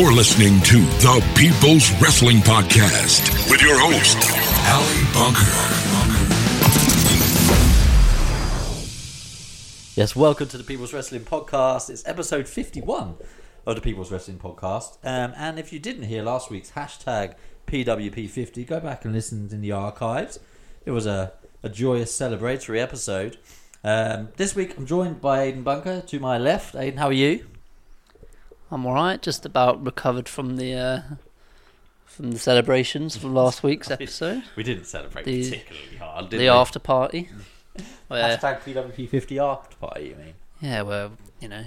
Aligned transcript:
You're 0.00 0.14
listening 0.14 0.62
to 0.62 0.78
the 1.02 1.22
People's 1.36 1.92
Wrestling 2.00 2.38
Podcast 2.38 3.50
with 3.50 3.60
your 3.60 3.78
host, 3.78 4.16
Ali 4.66 5.04
Bunker. 5.12 5.44
Yes, 9.96 10.16
welcome 10.16 10.48
to 10.48 10.56
the 10.56 10.64
People's 10.64 10.94
Wrestling 10.94 11.20
Podcast. 11.24 11.90
It's 11.90 12.02
episode 12.08 12.48
51 12.48 13.16
of 13.66 13.74
the 13.74 13.82
People's 13.82 14.10
Wrestling 14.10 14.38
Podcast. 14.38 14.96
Um, 15.04 15.34
and 15.36 15.58
if 15.58 15.70
you 15.70 15.78
didn't 15.78 16.04
hear 16.04 16.22
last 16.22 16.48
week's 16.48 16.70
hashtag 16.70 17.34
PWP50, 17.66 18.66
go 18.66 18.80
back 18.80 19.04
and 19.04 19.12
listen 19.12 19.50
in 19.52 19.60
the 19.60 19.72
archives. 19.72 20.40
It 20.86 20.92
was 20.92 21.04
a, 21.04 21.34
a 21.62 21.68
joyous 21.68 22.10
celebratory 22.18 22.80
episode. 22.80 23.36
Um, 23.84 24.30
this 24.38 24.56
week 24.56 24.78
I'm 24.78 24.86
joined 24.86 25.20
by 25.20 25.42
Aidan 25.42 25.62
Bunker 25.62 26.00
to 26.00 26.18
my 26.18 26.38
left. 26.38 26.74
Aidan, 26.74 26.96
how 26.96 27.08
are 27.08 27.12
you? 27.12 27.49
I'm 28.70 28.86
alright, 28.86 29.20
just 29.20 29.44
about 29.44 29.84
recovered 29.84 30.28
from 30.28 30.56
the 30.56 30.74
uh, 30.74 31.00
from 32.04 32.30
the 32.32 32.38
celebrations 32.38 33.16
from 33.16 33.34
last 33.34 33.62
week's 33.68 33.90
episode. 33.90 34.42
We 34.56 34.62
didn't 34.62 34.84
celebrate 34.86 35.24
The- 35.24 35.42
particularly 35.50 35.96
hard, 35.96 36.28
did 36.30 36.38
the 36.40 36.44
we? 36.44 36.48
after 36.48 36.78
party. 36.78 37.28
Where, 38.08 38.36
Hashtag 38.36 38.60
PWP50 38.62 39.38
after 39.42 39.76
party, 39.76 40.08
you 40.08 40.16
mean? 40.16 40.34
yeah, 40.60 40.82
where, 40.82 41.10
you 41.40 41.48
know, 41.48 41.64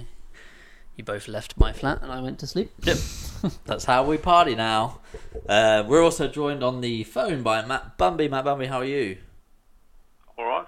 you 0.96 1.02
both 1.02 1.26
left 1.26 1.58
my 1.58 1.72
flat 1.72 2.02
and 2.02 2.12
I 2.12 2.20
went 2.20 2.38
to 2.40 2.46
sleep. 2.46 2.70
Yep. 2.84 2.98
That's 3.64 3.86
how 3.86 4.04
we 4.04 4.18
party 4.18 4.54
now. 4.54 5.00
Uh, 5.48 5.82
we're 5.86 6.02
also 6.04 6.28
joined 6.28 6.62
on 6.62 6.82
the 6.82 7.02
phone 7.04 7.42
by 7.42 7.64
Matt 7.64 7.96
Bumby. 7.98 8.30
Matt 8.30 8.44
Bumby, 8.44 8.68
how 8.68 8.78
are 8.80 8.84
you? 8.84 9.16
All 10.38 10.44
right. 10.44 10.66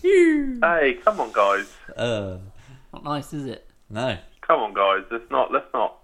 Hey, 0.00 0.94
come 1.04 1.20
on, 1.20 1.32
guys. 1.32 1.66
Uh, 1.96 2.38
Not 2.92 3.04
nice, 3.04 3.32
is 3.34 3.46
it? 3.46 3.68
no. 3.90 4.16
Come 4.46 4.60
on, 4.60 4.74
guys. 4.74 5.04
Let's 5.10 5.28
not. 5.30 5.52
Let's 5.52 5.66
not. 5.74 5.98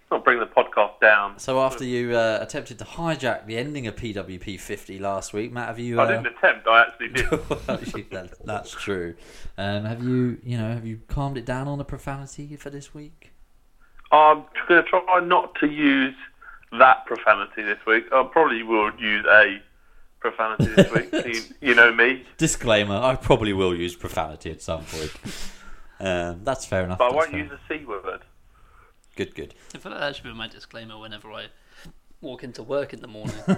Let's 0.00 0.10
not 0.10 0.24
bring 0.24 0.38
the 0.38 0.46
podcast 0.46 1.00
down. 1.00 1.38
So 1.38 1.60
after 1.60 1.84
you 1.84 2.16
uh, 2.16 2.38
attempted 2.40 2.78
to 2.78 2.84
hijack 2.84 3.46
the 3.46 3.56
ending 3.56 3.86
of 3.86 3.96
PWP 3.96 4.60
50 4.60 4.98
last 4.98 5.32
week, 5.32 5.52
Matt, 5.52 5.68
have 5.68 5.78
you? 5.78 6.00
Uh, 6.00 6.04
I 6.04 6.06
didn't 6.08 6.26
attempt. 6.26 6.66
I 6.66 6.82
actually 6.82 7.08
did. 7.08 7.30
that, 8.10 8.34
that's 8.44 8.70
true. 8.70 9.14
Um, 9.58 9.84
have 9.84 10.02
you, 10.02 10.38
you 10.44 10.58
know, 10.58 10.72
have 10.72 10.86
you 10.86 11.00
calmed 11.08 11.36
it 11.38 11.44
down 11.44 11.68
on 11.68 11.78
the 11.78 11.84
profanity 11.84 12.56
for 12.56 12.70
this 12.70 12.94
week? 12.94 13.32
I'm 14.12 14.44
going 14.68 14.84
to 14.84 14.88
try 14.88 15.20
not 15.24 15.54
to 15.60 15.66
use 15.66 16.14
that 16.78 17.06
profanity 17.06 17.62
this 17.62 17.78
week. 17.86 18.04
I 18.12 18.22
probably 18.30 18.62
will 18.62 18.92
use 18.98 19.24
a 19.28 19.60
profanity 20.20 20.66
this 20.66 20.92
week. 20.92 21.12
you, 21.60 21.68
you 21.68 21.74
know 21.74 21.92
me, 21.92 22.24
Disclaimer: 22.36 22.96
I 22.96 23.16
probably 23.16 23.52
will 23.52 23.74
use 23.74 23.94
profanity 23.94 24.50
at 24.50 24.62
some 24.62 24.84
point. 24.84 25.12
Um, 26.00 26.40
that's 26.44 26.64
fair 26.66 26.84
enough. 26.84 26.98
but 26.98 27.12
I 27.12 27.14
won't 27.14 27.32
use 27.32 27.46
enough. 27.48 27.60
the 27.68 27.78
c 27.78 27.84
word. 27.84 28.20
Good, 29.16 29.34
good. 29.34 29.54
I 29.74 29.78
feel 29.78 29.92
like 29.92 30.00
that 30.00 30.14
should 30.16 30.24
be 30.24 30.32
my 30.34 30.46
disclaimer 30.48 30.98
whenever 30.98 31.32
I 31.32 31.46
walk 32.20 32.44
into 32.44 32.62
work 32.62 32.92
in 32.92 33.00
the 33.00 33.08
morning. 33.08 33.34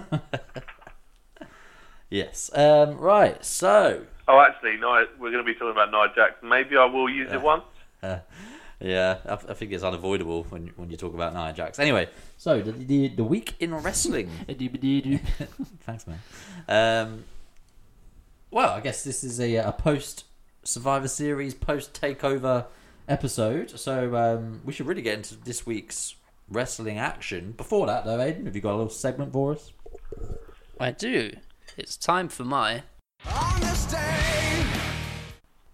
Yes. 2.11 2.51
Um, 2.55 2.97
right. 2.97 3.45
So, 3.45 4.07
Oh, 4.27 4.41
actually, 4.41 4.77
no. 4.79 5.07
We're 5.19 5.31
going 5.31 5.45
to 5.45 5.51
be 5.51 5.53
talking 5.55 5.71
about 5.73 5.91
Nia 5.91 6.11
Jackson. 6.15 6.49
Maybe 6.49 6.77
I 6.77 6.87
will 6.87 7.09
use 7.09 7.31
it 7.33 7.41
once. 7.43 7.65
uh, 8.03 8.19
yeah, 8.81 9.19
I, 9.27 9.33
I 9.35 9.37
think 9.55 9.73
it's 9.73 9.83
unavoidable 9.83 10.45
when 10.45 10.67
you- 10.69 10.73
when 10.77 10.89
you 10.91 10.97
talk 10.97 11.13
about 11.13 11.35
Nia 11.35 11.53
Jax. 11.53 11.79
Anyway, 11.79 12.09
so 12.39 12.63
the 12.63 12.73
the, 12.73 13.09
the 13.09 13.25
week 13.25 13.55
in 13.61 13.75
wrestling. 13.75 14.31
Thanks, 14.49 16.07
man. 16.07 16.21
Um, 16.69 17.25
well, 18.51 18.71
I 18.71 18.81
guess 18.81 19.05
this 19.05 19.23
is 19.25 19.39
a, 19.41 19.57
a 19.57 19.73
post 19.73 20.25
Survivor 20.69 21.09
Series, 21.09 21.55
post 21.55 21.99
Takeover 21.99 22.67
episode. 23.09 23.71
So 23.81 24.15
um, 24.15 24.61
we 24.67 24.75
should 24.75 24.87
really 24.87 25.01
get 25.01 25.17
into 25.17 25.35
this 25.35 25.65
week's 25.65 26.17
wrestling 26.47 26.99
action. 26.99 27.53
Before 27.53 27.87
that, 27.87 28.05
though, 28.05 28.21
Aidan, 28.21 28.45
have 28.45 28.55
you 28.55 28.61
got 28.61 28.73
a 28.73 28.77
little 28.77 28.91
segment 28.91 29.33
for 29.33 29.53
us? 29.53 29.73
I 30.79 30.91
do. 30.91 31.33
It's 31.79 31.97
time 31.97 32.29
for 32.29 32.45
my 32.45 32.83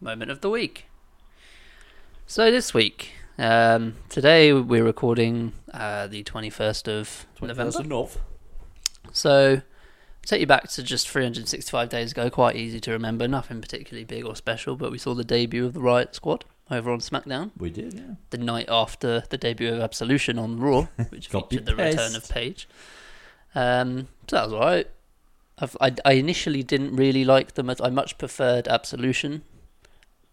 moment 0.00 0.30
of 0.30 0.40
the 0.42 0.50
week. 0.50 0.86
So 2.26 2.52
this 2.52 2.72
week, 2.72 3.14
um, 3.36 3.96
today 4.08 4.52
we're 4.52 4.84
recording 4.84 5.54
uh, 5.72 6.06
the 6.06 6.22
21st 6.22 6.86
of 7.00 7.26
November. 7.42 7.82
North. 7.82 8.20
So, 9.10 9.62
take 10.24 10.40
you 10.40 10.46
back 10.46 10.68
to 10.68 10.82
just 10.82 11.08
365 11.08 11.88
days 11.88 12.12
ago. 12.12 12.30
Quite 12.30 12.56
easy 12.56 12.80
to 12.80 12.92
remember. 12.92 13.28
Nothing 13.28 13.60
particularly 13.60 14.04
big 14.04 14.24
or 14.24 14.36
special, 14.36 14.76
but 14.76 14.90
we 14.90 14.98
saw 14.98 15.14
the 15.14 15.24
debut 15.24 15.66
of 15.66 15.72
the 15.74 15.80
Riot 15.80 16.14
Squad 16.14 16.44
over 16.70 16.90
on 16.90 16.98
SmackDown 16.98 17.50
We 17.58 17.70
did, 17.70 17.94
yeah. 17.94 18.14
the 18.30 18.38
night 18.38 18.66
after 18.68 19.24
the 19.28 19.36
debut 19.36 19.72
of 19.72 19.80
Absolution 19.80 20.38
on 20.38 20.58
Raw, 20.58 20.88
which 21.10 21.28
featured 21.28 21.66
the 21.66 21.76
return 21.76 22.14
of 22.14 22.28
Paige. 22.28 22.68
Um, 23.54 24.08
so 24.28 24.36
that 24.36 24.44
was 24.44 24.52
alright. 24.52 24.86
I've, 25.58 25.76
I, 25.80 25.94
I 26.04 26.12
initially 26.14 26.62
didn't 26.62 26.96
really 26.96 27.24
like 27.24 27.54
them. 27.54 27.70
As 27.70 27.80
I 27.80 27.90
much 27.90 28.18
preferred 28.18 28.66
Absolution 28.66 29.42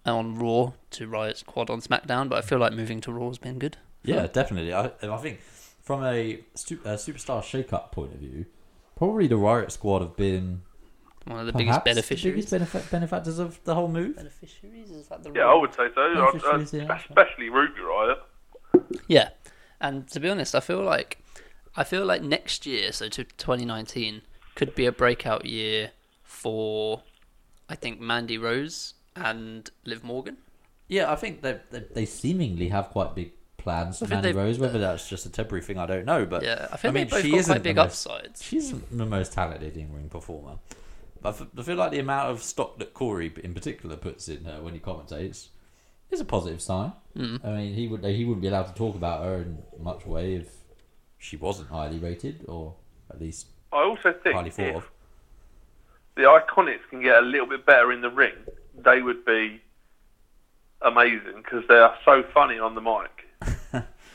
on 0.06 0.40
Raw 0.40 0.74
to 0.92 1.08
Riot 1.08 1.38
Squad 1.38 1.70
on 1.70 1.82
SmackDown, 1.82 2.30
but 2.30 2.38
I 2.38 2.42
feel 2.42 2.58
like 2.58 2.74
moving 2.74 3.02
to 3.02 3.12
Raw 3.12 3.28
has 3.28 3.38
been 3.38 3.60
good. 3.60 3.78
Yeah, 4.04 4.26
definitely. 4.28 4.74
I, 4.74 4.92
I 5.04 5.18
think 5.18 5.42
from 5.82 6.04
a, 6.04 6.34
a 6.34 6.96
superstar 6.96 7.44
shake-up 7.44 7.92
point 7.92 8.14
of 8.14 8.20
view, 8.20 8.46
probably 9.02 9.26
the 9.26 9.36
Riot 9.38 9.72
Squad 9.72 10.04
have 10.04 10.16
been 10.16 10.62
One 11.26 11.40
of 11.40 11.48
the 11.48 11.54
perhaps 11.54 11.84
biggest 11.84 11.84
the 11.86 11.90
beneficiaries. 12.16 12.52
biggest 12.52 12.74
benefa- 12.74 12.92
benefactors 12.92 13.40
of 13.40 13.60
the 13.64 13.74
whole 13.74 13.88
move. 13.88 14.16
beneficiaries? 14.16 14.92
Is 14.92 15.08
that 15.08 15.24
the 15.24 15.32
Yeah, 15.32 15.42
right- 15.42 15.54
I 15.56 15.60
would 15.60 15.74
say 15.74 15.88
so. 15.96 16.02
I- 16.02 16.12
I- 16.12 16.32
Beneficiaries, 16.32 16.74
yeah. 16.74 16.96
especially 17.10 17.50
Ruby 17.50 17.82
Riot. 17.82 18.20
Yeah, 19.08 19.30
and 19.80 20.08
to 20.10 20.20
be 20.20 20.30
honest, 20.30 20.54
I 20.54 20.60
feel 20.60 20.82
like 20.84 21.18
I 21.76 21.84
feel 21.84 22.06
like 22.06 22.22
next 22.22 22.66
year, 22.68 22.92
so 22.92 23.08
to 23.10 23.24
2019, 23.24 24.22
could 24.56 24.76
be 24.76 24.86
a 24.86 24.92
breakout 24.92 25.46
year 25.46 25.92
for 26.24 27.02
I 27.70 27.76
think 27.76 28.00
Mandy 28.00 28.38
Rose 28.38 28.94
and 29.16 29.70
Liv 29.86 30.04
Morgan. 30.04 30.38
Yeah, 30.88 31.12
I 31.12 31.16
think 31.16 31.42
they 31.42 31.60
they, 31.72 31.80
they 31.98 32.06
seemingly 32.06 32.68
have 32.70 32.90
quite 32.90 33.16
big 33.16 33.32
plans 33.62 34.00
for 34.00 34.06
I 34.06 34.10
Mandy 34.10 34.30
they've- 34.30 34.36
Rose. 34.38 34.60
Whether 34.60 34.80
that's 34.80 35.08
just 35.08 35.26
a 35.26 35.30
temporary 35.30 35.64
thing, 35.64 35.78
I 35.78 35.86
don't 35.86 36.06
know. 36.06 36.26
But 36.26 36.44
Yeah, 36.44 36.68
I 36.72 36.78
think 36.78 36.94
mean, 36.94 37.06
they 37.08 37.10
both 37.12 37.22
she 37.24 37.32
got 37.32 37.38
isn't 37.40 37.54
quite 37.54 37.64
big 37.64 37.76
the 37.76 37.84
most- 37.84 38.06
upsides. 38.08 38.44
She 38.44 38.58
isn't 38.58 38.98
the 38.98 39.06
most 39.06 39.34
talented 39.34 39.78
in-ring 39.78 40.10
performer. 40.10 40.58
But 41.22 41.40
I 41.58 41.62
feel 41.62 41.76
like 41.76 41.92
the 41.92 42.00
amount 42.00 42.32
of 42.32 42.42
stock 42.42 42.80
that 42.80 42.94
Corey, 42.94 43.32
in 43.44 43.54
particular, 43.54 43.96
puts 43.96 44.28
in 44.28 44.44
her 44.46 44.62
when 44.62 44.74
he 44.74 44.80
commentates 44.80 45.50
is 46.10 46.20
a 46.20 46.26
positive 46.26 46.62
sign. 46.62 46.94
Mm. 47.16 47.46
I 47.46 47.50
mean, 47.52 47.74
he 47.76 47.88
would 47.88 48.04
he 48.04 48.26
wouldn't 48.26 48.42
be 48.42 48.48
allowed 48.48 48.64
to 48.68 48.74
talk 48.74 48.96
about 48.96 49.24
her 49.24 49.36
in 49.36 49.62
much 49.80 50.06
way 50.06 50.36
if 50.36 50.50
she 51.20 51.38
wasn't 51.38 51.70
highly 51.70 52.00
rated, 52.00 52.44
or 52.48 52.74
at 53.10 53.22
least 53.22 53.48
I 53.72 53.84
also 53.84 54.12
think 54.24 54.36
highly 54.36 54.50
thought 54.50 54.66
if 54.66 54.76
of. 54.78 54.92
the 56.16 56.24
Iconics 56.24 56.80
can 56.90 57.02
get 57.04 57.18
a 57.18 57.22
little 57.22 57.46
bit 57.48 57.66
better 57.68 57.92
in 57.92 58.02
the 58.02 58.10
ring, 58.10 58.34
they 58.76 59.02
would 59.04 59.24
be 59.24 59.62
amazing 60.82 61.44
because 61.44 61.64
they 61.68 61.76
are 61.78 61.96
so 62.04 62.24
funny 62.34 62.58
on 62.58 62.74
the 62.76 62.82
mic. 62.82 63.21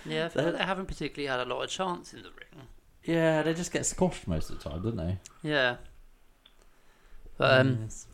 Yeah, 0.08 0.26
I 0.26 0.29
feel 0.29 0.44
like 0.44 0.58
they 0.58 0.64
haven't 0.64 0.87
particularly 0.87 1.29
had 1.29 1.47
a 1.47 1.50
lot 1.53 1.62
of 1.62 1.70
chance 1.70 2.12
in 2.14 2.23
the 2.23 2.29
ring. 2.31 2.67
Yeah, 3.05 3.43
they 3.43 3.55
just 3.55 3.73
get 3.73 3.87
squashed 3.87 4.26
most 4.26 4.50
of 4.50 4.62
the 4.62 4.69
time, 4.70 4.82
don't 4.82 4.97
they? 4.97 5.19
Yeah, 5.43 5.76
but 7.38 7.61
um, 7.61 7.79
Yes. 7.82 8.06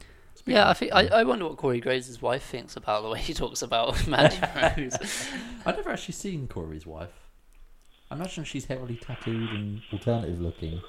yeah, 0.46 0.68
I 0.68 0.74
think 0.74 0.92
I, 0.92 1.06
I 1.08 1.24
wonder 1.24 1.46
what 1.46 1.56
Corey 1.56 1.80
Graves' 1.80 2.20
wife 2.20 2.42
thinks 2.44 2.76
about 2.76 3.02
the 3.02 3.08
way 3.08 3.18
he 3.20 3.32
talks 3.34 3.62
about 3.62 4.06
Mandy 4.08 4.36
Rose. 4.78 4.96
I've 5.66 5.76
never 5.76 5.90
actually 5.90 6.14
seen 6.14 6.48
Corey's 6.48 6.86
wife. 6.86 7.10
I 8.10 8.14
imagine 8.16 8.44
she's 8.44 8.66
heavily 8.66 8.96
tattooed 8.96 9.48
and 9.50 9.80
alternative 9.92 10.40
looking. 10.40 10.80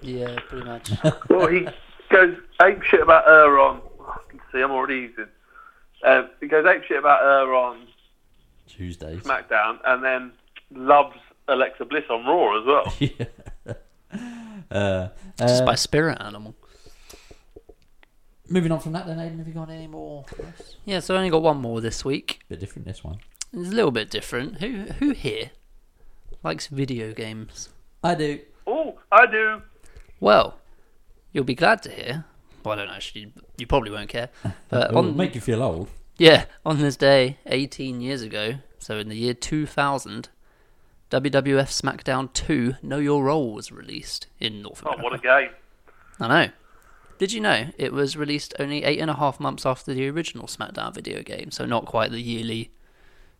yeah, 0.00 0.38
pretty 0.48 0.64
much. 0.66 0.90
well, 1.28 1.48
he 1.48 1.66
goes 2.10 2.36
ape 2.62 2.82
shit 2.84 3.00
about 3.00 3.24
her 3.24 3.58
on. 3.58 3.80
I 4.06 4.18
can 4.28 4.40
see 4.52 4.60
I'm 4.60 4.70
already 4.70 4.94
using. 5.00 5.26
Um, 6.04 6.28
he 6.40 6.46
goes 6.46 6.64
ape 6.66 6.84
shit 6.84 6.98
about 6.98 7.20
her 7.20 7.52
on 7.54 7.88
Tuesdays. 8.66 9.22
SmackDown, 9.22 9.78
and 9.86 10.02
then 10.02 10.32
loves 10.70 11.16
Alexa 11.48 11.84
Bliss 11.84 12.04
on 12.10 12.24
Raw 12.24 12.58
as 12.60 12.66
well. 12.66 12.94
yeah. 14.70 14.70
uh, 14.70 15.08
Just 15.38 15.62
uh, 15.62 15.66
by 15.66 15.74
spirit 15.74 16.18
animal. 16.20 16.54
moving 18.48 18.72
on 18.72 18.80
from 18.80 18.92
that, 18.92 19.06
then, 19.06 19.18
Aidan, 19.20 19.38
have 19.38 19.48
you 19.48 19.54
got 19.54 19.70
any 19.70 19.86
more? 19.86 20.24
for? 20.28 20.44
Yeah, 20.84 21.00
so 21.00 21.14
I 21.14 21.18
only 21.18 21.30
got 21.30 21.42
one 21.42 21.58
more 21.58 21.80
this 21.80 22.04
week. 22.04 22.40
Bit 22.48 22.60
different 22.60 22.86
this 22.86 23.02
one. 23.04 23.18
It's 23.52 23.68
a 23.70 23.74
little 23.74 23.90
bit 23.92 24.10
different. 24.10 24.58
Who 24.60 24.86
who 24.98 25.10
here 25.12 25.50
likes 26.42 26.66
video 26.66 27.12
games? 27.12 27.68
I 28.02 28.14
do. 28.14 28.40
Oh, 28.66 28.98
I 29.12 29.26
do. 29.26 29.62
Well, 30.20 30.58
you'll 31.32 31.44
be 31.44 31.54
glad 31.54 31.82
to 31.84 31.90
hear. 31.90 32.24
Well, 32.64 32.78
I 32.78 32.84
don't 32.84 32.94
actually. 32.94 33.32
You 33.56 33.66
probably 33.66 33.90
won't 33.90 34.08
care. 34.08 34.30
But 34.68 34.90
It'll 34.90 34.98
on 34.98 35.16
make 35.16 35.34
you 35.34 35.40
feel 35.40 35.62
old. 35.62 35.88
Yeah, 36.18 36.44
on 36.64 36.78
this 36.78 36.96
day, 36.96 37.38
18 37.46 38.00
years 38.00 38.22
ago, 38.22 38.54
so 38.78 38.98
in 38.98 39.08
the 39.08 39.16
year 39.16 39.34
2000, 39.34 40.28
WWF 41.10 41.80
SmackDown 41.82 42.32
2: 42.32 42.76
Know 42.82 42.98
Your 42.98 43.24
Role 43.24 43.52
was 43.54 43.70
released 43.72 44.26
in 44.40 44.62
North 44.62 44.82
Oh, 44.84 44.90
America. 44.90 45.02
what 45.04 45.14
a 45.14 45.18
game! 45.18 45.50
I 46.20 46.28
know. 46.28 46.50
Did 47.18 47.32
you 47.32 47.40
know 47.40 47.66
it 47.78 47.92
was 47.92 48.16
released 48.16 48.54
only 48.58 48.82
eight 48.84 48.98
and 48.98 49.10
a 49.10 49.14
half 49.14 49.38
months 49.38 49.64
after 49.64 49.94
the 49.94 50.08
original 50.08 50.46
SmackDown 50.46 50.92
video 50.94 51.22
game, 51.22 51.50
so 51.50 51.64
not 51.66 51.86
quite 51.86 52.10
the 52.10 52.20
yearly 52.20 52.72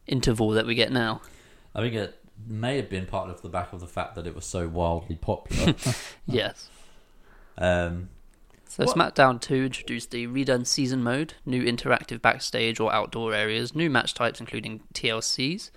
interval 0.06 0.50
that 0.50 0.66
we 0.66 0.74
get 0.74 0.92
now. 0.92 1.20
I 1.74 1.80
think 1.80 1.94
it, 1.94 2.18
may 2.46 2.76
have 2.76 2.90
been 2.90 3.06
part 3.06 3.30
of 3.30 3.42
the 3.42 3.48
back 3.48 3.72
of 3.72 3.80
the 3.80 3.86
fact 3.86 4.14
that 4.16 4.26
it 4.26 4.34
was 4.34 4.44
so 4.44 4.68
wildly 4.68 5.16
popular. 5.16 5.74
Yes. 6.26 6.68
um, 7.58 8.08
So 8.74 8.84
What- 8.84 8.96
SmackDown 8.96 9.40
2 9.40 9.66
introduced 9.66 10.10
the 10.10 10.26
redone 10.26 10.66
season 10.66 11.00
mode, 11.00 11.34
new 11.46 11.62
interactive 11.62 12.20
backstage 12.20 12.80
or 12.80 12.92
outdoor 12.92 13.32
areas, 13.32 13.72
new 13.72 13.88
match 13.88 14.14
types 14.14 14.40
including 14.40 14.80
TLCs, 14.92 15.70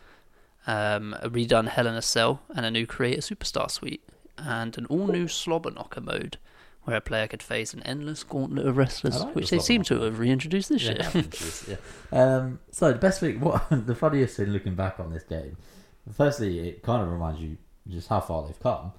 um, 0.66 1.16
a 1.22 1.30
redone 1.30 1.68
Hell 1.68 1.86
in 1.86 1.94
a 1.94 2.02
Cell, 2.02 2.42
and 2.56 2.66
a 2.66 2.72
new 2.72 2.88
Creator 2.88 3.22
Superstar 3.22 3.70
suite, 3.70 4.02
and 4.36 4.76
an 4.80 4.88
all 4.88 5.06
new 5.06 5.28
Slobber 5.28 5.70
Knocker 5.70 6.02
mode, 6.02 6.40
where 6.86 6.96
a 6.96 7.02
player 7.02 7.28
could 7.28 7.44
face 7.44 7.72
an 7.72 7.84
endless 7.84 8.24
gauntlet 8.24 8.66
of 8.66 8.78
wrestlers, 8.78 9.22
like 9.22 9.36
which 9.36 9.52
the 9.52 9.58
they 9.58 9.62
seem 9.62 9.84
to 9.84 10.02
have 10.02 10.18
reintroduced 10.18 10.70
this 10.70 10.82
yeah, 10.82 11.12
year. 11.14 11.26
yeah. 12.12 12.20
Um, 12.20 12.60
so 12.72 12.92
the 12.92 12.98
best 12.98 13.20
thing, 13.20 13.40
what 13.42 13.64
the 13.70 13.94
funniest 13.94 14.38
thing 14.38 14.48
looking 14.48 14.74
back 14.74 15.00
on 15.00 15.14
this 15.14 15.22
game, 15.22 15.56
firstly, 16.12 16.68
it 16.68 16.82
kind 16.82 17.04
of 17.04 17.12
reminds 17.12 17.42
you 17.42 17.58
just 17.88 18.08
how 18.08 18.22
far 18.22 18.48
they've 18.48 18.60
come 18.60 18.94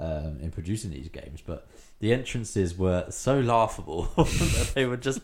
um, 0.00 0.38
in 0.40 0.50
producing 0.50 0.90
these 0.90 1.08
games, 1.08 1.40
but 1.40 1.68
the 2.00 2.12
entrances 2.12 2.76
were 2.76 3.06
so 3.10 3.40
laughable 3.40 4.02
that 4.16 4.72
they 4.74 4.84
were 4.84 4.96
just 4.96 5.20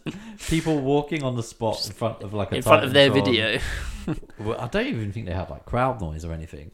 people 0.49 0.79
walking 0.81 1.23
on 1.23 1.37
the 1.37 1.43
spot 1.43 1.85
in 1.87 1.93
front 1.93 2.23
of 2.23 2.33
like 2.33 2.53
a 2.53 2.57
in 2.57 2.63
front 2.63 2.85
of 2.85 2.93
their 2.93 3.11
video. 3.11 3.59
I 4.09 4.67
don't 4.69 4.87
even 4.87 5.13
think 5.13 5.27
they 5.27 5.35
had 5.35 5.51
like 5.51 5.67
crowd 5.67 6.01
noise 6.01 6.25
or 6.25 6.33
anything. 6.33 6.71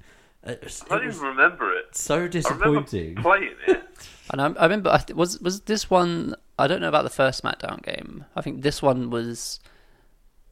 Uh, 0.46 0.52
it 0.52 0.64
was, 0.64 0.82
I 0.84 0.94
don't 0.94 1.02
it 1.02 1.06
was 1.06 1.16
even 1.16 1.28
remember 1.28 1.76
it. 1.76 1.96
so 1.96 2.14
I 2.14 2.18
remember 2.18 2.32
disappointing. 2.38 3.16
playing 3.16 3.54
it. 3.66 3.82
And 4.28 4.42
I, 4.42 4.46
I 4.60 4.64
remember, 4.64 4.90
I 4.90 4.98
th- 4.98 5.16
was 5.16 5.40
was 5.40 5.60
this 5.62 5.88
one? 5.88 6.34
I 6.58 6.66
don't 6.66 6.80
know 6.80 6.88
about 6.88 7.04
the 7.04 7.10
first 7.10 7.44
SmackDown 7.44 7.80
game. 7.80 8.24
I 8.34 8.40
think 8.40 8.62
this 8.62 8.82
one 8.82 9.08
was 9.08 9.60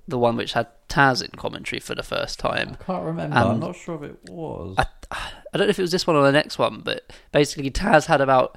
the 0.06 0.16
one 0.16 0.36
which 0.36 0.52
had 0.52 0.68
Taz 0.88 1.24
in 1.24 1.32
commentary 1.32 1.80
for 1.80 1.94
the 1.96 2.04
first 2.04 2.38
time. 2.38 2.76
I 2.80 2.84
can't 2.84 3.04
remember. 3.04 3.36
I'm 3.36 3.58
not 3.58 3.74
sure 3.74 3.96
if 3.96 4.10
it 4.12 4.30
was. 4.30 4.76
I, 4.78 4.86
I 5.10 5.58
don't 5.58 5.66
know 5.66 5.70
if 5.70 5.78
it 5.80 5.82
was 5.82 5.90
this 5.90 6.06
one 6.06 6.14
or 6.14 6.22
the 6.22 6.30
next 6.30 6.56
one, 6.56 6.82
but 6.84 7.12
basically 7.32 7.68
Taz 7.70 8.06
had 8.06 8.20
about 8.20 8.56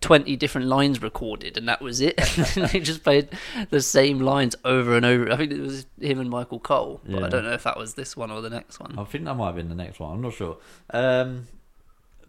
twenty 0.00 0.36
different 0.36 0.66
lines 0.66 1.02
recorded, 1.02 1.56
and 1.56 1.68
that 1.68 1.80
was 1.80 2.00
it. 2.00 2.16
they 2.72 2.80
just 2.80 3.02
played 3.04 3.28
the 3.70 3.80
same 3.80 4.20
lines 4.20 4.56
over 4.64 4.96
and 4.96 5.04
over. 5.04 5.30
I 5.30 5.36
think 5.36 5.52
it 5.52 5.60
was 5.60 5.86
him 6.00 6.20
and 6.20 6.30
Michael 6.30 6.58
Cole, 6.60 7.00
but 7.04 7.20
Yeah. 7.20 7.26
I 7.26 7.28
don't 7.28 7.44
know 7.44 7.52
if 7.52 7.64
that 7.64 7.76
was 7.78 7.94
this 7.94 8.16
one 8.16 8.30
or 8.30 8.40
the 8.40 8.50
next 8.50 8.80
one. 8.80 8.98
I 8.98 9.04
think 9.04 9.24
that 9.24 9.34
might 9.34 9.46
have 9.46 9.56
been 9.56 9.68
the 9.68 9.74
next 9.74 10.00
one. 10.00 10.12
I'm 10.14 10.20
not 10.22 10.32
sure. 10.34 10.56
Um, 10.90 11.46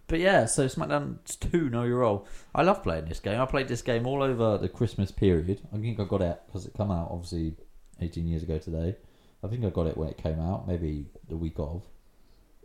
but 0.08 0.20
yeah, 0.20 0.46
so 0.46 0.66
SmackDown 0.66 1.20
2, 1.52 1.70
Know 1.70 1.84
Your 1.84 2.00
Role. 2.00 2.28
I 2.54 2.64
love 2.64 2.84
playing 2.84 3.06
this 3.06 3.22
game. 3.22 3.40
I 3.40 3.46
played 3.46 3.70
this 3.70 3.82
game 3.82 4.06
all 4.06 4.22
over 4.22 4.58
the 4.58 4.68
Christmas 4.68 5.10
period. 5.10 5.62
I 5.74 5.78
think 5.78 6.02
I 6.02 6.04
got 6.04 6.22
it 6.22 6.42
because 6.48 6.66
it 6.66 6.74
came 6.74 6.92
out 6.92 7.08
obviously 7.10 7.54
18 8.02 8.28
years 8.28 8.44
ago 8.44 8.58
today. 8.58 8.98
I 9.42 9.48
think 9.48 9.64
I 9.64 9.70
got 9.70 9.88
it 9.88 9.96
when 9.96 10.10
it 10.10 10.18
came 10.18 10.40
out, 10.42 10.68
maybe 10.68 11.06
the 11.30 11.38
week 11.38 11.56
of. 11.58 11.84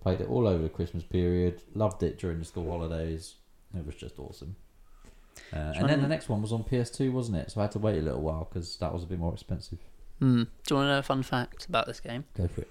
Played 0.01 0.23
it 0.23 0.29
all 0.29 0.49
over 0.49 0.61
the 0.61 0.69
Christmas 0.69 1.05
period. 1.05 1.63
Loved 1.75 2.03
it 2.03 2.19
during 2.19 2.41
the 2.41 2.45
school 2.45 2.69
holidays. 2.69 3.37
It 3.77 3.87
was 3.87 3.95
just 3.95 4.19
awesome. 4.19 4.57
Uh, 5.53 5.73
and 5.77 5.89
then 5.89 6.03
the 6.03 6.09
next 6.09 6.29
one 6.29 6.43
was 6.43 6.53
on 6.53 6.65
PS2, 6.65 7.13
wasn't 7.13 7.37
it? 7.39 7.51
So 7.53 7.61
I 7.61 7.65
had 7.65 7.73
to 7.73 7.79
wait 7.79 7.99
a 7.99 8.03
little 8.03 8.21
while 8.21 8.49
because 8.51 8.77
that 8.79 8.93
was 8.93 9.03
a 9.03 9.07
bit 9.07 9.19
more 9.19 9.33
expensive. 9.33 9.79
Hmm. 10.19 10.43
Do 10.45 10.49
you 10.71 10.77
want 10.77 10.87
to 10.87 10.93
know 10.93 10.99
a 10.99 11.03
fun 11.03 11.23
fact 11.23 11.67
about 11.67 11.87
this 11.87 12.01
game? 12.01 12.25
Go 12.37 12.49
for 12.49 12.63
it. 12.63 12.71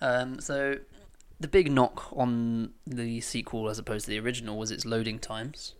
Um, 0.00 0.40
so 0.40 0.78
the 1.40 1.48
big 1.48 1.70
knock 1.72 2.12
on 2.16 2.70
the 2.86 3.20
sequel 3.20 3.68
as 3.68 3.78
opposed 3.78 4.04
to 4.04 4.10
the 4.10 4.18
original 4.20 4.56
was 4.58 4.70
its 4.70 4.84
loading 4.84 5.18
times. 5.18 5.74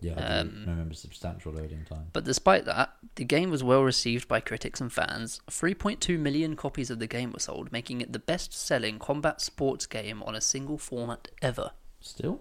Yeah, 0.00 0.12
I 0.16 0.42
do 0.42 0.48
Um, 0.50 0.64
remember 0.66 0.94
substantial 0.94 1.52
loading 1.52 1.84
time. 1.84 2.06
But 2.12 2.24
despite 2.24 2.64
that, 2.66 2.94
the 3.16 3.24
game 3.24 3.50
was 3.50 3.64
well 3.64 3.82
received 3.82 4.28
by 4.28 4.38
critics 4.40 4.80
and 4.80 4.92
fans. 4.92 5.40
3.2 5.50 6.18
million 6.18 6.54
copies 6.56 6.88
of 6.90 6.98
the 7.00 7.08
game 7.08 7.32
were 7.32 7.40
sold, 7.40 7.72
making 7.72 8.00
it 8.00 8.12
the 8.12 8.20
best 8.20 8.52
selling 8.52 8.98
combat 9.00 9.40
sports 9.40 9.86
game 9.86 10.22
on 10.22 10.36
a 10.36 10.40
single 10.40 10.78
format 10.78 11.28
ever. 11.42 11.72
Still? 12.00 12.40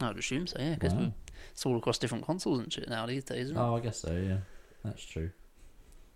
I 0.00 0.08
would 0.08 0.18
assume 0.18 0.46
so, 0.46 0.56
yeah, 0.60 0.74
because 0.74 0.94
Wow. 0.94 1.12
It's 1.50 1.66
all 1.66 1.76
across 1.76 1.98
different 1.98 2.24
consoles 2.24 2.60
and 2.60 2.72
shit 2.72 2.88
now 2.88 3.04
these 3.06 3.24
days, 3.24 3.46
isn't 3.46 3.56
it? 3.56 3.60
Oh, 3.60 3.76
I 3.76 3.80
guess 3.80 3.98
so. 4.00 4.12
Yeah, 4.12 4.38
that's 4.84 5.04
true. 5.04 5.30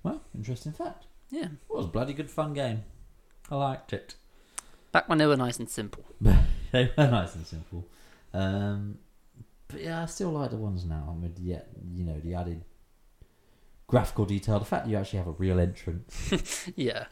Well, 0.02 0.22
interesting 0.36 0.72
fact. 0.72 1.06
Yeah. 1.30 1.44
It 1.46 1.50
was 1.68 1.86
a 1.86 1.88
bloody 1.88 2.12
good 2.12 2.30
fun 2.30 2.54
game. 2.54 2.84
I 3.50 3.56
liked 3.56 3.92
it. 3.92 4.14
Back 4.92 5.08
when 5.08 5.18
they 5.18 5.26
were 5.26 5.36
nice 5.36 5.58
and 5.58 5.68
simple. 5.68 6.04
they 6.20 6.90
were 6.96 7.08
nice 7.08 7.34
and 7.34 7.46
simple. 7.46 7.86
Um, 8.32 8.98
but 9.68 9.80
yeah, 9.82 10.02
I 10.02 10.06
still 10.06 10.30
like 10.30 10.50
the 10.50 10.56
ones 10.56 10.84
now. 10.84 11.16
With 11.20 11.38
yet, 11.38 11.68
you 11.92 12.04
know, 12.04 12.20
the 12.20 12.34
added 12.34 12.62
graphical 13.88 14.24
detail, 14.24 14.58
the 14.58 14.64
fact 14.64 14.84
that 14.84 14.90
you 14.90 14.96
actually 14.96 15.18
have 15.18 15.28
a 15.28 15.32
real 15.32 15.58
entrance, 15.60 16.68
Yeah. 16.76 17.06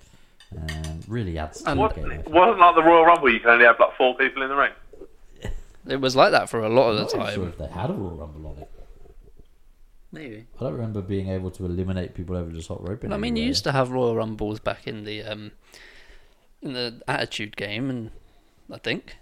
um, 0.56 1.00
really 1.08 1.38
adds 1.38 1.62
to 1.62 1.70
And 1.70 1.78
the 1.78 1.82
What, 1.82 1.94
game. 1.96 2.04
I 2.06 2.08
think. 2.16 2.28
wasn't 2.30 2.58
like 2.60 2.74
the 2.74 2.82
Royal 2.82 3.04
Rumble. 3.04 3.30
You 3.30 3.40
can 3.40 3.50
only 3.50 3.64
have 3.64 3.78
like 3.80 3.96
four 3.96 4.16
people 4.16 4.42
in 4.42 4.48
the 4.48 4.56
ring. 4.56 4.72
It 5.86 6.00
was 6.00 6.16
like 6.16 6.30
that 6.32 6.48
for 6.48 6.60
a 6.60 6.68
lot 6.68 6.90
of 6.90 6.96
I'm 6.96 6.96
the 6.96 7.16
not 7.16 7.26
time. 7.26 7.34
sure 7.34 7.48
if 7.48 7.58
they 7.58 7.66
had 7.66 7.90
a 7.90 7.92
Royal 7.92 8.16
Rumble 8.16 8.50
on 8.50 8.58
it. 8.58 8.70
Maybe. 10.12 10.46
I 10.56 10.60
don't 10.64 10.72
remember 10.74 11.02
being 11.02 11.28
able 11.28 11.50
to 11.52 11.64
eliminate 11.66 12.14
people 12.14 12.36
over 12.36 12.50
just 12.52 12.68
hot 12.68 12.86
roping. 12.88 13.10
Well, 13.10 13.18
I 13.18 13.20
mean, 13.20 13.36
you 13.36 13.44
used 13.44 13.64
to 13.64 13.72
have 13.72 13.90
Royal 13.90 14.14
Rumbles 14.16 14.60
back 14.60 14.86
in 14.86 15.04
the 15.04 15.22
um, 15.24 15.52
in 16.62 16.72
the 16.72 17.02
Attitude 17.08 17.56
game, 17.56 17.90
and 17.90 18.10
I 18.72 18.78
think 18.78 19.16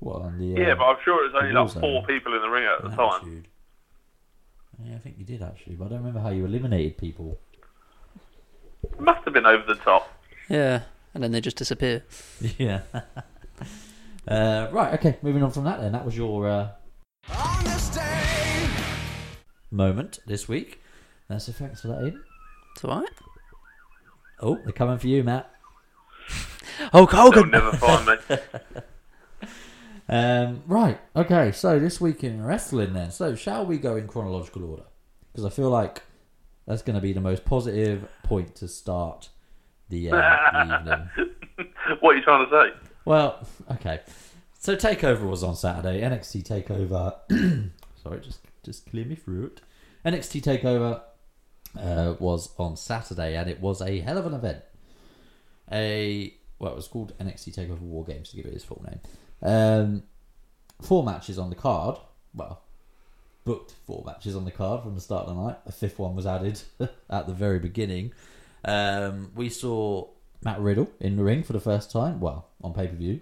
What 0.00 0.22
on 0.22 0.38
the? 0.38 0.60
Yeah, 0.60 0.72
uh, 0.72 0.74
but 0.76 0.84
I'm 0.84 0.96
sure 1.04 1.24
it 1.24 1.32
was 1.32 1.42
only 1.42 1.52
like 1.54 1.70
four 1.80 2.02
people 2.04 2.34
in 2.34 2.42
the 2.42 2.48
ring 2.48 2.64
at 2.64 2.82
the 2.82 2.88
an 2.90 2.96
time. 2.96 3.44
Yeah, 4.84 4.94
I 4.96 4.98
think 4.98 5.16
you 5.18 5.24
did 5.24 5.42
actually, 5.42 5.76
but 5.76 5.84
I 5.86 5.88
don't 5.90 5.98
remember 5.98 6.20
how 6.20 6.30
you 6.30 6.44
eliminated 6.46 6.98
people. 6.98 7.38
It 8.82 8.98
must 9.00 9.24
have 9.24 9.34
been 9.34 9.46
over 9.46 9.62
the 9.66 9.76
top. 9.76 10.10
yeah, 10.48 10.82
and 11.14 11.22
then 11.22 11.32
they 11.32 11.40
just 11.40 11.56
disappear. 11.56 12.02
Yeah. 12.58 12.80
uh, 14.30 14.68
right. 14.72 14.94
Okay. 14.94 15.18
Moving 15.22 15.42
on 15.42 15.50
from 15.50 15.64
that, 15.64 15.80
then 15.80 15.92
that 15.92 16.04
was 16.04 16.16
your 16.16 16.48
uh, 16.48 16.70
moment 19.70 20.20
this 20.26 20.48
week. 20.48 20.80
Uh, 21.28 21.38
so 21.38 21.52
thanks 21.52 21.80
for 21.80 21.88
that, 21.88 22.02
Ian. 22.02 22.22
It's 22.74 22.84
all 22.84 23.00
right. 23.00 23.08
Oh, 24.40 24.58
they're 24.64 24.72
coming 24.72 24.98
for 24.98 25.06
you, 25.06 25.22
Matt. 25.22 25.50
Hulk 26.92 27.10
They'll 27.10 27.46
never 27.46 27.72
find 27.72 28.06
me. 28.06 28.36
Um, 30.12 30.64
right. 30.66 30.98
Okay. 31.14 31.52
So 31.52 31.78
this 31.78 32.00
week 32.00 32.24
in 32.24 32.44
wrestling, 32.44 32.94
then. 32.94 33.12
So 33.12 33.36
shall 33.36 33.64
we 33.64 33.78
go 33.78 33.94
in 33.94 34.08
chronological 34.08 34.68
order? 34.68 34.82
Because 35.30 35.44
I 35.44 35.50
feel 35.50 35.70
like 35.70 36.02
that's 36.66 36.82
going 36.82 36.96
to 36.96 37.00
be 37.00 37.12
the 37.12 37.20
most 37.20 37.44
positive 37.44 38.08
point 38.24 38.56
to 38.56 38.66
start 38.66 39.28
the, 39.88 40.10
uh, 40.10 40.16
the 40.16 40.74
evening. 40.80 41.10
what 42.00 42.14
are 42.14 42.18
you 42.18 42.24
trying 42.24 42.44
to 42.44 42.50
say? 42.50 42.89
Well, 43.10 43.44
okay. 43.68 44.02
So 44.60 44.76
Takeover 44.76 45.28
was 45.28 45.42
on 45.42 45.56
Saturday. 45.56 46.00
NXT 46.00 46.44
Takeover. 46.44 47.16
sorry, 48.04 48.20
just 48.20 48.38
just 48.62 48.88
clear 48.88 49.04
me 49.04 49.16
through 49.16 49.46
it. 49.46 49.60
NXT 50.06 50.42
Takeover 50.42 51.00
uh, 51.76 52.14
was 52.20 52.50
on 52.56 52.76
Saturday, 52.76 53.34
and 53.34 53.50
it 53.50 53.60
was 53.60 53.82
a 53.82 53.98
hell 53.98 54.16
of 54.16 54.26
an 54.26 54.34
event. 54.34 54.62
A 55.72 56.32
well, 56.60 56.70
it 56.70 56.76
was 56.76 56.86
called 56.86 57.12
NXT 57.18 57.56
Takeover 57.56 57.80
War 57.80 58.04
Games 58.04 58.30
to 58.30 58.36
give 58.36 58.46
it 58.46 58.54
its 58.54 58.62
full 58.62 58.86
name. 58.88 59.00
Um, 59.42 60.04
four 60.80 61.02
matches 61.02 61.36
on 61.36 61.50
the 61.50 61.56
card. 61.56 61.96
Well, 62.32 62.62
booked 63.42 63.74
four 63.88 64.04
matches 64.06 64.36
on 64.36 64.44
the 64.44 64.52
card 64.52 64.84
from 64.84 64.94
the 64.94 65.00
start 65.00 65.26
of 65.26 65.34
the 65.34 65.42
night. 65.42 65.56
A 65.66 65.72
fifth 65.72 65.98
one 65.98 66.14
was 66.14 66.26
added 66.26 66.62
at 67.10 67.26
the 67.26 67.34
very 67.34 67.58
beginning. 67.58 68.12
Um, 68.64 69.32
we 69.34 69.48
saw 69.48 70.10
Matt 70.44 70.60
Riddle 70.60 70.90
in 71.00 71.16
the 71.16 71.24
ring 71.24 71.42
for 71.42 71.52
the 71.52 71.60
first 71.60 71.90
time. 71.90 72.20
Well, 72.20 72.48
on 72.62 72.72
pay 72.74 72.86
per 72.86 72.94
view. 72.96 73.20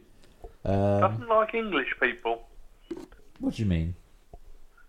Um, 0.65 1.01
Doesn't 1.01 1.29
like 1.29 1.55
English 1.55 1.89
people. 2.01 2.43
what 3.41 3.55
do 3.55 3.63
you 3.63 3.69
mean? 3.69 3.95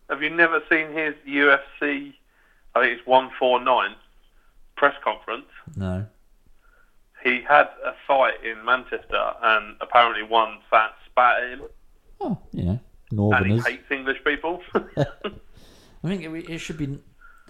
Have 0.09 0.21
you 0.23 0.29
never 0.29 0.61
seen 0.69 0.91
his 0.91 1.13
UFC? 1.27 2.13
I 2.75 2.81
think 2.81 2.97
it's 2.99 3.07
one 3.07 3.29
four 3.37 3.63
nine 3.63 3.95
press 4.75 4.95
conference. 5.03 5.45
No. 5.75 6.05
He 7.23 7.41
had 7.47 7.67
a 7.85 7.93
fight 8.07 8.35
in 8.45 8.63
Manchester, 8.63 9.33
and 9.43 9.75
apparently 9.81 10.23
one 10.23 10.59
fan 10.71 10.89
spat 11.05 11.43
at 11.43 11.49
him, 11.49 11.61
Oh, 12.21 12.37
you 12.53 12.63
know, 12.63 12.69
and 12.71 12.79
he 13.11 13.15
Northerners. 13.15 13.67
hates 13.67 13.91
English 13.91 14.23
people. 14.23 14.61
I 14.97 16.07
think 16.07 16.23
it, 16.23 16.49
it 16.49 16.57
should 16.59 16.77
be 16.77 16.97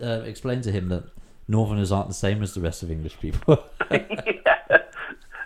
uh, 0.01 0.21
explained 0.25 0.63
to 0.63 0.71
him 0.71 0.89
that 0.89 1.03
Northerners 1.47 1.91
aren't 1.91 2.07
the 2.07 2.15
same 2.15 2.41
as 2.41 2.55
the 2.55 2.61
rest 2.61 2.81
of 2.81 2.89
English 2.89 3.19
people. 3.19 3.63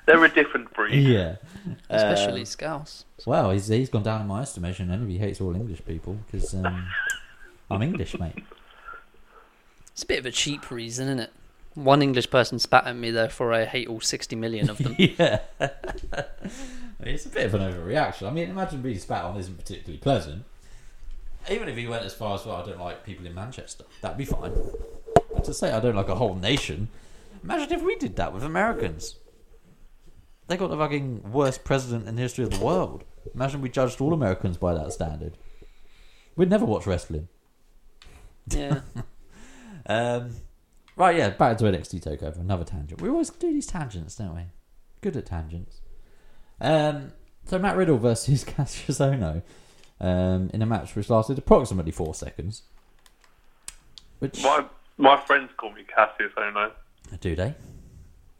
They're 0.05 0.23
a 0.23 0.29
different 0.29 0.73
breed. 0.73 0.95
yeah. 1.07 1.35
Especially 1.89 2.41
Um, 2.41 2.45
Scouse. 2.45 3.05
well, 3.25 3.51
he's 3.51 3.67
he's 3.67 3.89
gone 3.89 4.03
down 4.03 4.21
in 4.21 4.27
my 4.27 4.41
estimation, 4.41 4.91
and 4.91 5.03
if 5.03 5.09
he 5.09 5.17
hates 5.17 5.39
all 5.39 5.55
English 5.55 5.85
people 5.85 6.17
because 6.29 6.53
um, 6.53 6.87
I'm 7.71 7.81
English, 7.81 8.19
mate. 8.19 8.43
It's 9.93 10.03
a 10.03 10.07
bit 10.07 10.19
of 10.19 10.25
a 10.25 10.31
cheap 10.31 10.69
reason, 10.71 11.07
isn't 11.07 11.19
it? 11.19 11.31
One 11.75 12.01
English 12.01 12.29
person 12.29 12.59
spat 12.59 12.85
at 12.85 12.95
me, 12.95 13.11
therefore 13.11 13.53
I 13.53 13.65
hate 13.65 13.87
all 13.87 14.01
60 14.01 14.35
million 14.35 14.69
of 14.69 14.77
them. 14.77 14.95
yeah. 14.99 15.39
it's 16.99 17.25
a 17.25 17.29
bit 17.29 17.45
of 17.45 17.53
an 17.55 17.61
overreaction. 17.61 18.27
I 18.27 18.31
mean, 18.31 18.49
imagine 18.49 18.81
being 18.81 18.99
spat 18.99 19.23
on 19.23 19.37
isn't 19.37 19.57
particularly 19.57 19.97
pleasant. 19.97 20.43
Even 21.49 21.67
if 21.67 21.75
he 21.77 21.87
went 21.87 22.05
as 22.05 22.13
far 22.13 22.35
as 22.35 22.45
well, 22.45 22.57
I 22.57 22.65
don't 22.65 22.79
like 22.79 23.03
people 23.05 23.25
in 23.25 23.33
Manchester. 23.33 23.85
That'd 24.01 24.17
be 24.17 24.25
fine. 24.25 24.53
But 25.33 25.43
to 25.45 25.53
say 25.53 25.71
I 25.71 25.79
don't 25.79 25.95
like 25.95 26.09
a 26.09 26.15
whole 26.15 26.35
nation, 26.35 26.89
imagine 27.43 27.71
if 27.73 27.81
we 27.81 27.95
did 27.95 28.15
that 28.17 28.33
with 28.33 28.43
Americans. 28.43 29.15
They 30.47 30.57
got 30.57 30.69
the 30.69 30.77
fucking 30.77 31.31
worst 31.31 31.63
president 31.63 32.07
in 32.07 32.15
the 32.15 32.21
history 32.21 32.43
of 32.43 32.51
the 32.51 32.63
world. 32.63 33.03
Imagine 33.33 33.61
we 33.61 33.69
judged 33.69 34.01
all 34.01 34.13
Americans 34.13 34.57
by 34.57 34.73
that 34.73 34.91
standard. 34.91 35.37
We'd 36.35 36.49
never 36.49 36.65
watch 36.65 36.85
wrestling. 36.85 37.27
Yeah. 38.47 38.81
Um, 39.85 40.35
right, 40.95 41.17
yeah, 41.17 41.31
back 41.31 41.57
to 41.57 41.65
NXT 41.65 42.01
Takeover. 42.03 42.39
Another 42.39 42.63
tangent. 42.63 43.01
We 43.01 43.09
always 43.09 43.29
do 43.29 43.51
these 43.51 43.67
tangents, 43.67 44.15
don't 44.15 44.33
we? 44.33 44.43
Good 45.01 45.17
at 45.17 45.25
tangents. 45.25 45.81
Um, 46.61 47.11
so 47.45 47.59
Matt 47.59 47.75
Riddle 47.75 47.97
versus 47.97 48.45
Kassius 48.45 49.01
Ohno 49.01 49.41
um, 49.99 50.49
in 50.53 50.61
a 50.61 50.65
match 50.65 50.95
which 50.95 51.09
lasted 51.09 51.37
approximately 51.37 51.91
four 51.91 52.15
seconds. 52.15 52.63
Which 54.19 54.41
My 54.41 54.65
my 54.97 55.19
friends 55.25 55.51
call 55.57 55.73
me 55.73 55.81
Kassius 55.83 56.33
Ohno. 56.37 56.71
do 57.19 57.35
they? 57.35 57.55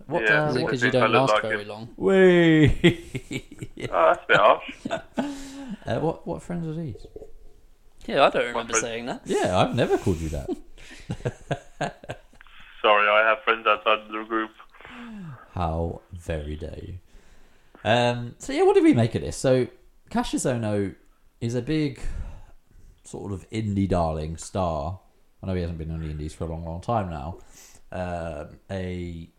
What? 0.07 0.23
Yeah. 0.23 0.45
uh, 0.45 0.49
Is 0.49 0.55
it 0.55 0.61
what 0.61 0.67
because 0.67 0.81
you 0.81 0.87
you 0.87 0.91
don't 0.91 1.11
last 1.11 1.33
like 1.33 1.41
very 1.43 1.61
him? 1.61 1.67
long? 1.67 1.89
Wait. 1.97 3.89
Oh, 3.91 4.13
that's 4.13 4.23
a 4.23 4.27
bit 4.27 4.37
harsh. 4.37 4.71
uh, 5.85 5.99
what? 5.99 6.25
What 6.27 6.41
friends 6.41 6.67
are 6.67 6.73
these? 6.81 7.05
Yeah, 8.05 8.25
I 8.25 8.29
don't 8.29 8.47
remember 8.47 8.73
saying 8.73 9.05
that. 9.05 9.21
Yeah, 9.25 9.57
I've 9.57 9.75
never 9.75 9.97
called 9.97 10.17
you 10.19 10.29
that. 10.29 10.49
Sorry, 12.81 13.07
I 13.07 13.29
have 13.29 13.39
friends 13.43 13.65
outside 13.65 13.99
the 14.11 14.23
group. 14.27 14.51
How 15.53 16.01
very 16.11 16.55
dare 16.55 16.77
you? 16.81 16.93
Um, 17.85 18.35
so 18.39 18.51
yeah, 18.53 18.63
what 18.63 18.73
did 18.75 18.83
we 18.83 18.93
make 18.93 19.15
of 19.15 19.21
this? 19.21 19.37
So 19.37 19.67
Kassius 20.09 20.45
Ohno 20.49 20.95
is 21.39 21.55
a 21.55 21.61
big 21.61 21.99
sort 23.05 23.31
of 23.31 23.49
indie 23.51 23.87
darling 23.87 24.37
star. 24.37 24.99
I 25.41 25.47
know 25.47 25.53
he 25.55 25.61
hasn't 25.61 25.77
been 25.79 25.91
on 25.91 25.99
the 26.01 26.09
indies 26.09 26.33
for 26.33 26.45
a 26.45 26.47
long, 26.47 26.65
long 26.65 26.81
time 26.81 27.09
now. 27.09 27.37
Um, 27.91 28.59
a 28.71 29.29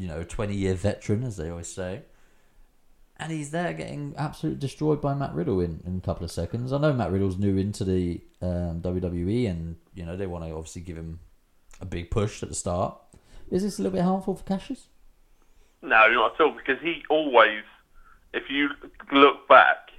you 0.00 0.08
know 0.08 0.24
twenty 0.24 0.54
year 0.54 0.74
veteran, 0.74 1.22
as 1.22 1.36
they 1.36 1.50
always 1.50 1.68
say, 1.68 2.02
and 3.18 3.30
he's 3.30 3.50
there 3.50 3.74
getting 3.74 4.14
absolutely 4.16 4.58
destroyed 4.58 5.02
by 5.02 5.12
Matt 5.12 5.34
Riddle 5.34 5.60
in, 5.60 5.82
in 5.84 5.98
a 5.98 6.00
couple 6.00 6.24
of 6.24 6.30
seconds. 6.30 6.72
I 6.72 6.78
know 6.78 6.94
Matt 6.94 7.12
Riddle's 7.12 7.36
new 7.36 7.58
into 7.58 7.84
the 7.84 8.22
um, 8.40 8.80
WWE, 8.80 9.48
and 9.50 9.76
you 9.94 10.06
know 10.06 10.16
they 10.16 10.26
want 10.26 10.44
to 10.44 10.52
obviously 10.52 10.80
give 10.80 10.96
him 10.96 11.20
a 11.82 11.84
big 11.84 12.10
push 12.10 12.42
at 12.42 12.48
the 12.48 12.54
start. 12.54 12.96
Is 13.50 13.62
this 13.62 13.78
a 13.78 13.82
little 13.82 13.96
bit 13.96 14.04
harmful 14.04 14.36
for 14.36 14.44
Kassius? 14.44 14.86
No, 15.82 16.08
not 16.08 16.34
at 16.34 16.40
all, 16.40 16.52
because 16.52 16.80
he 16.82 17.02
always, 17.10 17.62
if 18.32 18.44
you 18.48 18.70
look 19.12 19.46
back, 19.48 19.90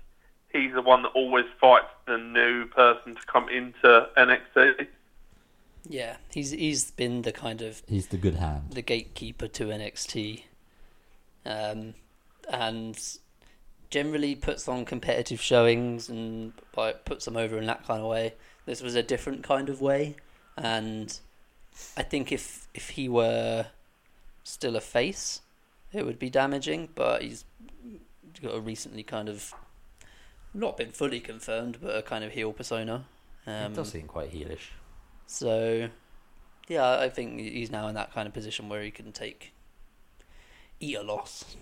he's 0.52 0.74
the 0.74 0.82
one 0.82 1.04
that 1.04 1.10
always 1.10 1.46
fights 1.60 1.94
the 2.08 2.18
new 2.18 2.66
person 2.66 3.16
to 3.16 3.22
come 3.28 3.50
into 3.50 4.08
NXT. 4.18 4.88
Yeah, 5.88 6.18
he's 6.34 6.52
he's 6.52 6.92
been 6.92 7.24
the 7.24 7.32
kind 7.32 7.62
of 7.62 7.82
He's 7.88 8.08
the 8.08 8.18
good 8.18 8.36
hand. 8.36 8.72
the 8.72 8.82
gatekeeper 8.82 9.48
to 9.48 9.66
NXT, 9.66 10.44
um, 11.46 11.96
and 12.50 13.00
generally 13.90 14.36
puts 14.36 14.68
on 14.68 14.86
competitive 14.86 15.42
showings 15.42 16.08
and 16.08 16.54
like 16.78 17.04
puts 17.06 17.26
them 17.26 17.36
over 17.36 17.58
in 17.58 17.66
that 17.66 17.86
kind 17.86 18.02
of 18.02 18.08
way. 18.08 18.34
This 18.66 18.82
was 18.82 18.96
a 18.96 19.04
different 19.04 19.44
kind 19.44 19.70
of 19.70 19.82
way, 19.82 20.16
and 20.56 21.20
I 21.98 22.04
think 22.04 22.32
if 22.32 22.68
if 22.74 22.90
he 22.92 23.10
were 23.10 23.68
still 24.44 24.76
a 24.76 24.82
face, 24.82 25.42
it 25.92 26.06
would 26.06 26.20
be 26.20 26.30
damaging. 26.30 26.90
But 26.94 27.24
he's 27.24 27.44
got 28.42 28.56
a 28.56 28.60
recently 28.60 29.04
kind 29.04 29.30
of 29.30 29.54
not 30.54 30.78
been 30.78 30.92
fully 30.92 31.20
confirmed, 31.20 31.80
but 31.82 31.96
a 31.96 32.02
kind 32.02 32.24
of 32.24 32.34
heel 32.34 32.54
persona. 32.54 33.06
Um, 33.48 33.72
it 33.72 33.76
does 33.76 33.92
seem 33.92 34.06
quite 34.08 34.32
heelish. 34.32 34.70
So, 35.32 35.90
yeah, 36.68 37.00
I 37.00 37.10
think 37.10 37.40
he's 37.40 37.72
now 37.72 37.88
in 37.88 37.96
that 37.96 38.14
kind 38.14 38.28
of 38.28 38.34
position 38.34 38.70
where 38.70 38.82
he 38.84 38.92
can 38.92 39.12
take 39.12 39.54
eat 40.80 40.96
a 40.98 41.02
loss. 41.04 41.56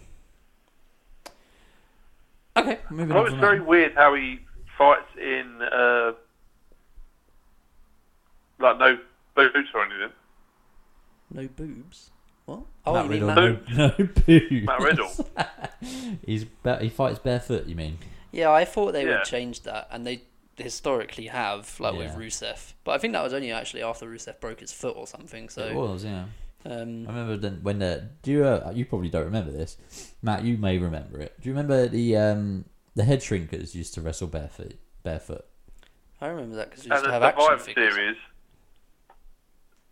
Okay, 2.57 2.79
moving 2.89 3.15
Oh, 3.15 3.19
on. 3.19 3.25
it's 3.25 3.31
from 3.31 3.39
very 3.41 3.59
that. 3.59 3.67
weird 3.67 3.93
how 3.95 4.13
he 4.15 4.39
fights 4.77 5.07
in 5.17 5.61
uh, 5.61 6.11
like 8.59 8.77
no 8.79 8.97
boots 9.35 9.69
or 9.73 9.85
anything. 9.85 10.11
No 11.31 11.47
boobs. 11.47 12.09
What? 12.45 12.59
Matt 12.59 12.65
Oh, 12.85 13.03
you 13.03 13.09
mean 13.09 13.23
Riddle, 13.25 13.35
no, 13.35 13.59
no 13.75 13.89
boobs. 13.97 14.65
Matt 14.65 14.79
Riddle. 14.81 15.11
He's 16.25 16.45
ba- 16.45 16.79
he 16.81 16.89
fights 16.89 17.19
barefoot. 17.19 17.67
You 17.67 17.75
mean? 17.75 17.99
Yeah, 18.31 18.51
I 18.51 18.65
thought 18.65 18.91
they 18.93 19.05
Yeah. 19.05 19.17
would 19.19 19.25
change 19.25 19.61
that, 19.61 19.88
and 19.91 20.05
they 20.05 20.23
historically 20.61 21.27
have, 21.27 21.79
like 21.79 21.93
with 21.95 22.11
Yeah. 22.11 22.15
Rusev. 22.17 22.73
But 22.83 22.91
I 22.93 22.97
think 22.97 23.13
that 23.13 23.23
was 23.23 23.33
only 23.33 23.51
actually 23.51 23.83
after 23.83 24.05
Rusev 24.05 24.39
broke 24.39 24.59
his 24.59 24.71
foot 24.71 24.95
or 24.97 25.07
something. 25.07 25.45
it 25.45 25.51
So, 25.51 25.73
was. 25.73 26.03
Yeah. 26.03 26.25
I 26.65 26.69
um, 26.69 27.05
remember 27.07 27.37
then 27.37 27.59
when 27.63 27.79
the 27.79 28.09
do 28.21 28.31
you 28.31 28.43
uh, 28.45 28.71
you 28.75 28.83
probably 28.85 29.09
don't 29.09 29.23
remember 29.25 29.51
this, 29.51 29.77
Matt. 30.21 30.43
You 30.43 30.57
may 30.57 30.77
remember 30.77 31.19
it. 31.21 31.39
Do 31.41 31.47
you 31.47 31.53
remember 31.55 31.87
the 31.87 32.17
um 32.17 32.65
the 32.95 33.05
head 33.05 33.19
shrinkers 33.21 33.73
used 33.73 33.93
to 33.93 34.01
wrestle 34.01 34.27
barefoot? 34.27 34.73
Barefoot. 35.03 35.45
I 36.19 36.27
remember 36.27 36.57
that 36.57 36.69
because 36.69 36.83
we 36.83 36.89
used 36.91 36.97
And 36.97 37.03
to 37.05 37.07
the 37.07 37.13
have 37.13 37.23
action 37.23 37.43
Survivor 37.45 37.63
figures. 37.63 37.93
Series. 37.95 38.17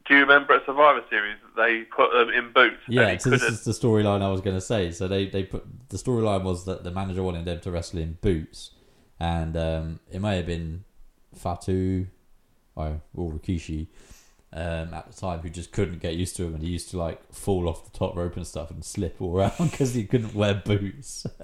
Do 0.07 0.13
you 0.15 0.19
remember 0.21 0.53
at 0.53 0.65
Survivor 0.65 1.03
Series 1.09 1.36
they 1.55 1.81
put 1.83 2.12
them 2.12 2.29
in 2.29 2.51
boots? 2.53 2.77
and 2.86 2.95
Yeah, 2.95 3.12
he 3.12 3.19
so 3.19 3.29
this 3.29 3.41
couldn't- 3.41 3.53
is 3.59 3.63
the 3.65 3.71
storyline 3.71 4.21
I 4.21 4.29
was 4.29 4.41
going 4.41 4.55
to 4.55 4.62
say. 4.62 4.91
So 4.91 5.07
they, 5.07 5.27
they 5.27 5.43
put 5.43 5.65
the 5.89 5.97
storyline 5.97 6.43
was 6.43 6.65
that 6.65 6.83
the 6.83 6.91
manager 6.91 7.24
wanted 7.24 7.45
them 7.45 7.59
to 7.62 7.71
wrestle 7.71 8.00
in 8.00 8.17
boots, 8.21 8.71
and 9.19 9.55
um, 9.57 10.00
it 10.12 10.21
may 10.21 10.38
have 10.38 10.45
been 10.45 10.83
Fatu 11.36 12.07
or, 12.75 13.01
or 13.15 13.31
Rikishi 13.31 13.88
um, 14.53 14.93
at 14.93 15.12
the 15.12 15.19
time 15.19 15.39
who 15.39 15.50
just 15.50 15.71
couldn't 15.71 16.00
get 16.01 16.15
used 16.15 16.36
to 16.38 16.43
him, 16.43 16.53
and 16.55 16.63
he 16.63 16.69
used 16.69 16.89
to 16.91 16.97
like 16.97 17.33
fall 17.33 17.67
off 17.67 17.91
the 17.91 17.97
top 17.97 18.15
rope 18.15 18.36
and 18.38 18.45
stuff 18.47 18.71
and 18.71 18.83
slip 18.83 19.21
all 19.21 19.38
around 19.39 19.71
because 19.71 19.93
he 19.93 20.05
couldn't 20.05 20.33
wear 20.36 20.55
boots. 20.55 21.25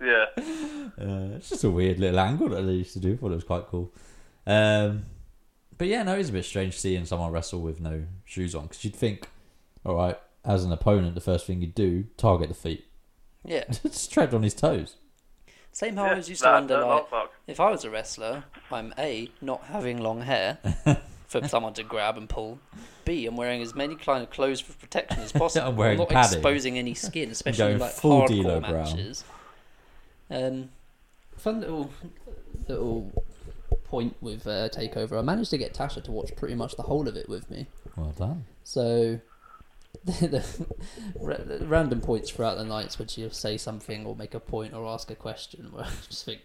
Yeah. 0.00 0.26
Uh, 0.36 1.34
it's 1.36 1.48
just 1.48 1.64
a 1.64 1.70
weird 1.70 1.98
little 1.98 2.20
angle 2.20 2.50
that 2.50 2.62
they 2.62 2.72
used 2.72 2.92
to 2.92 3.00
do. 3.00 3.14
I 3.14 3.16
thought 3.16 3.32
it 3.32 3.36
was 3.36 3.42
quite 3.44 3.66
cool. 3.66 3.92
Um, 4.46 5.06
but 5.76 5.88
yeah, 5.88 6.02
no, 6.04 6.14
it's 6.14 6.28
a 6.28 6.32
bit 6.32 6.44
strange 6.44 6.78
seeing 6.78 7.04
someone 7.04 7.32
wrestle 7.32 7.60
with 7.60 7.80
no 7.80 8.04
shoes 8.24 8.54
on 8.54 8.64
because 8.64 8.84
you'd 8.84 8.94
think, 8.94 9.28
all 9.84 9.96
right, 9.96 10.16
as 10.44 10.64
an 10.64 10.72
opponent, 10.72 11.14
the 11.14 11.20
first 11.20 11.46
thing 11.46 11.60
you'd 11.60 11.74
do 11.74 12.04
target 12.16 12.48
the 12.48 12.54
feet, 12.54 12.84
Yeah, 13.44 13.64
just 13.82 14.12
tread 14.12 14.32
on 14.34 14.42
his 14.42 14.54
toes. 14.54 14.96
Same 15.78 15.96
how 15.96 16.02
I 16.02 16.06
yeah, 16.06 16.10
always 16.12 16.28
used 16.28 16.42
that- 16.42 16.48
to 16.48 16.54
wonder, 16.54 16.76
that 16.80 16.86
like, 16.86 17.12
last 17.12 17.30
if 17.46 17.60
I 17.60 17.70
was 17.70 17.84
a 17.84 17.90
wrestler, 17.90 18.44
I'm 18.72 18.92
a 18.98 19.30
not 19.40 19.62
having 19.64 19.98
long 19.98 20.22
hair 20.22 20.58
for 21.28 21.46
someone 21.46 21.74
to 21.74 21.82
grab 21.84 22.16
and 22.16 22.28
pull. 22.28 22.58
B, 23.04 23.24
I'm 23.26 23.36
wearing 23.36 23.62
as 23.62 23.74
many 23.74 23.94
kind 23.94 24.22
of 24.22 24.30
clothes 24.30 24.60
for 24.60 24.72
protection 24.74 25.20
as 25.22 25.32
possible. 25.42 25.68
I'm 25.68 25.76
wearing 25.76 25.98
not 25.98 26.08
padding. 26.10 26.38
exposing 26.38 26.78
any 26.78 26.94
skin, 26.94 27.30
especially 27.30 27.58
Going 27.58 27.78
like 27.78 27.92
full 27.92 28.22
hardcore 28.22 28.28
D'Lo 28.42 28.60
Brown. 28.60 28.72
matches. 28.72 29.24
Um, 30.30 30.70
fun 31.36 31.60
little 31.60 31.90
little 32.68 33.10
point 33.84 34.14
with 34.20 34.46
uh, 34.46 34.68
Takeover. 34.68 35.18
I 35.18 35.22
managed 35.22 35.50
to 35.50 35.58
get 35.58 35.72
Tasha 35.74 36.02
to 36.04 36.10
watch 36.12 36.34
pretty 36.36 36.54
much 36.54 36.76
the 36.76 36.82
whole 36.82 37.08
of 37.08 37.16
it 37.16 37.28
with 37.28 37.50
me. 37.50 37.66
Well 37.96 38.12
done. 38.18 38.44
So 38.64 39.20
random 41.20 42.00
points 42.00 42.30
throughout 42.30 42.56
the 42.56 42.64
nights 42.64 42.98
when 42.98 43.08
she'll 43.08 43.30
say 43.30 43.56
something 43.56 44.06
or 44.06 44.16
make 44.16 44.34
a 44.34 44.40
point 44.40 44.74
or 44.74 44.86
ask 44.86 45.10
a 45.10 45.14
question 45.14 45.68
where 45.72 45.84
I 45.84 45.90
just 46.08 46.24
think, 46.24 46.40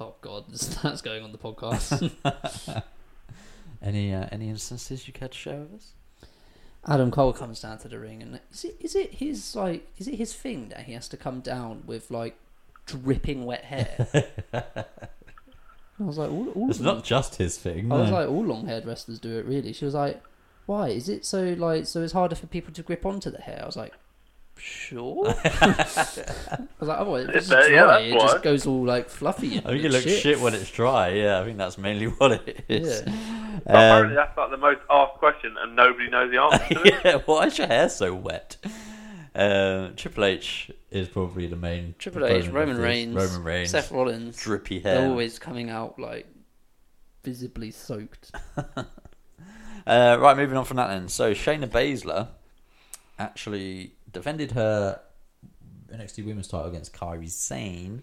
oh 0.00 0.14
god, 0.20 0.44
that's 0.82 1.02
going 1.02 1.22
on 1.22 1.32
the 1.32 1.38
podcast. 1.38 2.12
Any 3.82 4.12
uh, 4.12 4.26
any 4.32 4.48
instances 4.48 5.06
you 5.06 5.12
care 5.12 5.28
to 5.28 5.36
share 5.36 5.60
with 5.60 5.74
us? 5.74 5.92
Adam 6.88 7.10
Cole 7.10 7.32
comes 7.32 7.60
down 7.60 7.78
to 7.78 7.88
the 7.88 7.98
ring 7.98 8.22
and 8.22 8.40
is 8.52 8.64
it 8.64 8.76
is 8.80 8.94
it 8.94 9.14
his 9.14 9.54
like 9.54 9.86
is 9.98 10.08
it 10.08 10.14
his 10.14 10.32
thing 10.32 10.68
that 10.68 10.80
he 10.80 10.92
has 10.92 11.08
to 11.08 11.16
come 11.16 11.40
down 11.40 11.82
with 11.86 12.10
like 12.10 12.36
dripping 12.86 13.44
wet 13.44 13.64
hair? 13.64 14.06
I 15.98 16.04
was 16.04 16.18
like, 16.18 16.30
all, 16.30 16.48
all 16.50 16.70
It's 16.70 16.80
not 16.80 17.04
just 17.04 17.36
his 17.36 17.56
thing. 17.56 17.90
I 17.90 17.96
was 17.96 18.10
like, 18.10 18.28
all 18.28 18.44
long-haired 18.44 18.84
wrestlers 18.84 19.18
do 19.18 19.38
it. 19.38 19.46
Really, 19.46 19.72
she 19.72 19.86
was 19.86 19.94
like, 19.94 20.22
why 20.66 20.88
is 20.88 21.08
it 21.08 21.24
so 21.24 21.54
like 21.58 21.86
so 21.86 22.02
it's 22.02 22.12
harder 22.12 22.34
for 22.36 22.46
people 22.46 22.72
to 22.74 22.82
grip 22.82 23.06
onto 23.06 23.30
the 23.30 23.40
hair? 23.40 23.60
I 23.62 23.66
was 23.66 23.76
like, 23.76 23.92
sure. 24.56 25.28
I 25.44 26.66
was 26.80 26.88
like, 26.88 26.98
otherwise, 26.98 27.28
if 27.28 27.34
it's 27.36 27.50
Yeah, 27.50 27.68
dry, 27.68 27.98
yeah, 27.98 27.98
it 27.98 28.14
why. 28.16 28.26
just 28.26 28.42
goes 28.42 28.66
all 28.66 28.84
like 28.84 29.08
fluffy. 29.08 29.58
And 29.58 29.66
I 29.66 29.70
think 29.70 29.84
it 29.84 29.90
looks 29.92 30.04
shit. 30.06 30.40
when 30.40 30.54
it's 30.54 30.70
dry. 30.70 31.10
Yeah, 31.10 31.40
I 31.40 31.44
think 31.44 31.58
that's 31.58 31.78
mainly 31.78 32.06
what 32.18 32.32
it 32.32 32.64
is. 32.68 33.02
Yeah. 33.06 33.12
But 33.64 33.70
apparently 33.74 34.16
Um, 34.18 34.24
that's 34.26 34.36
like 34.36 34.50
the 34.50 34.56
most 34.58 34.80
asked 34.90 35.14
question, 35.14 35.54
and 35.58 35.74
nobody 35.76 36.08
knows 36.10 36.30
the 36.30 36.38
answer 36.38 37.00
yeah, 37.04 37.18
why 37.26 37.46
is 37.46 37.58
your 37.58 37.66
hair 37.68 37.88
so 37.88 38.14
wet? 38.14 38.56
Um, 39.34 39.94
Triple 39.96 40.24
H 40.24 40.70
is 40.90 41.08
probably 41.08 41.46
the 41.46 41.56
main. 41.56 41.94
Triple 41.98 42.24
H, 42.24 42.44
proponent 42.44 42.54
Roman 42.54 42.76
this. 42.76 42.84
Reigns, 42.84 43.14
Roman 43.14 43.42
Reigns, 43.44 43.70
Seth 43.70 43.90
Rollins, 43.92 44.36
drippy 44.36 44.78
they're 44.80 45.00
hair. 45.00 45.08
always 45.08 45.38
coming 45.38 45.68
out 45.70 45.98
like 45.98 46.26
visibly 47.22 47.70
soaked. 47.70 48.30
Uh, 49.86 50.16
right, 50.20 50.36
moving 50.36 50.56
on 50.56 50.64
from 50.64 50.78
that 50.78 50.88
then. 50.88 51.08
So 51.08 51.32
Shayna 51.32 51.68
Baszler 51.68 52.28
actually 53.18 53.94
defended 54.12 54.52
her 54.52 55.00
NXT 55.92 56.26
Women's 56.26 56.48
title 56.48 56.68
against 56.68 56.92
Kairi 56.92 57.30
Sane 57.30 58.02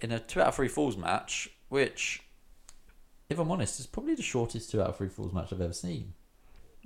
in 0.00 0.12
a 0.12 0.20
two 0.20 0.40
out 0.40 0.48
of 0.48 0.54
three 0.54 0.68
falls 0.68 0.96
match, 0.96 1.48
which, 1.68 2.22
if 3.30 3.38
I'm 3.38 3.50
honest, 3.50 3.80
is 3.80 3.86
probably 3.86 4.14
the 4.14 4.22
shortest 4.22 4.70
two 4.70 4.82
out 4.82 4.88
of 4.88 4.96
three 4.96 5.08
falls 5.08 5.32
match 5.32 5.52
I've 5.52 5.60
ever 5.60 5.72
seen. 5.72 6.12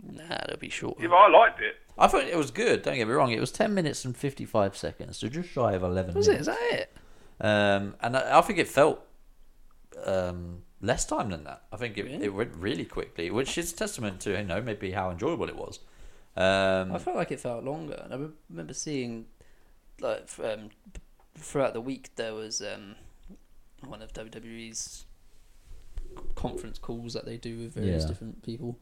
Nah, 0.03 0.37
it'll 0.45 0.59
be 0.59 0.71
short. 0.71 0.99
Yeah, 1.01 1.09
I 1.11 1.29
liked 1.29 1.61
it. 1.61 1.75
I 1.99 2.07
thought 2.07 2.25
it 2.25 2.37
was 2.37 2.51
good. 2.51 2.83
Don't 2.83 2.97
get 2.97 3.07
me 3.07 3.13
wrong. 3.13 3.33
It 3.33 3.41
was 3.41 3.51
ten 3.51 3.75
minutes 3.75 4.05
and 4.05 4.17
fifty 4.17 4.47
five 4.47 4.77
seconds, 4.77 5.19
so 5.19 5.29
just 5.29 5.51
shy 5.51 5.73
of 5.73 5.83
eleven. 5.83 6.15
Was 6.15 6.29
it? 6.29 6.33
minutes. 6.33 6.49
Is 6.49 6.55
that 6.55 6.73
it? 6.73 6.97
Um, 7.41 7.97
and 8.01 8.17
I, 8.17 8.39
I 8.39 8.41
think 8.43 8.59
it 8.59 8.69
felt 8.69 9.05
um, 10.07 10.63
less 10.81 11.05
time 11.05 11.31
than 11.31 11.45
that. 11.45 11.63
I 11.73 11.77
think 11.77 11.99
it, 11.99 12.05
Really? 12.05 12.25
it 12.27 12.35
went 12.35 12.55
really 12.57 12.85
quickly, 12.85 13.31
which 13.31 13.57
is 13.59 13.73
testament 13.73 14.21
to 14.23 14.31
you 14.31 14.45
know 14.45 14.61
maybe 14.63 14.93
how 14.93 15.11
enjoyable 15.11 15.49
it 15.49 15.57
was. 15.57 15.81
Um, 16.37 16.93
I 16.93 16.99
felt 16.99 17.17
like 17.17 17.31
it 17.33 17.41
felt 17.41 17.65
longer, 17.65 18.01
and 18.05 18.15
I 18.15 18.29
remember 18.49 18.73
seeing 18.75 19.27
like 20.01 20.29
um, 20.43 20.71
throughout 21.37 21.75
the 21.75 21.81
week 21.81 22.11
there 22.17 22.35
was 22.35 22.63
um, 22.63 22.95
one 23.87 24.01
of 24.03 24.13
WWE's 24.13 25.05
conference 26.35 26.79
calls 26.79 27.13
that 27.15 27.25
they 27.25 27.37
do 27.37 27.59
with 27.59 27.75
various 27.75 28.03
Yeah. 28.05 28.09
different 28.09 28.43
people. 28.43 28.79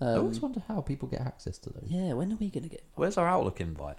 I 0.00 0.12
Um, 0.12 0.18
always 0.20 0.40
wonder 0.40 0.62
how 0.66 0.80
people 0.80 1.08
get 1.08 1.20
access 1.20 1.58
to 1.58 1.70
those. 1.70 1.84
yeah, 1.88 2.12
when 2.14 2.32
are 2.32 2.36
we 2.36 2.48
gonna 2.50 2.68
get? 2.68 2.84
Where's 2.94 3.18
our 3.18 3.26
Outlook 3.28 3.60
invite? 3.60 3.98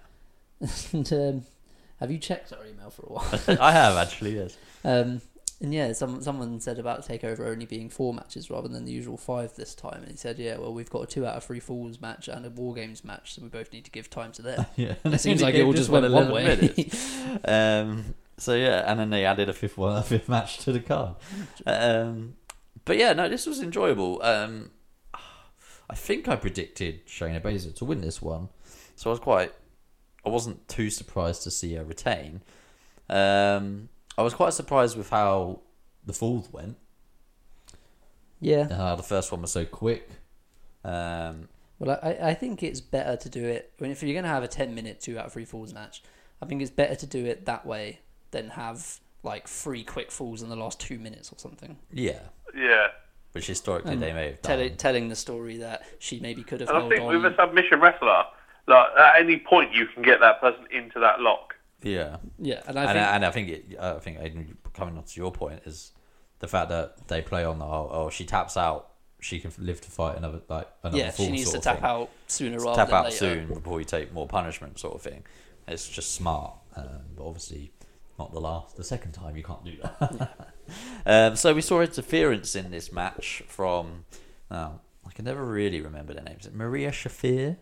and, 0.92 1.12
um, 1.12 1.42
have 2.00 2.10
you 2.10 2.18
checked 2.18 2.52
our 2.52 2.64
email 2.66 2.90
for 2.90 3.02
a 3.02 3.12
while? 3.12 3.58
I 3.60 3.72
have 3.72 3.96
actually. 4.04 4.36
Yes. 4.36 4.56
And 5.62 5.72
yeah, 5.72 5.92
some, 5.92 6.20
someone 6.20 6.58
said 6.58 6.80
about 6.80 7.06
Takeover 7.06 7.46
only 7.46 7.66
being 7.66 7.88
four 7.88 8.12
matches 8.12 8.50
rather 8.50 8.66
than 8.66 8.84
the 8.84 8.90
usual 8.90 9.16
five 9.16 9.54
this 9.54 9.76
time. 9.76 10.02
And 10.02 10.10
he 10.10 10.16
said, 10.16 10.38
yeah, 10.38 10.58
well, 10.58 10.74
we've 10.74 10.90
got 10.90 11.04
a 11.04 11.06
two 11.06 11.24
out 11.24 11.36
of 11.36 11.44
three 11.44 11.60
Falls 11.60 12.00
match 12.00 12.26
and 12.26 12.44
a 12.44 12.50
War 12.50 12.74
Games 12.74 13.04
match, 13.04 13.34
so 13.34 13.42
we 13.42 13.48
both 13.48 13.72
need 13.72 13.84
to 13.84 13.90
give 13.92 14.10
time 14.10 14.32
to 14.32 14.42
them. 14.42 14.66
Yeah. 14.76 14.94
and 15.04 15.14
It 15.14 15.20
seems 15.20 15.40
like 15.40 15.54
it 15.54 15.62
all 15.62 15.72
just 15.72 15.88
went 15.88 16.10
one 16.10 16.32
way. 16.32 16.90
um, 17.44 18.14
so 18.38 18.54
yeah, 18.54 18.90
and 18.90 18.98
then 18.98 19.10
they 19.10 19.24
added 19.24 19.48
a 19.48 19.52
fifth 19.52 19.78
one, 19.78 19.96
a 19.96 20.02
fifth 20.02 20.28
match 20.28 20.58
to 20.60 20.72
the 20.72 20.80
card. 20.80 21.14
Um, 21.64 22.34
but 22.84 22.96
yeah, 22.96 23.12
no, 23.12 23.28
this 23.28 23.46
was 23.46 23.62
enjoyable. 23.62 24.20
Um, 24.22 24.70
I 25.14 25.94
think 25.94 26.26
I 26.26 26.34
predicted 26.34 27.06
Shayna 27.06 27.40
Baszler 27.40 27.74
to 27.76 27.84
win 27.84 28.00
this 28.00 28.20
one, 28.20 28.48
so 28.96 29.10
I 29.10 29.12
was 29.12 29.20
quite. 29.20 29.52
I 30.24 30.30
wasn't 30.30 30.66
too 30.66 30.90
surprised 30.90 31.42
to 31.44 31.50
see 31.50 31.74
her 31.74 31.84
retain. 31.84 32.42
Um, 33.08 33.90
I 34.18 34.22
was 34.22 34.34
quite 34.34 34.52
surprised 34.52 34.96
with 34.96 35.10
how 35.10 35.60
the 36.04 36.12
fourth 36.12 36.52
went. 36.52 36.76
yeah. 38.40 38.72
How 38.74 38.96
the 38.96 39.02
first 39.02 39.32
one 39.32 39.42
was 39.42 39.52
so 39.52 39.64
quick. 39.64 40.08
Um, 40.84 41.48
Well, 41.78 41.98
I, 42.02 42.30
I 42.30 42.34
think 42.34 42.62
it's 42.62 42.80
better 42.80 43.16
to 43.16 43.28
do 43.28 43.44
it. 43.44 43.72
I 43.78 43.82
mean, 43.82 43.92
if 43.92 44.02
you're 44.02 44.12
going 44.12 44.24
to 44.24 44.28
have 44.28 44.42
a 44.42 44.48
10 44.48 44.74
minute 44.74 45.00
two 45.00 45.18
out 45.18 45.26
of 45.26 45.32
three 45.32 45.44
falls 45.44 45.72
match, 45.72 46.02
I 46.40 46.46
think 46.46 46.60
it's 46.60 46.70
better 46.70 46.94
to 46.96 47.06
do 47.06 47.24
it 47.24 47.46
that 47.46 47.64
way 47.64 48.00
than 48.32 48.50
have 48.50 49.00
like 49.22 49.46
three 49.46 49.84
quick 49.84 50.10
falls 50.10 50.42
in 50.42 50.48
the 50.48 50.56
last 50.56 50.80
two 50.80 50.98
minutes 50.98 51.32
or 51.32 51.38
something. 51.38 51.78
yeah, 51.92 52.18
Yeah. 52.54 52.88
which 53.32 53.46
historically 53.46 53.92
And 53.92 54.02
they 54.02 54.12
may 54.12 54.26
have 54.30 54.42
Tell 54.42 54.56
done. 54.56 54.66
it, 54.66 54.78
telling 54.78 55.08
the 55.08 55.16
story 55.16 55.58
that 55.58 55.84
she 56.00 56.18
maybe 56.18 56.42
could 56.42 56.60
have 56.60 56.68
And 56.68 56.78
I 56.78 56.88
think 56.88 57.02
on. 57.02 57.22
with 57.22 57.32
a 57.32 57.36
submission 57.36 57.80
wrestler, 57.80 58.24
like 58.66 58.88
at 58.98 59.20
any 59.20 59.38
point 59.38 59.72
you 59.72 59.86
can 59.86 60.02
get 60.02 60.18
that 60.20 60.40
person 60.40 60.64
into 60.72 60.98
that 61.00 61.20
lock. 61.20 61.54
Yeah. 61.82 62.16
yeah, 62.38 62.62
and 62.66 62.78
I 62.78 62.82
and, 62.82 62.92
think 62.92 63.06
I, 63.06 63.16
and 63.16 63.24
I 63.24 63.30
think 63.30 63.48
it, 63.48 63.78
I 63.80 63.98
think 63.98 64.18
Aidan, 64.20 64.56
coming 64.72 64.96
on 64.96 65.04
to 65.04 65.20
your 65.20 65.32
point 65.32 65.62
is 65.64 65.92
the 66.38 66.48
fact 66.48 66.70
that 66.70 67.08
they 67.08 67.22
play 67.22 67.44
on 67.44 67.58
the 67.58 67.64
oh, 67.64 67.90
oh 67.92 68.10
she 68.10 68.24
taps 68.24 68.56
out 68.56 68.92
she 69.22 69.38
can 69.38 69.52
live 69.58 69.80
to 69.80 69.90
fight 69.90 70.16
another 70.16 70.40
like 70.48 70.68
another 70.82 70.98
yeah, 70.98 71.10
she 71.12 71.30
needs 71.30 71.52
to 71.52 71.60
tap 71.60 71.76
thing. 71.76 71.84
out 71.84 72.10
sooner 72.26 72.58
rather 72.58 72.76
tap 72.76 72.88
than 72.88 72.96
out 72.96 73.04
later. 73.04 73.16
soon 73.16 73.46
before 73.46 73.78
you 73.78 73.84
take 73.84 74.12
more 74.12 74.26
punishment 74.26 74.78
sort 74.78 74.94
of 74.94 75.02
thing. 75.02 75.22
It's 75.68 75.88
just 75.88 76.12
smart, 76.14 76.54
um, 76.74 77.02
but 77.16 77.24
obviously 77.24 77.72
not 78.18 78.32
the 78.32 78.40
last. 78.40 78.76
The 78.76 78.82
second 78.82 79.12
time 79.12 79.36
you 79.36 79.44
can't 79.44 79.64
do 79.64 79.76
that. 79.80 80.50
um, 81.06 81.36
so 81.36 81.54
we 81.54 81.60
saw 81.60 81.80
interference 81.80 82.56
in 82.56 82.70
this 82.72 82.92
match 82.92 83.44
from. 83.46 84.04
Now 84.50 84.80
I 85.06 85.12
can 85.12 85.24
never 85.24 85.44
really 85.44 85.80
remember 85.80 86.14
their 86.14 86.24
names. 86.24 86.48
Maria 86.52 86.90
Shafir, 86.90 87.58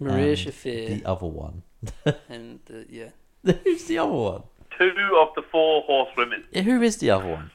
Maria 0.00 0.30
and 0.30 0.38
Shafir 0.38 1.02
the 1.02 1.04
other 1.04 1.26
one. 1.26 1.62
and 2.30 2.60
the, 2.64 2.86
yeah, 2.88 3.10
Who's 3.64 3.84
the 3.84 3.98
other 3.98 4.12
one? 4.12 4.42
Two 4.78 4.92
of 5.20 5.28
the 5.34 5.42
four 5.50 5.82
horsewomen. 5.82 6.44
Yeah, 6.52 6.62
who 6.62 6.80
is 6.82 6.96
the 6.98 7.10
other 7.10 7.26
one? 7.28 7.50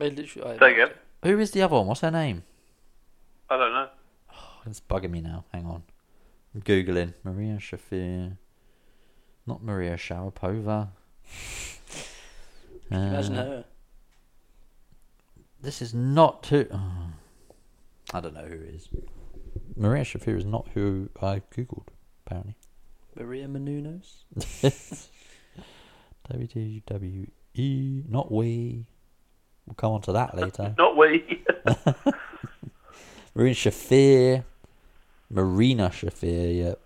I 0.00 0.08
literally, 0.08 0.54
I, 0.54 0.58
Say 0.58 0.72
again. 0.74 0.90
Who 1.22 1.38
is 1.38 1.50
the 1.52 1.62
other 1.62 1.76
one? 1.76 1.86
What's 1.86 2.00
her 2.02 2.10
name? 2.10 2.44
I 3.50 3.56
don't 3.56 3.72
know. 3.72 3.88
It's 4.66 4.80
bugging 4.80 5.10
me 5.10 5.20
now. 5.20 5.44
Hang 5.52 5.64
on. 5.66 5.82
I'm 6.54 6.62
Googling. 6.62 7.14
Maria 7.24 7.56
Shafir. 7.58 8.36
Not 9.46 9.62
Maria 9.62 9.96
Sharapova. 9.96 10.88
imagine 12.90 13.36
Uh, 13.36 13.44
her. 13.44 13.64
This 15.60 15.80
is 15.80 15.94
not 15.94 16.46
who. 16.46 16.66
oh. 16.72 16.92
I 18.12 18.20
don't 18.20 18.34
know 18.34 18.44
who 18.44 18.54
it 18.54 18.74
is. 18.74 18.88
Maria 19.76 20.04
Shafir 20.04 20.36
is 20.36 20.44
not 20.44 20.68
who 20.74 21.08
I 21.22 21.42
Googled, 21.54 21.86
apparently. 22.26 22.56
Maria 23.16 23.48
Menounos. 23.48 24.24
WWE. 26.30 28.08
Not 28.08 28.30
we. 28.30 28.86
We'll 29.66 29.74
come 29.74 29.92
on 29.92 30.02
to 30.02 30.12
that 30.12 30.36
later. 30.36 30.74
Not 30.78 30.96
we. 30.96 31.44
Marina 33.34 33.54
Shafir. 33.54 34.44
Marina 35.30 35.90
Shafir, 35.90 36.56
yep. 36.56 36.80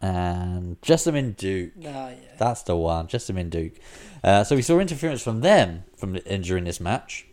And 0.00 0.80
Jessamyn 0.80 1.36
Duke. 1.36 1.72
Ah, 1.86 2.08
yeah. 2.10 2.14
That's 2.36 2.62
the 2.62 2.76
one, 2.76 3.06
Jessamyn 3.06 3.50
Duke. 3.50 3.74
Uh, 4.24 4.42
so 4.44 4.56
we 4.56 4.62
saw 4.62 4.80
interference 4.80 5.22
from 5.22 5.40
them 5.40 5.84
from 5.96 6.14
during 6.14 6.64
this 6.64 6.80
match, 6.80 7.26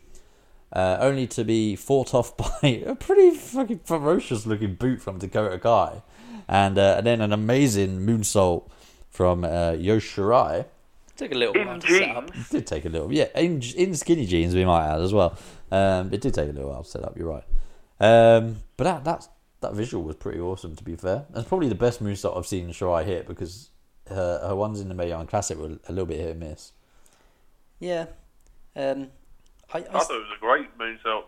uh, 0.74 0.98
only 1.00 1.28
to 1.28 1.44
be 1.44 1.76
fought 1.76 2.14
off 2.14 2.36
by 2.62 2.84
a 2.86 2.96
pretty 2.96 3.32
fucking 3.32 3.80
ferocious 3.84 4.46
looking 4.46 4.76
boot 4.76 5.02
from 5.02 5.18
Dakota 5.18 5.60
Kai, 5.60 6.02
and, 6.48 6.78
uh, 6.78 6.96
and 6.98 7.08
then 7.08 7.22
an 7.22 7.34
amazing 7.34 8.06
moonsault 8.06 8.70
from 9.10 9.44
uh, 9.44 9.72
Io 9.72 9.98
Shirai. 9.98 10.66
Took 11.16 11.32
a 11.34 11.36
little 11.36 11.56
In 11.56 11.68
while 11.68 11.80
to 11.80 11.88
set 11.88 12.16
up. 12.16 12.30
It 12.36 12.50
did 12.50 12.68
take 12.68 12.86
a 12.86 12.90
little, 12.90 13.12
yeah, 13.12 13.28
in, 13.36 13.62
in 13.76 13.96
skinny 13.96 14.26
jeans 14.26 14.56
we 14.56 14.64
might 14.64 14.88
add 14.88 15.02
as 15.02 15.14
well. 15.14 15.38
Um, 15.72 16.14
it 16.14 16.22
did 16.22 16.34
take 16.34 16.50
a 16.50 16.54
little 16.54 16.70
while 16.72 16.84
to 16.84 16.90
set 16.90 17.04
up. 17.04 17.18
You're 17.18 17.28
right, 17.28 17.44
um, 18.00 18.58
but 18.78 18.86
that 18.86 19.04
that's, 19.04 19.30
that 19.62 19.74
visual 19.74 20.04
was 20.04 20.16
pretty 20.16 20.40
awesome. 20.40 20.76
To 20.76 20.84
be 20.84 20.96
fair, 20.96 21.26
that's 21.32 21.48
probably 21.48 21.68
the 21.68 21.76
best 21.76 22.02
moonsault 22.02 22.38
I've 22.38 22.48
seen 22.48 22.70
Shirai 22.70 23.06
hit 23.06 23.28
because 23.28 23.70
her 24.08 24.40
her 24.48 24.56
ones 24.56 24.80
in 24.80 24.88
the 24.88 24.96
Mae 24.96 25.10
Young 25.10 25.28
Classic 25.28 25.58
were 25.58 25.78
a 25.88 25.92
little 25.92 26.06
bit 26.06 26.20
hit 26.20 26.32
and 26.32 26.40
miss. 26.40 26.72
Yeah. 27.80 28.06
Um, 28.76 29.10
I, 29.74 29.78
I, 29.78 29.82
I 29.82 29.84
thought 29.84 30.12
it 30.12 30.26
was 30.28 30.38
a 30.38 30.40
great 30.40 30.78
moonsault. 30.78 31.24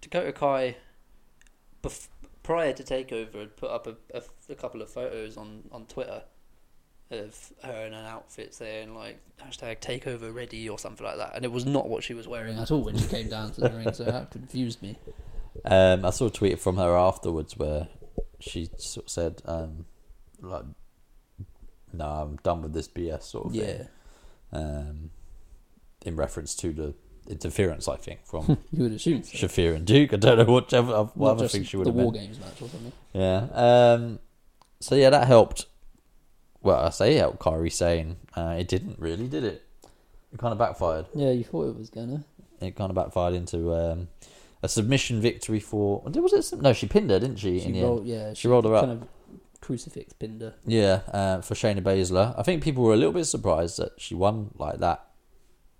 Dakota 0.00 0.32
Kai, 0.32 0.76
bef- 1.82 2.08
prior 2.42 2.72
to 2.72 2.82
Takeover, 2.82 3.40
had 3.40 3.56
put 3.56 3.70
up 3.70 3.86
a, 3.86 3.96
a, 4.14 4.22
a 4.50 4.54
couple 4.54 4.80
of 4.80 4.88
photos 4.90 5.36
on, 5.36 5.64
on 5.72 5.86
Twitter 5.86 6.22
of 7.10 7.52
her 7.62 7.86
in 7.86 7.94
an 7.94 8.04
outfit 8.04 8.54
saying 8.54 8.94
like 8.94 9.18
hashtag 9.42 9.80
Takeover 9.80 10.34
ready 10.34 10.68
or 10.68 10.78
something 10.78 11.06
like 11.06 11.16
that, 11.16 11.34
and 11.34 11.44
it 11.44 11.50
was 11.52 11.64
not 11.64 11.88
what 11.88 12.04
she 12.04 12.14
was 12.14 12.28
wearing 12.28 12.58
at 12.58 12.70
all 12.70 12.82
when 12.82 12.96
she 12.98 13.06
came 13.08 13.28
down 13.28 13.50
to 13.52 13.62
the 13.62 13.70
ring, 13.70 13.92
so 13.92 14.04
that 14.04 14.30
confused 14.30 14.82
me. 14.82 14.98
Um, 15.64 16.04
I 16.04 16.10
saw 16.10 16.26
a 16.26 16.30
tweet 16.30 16.60
from 16.60 16.76
her 16.76 16.96
afterwards 16.96 17.56
where 17.56 17.88
she 18.40 18.68
sort 18.76 19.06
of 19.06 19.10
said, 19.10 19.42
um, 19.46 19.86
like, 20.40 20.64
"No, 21.92 22.04
I'm 22.04 22.36
done 22.42 22.62
with 22.62 22.74
this 22.74 22.88
BS 22.88 23.22
sort 23.22 23.46
of 23.46 23.54
Yeah, 23.54 23.64
thing." 23.64 23.88
Um, 24.52 25.10
in 26.04 26.14
reference 26.14 26.54
to 26.56 26.72
the 26.72 26.94
interference, 27.28 27.88
I 27.88 27.96
think 27.96 28.20
from 28.24 28.58
you 28.72 28.84
would 28.84 28.92
assume 28.92 29.22
so. 29.22 29.36
Shafir 29.46 29.74
and 29.74 29.86
Duke. 29.86 30.12
I 30.12 30.16
don't 30.16 30.38
know 30.38 30.52
what 30.52 30.72
Not 30.72 31.16
other 31.20 31.48
thing 31.48 31.64
she 31.64 31.76
would 31.76 31.86
the 31.86 31.90
have 31.90 31.96
War 31.96 32.12
meant. 32.12 32.24
Games 32.24 32.40
match 32.40 32.62
or 32.62 32.68
something. 32.68 32.92
Yeah. 33.12 33.46
Um, 33.52 34.18
so 34.80 34.94
yeah, 34.94 35.10
that 35.10 35.26
helped. 35.26 35.66
Well, 36.62 36.80
I 36.84 36.90
say 36.90 37.14
it 37.14 37.18
helped 37.18 37.38
Kairi 37.38 37.72
Sane 37.72 38.16
uh, 38.36 38.56
it 38.58 38.68
didn't 38.68 38.98
really, 38.98 39.28
did 39.28 39.44
it? 39.44 39.64
It 40.32 40.38
kind 40.38 40.52
of 40.52 40.58
backfired. 40.58 41.06
Yeah, 41.14 41.30
you 41.30 41.44
thought 41.44 41.68
it 41.68 41.76
was 41.76 41.90
gonna. 41.90 42.24
It 42.60 42.74
kind 42.76 42.90
of 42.90 42.96
backfired 42.96 43.34
into 43.34 43.72
um, 43.72 44.08
a 44.62 44.68
submission 44.68 45.20
victory 45.20 45.60
for. 45.60 46.02
Was 46.04 46.52
it? 46.52 46.60
No, 46.60 46.72
she 46.72 46.86
pinned 46.86 47.10
her, 47.10 47.18
didn't 47.20 47.38
she? 47.38 47.60
She 47.60 47.72
the 47.72 47.82
rolled, 47.82 48.06
yeah, 48.06 48.34
She 48.34 48.48
rolled 48.48 48.64
her 48.64 48.74
up. 48.74 48.86
Kind 48.86 49.02
of 49.02 49.08
crucifix 49.60 50.12
pinned 50.12 50.42
her. 50.42 50.54
Yeah, 50.66 51.00
uh, 51.12 51.40
for 51.40 51.54
Shayna 51.54 51.80
Baszler. 51.80 52.34
I 52.38 52.42
think 52.42 52.62
people 52.62 52.84
were 52.84 52.94
a 52.94 52.96
little 52.96 53.12
bit 53.12 53.24
surprised 53.24 53.78
that 53.78 53.92
she 53.98 54.14
won 54.14 54.50
like 54.56 54.78
that 54.78 55.04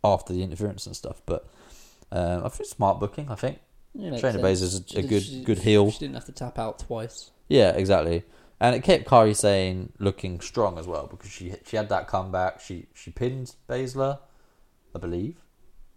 after 0.04 0.32
the 0.32 0.42
interference 0.42 0.87
and 0.87 0.94
stuff, 0.96 1.20
but 1.26 1.48
um, 2.12 2.44
I 2.44 2.48
think 2.48 2.68
smart 2.68 3.00
booking. 3.00 3.28
I 3.30 3.34
think. 3.34 3.58
Yeah, 3.94 4.11
makes 4.11 4.22
Shayna 4.22 4.56
sense. 4.56 4.94
A- 4.94 4.98
a 4.98 5.02
good- 5.02 5.22
she- 5.22 5.44
good 5.44 5.58
heel. 5.61 5.90
She 5.90 5.98
didn't 6.00 6.14
have 6.14 6.26
to 6.26 6.32
tap 6.32 6.58
out 6.58 6.78
twice. 6.78 7.30
Yeah, 7.48 7.70
exactly. 7.70 8.22
And 8.61 8.74
it 8.74 8.82
kept 8.82 9.04
Kairi 9.06 9.34
Sane 9.37 9.92
looking 9.98 10.40
strong 10.40 10.78
as 10.78 10.87
well 10.87 11.06
because 11.06 11.30
she 11.30 11.54
she 11.64 11.76
had 11.76 11.88
that 11.90 12.06
comeback. 12.08 12.61
She 12.61 12.87
she 12.94 13.11
pinned 13.11 13.54
Baszler, 13.68 14.18
I 14.94 14.98
believe 14.98 15.37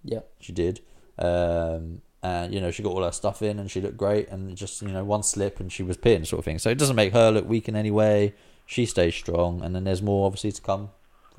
Yeah, 0.03 0.19
she 0.39 0.51
did. 0.53 0.79
Um, 1.17 2.01
and 2.23 2.53
you 2.53 2.61
know 2.61 2.69
she 2.71 2.83
got 2.83 2.91
all 2.91 3.03
her 3.03 3.11
stuff 3.11 3.41
in 3.41 3.57
and 3.57 3.69
she 3.71 3.81
looked 3.81 3.97
great 3.97 4.29
and 4.29 4.55
just 4.55 4.81
you 4.83 4.89
know 4.89 5.03
one 5.03 5.23
slip 5.23 5.59
and 5.59 5.71
she 5.71 5.81
was 5.83 5.97
pinned 5.97 6.27
sort 6.27 6.39
of 6.39 6.45
thing. 6.45 6.59
So 6.59 6.69
it 6.69 6.77
doesn't 6.77 6.95
make 6.95 7.13
her 7.13 7.31
look 7.31 7.47
weak 7.47 7.67
in 7.67 7.75
any 7.75 7.91
way. 7.91 8.35
She 8.67 8.85
stays 8.85 9.15
strong 9.15 9.61
and 9.63 9.75
then 9.75 9.83
there's 9.83 10.01
more 10.03 10.25
obviously 10.27 10.51
to 10.51 10.61
come 10.61 10.89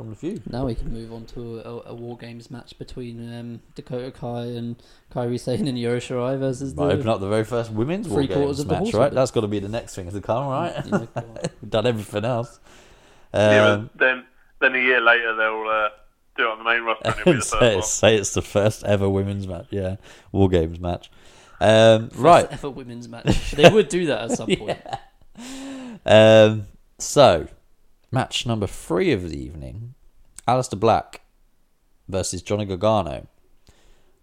from 0.03 0.11
the 0.11 0.17
feud. 0.17 0.43
Now 0.51 0.67
we 0.67 0.75
can 0.75 0.93
move 0.93 1.13
on 1.13 1.27
to 1.27 1.61
a, 1.61 1.91
a 1.91 1.95
War 1.95 2.17
Games 2.17 2.51
match 2.51 2.77
between 2.79 3.33
um, 3.33 3.61
Dakota 3.75 4.11
Kai 4.11 4.47
and 4.47 4.83
Kairi 5.13 5.39
Sane 5.39 5.69
and 5.69 5.79
Yura 5.79 5.99
Shirai 5.99 6.39
versus 6.39 6.75
the. 6.75 6.83
Might 6.83 6.95
open 6.95 7.09
up 7.09 7.21
the 7.21 7.29
very 7.29 7.45
first 7.45 7.71
women's 7.71 8.09
War 8.09 8.19
Three 8.19 8.27
quarters 8.27 8.59
Games 8.59 8.61
of 8.61 8.67
match, 8.69 8.79
horse 8.79 8.95
right? 8.95 9.13
That's 9.13 9.31
got 9.31 9.43
to 9.43 9.49
be 9.49 9.61
the 9.61 9.69
next 9.69 9.95
thing 9.95 10.11
to 10.11 10.21
come, 10.21 10.49
right? 10.49 10.75
Yeah, 10.85 11.07
go. 11.15 11.25
We've 11.63 11.71
done 11.71 11.87
everything 11.87 12.25
else. 12.25 12.59
Um, 13.33 13.91
but 13.95 13.99
then 13.99 14.25
then 14.61 14.75
a 14.75 14.79
year 14.79 15.01
later 15.01 15.37
they'll 15.37 15.69
uh, 15.69 15.89
do 16.37 16.45
it 16.45 16.51
on 16.51 16.59
the 16.59 16.65
main 16.65 16.83
roster 16.83 17.09
and 17.09 17.21
it'll 17.21 17.33
be 17.33 17.39
the 17.39 17.45
say, 17.45 17.79
it's, 17.79 17.91
say 17.91 18.17
it's 18.17 18.35
the 18.35 18.43
first 18.43 18.85
ever 18.85 19.09
women's 19.09 19.47
match. 19.47 19.67
Yeah, 19.71 19.97
War 20.33 20.49
Games 20.49 20.81
match. 20.81 21.11
Um, 21.61 22.11
right. 22.17 22.51
Ever 22.51 22.71
women's 22.71 23.09
match. 23.09 23.53
They 23.53 23.71
would 23.71 23.89
do 23.89 24.07
that 24.07 24.33
at 24.33 24.37
some 24.37 24.49
point. 24.49 24.79
Um, 26.05 26.67
so, 26.99 27.47
match 28.13 28.47
number 28.47 28.69
three 28.69 29.11
of 29.11 29.29
the 29.29 29.37
evening: 29.37 29.95
Aleister 30.47 30.79
Black 30.79 31.23
versus 32.09 32.43
Johnny 32.43 32.65
Gargano 32.65 33.27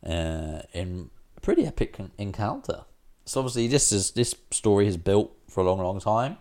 uh, 0.05 0.61
in 0.73 1.09
a 1.35 1.41
pretty 1.41 1.65
epic 1.65 1.99
en- 1.99 2.11
encounter. 2.17 2.85
So 3.25 3.41
obviously, 3.41 3.67
this 3.67 3.91
is 3.91 4.11
this 4.11 4.33
story 4.51 4.85
has 4.85 4.97
built 4.97 5.31
for 5.49 5.61
a 5.61 5.63
long, 5.63 5.79
long 5.79 5.99
time. 5.99 6.37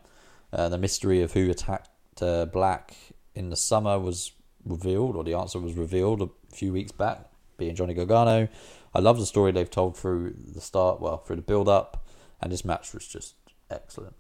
Uh, 0.53 0.69
the 0.69 0.79
mystery 0.79 1.21
of 1.23 1.33
who 1.33 1.51
attacked 1.51 2.23
uh, 2.23 2.47
Black 2.47 2.95
in 3.35 3.51
the 3.51 3.57
summer 3.57 3.99
was 3.99 4.33
revealed, 4.65 5.17
or 5.17 5.25
the 5.25 5.35
answer 5.35 5.59
was 5.59 5.75
revealed 5.75 6.23
a 6.23 6.29
few 6.55 6.73
weeks 6.73 6.93
back, 6.93 7.27
being 7.57 7.75
Johnny 7.75 7.95
Gargano. 7.95 8.49
I 8.95 9.01
love 9.01 9.19
the 9.19 9.27
story 9.27 9.53
they've 9.53 9.71
told 9.71 9.97
through 9.97 10.35
the 10.55 10.61
start, 10.61 11.01
well, 11.01 11.19
through 11.19 11.37
the 11.37 11.43
build 11.43 11.69
up, 11.69 12.07
and 12.41 12.51
this 12.51 12.65
match 12.65 12.95
was 12.95 13.07
just 13.07 13.35
excellent. 13.71 14.15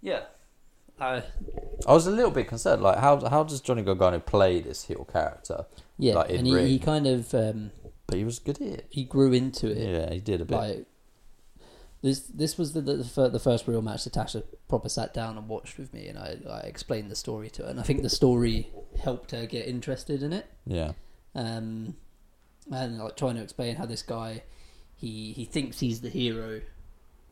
Yeah. 0.00 0.22
Uh, 1.00 1.20
I 1.86 1.92
was 1.92 2.06
a 2.06 2.10
little 2.10 2.30
bit 2.30 2.46
concerned, 2.48 2.82
like 2.82 2.98
how 2.98 3.28
how 3.28 3.42
does 3.42 3.60
Johnny 3.60 3.82
Gargano 3.82 4.20
play 4.20 4.60
this 4.60 4.84
heel 4.84 5.06
character? 5.10 5.66
yeah, 5.98 6.14
like 6.14 6.30
and 6.30 6.46
he, 6.46 6.66
he 6.68 6.78
kind 6.78 7.06
of 7.06 7.34
um, 7.34 7.70
but 8.06 8.18
he 8.18 8.24
was 8.24 8.38
good 8.38 8.60
at 8.60 8.66
it. 8.66 8.86
he 8.90 9.04
grew 9.04 9.32
into 9.32 9.68
it. 9.70 9.88
Yeah, 9.90 10.12
he 10.12 10.20
did 10.20 10.40
a 10.40 10.44
bit. 10.44 10.56
Like 10.56 10.86
this, 12.02 12.20
this 12.20 12.58
was 12.58 12.74
the 12.74 12.80
the, 12.80 13.28
the 13.30 13.40
first 13.40 13.66
real 13.66 13.82
match 13.82 14.04
that 14.04 14.12
Tasha 14.12 14.44
proper 14.68 14.88
sat 14.88 15.14
down 15.14 15.36
and 15.38 15.48
watched 15.48 15.78
with 15.78 15.92
me, 15.92 16.06
and 16.08 16.18
I, 16.18 16.36
I 16.48 16.58
explained 16.60 17.10
the 17.10 17.16
story 17.16 17.50
to 17.50 17.62
her, 17.64 17.68
and 17.70 17.80
I 17.80 17.82
think 17.82 18.02
the 18.02 18.10
story 18.10 18.70
helped 19.02 19.30
her 19.32 19.46
get 19.46 19.66
interested 19.66 20.22
in 20.22 20.32
it. 20.32 20.46
yeah, 20.66 20.92
Um, 21.34 21.96
and 22.70 22.98
like 22.98 23.16
trying 23.16 23.36
to 23.36 23.42
explain 23.42 23.76
how 23.76 23.86
this 23.86 24.02
guy, 24.02 24.42
he 24.94 25.32
he 25.32 25.44
thinks 25.44 25.80
he's 25.80 26.02
the 26.02 26.10
hero 26.10 26.60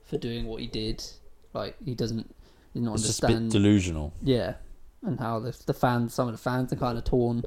for 0.05 0.19
doing 0.19 0.47
what 0.47 0.61
he 0.61 0.67
did. 0.67 1.05
Like 1.53 1.77
he 1.85 1.95
doesn't, 1.95 2.35
he 2.73 2.81
not 2.81 2.95
it's 2.95 3.07
just 3.07 3.23
a 3.25 3.29
bit 3.29 3.51
delusional. 3.51 4.13
Yeah, 4.23 4.55
and 5.03 5.19
how 5.19 5.39
the 5.41 5.57
the 5.67 5.75
fans, 5.75 6.15
some 6.15 6.29
of 6.29 6.33
the 6.33 6.39
fans 6.39 6.73
are 6.73 6.77
kind 6.77 6.99
of 6.99 7.05
torn. 7.05 7.43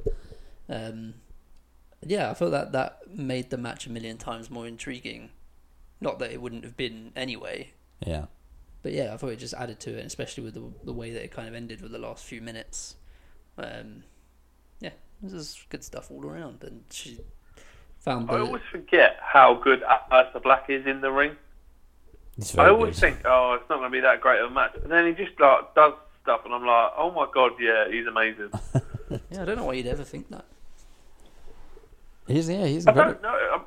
Um, 0.70 1.16
yeah, 2.06 2.30
I 2.32 2.34
felt 2.34 2.52
that 2.52 2.72
that 2.74 3.00
made 3.10 3.50
the 3.50 3.58
match 3.58 3.88
a 3.88 3.92
million 3.92 4.18
times 4.18 4.50
more 4.50 4.68
intriguing. 4.68 5.30
Not 6.02 6.20
that 6.20 6.32
it 6.32 6.42
wouldn't 6.42 6.64
have 6.64 6.78
been 6.78 7.12
anyway, 7.16 7.72
Yeah, 8.06 8.26
but 8.84 8.92
yeah, 8.92 9.14
I 9.14 9.18
thought 9.18 9.30
it 9.30 9.40
just 9.40 9.54
added 9.54 9.80
to 9.82 9.98
it, 9.98 10.06
especially 10.06 10.44
with 10.44 10.54
the 10.54 10.72
the 10.84 10.94
way 10.94 11.12
that 11.12 11.24
it 11.24 11.32
kind 11.32 11.48
of 11.48 11.56
ended 11.56 11.82
with 11.82 11.92
the 11.92 12.00
last 12.00 12.26
few 12.26 12.42
minutes. 12.42 12.96
Um, 13.58 14.04
yeah, 14.80 14.92
this 15.22 15.34
is 15.34 15.66
good 15.70 15.84
stuff 15.84 16.12
all 16.12 16.26
around, 16.26 16.64
and 16.64 16.84
she 16.92 17.20
found 17.98 18.30
I 18.30 18.38
the 18.38 18.46
always 18.46 18.62
forget 18.72 19.18
how 19.22 19.56
good 19.56 19.82
Aleister 20.12 20.44
Black 20.44 20.70
is 20.70 20.86
in 20.86 21.02
the 21.02 21.12
ring. 21.12 21.36
He's 22.38 22.54
I 22.54 22.64
very 22.64 22.70
always 22.76 23.00
good. 23.00 23.14
think, 23.14 23.26
oh, 23.26 23.58
it's 23.60 23.70
not 23.70 23.78
going 23.80 23.92
to 23.92 23.96
be 23.96 24.02
that 24.02 24.22
great 24.22 24.40
of 24.42 24.52
a 24.52 24.54
match, 24.54 24.76
and 24.82 24.92
then 24.92 25.08
he 25.08 25.14
just 25.14 25.40
like 25.40 25.74
does 25.76 25.94
stuff, 26.22 26.42
and 26.46 26.54
I'm 26.54 26.66
like, 26.66 26.92
oh 26.98 27.12
my 27.12 27.28
god, 27.34 27.54
yeah, 27.60 27.88
he's 27.90 28.08
amazing. 28.08 28.50
yeah, 29.32 29.42
I 29.42 29.46
don't 29.46 29.58
know 29.58 29.66
why 29.66 29.74
you'd 29.74 29.88
ever 29.88 30.04
think 30.04 30.30
that. 30.30 30.46
He's 32.28 32.50
yeah, 32.50 32.66
he's 32.66 32.88
I 32.88 32.92
don't 32.92 33.22
know. 33.22 33.38
I'm, 33.54 33.62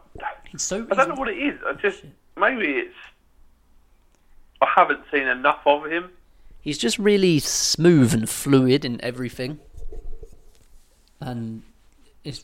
He's 0.50 0.62
so. 0.62 0.86
I 0.90 0.94
don't 0.94 1.10
know 1.10 1.14
what 1.14 1.28
it 1.28 1.38
is. 1.38 1.60
I 1.64 1.74
just 1.74 2.02
maybe 2.36 2.66
it's 2.66 2.94
I 4.60 4.66
haven't 4.74 5.00
seen 5.12 5.28
enough 5.28 5.60
of 5.66 5.84
him. 5.86 6.10
He's 6.60 6.78
just 6.78 6.98
really 6.98 7.38
smooth 7.38 8.12
and 8.12 8.28
fluid 8.28 8.84
in 8.84 9.00
everything, 9.04 9.60
and 11.20 11.62
it's 12.24 12.42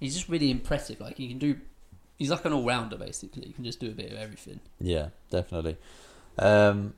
he's 0.00 0.14
just 0.14 0.28
really 0.28 0.50
impressive. 0.50 1.00
Like 1.00 1.16
he 1.18 1.28
can 1.28 1.38
do, 1.38 1.60
he's 2.16 2.30
like 2.30 2.44
an 2.44 2.52
all 2.52 2.64
rounder 2.64 2.96
basically. 2.96 3.46
He 3.46 3.52
can 3.52 3.64
just 3.64 3.80
do 3.80 3.88
a 3.88 3.92
bit 3.94 4.10
of 4.12 4.18
everything, 4.18 4.60
Yeah, 4.80 5.08
definitely. 5.30 5.76
Um, 6.38 6.94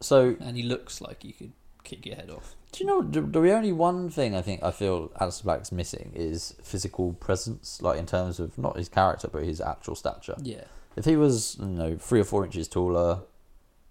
so 0.00 0.36
and 0.40 0.56
he 0.56 0.62
looks 0.62 1.00
like 1.00 1.22
he 1.22 1.32
could 1.32 1.52
kick 1.84 2.04
your 2.06 2.16
head 2.16 2.30
off. 2.30 2.54
do 2.72 2.84
you 2.84 2.86
know 2.86 3.02
the, 3.02 3.20
the 3.20 3.52
only 3.52 3.72
one 3.72 4.10
thing 4.10 4.34
I 4.34 4.42
think 4.42 4.62
I 4.62 4.70
feel 4.70 5.08
Aleister 5.20 5.44
Black's 5.44 5.72
missing 5.72 6.12
is 6.14 6.54
physical 6.62 7.14
presence, 7.14 7.80
like 7.82 7.98
in 7.98 8.06
terms 8.06 8.38
of 8.40 8.56
not 8.58 8.76
his 8.76 8.88
character 8.88 9.28
but 9.28 9.42
his 9.44 9.60
actual 9.60 9.94
stature. 9.94 10.36
Yeah. 10.42 10.64
If 10.96 11.04
he 11.04 11.16
was, 11.16 11.56
you 11.60 11.66
know, 11.66 11.96
three 11.96 12.20
or 12.20 12.24
four 12.24 12.44
inches 12.44 12.66
taller, 12.68 13.20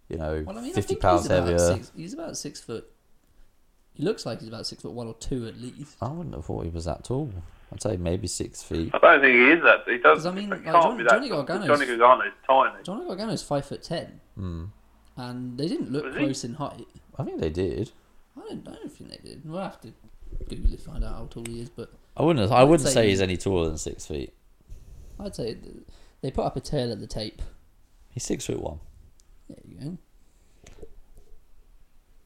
you 0.10 0.17
know, 0.17 0.43
Well, 0.45 0.58
I 0.58 0.62
mean, 0.62 0.72
I 0.72 0.74
fifty 0.74 0.95
think 0.95 1.02
pounds 1.02 1.24
he's 1.24 1.32
heavier, 1.32 1.58
Six, 1.60 1.91
he's 1.95 2.13
about 2.13 2.38
six 2.38 2.60
foot. 2.60 2.89
He 3.93 4.04
looks 4.04 4.26
like 4.26 4.39
he's 4.39 4.48
about 4.48 4.65
six 4.67 4.82
foot 4.82 4.91
one 4.93 5.08
or 5.08 5.13
two 5.15 5.48
at 5.48 5.60
least. 5.60 5.98
I 6.02 6.10
wouldn't 6.10 6.36
have 6.36 6.45
thought 6.45 6.63
he 6.63 6.69
was 6.69 6.86
that 6.86 7.04
tall. 7.04 7.32
I'd 7.71 7.82
say 7.82 7.97
maybe 7.97 8.27
six 8.27 8.63
feet. 8.63 8.89
I 8.93 8.97
don't 8.97 9.21
think 9.21 9.34
he 9.36 9.51
is 9.51 9.63
that. 9.63 9.79
He 9.88 9.97
does. 9.99 10.19
'Cause, 10.19 10.25
I 10.25 10.32
mean, 10.32 10.45
he 10.45 10.49
like, 10.51 10.63
can't 10.63 10.75
John- 10.84 10.97
be 10.97 11.03
that. 11.03 11.10
Johnny 11.12 11.29
Gargano's- 11.29 11.67
Johnny 11.67 11.86
Gargano's 11.86 12.34
tiny. 12.47 12.84
Johnny 12.84 13.05
Gargano's 13.05 13.43
five 13.43 13.65
foot 13.65 13.84
ten, 13.84 14.19
Hmm. 14.36 14.65
and 15.17 15.58
they 15.58 15.67
didn't 15.67 15.91
look 15.91 16.05
Was 16.05 16.15
he? 16.15 16.19
close 16.21 16.43
in 16.43 16.53
height. 16.55 16.88
I 17.17 17.23
think 17.23 17.39
they 17.41 17.49
did. 17.49 17.91
I 18.38 18.41
don't, 18.41 18.67
I 18.67 18.73
don't 18.75 18.91
think 18.91 19.10
they 19.12 19.17
did. 19.29 19.41
We'll 19.47 19.62
have 19.62 19.79
to 19.82 19.93
Google 20.47 20.73
it, 20.73 20.82
find 20.82 21.03
out 21.03 21.15
how 21.15 21.25
tall 21.29 21.43
he 21.45 21.60
is, 21.62 21.69
but 21.69 21.91
I 22.17 22.23
wouldn't. 22.23 22.51
I 22.51 22.63
wouldn't 22.63 22.88
say 22.88 22.93
say 22.93 23.10
he's 23.10 23.21
any 23.21 23.38
taller 23.38 23.67
than 23.67 23.77
six 23.77 24.05
feet. 24.08 24.34
I'd 25.19 25.36
say 25.36 25.58
they 26.21 26.32
put 26.32 26.45
up 26.45 26.55
a 26.55 26.62
tail 26.62 26.91
at 26.91 26.99
the 26.99 27.08
tape. 27.08 27.41
He's 28.10 28.23
six 28.23 28.45
foot 28.45 28.60
one. 28.62 28.79
There 29.47 29.58
you 29.67 29.75
go. 29.79 29.97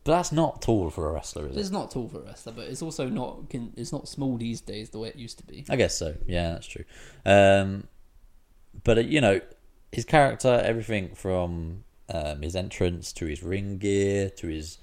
But 0.03 0.17
that's 0.17 0.31
not 0.33 0.61
tall 0.61 0.89
for 0.89 1.09
a 1.09 1.13
wrestler, 1.13 1.47
is 1.47 1.55
it? 1.55 1.59
It's 1.59 1.69
not 1.69 1.91
tall 1.91 2.09
for 2.09 2.19
a 2.19 2.25
wrestler, 2.25 2.51
but 2.53 2.65
it's 2.65 2.81
also 2.81 3.07
not 3.07 3.49
can, 3.49 3.71
it's 3.77 3.93
not 3.93 4.07
small 4.07 4.37
these 4.37 4.59
days 4.59 4.89
the 4.89 4.99
way 4.99 5.09
it 5.09 5.15
used 5.15 5.37
to 5.37 5.45
be. 5.45 5.65
I 5.69 5.77
guess 5.77 5.97
so. 5.97 6.15
Yeah, 6.25 6.53
that's 6.53 6.67
true. 6.67 6.83
Um, 7.25 7.87
but 8.83 8.97
uh, 8.97 9.01
you 9.01 9.21
know, 9.21 9.39
his 9.93 10.03
character, 10.03 10.61
everything 10.63 11.15
from 11.15 11.85
um, 12.09 12.41
his 12.41 12.55
entrance 12.55 13.13
to 13.13 13.25
his 13.27 13.43
ring 13.43 13.77
gear 13.77 14.29
to 14.31 14.47
his 14.47 14.79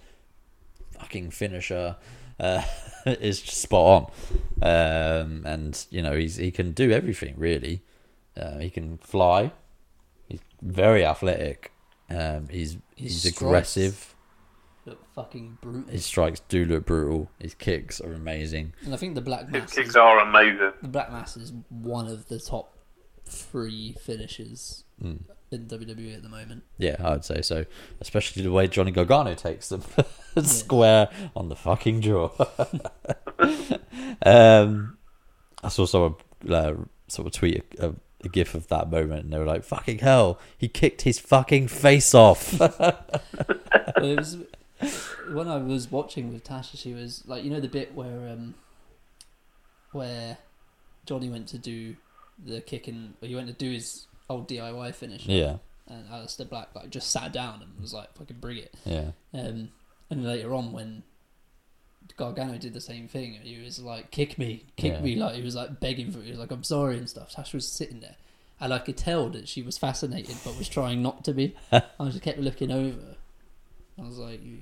fucking 0.99 1.33
finisher, 1.33 1.97
uh, 2.39 2.63
is 3.07 3.43
just 3.43 3.59
spot 3.59 4.11
on. 4.63 4.63
Um, 4.63 5.43
and 5.45 5.87
you 5.91 6.01
know, 6.01 6.17
he's 6.17 6.37
he 6.37 6.51
can 6.51 6.73
do 6.73 6.91
everything 6.91 7.35
really. 7.37 7.83
Uh, 8.35 8.59
he 8.59 8.71
can 8.71 8.97
fly. 8.99 9.53
He's 10.29 10.41
very 10.63 11.05
athletic. 11.05 11.73
Um, 12.09 12.49
he's 12.49 12.79
he's 12.97 13.19
strikes 13.19 13.37
aggressive. 13.43 14.15
Look 14.87 14.99
fucking 15.14 15.59
brutal. 15.61 15.90
His 15.90 16.05
strikes 16.07 16.40
do 16.49 16.64
look 16.64 16.87
brutal. 16.87 17.31
His 17.38 17.55
kicks 17.55 18.01
are 18.01 18.12
amazing. 18.12 18.73
And 18.85 18.95
I 18.95 18.97
think 18.97 19.14
the 19.14 19.21
black 19.21 19.49
mass. 19.51 19.53
His 19.55 19.62
mass 19.62 19.75
kicks 19.75 19.88
is, 19.90 19.97
are 19.97 20.19
amazing. 20.21 20.73
the 20.83 20.88
black 20.88 21.12
mass 21.12 21.37
is 21.37 21.53
one 21.69 22.07
of 22.09 22.29
the 22.29 22.38
top 22.38 22.77
three 23.27 23.95
finishes 24.01 24.85
Hmm. 25.01 25.16
in 25.51 25.66
WWE 25.66 26.14
at 26.16 26.23
the 26.23 26.29
moment. 26.29 26.62
Yeah, 26.79 26.97
I 26.99 27.11
would 27.11 27.25
say 27.25 27.43
so. 27.43 27.64
Especially 28.01 28.43
the 28.43 28.51
way 28.53 28.66
Johnny 28.69 28.90
Gargano 28.90 29.35
takes 29.35 29.69
them 29.69 29.83
square 30.43 31.09
on 31.37 31.49
the 31.49 31.57
fucking 31.57 32.01
jaw. 32.01 32.31
um, 34.23 34.97
I 35.62 35.69
saw 35.69 35.87
someone 35.87 36.14
uh, 36.49 36.75
sort 37.09 37.27
of 37.27 37.33
tweet 37.33 37.64
a, 37.79 37.95
a 38.25 38.29
gif 38.29 38.55
of 38.55 38.69
that 38.69 38.90
moment, 38.90 39.25
and 39.25 39.33
they 39.33 39.38
were 39.38 39.45
like, 39.47 39.64
"Fucking 39.64 39.99
hell, 39.99 40.38
he 40.57 40.69
kicked 40.69 41.03
his 41.03 41.19
fucking 41.19 41.69
face 41.69 42.14
off." 42.14 42.59
Well, 43.97 44.12
it 44.12 44.19
was 44.19 44.38
when 45.33 45.49
I 45.49 45.57
was 45.59 45.90
watching 45.90 46.33
with 46.33 46.45
Tasha. 46.45 46.77
She 46.79 46.93
was 46.95 47.23
like, 47.27 47.45
you 47.45 47.51
know, 47.51 47.61
the 47.61 47.69
bit 47.69 47.95
where 47.95 48.29
um, 48.29 48.55
where 49.93 50.38
Johnny 51.07 51.29
went 51.29 51.49
to 51.49 51.59
do 51.59 51.97
the 52.45 52.61
kick 52.61 52.88
and 52.88 53.14
he 53.21 53.35
went 53.35 53.49
to 53.49 53.53
do 53.53 53.71
his 53.71 54.07
old 54.29 54.49
DIY 54.49 54.95
finish. 54.95 55.27
yeah, 55.27 55.57
And 55.88 56.05
Alistair 56.11 56.47
Black 56.47 56.69
like 56.75 56.90
just 56.90 57.11
sat 57.11 57.33
down 57.33 57.62
and 57.62 57.81
was 57.81 57.93
like, 57.93 58.14
"Fucking 58.16 58.38
bring 58.40 58.59
it." 58.59 58.75
yeah, 58.85 59.11
Um, 59.35 59.71
and 60.09 60.25
later 60.25 60.55
on, 60.55 60.73
when 60.73 61.03
Gargano 62.16 62.59
did 62.59 62.73
the 62.75 62.81
same 62.81 63.09
thing, 63.09 63.35
he 63.43 63.61
was 63.62 63.79
like, 63.81 64.11
"Kick 64.11 64.38
me, 64.38 64.64
kick 64.77 64.95
Yeah. 64.95 65.01
me!" 65.01 65.16
Like 65.16 65.35
he 65.35 65.43
was 65.43 65.55
like 65.55 65.81
begging 65.81 66.11
for 66.11 66.21
it. 66.21 66.25
He 66.25 66.31
was 66.31 66.40
like, 66.40 66.51
"I'm 66.51 66.64
sorry" 66.64 66.97
and 66.97 67.09
stuff. 67.09 67.35
Tasha 67.35 67.55
was 67.55 67.69
sitting 67.69 68.01
there, 68.01 68.16
and 68.61 68.73
I 68.73 68.79
could 68.79 68.97
tell 68.97 69.29
that 69.31 69.49
she 69.49 69.62
was 69.62 69.77
fascinated, 69.79 70.37
but 70.45 70.57
was 70.57 70.69
trying 70.69 71.03
not 71.03 71.25
to 71.25 71.33
be. 71.35 71.55
I 71.73 71.83
just 72.05 72.23
kept 72.23 72.38
looking 72.38 72.71
over. 72.71 73.16
I 74.01 74.07
was 74.07 74.19
like, 74.19 74.45
"You 74.45 74.59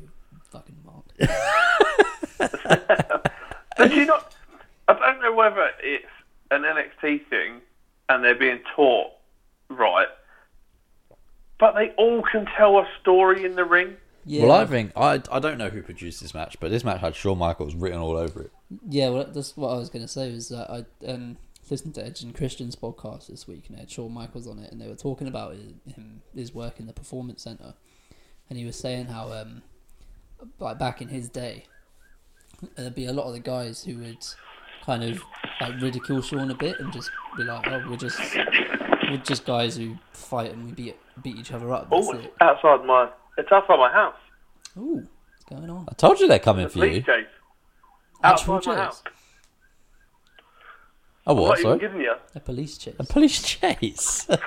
fucking 0.51 0.77
mark." 0.85 1.05
But 3.79 3.95
you 3.95 4.07
not? 4.07 4.35
I 4.89 4.95
don't 4.95 5.23
know 5.23 5.33
whether 5.33 5.71
it's 5.83 6.05
an 6.51 6.63
NXT 6.63 7.27
thing 7.29 7.61
and 8.09 8.25
they're 8.25 8.35
being 8.35 8.59
taught 8.75 9.13
right, 9.71 10.09
but 11.59 11.75
they 11.75 11.91
all 11.91 12.23
can 12.23 12.47
tell 12.57 12.79
a 12.79 12.87
story 13.01 13.45
in 13.45 13.55
the 13.55 13.65
ring. 13.65 13.97
Yeah. 14.25 14.47
Well, 14.47 14.53
I 14.53 14.67
think 14.67 14.93
I 14.97 15.23
I 15.31 15.39
don't 15.39 15.59
know 15.59 15.69
who 15.69 15.83
produced 15.83 16.21
this 16.21 16.35
match, 16.35 16.59
but 16.61 16.71
this 16.71 16.85
match 16.85 17.01
had 17.01 17.15
Shawn 17.15 17.39
Michaels 17.39 17.75
written 17.75 18.01
all 18.01 18.17
over 18.17 18.43
it. 18.43 18.53
Yeah, 18.89 19.11
well, 19.11 19.25
that's 19.25 19.57
what 19.57 19.69
I 19.69 19.79
was 19.79 19.89
going 19.89 20.03
to 20.03 20.09
say. 20.09 20.33
Was 20.33 20.49
that 20.49 20.71
I 20.71 21.09
um, 21.09 21.37
listened 21.71 21.95
to 21.95 22.05
Edge 22.05 22.23
and 22.23 22.35
Christian's 22.35 22.75
podcast 22.75 23.29
this 23.29 23.47
week, 23.47 23.65
and 23.69 23.77
they 23.77 23.81
had 23.81 23.91
Shawn 23.91 24.13
Michaels 24.13 24.49
on 24.49 24.59
it, 24.59 24.73
and 24.73 24.81
they 24.81 24.89
were 24.89 24.97
talking 24.97 25.29
about 25.29 25.55
his, 25.55 25.95
him 25.95 26.23
his 26.35 26.53
work 26.53 26.81
in 26.81 26.87
the 26.87 26.93
performance 26.93 27.43
center, 27.43 27.75
and 28.51 28.59
he 28.59 28.65
was 28.65 28.77
saying 28.77 29.07
how 29.07 29.33
um, 29.33 29.63
like 30.59 30.79
back 30.79 31.01
in 31.03 31.09
his 31.09 31.29
day, 31.29 31.65
there'd 32.77 32.95
be 32.95 33.07
a 33.07 33.13
lot 33.13 33.27
of 33.27 33.33
the 33.33 33.41
guys 33.41 33.83
who 33.85 33.99
would 33.99 34.25
kind 34.85 35.05
of 35.05 35.23
like 35.61 35.81
ridicule 35.81 36.23
Shawn 36.23 36.51
a 36.51 36.55
bit 36.55 36.79
and 36.81 36.93
just 36.93 37.11
be 37.37 37.45
like, 37.45 37.67
"Oh, 37.67 37.85
we're 37.91 37.97
just 37.97 38.19
we're 39.11 39.17
just 39.19 39.45
guys 39.45 39.77
who 39.77 39.97
fight 40.13 40.53
and 40.53 40.65
we 40.67 40.73
beat 40.73 40.97
beat 41.23 41.37
each 41.37 41.53
other 41.53 41.73
up." 41.73 41.91
That's 41.91 42.07
Oh, 42.09 42.13
it. 42.13 42.35
outside 42.41 42.85
my. 42.85 43.09
It's 43.37 43.51
outside 43.53 43.77
my 43.79 43.91
house. 43.93 44.17
Ooh, 44.77 45.07
what's 45.31 45.45
going 45.49 45.71
on? 45.71 45.87
I 45.89 45.95
told 45.95 46.19
you 46.21 46.27
they're 46.29 46.39
coming 46.39 46.65
The 46.65 46.71
for 46.71 46.79
you. 46.87 47.03
police 47.03 47.07
chase. 47.07 47.27
Actual 48.23 48.55
Outside 48.57 48.77
my 48.77 48.83
house. 48.85 49.03
Oh, 51.27 51.33
I'm 51.33 51.37
what? 51.37 51.49
not 51.49 51.59
even 51.59 51.63
Sorry, 51.71 51.79
giving 51.79 52.01
you. 52.01 52.15
A 52.35 52.41
police 52.41 52.79
chase. 52.79 52.95
a 52.99 53.05
police 53.05 53.43
chase. 53.47 54.25
This 54.25 54.39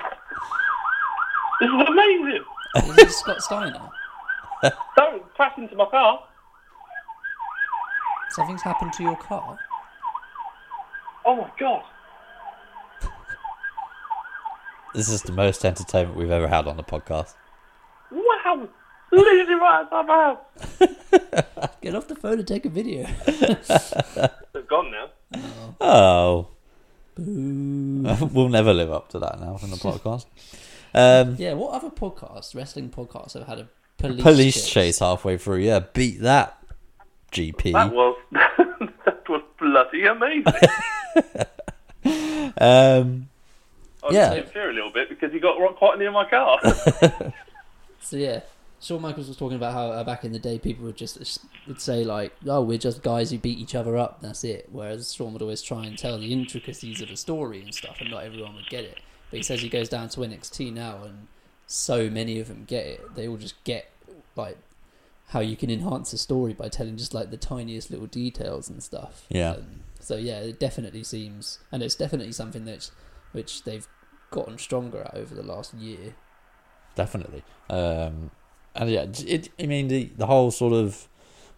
is 1.68 1.88
amazing. 1.88 2.44
Is 2.76 2.98
it 2.98 3.10
Scott 3.10 3.42
Steiner? 3.42 3.90
Don't 4.96 5.34
crash 5.34 5.58
into 5.58 5.76
my 5.76 5.86
car. 5.86 6.20
Something's 8.30 8.62
happened 8.62 8.92
to 8.94 9.02
your 9.02 9.16
car. 9.16 9.58
Oh 11.24 11.36
my 11.36 11.50
god. 11.58 11.82
this 14.94 15.10
is 15.10 15.22
the 15.22 15.32
most 15.32 15.64
entertainment 15.64 16.16
we've 16.16 16.30
ever 16.30 16.48
had 16.48 16.66
on 16.66 16.76
the 16.76 16.82
podcast. 16.82 17.34
Wow. 18.10 18.68
Literally 19.10 19.54
right 19.54 19.82
outside 19.82 20.06
my 20.06 20.14
house. 20.14 20.38
Get 21.82 21.94
off 21.94 22.08
the 22.08 22.14
phone 22.14 22.38
and 22.38 22.48
take 22.48 22.64
a 22.64 22.70
video. 22.70 23.06
They're 23.26 24.62
gone 24.66 24.90
now. 24.90 25.10
Oh, 25.78 26.48
oh. 27.18 28.30
we'll 28.32 28.48
never 28.48 28.72
live 28.72 28.90
up 28.90 29.10
to 29.10 29.18
that 29.18 29.38
now 29.40 29.58
from 29.58 29.70
the 29.70 29.76
podcast. 29.76 30.24
Um, 30.94 31.36
Yeah, 31.38 31.54
what 31.54 31.72
other 31.74 31.90
podcasts, 31.90 32.54
wrestling 32.54 32.90
podcasts, 32.90 33.34
have 33.34 33.46
had 33.46 33.58
a 33.60 33.68
police, 33.98 34.22
police 34.22 34.68
chase 34.68 34.98
halfway 34.98 35.38
through. 35.38 35.58
Yeah, 35.58 35.80
beat 35.92 36.20
that. 36.22 36.58
GP. 37.32 37.72
That 37.72 37.92
was 37.92 38.16
that 38.32 39.28
was 39.28 39.42
bloody 39.58 40.04
amazing. 40.06 40.52
Um, 42.58 43.28
I 44.02 44.06
was 44.06 44.14
Yeah. 44.14 44.34
in 44.34 44.44
fear 44.46 44.70
a 44.70 44.72
little 44.72 44.90
bit 44.92 45.08
because 45.08 45.32
he 45.32 45.38
got 45.38 45.56
quite 45.76 45.98
near 45.98 46.10
my 46.10 46.28
car. 46.28 46.58
So 48.04 48.16
yeah, 48.16 48.40
Shawn 48.80 49.00
Michaels 49.00 49.28
was 49.28 49.36
talking 49.36 49.56
about 49.56 49.72
how 49.74 49.86
uh, 49.92 50.02
back 50.02 50.24
in 50.24 50.32
the 50.32 50.38
day 50.40 50.58
people 50.58 50.84
would 50.86 50.96
just 50.96 51.38
would 51.68 51.80
say 51.80 52.02
like, 52.02 52.34
"Oh, 52.48 52.60
we're 52.62 52.76
just 52.78 53.00
guys 53.00 53.30
who 53.30 53.38
beat 53.38 53.58
each 53.58 53.76
other 53.76 53.96
up. 53.96 54.20
That's 54.20 54.42
it." 54.42 54.68
Whereas 54.72 55.14
Shawn 55.14 55.32
would 55.32 55.40
always 55.40 55.62
try 55.62 55.86
and 55.86 55.96
tell 55.96 56.18
the 56.18 56.32
intricacies 56.32 57.00
of 57.00 57.08
the 57.08 57.16
story 57.16 57.62
and 57.62 57.72
stuff, 57.72 57.98
and 58.00 58.10
not 58.10 58.24
everyone 58.24 58.56
would 58.56 58.68
get 58.68 58.82
it. 58.84 58.98
But 59.32 59.38
he 59.38 59.42
says 59.42 59.62
he 59.62 59.70
goes 59.70 59.88
down 59.88 60.10
to 60.10 60.20
NXT 60.20 60.74
now, 60.74 61.04
and 61.04 61.26
so 61.66 62.10
many 62.10 62.38
of 62.38 62.48
them 62.48 62.64
get 62.66 62.84
it. 62.84 63.14
They 63.14 63.26
all 63.26 63.38
just 63.38 63.64
get 63.64 63.90
like 64.36 64.58
how 65.28 65.40
you 65.40 65.56
can 65.56 65.70
enhance 65.70 66.12
a 66.12 66.18
story 66.18 66.52
by 66.52 66.68
telling 66.68 66.98
just 66.98 67.14
like 67.14 67.30
the 67.30 67.38
tiniest 67.38 67.90
little 67.90 68.06
details 68.06 68.68
and 68.68 68.82
stuff. 68.82 69.24
Yeah. 69.30 69.52
Um, 69.52 69.80
so 70.00 70.16
yeah, 70.16 70.40
it 70.40 70.60
definitely 70.60 71.02
seems, 71.02 71.60
and 71.72 71.82
it's 71.82 71.94
definitely 71.94 72.32
something 72.32 72.66
that's 72.66 72.92
which 73.32 73.64
they've 73.64 73.88
gotten 74.30 74.58
stronger 74.58 75.00
at 75.00 75.14
over 75.14 75.34
the 75.34 75.42
last 75.42 75.72
year. 75.72 76.14
definitely. 76.94 77.42
Um, 77.70 78.32
and 78.74 78.90
yeah, 78.90 79.06
it, 79.26 79.48
I 79.58 79.64
mean 79.64 79.88
the 79.88 80.10
the 80.14 80.26
whole 80.26 80.50
sort 80.50 80.74
of 80.74 81.08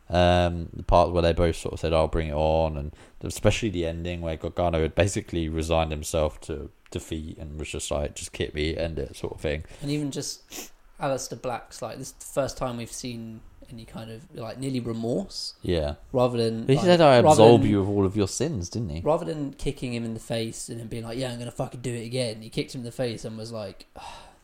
um, 0.09 0.69
the 0.73 0.85
part 0.85 1.11
where 1.11 1.23
they 1.23 1.33
both 1.33 1.57
sort 1.57 1.75
of 1.75 1.81
said, 1.81 1.93
"I'll 1.93 2.07
bring 2.07 2.29
it 2.29 2.35
on," 2.35 2.77
and 2.77 2.93
especially 3.21 3.71
the 3.71 3.85
ending 3.85 4.21
where 4.21 4.37
Gargano 4.37 4.81
had 4.83 4.95
basically 4.95 5.49
resigned 5.49 5.91
himself 5.91 6.41
to 6.43 6.71
defeat 6.95 7.37
and 7.39 7.59
was 7.59 7.69
just 7.69 7.91
like, 7.91 8.15
"Just 8.15 8.33
kick 8.33 8.55
me, 8.55 8.77
end 8.77 8.99
it," 8.99 9.15
sort 9.17 9.35
of 9.35 9.41
thing. 9.41 9.65
And 9.83 9.91
even 9.91 10.11
just 10.11 10.71
Aleister 11.01 11.41
Black's 11.41 11.83
like 11.83 11.99
this 11.99 12.09
is 12.09 12.13
the 12.15 12.25
first 12.25 12.57
time 12.57 12.77
we've 12.79 12.91
seen 12.91 13.41
any 13.71 13.85
kind 13.85 14.11
of 14.11 14.23
like 14.35 14.59
nearly 14.59 14.79
remorse 14.81 15.55
Yeah, 15.63 15.95
rather 16.13 16.37
than 16.39 16.67
he 16.67 16.77
like, 16.77 16.85
said, 16.85 17.01
"I 17.01 17.17
rather 17.17 17.29
absolve 17.29 17.63
than- 17.63 17.71
you 17.71 17.81
of 17.81 17.89
all 17.89 18.05
of 18.07 18.17
your 18.17 18.29
sins," 18.29 18.69
didn't 18.69 18.91
he? 18.91 19.01
rather 19.01 19.25
than 19.25 19.53
kicking 19.55 19.93
him 19.95 20.05
in 20.05 20.15
the 20.15 20.21
face 20.21 20.69
and 20.69 20.79
then 20.81 20.87
being 20.87 21.05
like, 21.05 21.19
"Yeah, 21.19 21.33
I'm 21.33 21.39
gonna 21.39 21.51
fucking 21.51 21.81
do 21.81 21.93
it 21.95 22.05
again." 22.07 22.41
He 22.43 22.49
kicked 22.51 22.75
him 22.75 22.81
in 22.83 22.85
the 22.85 22.93
face 22.93 23.25
and 23.25 23.37
was 23.37 23.53
like, 23.53 23.87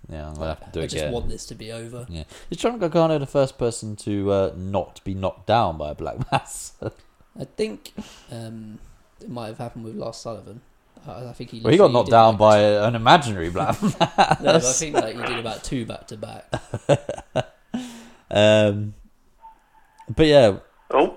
Yeah, 0.09 0.29
I'm 0.29 0.35
gonna 0.35 0.47
have 0.49 0.65
to 0.65 0.71
do 0.73 0.81
"I 0.81 0.85
it 0.85 0.87
just 0.89 1.03
again. 1.03 1.13
want 1.13 1.29
this 1.29 1.47
to 1.47 1.55
be 1.55 1.71
over." 1.71 2.07
Yeah, 2.09 2.25
is 2.51 2.57
John 2.59 2.79
Gargano 2.79 3.19
the 3.19 3.27
first 3.27 3.59
person 3.59 3.95
to 3.97 4.33
uh, 4.33 4.53
not 4.57 5.05
be 5.05 5.15
knocked 5.15 5.47
down 5.47 5.77
by 5.79 5.91
a 5.91 5.95
black 5.95 6.31
mass? 6.33 6.73
I 7.39 7.45
think 7.45 7.93
um, 8.33 8.79
it 9.21 9.29
might 9.31 9.47
have 9.49 9.59
happened 9.59 9.85
with 9.85 9.95
Lars 9.95 10.17
Sullivan. 10.17 10.63
I, 11.07 11.29
I 11.29 11.33
think 11.33 11.51
he. 11.51 11.61
well, 11.61 11.71
he 11.73 11.79
got 11.79 11.93
knocked 11.93 12.11
down 12.11 12.33
like, 12.35 12.39
by 12.39 12.59
an 12.61 12.95
imaginary 12.95 13.51
black 13.57 13.81
mass. 13.83 14.41
No, 14.41 14.55
I 14.55 14.59
think 14.61 14.95
like 14.97 15.17
he 15.17 15.23
did 15.23 15.39
about 15.39 15.65
two 15.65 15.87
back 15.87 16.07
to 16.09 16.17
back. 16.17 16.53
Um, 18.33 18.95
but 20.15 20.27
yeah, 20.27 20.59
oh, 20.93 21.17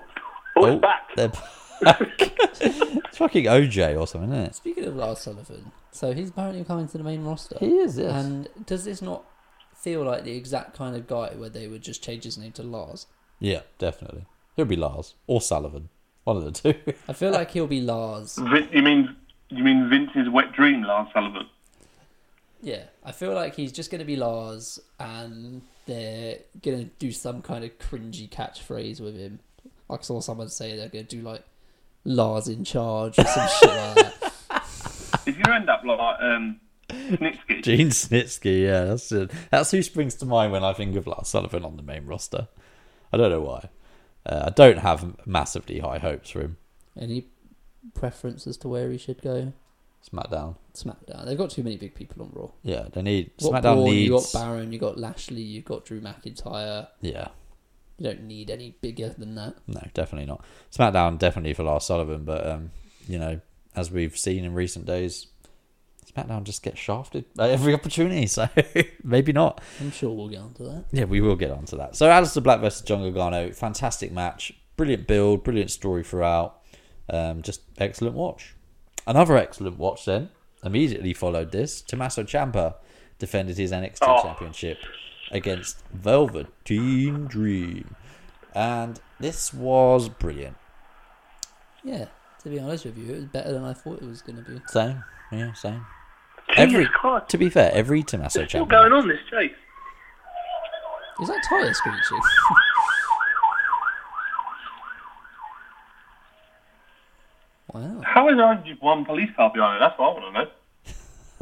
Oh. 0.56 0.66
it's 0.66 0.80
back. 0.80 1.14
they're 1.14 1.28
back. 1.28 1.38
it's 2.60 3.18
fucking 3.18 3.44
OJ 3.44 3.98
or 4.00 4.06
something, 4.06 4.32
isn't 4.32 4.46
it? 4.46 4.54
Speaking 4.56 4.84
of 4.86 4.96
Lars 4.96 5.20
Sullivan, 5.20 5.70
so 5.92 6.12
he's 6.12 6.30
apparently 6.30 6.64
coming 6.64 6.88
to 6.88 6.98
the 6.98 7.04
main 7.04 7.22
roster. 7.24 7.56
He 7.60 7.76
is, 7.78 7.98
yes. 7.98 8.12
And 8.12 8.48
does 8.66 8.84
this 8.84 9.00
not 9.00 9.24
feel 9.76 10.02
like 10.02 10.24
the 10.24 10.36
exact 10.36 10.76
kind 10.76 10.96
of 10.96 11.06
guy 11.06 11.34
where 11.36 11.48
they 11.50 11.68
would 11.68 11.82
just 11.82 12.02
change 12.02 12.24
his 12.24 12.36
name 12.38 12.52
to 12.52 12.62
Lars? 12.62 13.06
yeah, 13.38 13.60
definitely. 13.78 14.26
He'll 14.56 14.64
be 14.64 14.76
Lars 14.76 15.14
or 15.26 15.40
Sullivan, 15.40 15.88
one 16.24 16.36
of 16.36 16.44
the 16.44 16.50
two. 16.52 16.92
I 17.08 17.12
feel 17.12 17.30
like 17.32 17.50
he'll 17.52 17.66
be 17.66 17.80
Lars. 17.80 18.38
You 18.72 18.82
mean 18.82 19.16
you 19.58 19.64
mean 19.64 19.88
Vince's 19.88 20.28
wet 20.28 20.52
dream, 20.52 20.82
Lars 20.82 21.08
Sullivan? 21.12 21.48
Yeah, 22.62 22.84
I 23.04 23.12
feel 23.12 23.34
like 23.34 23.54
he's 23.54 23.72
just 23.72 23.90
going 23.90 23.98
to 23.98 24.06
be 24.06 24.16
Lars, 24.16 24.80
and 24.98 25.62
they're 25.86 26.38
going 26.62 26.78
to 26.78 26.84
do 26.98 27.12
some 27.12 27.42
kind 27.42 27.64
of 27.64 27.78
cringy 27.78 28.28
catchphrase 28.28 29.00
with 29.00 29.16
him. 29.16 29.40
I 29.90 29.98
saw 30.00 30.20
someone 30.20 30.48
say 30.48 30.76
they're 30.76 30.88
going 30.88 31.06
to 31.06 31.16
do 31.16 31.22
like 31.22 31.44
Lars 32.04 32.48
in 32.48 32.64
charge 32.64 33.18
or 33.18 33.24
some 33.24 33.48
shit 33.60 33.68
like 33.68 33.94
that. 33.94 34.20
If 35.26 35.38
you 35.38 35.52
end 35.54 35.70
up 35.70 35.82
like 35.84 36.20
um, 36.20 36.60
Snitsky, 36.90 37.62
Gene 37.62 37.88
Snitsky, 37.88 38.64
yeah, 38.64 38.84
that's 38.84 39.10
it. 39.10 39.30
That's 39.50 39.70
who 39.70 39.82
springs 39.82 40.16
to 40.16 40.26
mind 40.26 40.52
when 40.52 40.62
I 40.62 40.74
think 40.74 40.96
of 40.96 41.06
Lars 41.06 41.28
Sullivan 41.28 41.64
on 41.64 41.78
the 41.78 41.82
main 41.82 42.04
roster. 42.04 42.48
I 43.10 43.16
don't 43.16 43.30
know 43.30 43.40
why. 43.40 43.70
Uh, 44.26 44.44
I 44.46 44.50
don't 44.50 44.80
have 44.80 45.26
massively 45.26 45.78
high 45.78 45.96
hopes 45.96 46.28
for 46.28 46.40
him. 46.40 46.58
Any 46.98 47.26
preference 47.94 48.46
as 48.46 48.56
to 48.58 48.68
where 48.68 48.90
he 48.90 48.98
should 48.98 49.20
go? 49.22 49.52
SmackDown. 50.12 50.56
SmackDown. 50.74 51.24
They've 51.24 51.38
got 51.38 51.50
too 51.50 51.62
many 51.62 51.76
big 51.76 51.94
people 51.94 52.22
on 52.22 52.30
Raw. 52.34 52.48
Yeah, 52.62 52.88
they 52.92 53.02
need 53.02 53.30
got 53.42 53.52
SmackDown 53.52 53.62
Braun, 53.74 53.84
needs. 53.84 54.04
You 54.04 54.10
got 54.18 54.32
Baron. 54.32 54.72
You 54.72 54.78
got 54.78 54.98
Lashley. 54.98 55.40
You 55.42 55.60
have 55.60 55.64
got 55.64 55.84
Drew 55.86 56.00
McIntyre. 56.00 56.88
yeah, 57.00 57.28
You 57.98 58.04
don't 58.08 58.24
need 58.24 58.50
any 58.50 58.76
bigger 58.80 59.08
than 59.10 59.34
that. 59.36 59.54
no, 59.66 59.80
definitely 59.94 60.26
not. 60.26 60.44
SmackDown 60.72 61.18
definitely 61.18 61.54
for 61.54 61.62
Lars 61.62 61.84
Sullivan, 61.84 62.24
but 62.24 62.46
um, 62.46 62.70
you 63.08 63.18
know, 63.18 63.40
as 63.74 63.90
we've 63.90 64.16
seen 64.16 64.44
in 64.44 64.52
recent 64.52 64.84
days, 64.84 65.28
SmackDown 66.14 66.44
just 66.44 66.62
gets 66.62 66.78
shafted 66.78 67.24
at 67.38 67.48
every 67.50 67.72
opportunity. 67.72 68.26
So 68.26 68.46
maybe 69.02 69.32
not. 69.32 69.62
I'm 69.80 69.90
sure 69.90 70.10
we'll 70.14 70.28
get 70.28 70.40
onto 70.40 70.64
that. 70.64 70.84
Yeah, 70.92 71.04
we 71.04 71.22
will 71.22 71.34
get 71.36 71.50
onto 71.50 71.78
that. 71.78 71.96
So 71.96 72.08
Aleister 72.10 72.42
Black 72.42 72.60
versus 72.60 72.82
John 72.82 73.00
Gargano, 73.00 73.52
fantastic 73.52 74.12
match, 74.12 74.52
brilliant 74.76 75.06
build, 75.06 75.44
brilliant 75.44 75.70
story 75.70 76.04
throughout. 76.04 76.60
Um, 77.08 77.42
just 77.42 77.60
excellent 77.78 78.14
watch. 78.16 78.54
Another 79.06 79.36
excellent 79.36 79.78
watch 79.78 80.04
then 80.04 80.30
immediately 80.64 81.12
followed 81.12 81.52
this. 81.52 81.82
Tommaso 81.82 82.22
Ciampa 82.22 82.74
defended 83.18 83.58
his 83.58 83.72
NXT 83.72 83.98
Oh. 84.02 84.22
championship 84.22 84.78
against 85.30 85.82
Velveteen 85.92 87.26
Dream. 87.26 87.94
And 88.54 89.00
this 89.20 89.52
was 89.52 90.08
brilliant. 90.08 90.56
Yeah, 91.82 92.06
to 92.42 92.48
be 92.48 92.58
honest 92.58 92.84
with 92.86 92.96
you, 92.96 93.12
it 93.12 93.16
was 93.16 93.24
better 93.26 93.52
than 93.52 93.64
I 93.64 93.74
thought 93.74 94.00
it 94.00 94.08
was 94.08 94.22
going 94.22 94.42
to 94.42 94.50
be. 94.50 94.60
Same. 94.68 95.04
Yeah, 95.32 95.52
same. 95.52 95.84
Every 96.56 96.86
Christ. 96.86 97.28
to 97.30 97.38
be 97.38 97.50
fair, 97.50 97.70
every 97.74 98.02
Tommaso 98.02 98.40
What's 98.40 98.52
still 98.52 98.64
going 98.64 98.92
on 98.92 99.08
this 99.08 99.18
chase? 99.30 99.52
Is 101.20 101.28
that 101.28 101.42
tyre 101.48 101.72
screeching? 101.74 102.20
wow. 107.74 108.00
How 108.04 108.28
is 108.28 108.36
there 108.36 108.62
just 108.66 108.82
one 108.82 109.04
police 109.04 109.30
car 109.36 109.50
behind 109.52 109.76
it? 109.76 109.80
That's 109.80 109.98
what 109.98 110.16
I 110.16 110.20
want 110.20 110.34
to 110.34 110.40
know. 110.40 110.50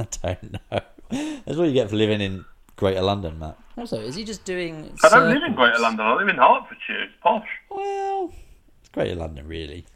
I 0.22 0.34
don't 0.34 0.52
know. 0.52 1.40
That's 1.44 1.58
what 1.58 1.68
you 1.68 1.72
get 1.74 1.90
for 1.90 1.96
living 1.96 2.20
in 2.20 2.44
Greater 2.76 3.02
London, 3.02 3.38
Matt. 3.38 3.58
Also, 3.76 4.00
is 4.00 4.14
he 4.14 4.24
just 4.24 4.44
doing? 4.44 4.96
I 5.04 5.08
don't 5.08 5.28
live 5.28 5.36
in 5.36 5.40
circles? 5.40 5.56
Greater 5.56 5.78
London. 5.78 6.06
I 6.06 6.14
live 6.14 6.28
in 6.28 6.36
Hertfordshire. 6.36 7.02
It's 7.04 7.12
posh. 7.22 7.48
Well, 7.70 8.32
it's 8.80 8.88
Greater 8.88 9.14
London, 9.14 9.46
really. 9.46 9.86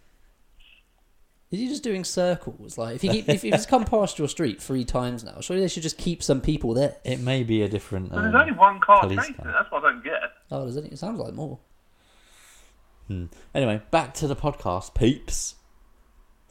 Is 1.50 1.58
Is 1.58 1.60
he 1.60 1.68
just 1.68 1.82
doing 1.82 2.04
circles? 2.04 2.76
Like 2.76 2.96
if 2.96 3.02
he 3.02 3.08
keep, 3.08 3.28
if, 3.28 3.44
if 3.44 3.54
he's 3.54 3.66
come 3.66 3.84
past 3.84 4.18
your 4.18 4.28
street 4.28 4.60
three 4.60 4.84
times 4.84 5.24
now, 5.24 5.40
surely 5.40 5.62
they 5.62 5.68
should 5.68 5.84
just 5.84 5.96
keep 5.96 6.22
some 6.22 6.40
people 6.40 6.74
there. 6.74 6.96
It 7.04 7.20
may 7.20 7.44
be 7.44 7.62
a 7.62 7.68
different. 7.68 8.10
But 8.10 8.22
there's 8.22 8.34
um, 8.34 8.40
only 8.40 8.52
one 8.52 8.80
car 8.80 9.00
police 9.00 9.20
chasing 9.20 9.34
car. 9.36 9.50
it. 9.50 9.52
That's 9.52 9.70
what 9.70 9.84
I 9.84 9.92
don't 9.92 10.04
get. 10.04 10.20
Oh, 10.50 10.66
does 10.66 10.76
it? 10.76 10.92
It 10.92 10.98
sounds 10.98 11.20
like 11.20 11.34
more. 11.34 11.58
Hmm. 13.06 13.26
Anyway, 13.54 13.80
back 13.90 14.12
to 14.14 14.26
the 14.26 14.34
podcast, 14.34 14.94
peeps. 14.94 15.54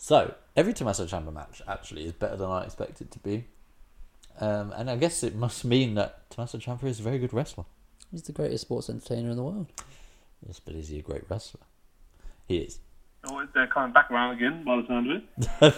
So 0.06 0.36
every 0.56 0.72
Tommaso 0.72 1.08
Ciampa 1.08 1.34
match 1.34 1.64
actually 1.68 2.06
is 2.06 2.12
better 2.12 2.36
than 2.36 2.48
I 2.48 2.64
expected 2.64 3.10
to 3.10 3.18
be, 3.18 3.46
um, 4.40 4.72
and 4.74 4.88
I 4.88 4.98
guess 4.98 5.24
it 5.24 5.34
must 5.34 5.66
mean 5.66 5.96
that 5.96 6.30
Tommaso 6.30 6.60
Ciampa 6.60 6.84
is 6.84 7.00
a 7.00 7.02
very 7.02 7.18
good 7.18 7.34
wrestler. 7.34 7.66
He's 8.12 8.22
the 8.22 8.32
greatest 8.32 8.62
sports 8.62 8.88
entertainer 8.88 9.32
in 9.32 9.36
the 9.36 9.42
world. 9.42 9.66
Yes, 10.46 10.60
but 10.60 10.76
is 10.76 10.90
he 10.90 11.00
a 11.00 11.02
great 11.02 11.24
wrestler? 11.28 11.62
He 12.48 12.58
is. 12.58 12.78
Oh, 13.24 13.48
they're 13.56 13.66
coming 13.66 13.94
back 13.94 14.12
around 14.12 14.36
again 14.36 14.64
by 14.64 14.76
the 14.80 14.86
sound 14.86 15.10
of 15.10 15.18
it. 15.18 15.76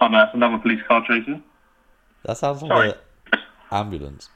oh 0.00 0.08
no, 0.08 0.24
it's 0.24 0.34
another 0.34 0.58
police 0.58 0.80
car 0.88 1.04
chasing. 1.06 1.40
That 2.24 2.36
sounds 2.36 2.60
like 2.60 2.70
Sorry. 2.72 2.94
an 3.30 3.38
ambulance. 3.70 4.30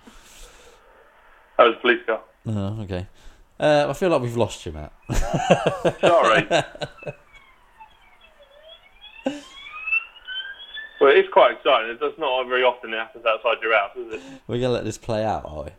That 1.57 1.65
was 1.65 1.75
a 1.77 1.81
police 1.81 2.03
car. 2.07 2.21
Oh, 2.47 2.83
okay. 2.83 3.09
Uh, 3.59 3.87
I 3.89 3.93
feel 3.95 4.11
like 4.11 4.23
we've 4.23 4.37
lost 4.37 4.65
you, 4.65 4.71
Matt. 4.71 4.93
Sorry. 6.01 6.49
well, 11.09 11.17
it's 11.17 11.29
quite 11.33 11.53
exciting. 11.57 11.91
It 11.91 12.01
does 12.01 12.13
not 12.19 12.47
very 12.49 12.63
often 12.63 12.93
it 12.93 12.99
happens 12.99 13.25
outside 13.27 13.57
your 13.63 13.77
house, 13.77 13.97
is 13.97 14.15
it? 14.15 14.23
We're 14.47 14.61
gonna 14.61 14.73
let 14.73 14.85
this 14.85 14.99
play 14.99 15.25
out, 15.25 15.45
are 15.47 15.65
we? 15.65 15.71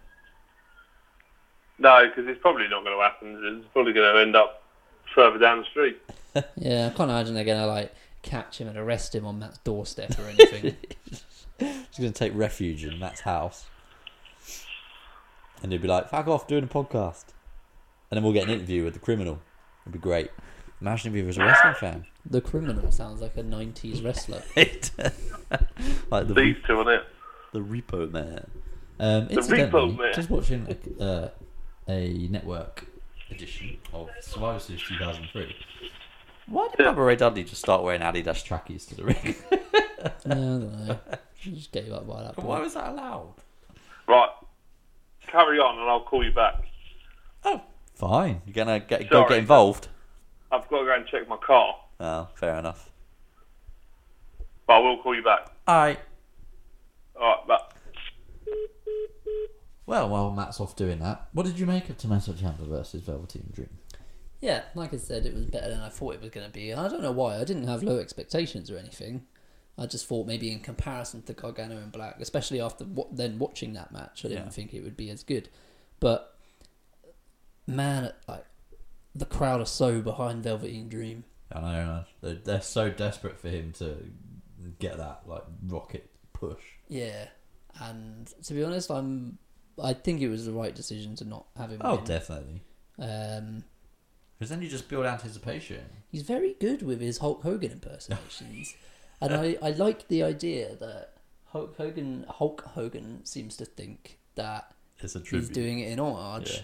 No, 1.79 2.07
because 2.07 2.27
it's 2.27 2.41
probably 2.41 2.67
not 2.67 2.83
going 2.83 2.97
to 2.97 3.01
happen. 3.01 3.57
It's 3.61 3.67
probably 3.71 3.93
going 3.93 4.13
to 4.13 4.21
end 4.21 4.35
up 4.35 4.63
further 5.15 5.39
down 5.39 5.59
the 5.59 5.65
street. 5.65 5.97
Yeah, 6.55 6.91
I 6.93 6.95
can't 6.95 7.09
imagine 7.09 7.33
they're 7.33 7.43
gonna 7.43 7.65
like 7.65 7.91
catch 8.21 8.61
him 8.61 8.67
and 8.67 8.77
arrest 8.77 9.15
him 9.15 9.25
on 9.25 9.39
Matt's 9.39 9.57
doorstep 9.57 10.11
or 10.19 10.29
anything. 10.29 10.77
He's 11.59 11.97
gonna 11.97 12.11
take 12.11 12.33
refuge 12.35 12.85
in 12.85 12.99
Matt's 12.99 13.21
house, 13.21 13.65
and 15.63 15.71
he'll 15.71 15.81
be 15.81 15.87
like, 15.87 16.07
"Fuck 16.07 16.27
off, 16.27 16.47
doing 16.47 16.65
a 16.65 16.67
podcast," 16.67 17.25
and 18.09 18.17
then 18.17 18.23
we'll 18.23 18.31
get 18.31 18.43
an 18.43 18.51
interview 18.51 18.83
with 18.85 18.93
the 18.93 18.99
criminal. 18.99 19.39
It'd 19.83 19.93
be 19.93 19.99
great. 19.99 20.29
Imagine 20.81 21.11
if 21.11 21.15
he 21.15 21.23
was 21.23 21.37
a 21.37 21.43
wrestling 21.43 21.73
fan. 21.75 22.05
the 22.25 22.41
criminal 22.41 22.91
sounds 22.91 23.21
like 23.21 23.35
a 23.37 23.43
'90s 23.43 24.03
wrestler. 24.03 24.41
like 26.11 26.27
the 26.27 26.33
These 26.33 26.57
two 26.65 26.79
on 26.79 26.87
it. 26.87 27.03
the 27.53 27.59
Repo 27.59 28.09
Man. 28.11 28.49
Um, 28.99 29.27
The 29.27 29.33
incidentally, 29.35 29.91
Repo 29.93 29.97
Man. 29.97 30.13
just 30.13 30.29
watching 30.29 30.77
a, 30.99 31.03
uh, 31.03 31.29
a 31.87 32.27
network 32.29 32.85
edition 33.31 33.77
of 33.93 34.09
Survivor 34.21 34.59
Series 34.59 34.81
2003. 34.83 35.55
Why 36.47 36.67
did 36.69 36.79
Yeah. 36.85 36.93
Bubba 36.93 37.05
Ray 37.05 37.15
Dudley 37.15 37.43
just 37.43 37.61
start 37.61 37.83
wearing 37.83 38.01
Adidas 38.01 38.43
trackies 38.43 38.85
to 38.87 38.95
the 38.95 39.03
ring? 39.05 39.35
yeah, 39.51 40.09
I 40.25 40.29
don't 40.29 40.87
know. 40.87 40.99
She 41.39 41.51
just 41.51 41.71
gave 41.71 41.91
up 41.91 42.07
by 42.07 42.23
that 42.23 42.35
point. 42.35 42.47
Why 42.47 42.59
was 42.59 42.73
that 42.73 42.89
allowed? 42.89 43.35
Right. 44.07 44.29
Carry 45.27 45.59
on, 45.59 45.77
and 45.79 45.87
I'll 45.89 46.01
call 46.03 46.23
you 46.25 46.31
back. 46.31 46.63
Oh, 47.45 47.61
fine. 47.95 48.41
You're 48.45 48.53
gonna 48.65 48.79
get, 48.79 49.09
go 49.09 49.19
Sorry. 49.21 49.29
get 49.29 49.37
involved. 49.39 49.87
I've 50.51 50.67
got 50.69 50.79
to 50.79 50.85
go 50.85 50.95
and 50.95 51.05
check 51.07 51.27
my 51.27 51.38
car, 51.38 51.75
Oh, 51.99 52.27
fair 52.35 52.55
enough. 52.57 52.89
but 54.67 54.73
I 54.73 54.79
will 54.79 54.97
call 55.01 55.15
you 55.15 55.23
back. 55.23 55.51
All 55.67 55.77
right. 55.77 55.99
All 57.19 57.27
right, 57.27 57.47
but 57.47 57.73
Well, 59.85 60.09
while 60.09 60.31
Matt's 60.31 60.59
off 60.59 60.75
doing 60.75 60.99
that, 60.99 61.27
what 61.33 61.45
did 61.45 61.59
you 61.59 61.65
make 61.65 61.89
of 61.89 61.97
Tommaso 61.97 62.31
Ciampa 62.33 62.67
versus 62.67 63.01
Velveteen 63.01 63.49
Dream? 63.53 63.69
Yeah, 64.41 64.63
like 64.75 64.93
I 64.93 64.97
said, 64.97 65.25
it 65.25 65.33
was 65.33 65.45
better 65.45 65.69
than 65.69 65.81
I 65.81 65.89
thought 65.89 66.13
it 66.15 66.21
was 66.21 66.29
going 66.29 66.45
to 66.47 66.53
be. 66.53 66.73
I 66.73 66.88
don't 66.88 67.01
know 67.01 67.12
why. 67.12 67.35
I 67.38 67.43
didn't 67.43 67.67
have 67.67 67.83
low 67.83 67.97
expectations 67.99 68.71
or 68.71 68.77
anything. 68.77 69.25
I 69.77 69.85
just 69.85 70.05
thought 70.07 70.27
maybe 70.27 70.51
in 70.51 70.59
comparison 70.59 71.21
to 71.23 71.33
Gargano 71.33 71.75
and 71.77 71.91
Black, 71.91 72.15
especially 72.19 72.62
after 72.62 72.85
wa- 72.85 73.07
then 73.12 73.38
watching 73.39 73.73
that 73.73 73.91
match, 73.91 74.23
I 74.23 74.29
didn't 74.29 74.45
Yeah. 74.45 74.49
think 74.51 74.73
it 74.73 74.83
would 74.83 74.95
be 74.97 75.09
as 75.09 75.23
good. 75.23 75.49
But 75.99 76.35
man, 77.67 78.13
like 78.27 78.45
the 79.15 79.25
crowd 79.25 79.61
are 79.61 79.65
so 79.65 80.01
behind 80.01 80.43
Velveteen 80.43 80.87
Dream. 80.89 81.23
I 81.51 81.59
know 81.61 81.67
man. 81.85 82.05
they're, 82.21 82.33
they're 82.35 82.61
so 82.61 82.89
desperate 82.89 83.39
for 83.39 83.49
him 83.49 83.71
to 83.73 83.97
get 84.79 84.97
that 84.97 85.21
like 85.25 85.43
rocket 85.67 86.09
push. 86.33 86.61
Yeah, 86.87 87.27
and 87.81 88.27
to 88.43 88.53
be 88.53 88.63
honest, 88.63 88.89
I'm. 88.91 89.37
I 89.81 89.93
think 89.93 90.21
it 90.21 90.27
was 90.29 90.45
the 90.45 90.51
right 90.51 90.75
decision 90.75 91.15
to 91.15 91.25
not 91.25 91.45
have 91.57 91.71
him. 91.71 91.81
Oh, 91.83 91.95
win. 91.95 92.03
definitely. 92.03 92.61
Um, 92.99 93.63
Because 94.37 94.49
then 94.49 94.61
you 94.61 94.67
just 94.67 94.89
build 94.89 95.05
anticipation. 95.05 95.81
he's 96.11 96.23
very 96.23 96.55
good 96.59 96.81
with 96.81 96.99
his 96.99 97.19
Hulk 97.19 97.43
Hogan 97.43 97.71
impersonations, 97.71 98.75
and 99.21 99.33
I, 99.33 99.57
I 99.61 99.71
like 99.71 100.07
the 100.09 100.23
idea 100.23 100.75
that 100.75 101.13
Hulk 101.45 101.77
Hogan 101.77 102.25
Hulk 102.29 102.61
Hogan 102.73 103.25
seems 103.25 103.55
to 103.57 103.65
think 103.65 104.19
that 104.35 104.73
he's 104.99 105.49
doing 105.49 105.79
it 105.79 105.91
in 105.93 105.99
homage, 105.99 106.51
Yeah. 106.55 106.61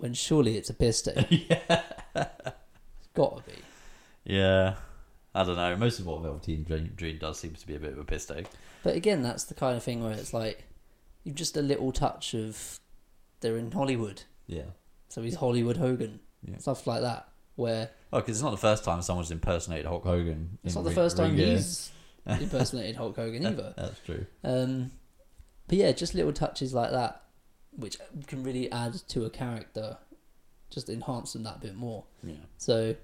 When 0.00 0.14
surely 0.14 0.56
it's 0.56 0.70
a 0.70 0.74
piss 0.74 1.06
yeah. 1.30 1.82
It's 2.14 3.08
gotta 3.14 3.42
be. 3.42 3.52
Yeah. 4.24 4.74
I 5.34 5.44
don't 5.44 5.56
know. 5.56 5.76
Most 5.76 6.00
of 6.00 6.06
what 6.06 6.22
Velveteen 6.22 6.64
Dream, 6.64 6.92
Dream 6.96 7.18
does 7.18 7.38
seems 7.38 7.60
to 7.60 7.66
be 7.66 7.74
a 7.74 7.78
bit 7.78 7.92
of 7.92 7.98
a 7.98 8.04
piss 8.04 8.26
take. 8.26 8.46
But 8.82 8.96
again, 8.96 9.22
that's 9.22 9.44
the 9.44 9.54
kind 9.54 9.76
of 9.76 9.82
thing 9.82 10.02
where 10.02 10.12
it's 10.12 10.32
like 10.32 10.64
you've 11.24 11.36
just 11.36 11.56
a 11.56 11.62
little 11.62 11.92
touch 11.92 12.34
of 12.34 12.78
they're 13.40 13.56
in 13.56 13.70
Hollywood, 13.70 14.22
Yeah. 14.46 14.62
so 15.08 15.22
he's 15.22 15.36
Hollywood 15.36 15.76
Hogan, 15.76 16.20
Yeah. 16.42 16.58
stuff 16.58 16.86
like 16.86 17.02
that. 17.02 17.28
Where 17.56 17.90
Oh, 18.12 18.20
because 18.20 18.36
it's 18.36 18.42
not 18.42 18.50
the 18.52 18.56
first 18.56 18.84
time 18.84 19.02
someone's 19.02 19.30
impersonated 19.30 19.86
Hulk 19.86 20.04
Hogan. 20.04 20.58
it's 20.64 20.74
not 20.74 20.82
the 20.84 20.90
ring- 20.90 20.94
first 20.94 21.16
time 21.16 21.36
gear. 21.36 21.56
he's 21.56 21.90
impersonated 22.26 22.96
Hulk 22.96 23.16
Hogan 23.16 23.44
either. 23.46 23.74
That's 23.76 24.00
true. 24.00 24.26
Um, 24.44 24.90
but 25.66 25.76
yeah, 25.78 25.92
just 25.92 26.14
little 26.14 26.32
touches 26.32 26.72
like 26.72 26.90
that, 26.92 27.22
which 27.78 27.96
can 28.26 28.42
really 28.42 28.70
add 28.72 28.94
to 29.08 29.24
a 29.24 29.30
character, 29.30 29.96
just 30.68 30.88
enhance 30.90 31.32
them 31.32 31.44
that 31.44 31.60
bit 31.60 31.74
more. 31.76 32.04
Yeah. 32.22 32.34
So, 32.58 32.94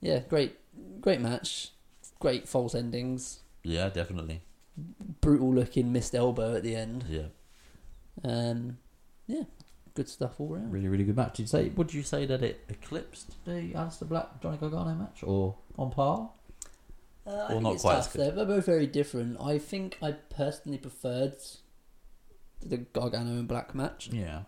yeah, 0.00 0.20
great, 0.28 0.56
great 1.00 1.20
match, 1.20 1.72
great 2.20 2.48
false 2.48 2.74
endings, 2.74 3.40
Yeah, 3.62 3.88
definitely. 3.90 4.42
brutal 5.20 5.52
looking 5.52 5.92
missed 5.92 6.14
elbow 6.14 6.54
at 6.56 6.62
the 6.62 6.76
end. 6.76 7.04
Yeah. 7.08 7.26
Um, 8.24 8.78
yeah, 9.26 9.42
good 9.94 10.08
stuff 10.08 10.38
all 10.40 10.48
round. 10.48 10.72
Really, 10.72 10.88
really 10.88 11.04
good 11.04 11.16
match. 11.16 11.34
Did 11.36 11.42
you 11.42 11.48
say? 11.48 11.68
Would 11.70 11.92
you 11.92 12.02
say 12.02 12.24
that 12.26 12.42
it 12.42 12.60
eclipsed 12.68 13.34
the 13.44 13.72
Aleister 13.74 14.08
Black 14.08 14.40
Johnny 14.40 14.56
Gargano 14.56 14.94
match, 14.94 15.22
or 15.22 15.56
on 15.76 15.90
par? 15.90 16.30
Uh, 17.26 17.46
I 17.48 17.54
Or 17.54 17.60
not 17.60 17.78
quite 17.78 17.96
as 17.98 18.06
good. 18.06 18.36
They're 18.36 18.44
both 18.46 18.64
very 18.66 18.86
different. 18.86 19.40
I 19.40 19.58
think 19.58 19.98
I 20.00 20.12
personally 20.12 20.78
preferred 20.78 21.34
the 22.62 22.78
Gargano 22.78 23.30
and 23.32 23.48
Black 23.48 23.74
match. 23.74 24.08
Yeah. 24.12 24.42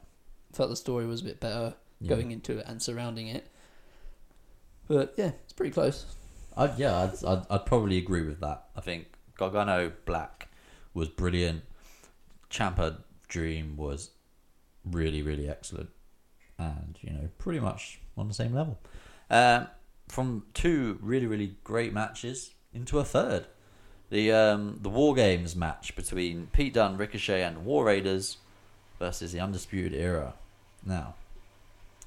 Felt 0.53 0.71
the 0.71 0.77
story 0.77 1.07
was 1.07 1.21
a 1.21 1.25
bit 1.25 1.41
better 1.41 1.75
Yeah. 2.01 2.09
going 2.09 2.31
into 2.31 2.59
it 2.59 2.65
and 2.67 2.83
surrounding 2.83 3.29
it. 3.29 3.49
But 4.87 5.15
yeah, 5.17 5.33
it's 5.45 5.53
pretty 5.53 5.73
close. 5.73 6.07
I'd, 6.57 6.79
yeah, 6.79 6.97
I'd, 6.99 7.25
I'd, 7.25 7.47
I'd 7.51 7.67
probably 7.67 7.99
agree 7.99 8.23
with 8.23 8.41
that. 8.41 8.65
I 8.77 8.81
think 8.81 9.07
Gargano 9.37 9.93
Black 10.07 10.49
was 10.95 11.09
brilliant. 11.09 11.63
Ciampa 12.51 12.99
Dream 13.29 13.77
was 13.77 14.11
really, 14.85 15.23
really 15.23 15.49
excellent. 15.49 15.91
And, 16.59 16.99
you 17.03 17.13
know, 17.13 17.29
pretty 17.39 17.61
much 17.61 18.01
on 18.17 18.27
the 18.27 18.35
same 18.35 18.55
level. 18.55 18.79
Um, 19.31 19.69
from 20.09 20.45
two 20.55 20.99
really, 21.03 21.27
really 21.27 21.57
great 21.63 21.93
matches 21.93 22.55
into 22.73 22.99
a 22.99 23.05
third. 23.05 23.47
The 24.11 24.33
um, 24.33 24.79
the 24.83 24.89
War 24.89 25.15
Games 25.15 25.55
match 25.55 25.95
between 25.95 26.49
Pete 26.53 26.75
Dunne, 26.75 26.97
Ricochet, 26.97 27.43
and 27.43 27.65
War 27.65 27.85
Raiders 27.85 28.39
versus 28.99 29.33
the 29.33 29.41
Undisputed 29.41 29.95
Era. 29.95 30.35
Now, 30.85 31.15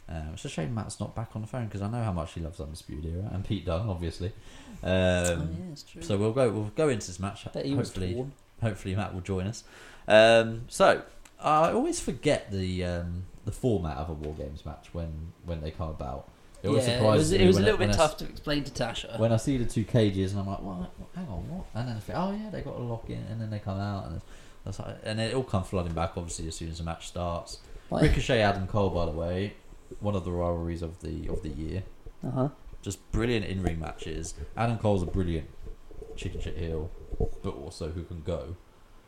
um, 0.09 0.31
it's 0.33 0.45
a 0.45 0.49
shame 0.49 0.73
Matt's 0.73 0.99
not 0.99 1.15
back 1.15 1.29
on 1.35 1.41
the 1.41 1.47
phone 1.47 1.65
because 1.65 1.81
I 1.81 1.89
know 1.89 2.03
how 2.03 2.11
much 2.11 2.33
he 2.33 2.41
loves 2.41 2.59
Undisputed 2.59 3.05
Era 3.05 3.29
and 3.31 3.45
Pete 3.45 3.65
Dunne, 3.65 3.87
obviously. 3.87 4.33
Um, 4.83 4.83
oh 4.83 5.47
yeah. 5.95 6.01
So 6.01 6.17
we'll 6.17 6.33
go. 6.33 6.49
We'll 6.49 6.71
go 6.75 6.89
into 6.89 7.07
this 7.07 7.19
match. 7.19 7.45
Bet 7.53 7.65
he 7.65 7.75
was 7.75 7.89
Hopefully, 7.89 8.25
hopefully 8.61 8.95
Matt 8.95 9.13
will 9.13 9.21
join 9.21 9.47
us. 9.47 9.63
Um, 10.07 10.63
so 10.67 11.03
I 11.39 11.71
always 11.71 11.99
forget 11.99 12.51
the 12.51 12.83
um, 12.83 13.25
the 13.45 13.51
format 13.51 13.97
of 13.97 14.09
a 14.09 14.13
War 14.13 14.33
Games 14.33 14.65
match 14.65 14.89
when 14.91 15.33
when 15.45 15.61
they 15.61 15.71
come 15.71 15.89
about. 15.89 16.29
It 16.63 16.67
always 16.67 16.87
yeah, 16.87 16.99
it 16.99 17.03
was, 17.03 17.31
it 17.31 17.47
was 17.47 17.57
a 17.57 17.59
when 17.59 17.63
I- 17.63 17.71
little 17.71 17.87
bit 17.87 17.93
tough 17.95 18.11
s- 18.11 18.17
to 18.19 18.25
explain 18.25 18.63
to 18.63 18.71
Tasha. 18.71 19.17
when 19.19 19.31
I 19.31 19.37
see 19.37 19.57
the 19.57 19.65
two 19.65 19.83
cages 19.83 20.31
and 20.33 20.41
I'm 20.41 20.47
like, 20.47 20.61
what? 20.61 20.91
Hang 21.15 21.27
on, 21.27 21.49
what? 21.49 21.65
And 21.73 21.87
then 21.87 21.97
I 21.97 21.99
think, 21.99 22.17
oh 22.19 22.31
yeah, 22.31 22.49
they 22.51 22.61
got 22.61 22.75
a 22.75 22.83
lock 22.83 23.09
in, 23.09 23.17
and 23.29 23.41
then 23.41 23.49
they 23.49 23.59
come 23.59 23.79
out, 23.79 24.07
and 24.07 24.21
that's 24.63 24.77
like, 24.79 24.97
and 25.03 25.19
it 25.19 25.33
all 25.33 25.43
comes 25.43 25.67
flooding 25.67 25.93
back. 25.93 26.11
Obviously, 26.17 26.47
as 26.47 26.55
soon 26.55 26.69
as 26.69 26.77
the 26.77 26.83
match 26.83 27.07
starts. 27.07 27.59
Like- 27.89 28.03
Ricochet, 28.03 28.41
Adam 28.41 28.67
Cole, 28.67 28.89
by 28.91 29.05
the 29.05 29.11
way, 29.11 29.53
one 29.99 30.15
of 30.15 30.23
the 30.23 30.31
rivalries 30.31 30.81
of 30.81 31.01
the 31.01 31.27
of 31.29 31.41
the 31.43 31.49
year. 31.49 31.83
uh-huh. 32.25 32.49
Just 32.83 33.11
brilliant 33.11 33.45
in 33.45 33.61
ring 33.61 33.79
matches. 33.79 34.33
Adam 34.57 34.77
Cole's 34.77 35.03
a 35.03 35.05
brilliant 35.07 35.47
chicken 36.15 36.41
shit 36.41 36.57
heel, 36.57 36.89
but 37.43 37.51
also 37.55 37.89
who 37.91 38.03
can 38.03 38.21
go. 38.21 38.55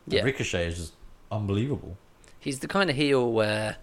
And 0.06 0.14
Yeah. 0.14 0.22
Ricochet 0.22 0.66
is 0.68 0.76
just 0.76 0.92
unbelievable. 1.32 1.96
He's 2.38 2.60
the 2.60 2.68
kind 2.68 2.88
of 2.90 2.94
heel 2.96 3.32
where, 3.32 3.76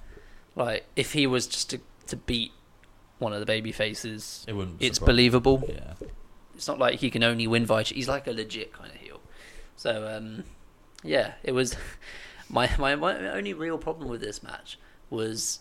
like, 0.55 0.86
if 0.95 1.13
he 1.13 1.26
was 1.28 1.47
just 1.47 1.69
to, 1.72 1.80
to 2.07 2.15
beat 2.15 2.51
one 3.22 3.34
of 3.34 3.39
the 3.39 3.45
baby 3.45 3.72
faces, 3.72 4.43
It 4.47 4.53
wouldn't. 4.53 4.78
it's 4.82 4.97
surprise 4.97 5.13
believable. 5.13 5.63
Yeah, 5.69 5.93
It's 6.55 6.67
not 6.67 6.80
like 6.80 6.99
he 6.99 7.09
can 7.09 7.24
only 7.24 7.47
win 7.47 7.65
via. 7.65 7.84
He's 7.84 8.07
like 8.07 8.28
a 8.28 8.32
legit 8.32 8.74
kind 8.74 8.89
of 8.89 8.97
heel. 8.97 9.22
So 9.76 10.07
um, 10.07 10.43
yeah, 11.03 11.34
it 11.43 11.51
was 11.53 11.76
my, 12.49 12.69
my 12.78 12.95
my 12.95 13.15
only 13.30 13.53
real 13.53 13.78
problem 13.78 14.09
with 14.09 14.22
this 14.22 14.41
match 14.43 14.78
was 15.09 15.59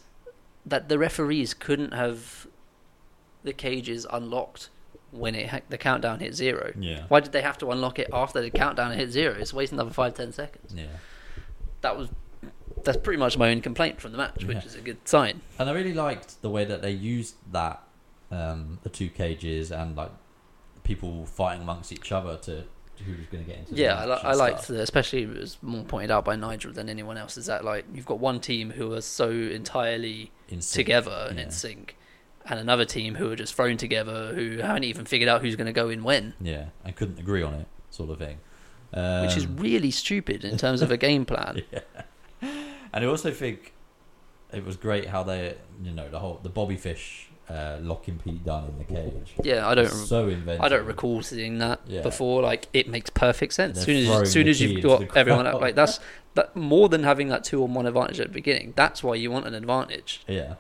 that 0.67 0.89
the 0.89 0.99
referees 0.99 1.55
couldn't 1.55 1.93
have 1.93 2.47
the 3.45 3.53
cages 3.53 4.07
unlocked 4.11 4.69
when 5.11 5.35
it 5.35 5.65
the 5.69 5.79
countdown 5.79 6.21
hit 6.21 6.35
zero. 6.35 6.73
Yeah. 6.79 7.05
Why 7.09 7.21
did 7.21 7.33
they 7.33 7.43
have 7.43 7.59
to 7.59 7.71
unlock 7.71 7.99
it 7.99 8.09
after 8.13 8.41
the 8.41 8.51
countdown 8.51 8.93
hit 8.93 9.11
zero? 9.11 9.37
It's 9.39 9.53
wasting 9.53 9.77
another 9.79 9.93
five 9.93 10.15
ten 10.15 10.33
seconds. 10.33 10.73
Yeah. 10.75 10.85
That 11.83 11.97
was 11.99 12.09
that's 12.85 12.99
pretty 12.99 13.19
much 13.19 13.37
my 13.39 13.51
own 13.51 13.61
complaint 13.61 14.01
from 14.01 14.13
the 14.13 14.19
match, 14.19 14.45
which 14.45 14.57
Yeah. 14.59 14.65
is 14.65 14.75
a 14.75 14.81
good 14.81 15.07
sign. 15.09 15.41
And 15.59 15.69
I 15.69 15.73
really 15.73 15.95
liked 15.95 16.41
the 16.43 16.51
way 16.51 16.65
that 16.65 16.83
they 16.83 16.91
used 16.93 17.35
that, 17.53 17.83
um, 18.31 18.79
the 18.83 18.89
two 18.89 19.09
cages 19.09 19.71
and 19.73 19.97
like 19.97 20.11
people 20.85 21.27
fighting 21.27 21.63
amongst 21.63 21.93
each 21.93 22.13
other 22.13 22.37
to 22.39 22.65
who 23.05 23.13
was 23.13 23.27
going 23.33 23.43
to 23.43 23.49
get 23.51 23.59
into. 23.61 23.75
the 23.75 23.81
Yeah, 23.81 23.97
I, 23.99 24.07
match 24.07 24.23
li- 24.25 24.29
I 24.31 24.35
liked 24.35 24.69
the, 24.69 24.81
especially 24.83 25.23
it 25.23 25.29
was 25.31 25.57
more 25.63 25.85
pointed 25.85 26.11
out 26.11 26.25
by 26.25 26.37
Nigel 26.37 26.71
than 26.73 26.89
anyone 26.91 27.17
else. 27.17 27.39
Is 27.39 27.47
that 27.47 27.65
like 27.65 27.87
you've 27.95 28.05
got 28.07 28.19
one 28.19 28.41
team 28.41 28.71
who 28.71 28.93
are 28.93 29.01
so 29.01 29.31
entirely 29.31 30.33
In 30.51 30.61
together 30.61 31.27
and 31.31 31.39
yeah. 31.39 31.45
in 31.47 31.51
sync, 31.51 31.97
and 32.45 32.61
another 32.61 32.85
team 32.85 33.15
who 33.15 33.31
are 33.31 33.37
just 33.37 33.55
thrown 33.55 33.79
together 33.79 34.35
who 34.35 34.59
haven't 34.59 34.85
even 34.85 35.07
figured 35.07 35.29
out 35.31 35.41
who's 35.41 35.57
going 35.57 35.67
to 35.67 35.73
go 35.73 35.89
in 35.89 36.03
when, 36.05 36.35
Yeah, 36.43 36.67
and 36.85 36.95
couldn't 36.95 37.19
agree 37.19 37.43
on 37.43 37.55
it, 37.55 37.67
sort 37.91 38.11
of 38.11 38.19
thing. 38.19 38.39
Um, 38.93 39.23
which 39.25 39.37
is 39.37 39.47
really 39.47 39.91
stupid 39.93 40.45
in 40.45 40.59
terms 40.59 40.83
of 40.83 40.91
a 40.91 40.97
game 40.99 41.25
plan. 41.27 41.63
And 42.93 43.05
I 43.05 43.09
also 43.09 43.31
think 43.31 43.73
it 44.53 44.65
was 44.65 44.77
great 44.77 45.07
how 45.07 45.23
they, 45.23 45.57
you 45.83 45.93
know, 45.93 46.09
the 46.09 46.19
whole 46.19 46.41
the 46.43 46.49
Bobby 46.49 46.77
Fish 46.77 47.29
uh, 47.49 47.79
locking 47.81 48.19
Pete 48.19 48.45
Dunne 48.45 48.69
in 48.69 48.79
the 48.79 48.85
cage. 48.85 49.35
Yeah, 49.43 49.69
I 49.69 49.75
don't. 49.75 49.89
so 49.89 50.29
inventive. 50.29 50.61
I 50.63 50.69
don't 50.69 50.87
recall 50.87 51.21
seeing 51.23 51.59
that 51.59 51.81
Yeah. 51.87 52.03
before. 52.03 52.43
Like, 52.43 52.67
it 52.73 52.89
makes 52.89 53.11
perfect 53.11 53.53
sense. 53.55 53.79
As 53.79 53.85
soon 53.85 53.97
as, 54.09 54.21
as 54.23 54.33
soon 54.33 54.47
as 54.49 54.61
you've 54.61 54.83
got 54.83 55.17
everyone 55.17 55.47
out, 55.47 55.61
like 55.61 55.75
that's 55.75 55.99
that 56.35 56.55
more 56.55 56.89
than 56.89 57.03
having 57.03 57.29
that 57.29 57.43
two 57.45 57.63
on 57.65 57.75
one 57.75 57.87
advantage 57.87 58.21
at 58.21 58.29
the 58.29 58.33
beginning. 58.33 58.73
That's 58.77 59.03
why 59.03 59.15
you 59.17 59.31
want 59.33 59.47
an 59.47 59.55
advantage. 59.55 60.23
Yeah, 60.29 60.55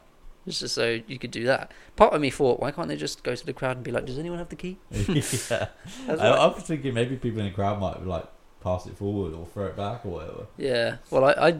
It's 0.46 0.58
just 0.60 0.74
so 0.74 1.00
you 1.06 1.16
could 1.18 1.30
do 1.30 1.44
that. 1.44 1.70
Part 1.94 2.12
of 2.12 2.20
me 2.20 2.28
thought, 2.30 2.58
why 2.58 2.72
can't 2.72 2.88
they 2.88 2.96
just 2.96 3.22
go 3.22 3.36
to 3.36 3.46
the 3.46 3.52
crowd 3.52 3.76
and 3.76 3.84
be 3.84 3.92
like, 3.92 4.04
"Does 4.06 4.18
anyone 4.18 4.38
have 4.38 4.48
the 4.48 4.56
key?" 4.56 4.78
yeah. 4.90 5.68
I, 6.08 6.12
I 6.14 6.46
was 6.46 6.62
thinking 6.64 6.92
maybe 6.94 7.14
people 7.16 7.38
in 7.40 7.46
the 7.46 7.52
crowd 7.52 7.78
might 7.80 8.04
like 8.04 8.26
pass 8.60 8.86
it 8.86 8.96
forward 8.96 9.32
or 9.32 9.46
throw 9.46 9.66
it 9.66 9.76
back 9.76 10.04
or 10.04 10.08
whatever. 10.10 10.46
yeah. 10.58 10.96
Well, 11.10 11.24
I 11.24 11.32
I, 11.50 11.58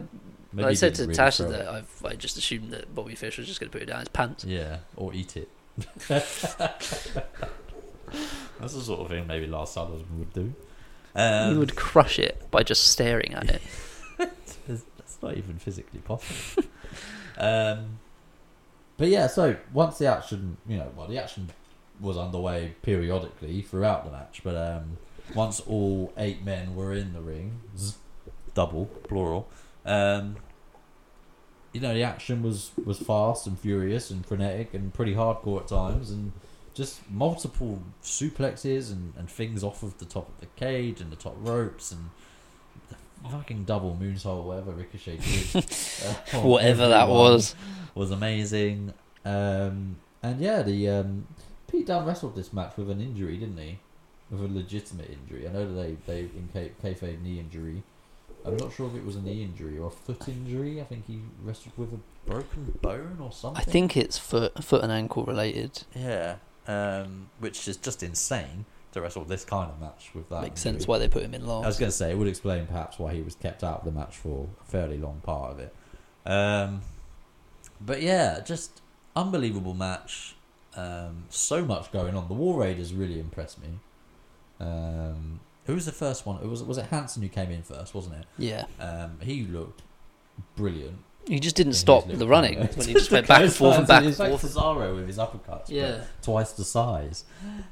Maybe 0.53 0.67
I 0.67 0.73
said 0.73 0.95
to 0.95 1.03
really 1.03 1.15
Tasha 1.15 1.49
that. 1.49 1.67
I've, 1.67 2.05
I 2.05 2.15
just 2.15 2.37
assumed 2.37 2.71
that 2.71 2.93
Bobby 2.93 3.15
Fish 3.15 3.37
was 3.37 3.47
just 3.47 3.59
going 3.59 3.69
to 3.69 3.73
put 3.73 3.81
it 3.81 3.85
down 3.85 3.99
his 3.99 4.09
pants. 4.09 4.43
Yeah, 4.43 4.79
or 4.97 5.13
eat 5.13 5.37
it. 5.37 5.49
That's 6.07 6.55
the 8.59 8.81
sort 8.81 8.99
of 8.99 9.07
thing 9.07 9.27
maybe 9.27 9.47
Lars 9.47 9.69
Sullivan 9.69 10.19
would 10.19 10.33
do. 10.33 10.53
Um, 11.15 11.53
he 11.53 11.57
would 11.57 11.75
crush 11.75 12.19
it 12.19 12.49
by 12.51 12.63
just 12.63 12.89
staring 12.89 13.33
at 13.33 13.49
it. 13.49 13.61
That's 14.17 15.17
not 15.21 15.37
even 15.37 15.57
physically 15.57 15.99
possible. 15.99 16.63
um, 17.37 17.99
but 18.97 19.07
yeah, 19.07 19.27
so 19.27 19.55
once 19.73 19.97
the 19.97 20.07
action, 20.07 20.57
you 20.67 20.77
know, 20.77 20.91
well, 20.95 21.07
the 21.07 21.17
action 21.17 21.49
was 21.99 22.17
underway 22.17 22.75
periodically 22.81 23.61
throughout 23.61 24.05
the 24.05 24.11
match, 24.11 24.41
but 24.43 24.55
um, 24.55 24.97
once 25.33 25.59
all 25.61 26.13
eight 26.17 26.43
men 26.43 26.75
were 26.75 26.93
in 26.93 27.13
the 27.13 27.21
ring, 27.21 27.61
double 28.53 28.85
plural, 29.03 29.47
um, 29.85 30.35
you 31.73 31.79
know, 31.81 31.93
the 31.93 32.03
action 32.03 32.41
was 32.43 32.71
was 32.85 32.99
fast 32.99 33.47
and 33.47 33.57
furious 33.59 34.09
and 34.09 34.25
frenetic 34.25 34.73
and 34.73 34.93
pretty 34.93 35.15
hardcore 35.15 35.61
at 35.61 35.67
times, 35.67 36.11
and 36.11 36.31
just 36.73 37.09
multiple 37.09 37.81
suplexes 38.03 38.91
and, 38.91 39.13
and 39.17 39.29
things 39.29 39.63
off 39.63 39.83
of 39.83 39.97
the 39.99 40.05
top 40.05 40.29
of 40.29 40.39
the 40.39 40.45
cage 40.55 41.01
and 41.01 41.11
the 41.11 41.15
top 41.17 41.35
ropes 41.39 41.91
and 41.91 42.09
the 42.89 43.29
fucking 43.29 43.65
double 43.65 43.97
moonsault, 44.01 44.43
whatever 44.43 44.71
Ricochet 44.71 45.17
did. 45.17 45.55
uh, 46.33 46.39
Whatever 46.41 46.87
that 46.89 47.07
was. 47.07 47.55
was 47.93 48.09
amazing. 48.11 48.93
Um, 49.25 49.97
and 50.23 50.39
yeah, 50.39 50.61
the 50.63 50.89
um, 50.89 51.27
Pete 51.69 51.85
Dunne 51.87 52.05
wrestled 52.05 52.35
this 52.35 52.51
match 52.53 52.77
with 52.77 52.89
an 52.89 53.01
injury, 53.01 53.37
didn't 53.37 53.57
he? 53.57 53.79
With 54.29 54.41
a 54.41 54.47
legitimate 54.53 55.09
injury. 55.09 55.47
I 55.47 55.51
know 55.51 55.65
that 55.67 55.73
they 55.73 55.97
they 56.05 56.19
in 56.21 56.49
K- 56.53 56.71
kayfabe 56.81 57.21
knee 57.21 57.39
injury. 57.39 57.83
I'm 58.45 58.57
not 58.57 58.73
sure 58.73 58.87
if 58.87 58.95
it 58.95 59.05
was 59.05 59.15
a 59.15 59.21
knee 59.21 59.43
injury 59.43 59.77
or 59.77 59.87
a 59.87 59.91
foot 59.91 60.27
injury. 60.27 60.81
I 60.81 60.83
think 60.83 61.05
he 61.07 61.21
wrestled 61.43 61.77
with 61.77 61.93
a 61.93 61.99
broken 62.29 62.77
bone 62.81 63.17
or 63.21 63.31
something. 63.31 63.61
I 63.61 63.63
think 63.63 63.95
it's 63.95 64.17
foot 64.17 64.63
foot 64.63 64.83
and 64.83 64.91
ankle 64.91 65.23
related. 65.25 65.83
Yeah, 65.95 66.37
um, 66.67 67.29
which 67.39 67.67
is 67.67 67.77
just 67.77 68.03
insane 68.03 68.65
to 68.93 69.01
wrestle 69.01 69.23
this 69.23 69.45
kind 69.45 69.71
of 69.71 69.79
match 69.79 70.11
with 70.13 70.29
that. 70.29 70.41
Makes 70.41 70.65
injury. 70.65 70.79
sense 70.79 70.87
why 70.87 70.97
they 70.97 71.07
put 71.07 71.23
him 71.23 71.33
in 71.33 71.45
long. 71.45 71.63
I 71.63 71.67
was 71.67 71.79
going 71.79 71.91
to 71.91 71.95
say 71.95 72.11
it 72.11 72.17
would 72.17 72.27
explain 72.27 72.65
perhaps 72.67 72.99
why 72.99 73.13
he 73.13 73.21
was 73.21 73.35
kept 73.35 73.63
out 73.63 73.79
of 73.79 73.85
the 73.85 73.91
match 73.91 74.17
for 74.17 74.47
a 74.61 74.65
fairly 74.65 74.97
long 74.97 75.21
part 75.23 75.51
of 75.51 75.59
it. 75.59 75.75
Um, 76.25 76.81
but 77.79 78.01
yeah, 78.01 78.39
just 78.41 78.81
unbelievable 79.15 79.73
match. 79.73 80.35
Um, 80.75 81.25
so 81.29 81.65
much 81.65 81.91
going 81.91 82.15
on. 82.15 82.27
The 82.27 82.33
War 82.33 82.61
Raiders 82.61 82.93
really 82.93 83.19
impressed 83.19 83.61
me. 83.61 83.79
Um, 84.59 85.41
who 85.71 85.75
was 85.75 85.85
the 85.85 85.91
first 85.93 86.25
one? 86.25 86.35
It 86.43 86.47
was 86.49 86.61
was 86.61 86.77
it 86.77 86.87
Hanson 86.87 87.21
who 87.23 87.29
came 87.29 87.49
in 87.49 87.63
first, 87.63 87.95
wasn't 87.95 88.15
it? 88.15 88.25
Yeah, 88.37 88.65
Um, 88.77 89.17
he 89.21 89.43
looked 89.43 89.81
brilliant. 90.57 90.97
he 91.25 91.39
just 91.39 91.55
didn't 91.55 91.73
stop 91.73 92.07
the 92.09 92.27
running 92.27 92.59
when 92.59 92.87
he 92.87 92.91
just 92.93 93.09
went 93.09 93.25
back 93.33 93.41
and 93.43 93.53
forth 93.53 93.77
and 93.77 93.87
back 93.87 94.03
and 94.03 94.13
forth. 94.13 94.41
Cesaro 94.43 94.93
with 94.95 95.07
his 95.07 95.17
uppercuts. 95.17 95.69
Yeah. 95.69 96.03
twice 96.21 96.51
the 96.51 96.65
size. 96.65 97.23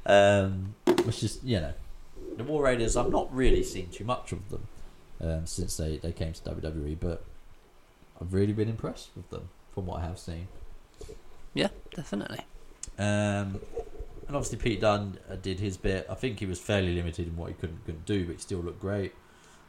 Um, 0.06 0.76
which 1.04 1.24
is, 1.24 1.40
you 1.44 1.60
know, 1.60 1.74
the 2.38 2.46
War 2.46 2.64
Raiders, 2.64 2.96
I've 2.96 3.12
not 3.12 3.28
really 3.36 3.64
seen 3.64 3.90
too 3.90 4.06
much 4.06 4.32
of 4.32 4.50
them 4.50 4.68
um, 5.20 5.46
since 5.46 5.76
they, 5.76 5.98
they 5.98 6.14
came 6.14 6.32
to 6.32 6.42
WWE, 6.42 6.98
but 7.00 7.22
I've 8.22 8.34
really 8.34 8.54
been 8.54 8.70
impressed 8.70 9.10
with 9.16 9.30
them 9.30 9.50
from 9.74 9.88
what 9.88 10.00
I 10.00 10.06
have 10.06 10.18
seen. 10.20 10.48
Yeah, 11.54 11.68
definitely. 11.94 12.40
Um, 12.98 13.60
and 14.30 14.36
obviously, 14.36 14.60
Pete 14.60 14.80
Dunne 14.80 15.18
uh, 15.28 15.38
did 15.38 15.60
his 15.60 15.76
bit. 15.76 16.06
I 16.08 16.14
think 16.14 16.38
he 16.38 16.46
was 16.46 16.60
fairly 16.60 16.94
limited 16.94 17.28
in 17.28 17.36
what 17.36 17.48
he 17.48 17.56
couldn't, 17.56 17.84
couldn't 17.84 18.06
do, 18.06 18.28
but 18.28 18.34
he 18.36 18.38
still 18.38 18.60
looked 18.60 18.80
great. 18.80 19.16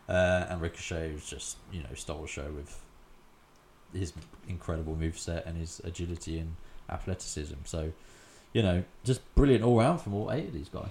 Uh, 0.06 0.44
and 0.50 0.60
Ricochet 0.60 1.14
was 1.14 1.24
just, 1.24 1.56
you 1.72 1.80
know, 1.80 1.88
stole 1.94 2.20
the 2.20 2.28
show 2.28 2.50
with 2.50 2.78
his 3.94 4.12
incredible 4.48 4.94
moveset 4.94 5.46
and 5.46 5.56
his 5.56 5.80
agility 5.82 6.38
and 6.38 6.56
athleticism. 6.90 7.54
So, 7.64 7.92
you 8.52 8.62
know, 8.62 8.84
just 9.02 9.22
brilliant 9.34 9.64
all 9.64 9.78
round 9.78 10.02
from 10.02 10.12
all 10.12 10.30
eight 10.30 10.48
of 10.48 10.52
these 10.52 10.68
guys. 10.68 10.90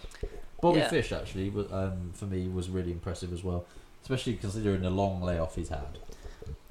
Bobby 0.61 0.79
Yeah. 0.79 0.89
Fish 0.89 1.11
actually, 1.11 1.51
was, 1.51 1.71
um, 1.71 2.09
for 2.15 2.25
me, 2.25 2.47
was 2.47 2.71
really 2.71 2.91
impressive 2.91 3.31
as 3.31 3.43
well, 3.43 3.65
especially 4.01 4.33
considering 4.33 4.81
the 4.81 4.89
long 4.89 5.21
layoff 5.21 5.53
he's 5.53 5.69
had. 5.69 5.99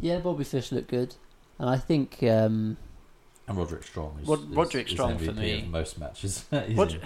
Yeah, 0.00 0.18
Bobby 0.18 0.42
Fish 0.42 0.72
looked 0.72 0.88
good, 0.88 1.14
and 1.60 1.70
I 1.70 1.76
think 1.76 2.24
um, 2.24 2.76
And 3.48 3.56
Roderick 3.56 3.82
Strong 3.82 4.18
is, 4.22 4.28
Rod- 4.28 4.54
Roderick 4.54 4.86
is 4.86 4.92
Strong 4.92 5.18
for 5.18 5.24
MVP 5.32 5.36
me. 5.36 5.60
of 5.62 5.68
most 5.68 5.98
matches. 5.98 6.44
He's 6.66 6.76
Rod- 6.76 7.00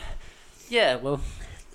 Yeah, 0.68 0.96
well, 0.96 1.20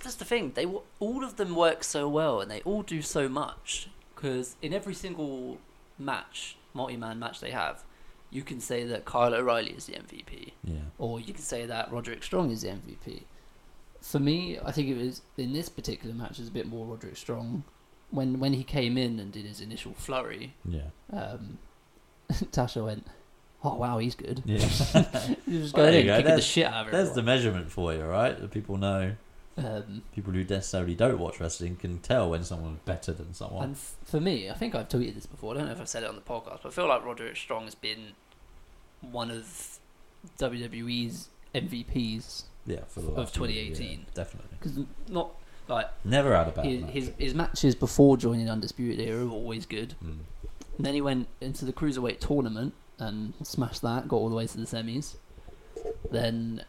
that's 0.04 0.16
the 0.16 0.26
thing. 0.26 0.52
They 0.56 0.66
all 1.00 1.24
of 1.24 1.38
them 1.38 1.56
work 1.56 1.84
so 1.84 2.08
well, 2.10 2.42
and 2.42 2.52
they 2.52 2.62
all 2.62 2.84
do 2.84 3.02
so 3.02 3.30
much. 3.30 3.90
Because 4.14 4.56
in 4.62 4.74
every 4.74 4.94
single 4.96 5.60
match, 6.00 6.58
multi-man 6.74 7.20
match 7.20 7.40
they 7.40 7.52
have, 7.52 7.84
you 8.32 8.42
can 8.42 8.60
say 8.60 8.84
that 8.84 9.06
Kyle 9.06 9.34
O'Reilly 9.34 9.72
is 9.72 9.86
the 9.86 9.94
MVP, 9.94 10.52
yeah. 10.64 10.76
or 10.98 11.20
you 11.20 11.34
can 11.34 11.44
say 11.44 11.66
that 11.66 11.92
Roderick 11.92 12.24
Strong 12.24 12.52
is 12.52 12.62
the 12.64 12.70
MVP. 12.70 13.24
For 14.02 14.20
me, 14.20 14.60
I 14.60 14.72
think 14.72 14.90
it 14.90 14.98
was 14.98 15.22
in 15.38 15.54
this 15.54 15.70
particular 15.70 16.14
match, 16.16 16.32
it 16.32 16.40
was 16.40 16.48
a 16.50 16.52
bit 16.52 16.68
more 16.68 16.86
Roderick 16.86 17.16
Strong. 17.18 17.64
When 18.10 18.40
when 18.40 18.54
he 18.54 18.64
came 18.64 18.98
in 18.98 19.20
and 19.20 19.32
did 19.32 19.46
his 19.46 19.60
initial 19.62 19.94
flurry. 19.94 20.56
Yeah. 20.66 20.90
um, 21.12 21.58
Tasha 22.32 22.84
went, 22.84 23.06
"Oh 23.64 23.76
wow, 23.76 23.98
he's 23.98 24.16
good." 24.16 24.42
Yeah. 24.46 24.58
He 25.46 25.58
was 25.60 25.74
Well, 25.74 25.84
going 25.86 25.92
there 25.94 26.00
you 26.02 26.06
go. 26.06 26.18
kicking 26.18 26.36
the 26.36 26.42
shit 26.42 26.66
out 26.66 26.86
of 26.88 26.92
There's 26.92 27.06
the 27.10 27.22
everyone. 27.22 27.26
measurement 27.26 27.72
for 27.72 27.94
you, 27.94 28.04
right? 28.04 28.40
That 28.40 28.52
people 28.52 28.78
know, 28.78 29.14
Um, 29.58 30.04
people 30.14 30.34
who 30.34 30.44
necessarily 30.44 30.94
don't 30.96 31.18
watch 31.20 31.40
wrestling 31.40 31.76
can 31.78 32.00
tell 32.00 32.30
when 32.30 32.44
someone's 32.44 32.80
better 32.86 33.12
than 33.14 33.34
someone. 33.34 33.64
and 33.64 33.76
f- 33.76 33.96
for 34.06 34.20
me, 34.20 34.50
I 34.50 34.54
think 34.54 34.76
I've 34.76 34.90
tweeted 34.90 35.16
this 35.16 35.26
before. 35.26 35.54
I 35.54 35.58
don't 35.58 35.66
know 35.68 35.72
if 35.74 35.80
I've 35.82 35.90
said 35.90 36.04
it 36.04 36.10
on 36.10 36.16
the 36.16 36.22
podcast, 36.22 36.60
but 36.64 36.68
I 36.68 36.70
feel 36.72 36.88
like 36.88 37.04
Roderick 37.06 37.36
Strong 37.38 37.64
has 37.66 37.76
been 37.76 38.12
one 39.02 39.32
of 39.32 39.80
WWE's 40.40 41.30
MVPs 41.56 42.44
yeah, 42.66 42.82
for 42.88 43.00
the 43.02 43.08
of 43.10 43.18
last 43.18 43.38
year, 43.38 43.48
2018. 43.48 43.90
yeah, 43.92 44.06
definitely. 44.14 44.58
because 44.60 44.80
not 45.08 45.32
like 45.68 45.88
Never 46.06 46.36
had 46.36 46.48
a 46.50 46.52
bad 46.52 46.66
his, 46.66 46.82
match. 46.82 46.92
his 46.94 47.12
his 47.18 47.34
matches 47.34 47.76
before 47.76 48.18
joining 48.18 48.50
Undisputed 48.50 49.00
Era 49.00 49.26
were 49.26 49.32
always 49.32 49.66
good. 49.66 49.96
Mm. 50.04 50.20
And 50.78 50.86
then 50.86 50.94
he 50.94 51.02
went 51.02 51.28
into 51.42 51.66
the 51.66 51.74
cruiserweight 51.74 52.20
tournament 52.20 52.74
and 53.00 53.34
smashed 53.44 53.82
that, 53.82 54.08
got 54.08 54.18
all 54.18 54.30
the 54.30 54.36
way 54.36 54.48
to 54.48 54.58
the 54.58 54.66
semis. 54.66 55.16
Then 56.12 56.64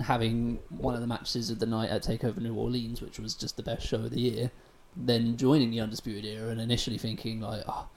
having 0.00 0.58
one 0.68 0.94
of 0.94 1.00
the 1.00 1.06
matches 1.06 1.50
of 1.50 1.58
the 1.58 1.66
night 1.66 1.90
at 1.90 2.02
Takeover 2.02 2.38
New 2.38 2.54
Orleans, 2.54 3.00
which 3.00 3.18
was 3.18 3.34
just 3.34 3.56
the 3.56 3.62
best 3.62 3.86
show 3.86 3.96
of 3.96 4.10
the 4.10 4.20
year. 4.20 4.50
Then 4.96 5.36
joining 5.36 5.70
the 5.70 5.80
Undisputed 5.80 6.24
Era 6.24 6.48
and 6.50 6.60
initially 6.60 6.98
thinking 6.98 7.40
like, 7.40 7.62
oh, 7.66 7.88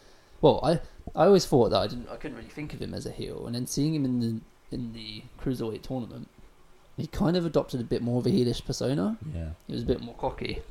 well, 0.41 0.59
I 0.63 0.79
I 1.15 1.25
always 1.25 1.45
thought 1.45 1.69
that 1.69 1.79
I 1.79 1.87
didn't 1.87 2.09
I 2.09 2.15
couldn't 2.15 2.37
really 2.37 2.49
think 2.49 2.73
of 2.73 2.81
him 2.81 2.93
as 2.93 3.05
a 3.05 3.11
heel, 3.11 3.45
and 3.45 3.55
then 3.55 3.67
seeing 3.67 3.93
him 3.95 4.05
in 4.05 4.19
the 4.19 4.41
in 4.75 4.93
the 4.93 5.23
cruiserweight 5.41 5.81
tournament, 5.81 6.27
He 6.99 7.07
kind 7.07 7.37
of 7.37 7.45
adopted 7.45 7.79
a 7.79 7.83
bit 7.83 8.01
more 8.01 8.19
of 8.19 8.25
a 8.25 8.29
heelish 8.29 8.65
persona. 8.65 9.17
Yeah. 9.33 9.51
He 9.67 9.73
was 9.73 9.83
a 9.83 9.85
bit 9.85 10.01
more 10.01 10.15
cocky, 10.15 10.61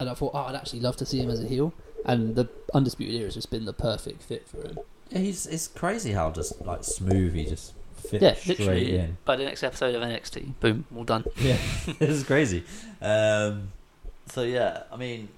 and 0.00 0.08
I 0.08 0.14
thought, 0.14 0.32
oh, 0.34 0.38
I'd 0.38 0.54
actually 0.54 0.80
love 0.80 0.96
to 0.96 1.06
see 1.06 1.20
him 1.20 1.30
as 1.30 1.42
a 1.44 1.46
heel. 1.46 1.74
And 2.04 2.36
the 2.36 2.48
Undisputed 2.72 3.14
Era 3.14 3.26
has 3.26 3.34
just 3.34 3.50
been 3.50 3.66
the 3.66 3.72
perfect 3.72 4.22
fit 4.22 4.48
for 4.48 4.62
him. 4.66 4.78
Yeah, 5.10 5.18
he's 5.20 5.46
it's 5.46 5.68
crazy 5.68 6.12
how 6.12 6.30
just 6.30 6.60
like 6.64 6.84
smooth 6.84 7.34
he 7.34 7.44
just 7.46 7.72
fits 7.96 8.22
Yeah, 8.22 8.34
straight 8.34 8.58
literally. 8.60 8.96
in. 8.98 9.16
By 9.24 9.36
the 9.36 9.44
next 9.44 9.62
episode 9.62 9.94
of 9.94 10.02
NXT, 10.02 10.54
boom, 10.60 10.84
all 10.94 11.04
done. 11.04 11.24
Yeah, 11.38 11.56
this 11.98 12.10
is 12.10 12.24
crazy. 12.24 12.64
Um, 13.00 13.72
so 14.26 14.42
yeah, 14.42 14.82
I 14.92 14.96
mean, 14.96 15.28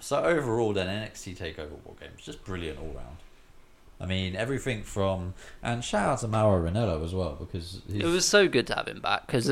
so 0.00 0.22
overall, 0.22 0.72
then 0.72 0.86
NXT 0.86 1.36
Takeover 1.38 1.70
War 1.84 1.94
Games 2.00 2.20
just 2.22 2.44
brilliant 2.44 2.78
all 2.78 2.86
round. 2.94 3.16
I 4.00 4.06
mean, 4.06 4.34
everything 4.34 4.82
from 4.82 5.34
and 5.62 5.84
shout 5.84 6.08
out 6.08 6.18
to 6.20 6.28
Mauro 6.28 6.68
Ranallo 6.70 7.04
as 7.04 7.14
well 7.14 7.36
because 7.38 7.82
he's, 7.86 8.02
It 8.02 8.06
was 8.06 8.24
so 8.24 8.48
good 8.48 8.66
to 8.68 8.74
have 8.74 8.88
him 8.88 9.00
back 9.00 9.26
because 9.26 9.50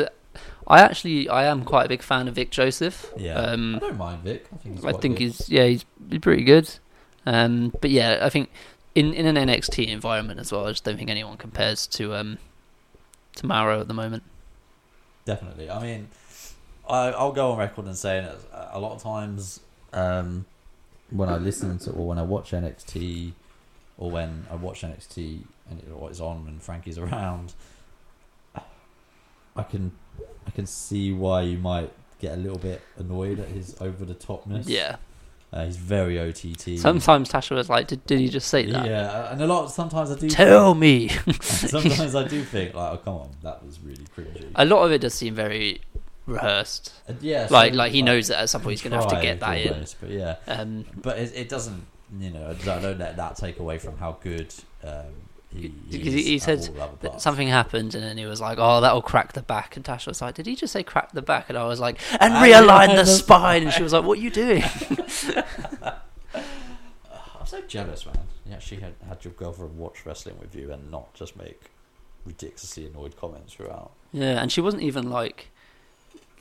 I 0.66 0.80
actually 0.80 1.28
I 1.28 1.44
am 1.44 1.64
quite 1.64 1.84
a 1.86 1.88
big 1.88 2.02
fan 2.02 2.28
of 2.28 2.34
Vic 2.34 2.50
Joseph. 2.50 3.12
yeah. 3.16 3.38
I 3.38 3.44
Um, 3.52 3.76
don't 3.80 3.98
mind 3.98 4.22
Vic. 4.22 4.46
I 4.52 4.56
think 4.56 4.76
he's 4.76 4.84
I 4.86 4.92
think 4.92 5.18
good. 5.18 5.24
he's 5.24 5.48
yeah 5.50 5.64
he's, 5.66 5.84
he's 6.10 6.20
pretty 6.20 6.44
good. 6.44 6.68
Um, 7.26 7.74
but 7.82 7.90
yeah, 7.90 8.20
I 8.22 8.30
think 8.30 8.50
in 8.94 9.12
in 9.14 9.26
an 9.26 9.48
NXT 9.48 9.86
environment 9.88 10.40
as 10.40 10.52
well, 10.52 10.66
I 10.66 10.70
just 10.70 10.84
don't 10.84 10.96
think 10.96 11.10
anyone 11.10 11.36
compares 11.36 11.86
to 11.88 12.14
um 12.14 12.38
to 13.36 13.46
Mauro 13.46 13.80
at 13.80 13.88
the 13.88 13.94
moment. 13.94 14.22
Definitely. 15.24 15.70
I 15.70 15.82
mean, 15.82 16.08
I, 16.88 17.10
I'll 17.10 17.32
go 17.32 17.52
on 17.52 17.58
record 17.58 17.86
and 17.86 17.96
saying 17.96 18.24
it 18.24 18.38
a 18.72 18.80
lot 18.80 18.92
of 18.92 19.02
times 19.02 19.60
um, 19.92 20.46
when 21.10 21.28
I 21.28 21.36
listen 21.36 21.78
to 21.80 21.90
or 21.90 22.06
when 22.06 22.18
I 22.18 22.22
watch 22.22 22.52
NXT 22.52 23.32
or 23.98 24.10
when 24.10 24.46
I 24.50 24.54
watch 24.54 24.82
NXT 24.82 25.42
and 25.70 25.80
it, 25.80 25.88
what 25.88 26.12
is 26.12 26.20
on 26.20 26.46
and 26.48 26.62
Frankie's 26.62 26.98
around, 26.98 27.52
I 29.56 29.62
can 29.64 29.92
I 30.46 30.50
can 30.50 30.66
see 30.66 31.12
why 31.12 31.42
you 31.42 31.58
might 31.58 31.92
get 32.20 32.34
a 32.34 32.40
little 32.40 32.58
bit 32.58 32.80
annoyed 32.96 33.38
at 33.38 33.48
his 33.48 33.76
over 33.80 34.04
the 34.04 34.14
topness. 34.14 34.64
Yeah. 34.66 34.96
Uh, 35.52 35.64
he's 35.64 35.76
very 35.76 36.18
OTT. 36.20 36.78
Sometimes 36.78 37.30
Tasha 37.30 37.52
was 37.56 37.68
like, 37.70 37.86
"Did 37.88 38.04
did 38.06 38.20
he 38.20 38.28
just 38.28 38.48
say 38.48 38.66
that?" 38.70 38.84
yeah, 38.86 39.32
and 39.32 39.40
a 39.40 39.46
lot 39.46 39.68
sometimes 39.68 40.10
I 40.10 40.16
do. 40.16 40.28
Tell 40.28 40.74
me. 40.74 41.08
sometimes 41.40 42.14
I 42.14 42.26
do 42.28 42.42
think 42.44 42.74
like, 42.74 42.92
oh 42.92 42.96
come 42.98 43.14
on, 43.14 43.30
that 43.42 43.64
was 43.64 43.80
really 43.80 44.04
cringy. 44.16 44.50
a 44.54 44.64
lot 44.64 44.84
of 44.84 44.92
it 44.92 45.00
does 45.00 45.14
seem 45.14 45.34
very 45.34 45.80
rehearsed. 46.26 46.92
And 47.06 47.20
yeah, 47.22 47.48
Like 47.50 47.72
so, 47.72 47.78
like 47.78 47.92
he 47.92 48.02
knows 48.02 48.28
that 48.28 48.40
at 48.40 48.50
some 48.50 48.60
point 48.60 48.72
he's 48.72 48.82
gonna 48.82 48.96
have 49.00 49.08
to 49.08 49.20
get 49.22 49.40
that 49.40 49.62
contrived 49.62 49.96
in. 50.02 50.08
But 50.08 50.10
yeah, 50.10 50.36
Um, 50.46 50.84
but 50.96 51.18
it, 51.18 51.32
it 51.34 51.48
doesn't. 51.48 51.82
You 52.18 52.30
know, 52.30 52.50
I 52.50 52.80
don't 52.80 52.98
let 52.98 53.16
that 53.16 53.36
take 53.36 53.58
away 53.58 53.78
from 53.78 53.98
how 53.98 54.16
good 54.22 54.54
um, 54.82 55.04
he, 55.54 55.68
Because 55.68 56.12
he, 56.12 56.22
he 56.22 56.38
said 56.38 56.68
that 57.00 57.20
something 57.22 57.48
happened, 57.48 57.94
and 57.94 58.04
then 58.04 58.18
he 58.18 58.26
was 58.26 58.40
like, 58.40 58.58
"Oh, 58.60 58.80
that'll 58.80 59.02
crack 59.02 59.32
the 59.32 59.42
back." 59.42 59.76
And 59.76 59.84
Tasha 59.84 60.08
was 60.08 60.20
like, 60.20 60.34
"Did 60.34 60.46
he 60.46 60.54
just 60.54 60.72
say 60.72 60.82
crack 60.82 61.12
the 61.12 61.22
back?" 61.22 61.48
And 61.48 61.56
I 61.56 61.64
was 61.66 61.80
like, 61.80 61.98
"And 62.20 62.34
realign 62.34 62.66
realign 62.66 62.88
the 62.96 63.02
the 63.02 63.06
spine." 63.06 63.62
And 63.62 63.72
she 63.72 63.82
was 63.82 63.92
like, 63.92 64.04
"What 64.04 64.18
are 64.18 64.20
you 64.20 64.30
doing?" 64.30 64.62
I'm 66.34 67.46
so 67.46 67.62
jealous, 67.62 68.04
man. 68.04 68.18
You 68.46 68.52
actually 68.52 68.80
had, 68.80 68.94
had 69.08 69.24
your 69.24 69.32
girlfriend 69.32 69.78
watch 69.78 70.04
wrestling 70.04 70.38
with 70.38 70.54
you 70.54 70.70
and 70.72 70.90
not 70.90 71.14
just 71.14 71.36
make 71.36 71.60
ridiculously 72.26 72.86
annoyed 72.86 73.16
comments 73.16 73.54
throughout. 73.54 73.90
yeah, 74.12 74.40
and 74.40 74.52
she 74.52 74.60
wasn't 74.60 74.82
even 74.82 75.10
like, 75.10 75.48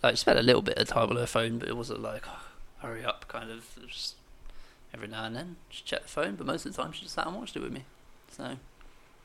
like 0.03 0.13
she 0.13 0.17
spent 0.17 0.37
a 0.37 0.43
little 0.43 0.61
bit 0.61 0.77
of 0.77 0.87
time 0.87 1.09
on 1.09 1.15
her 1.15 1.25
phone, 1.25 1.59
but 1.59 1.69
it 1.69 1.77
wasn't 1.77 2.01
like, 2.01 2.23
oh, 2.27 2.41
"Hurry 2.79 3.05
up," 3.05 3.25
kind 3.29 3.49
of. 3.51 3.65
Just 3.87 4.15
every 4.93 5.07
now 5.07 5.23
and 5.23 5.35
then, 5.35 5.55
she 5.69 5.83
checked 5.83 6.03
the 6.03 6.09
phone, 6.09 6.35
but 6.35 6.45
most 6.45 6.65
of 6.65 6.75
the 6.75 6.81
time 6.81 6.91
she 6.91 7.03
just 7.03 7.15
sat 7.15 7.25
and 7.25 7.35
watched 7.37 7.55
it 7.55 7.61
with 7.61 7.71
me. 7.71 7.83
So 8.31 8.57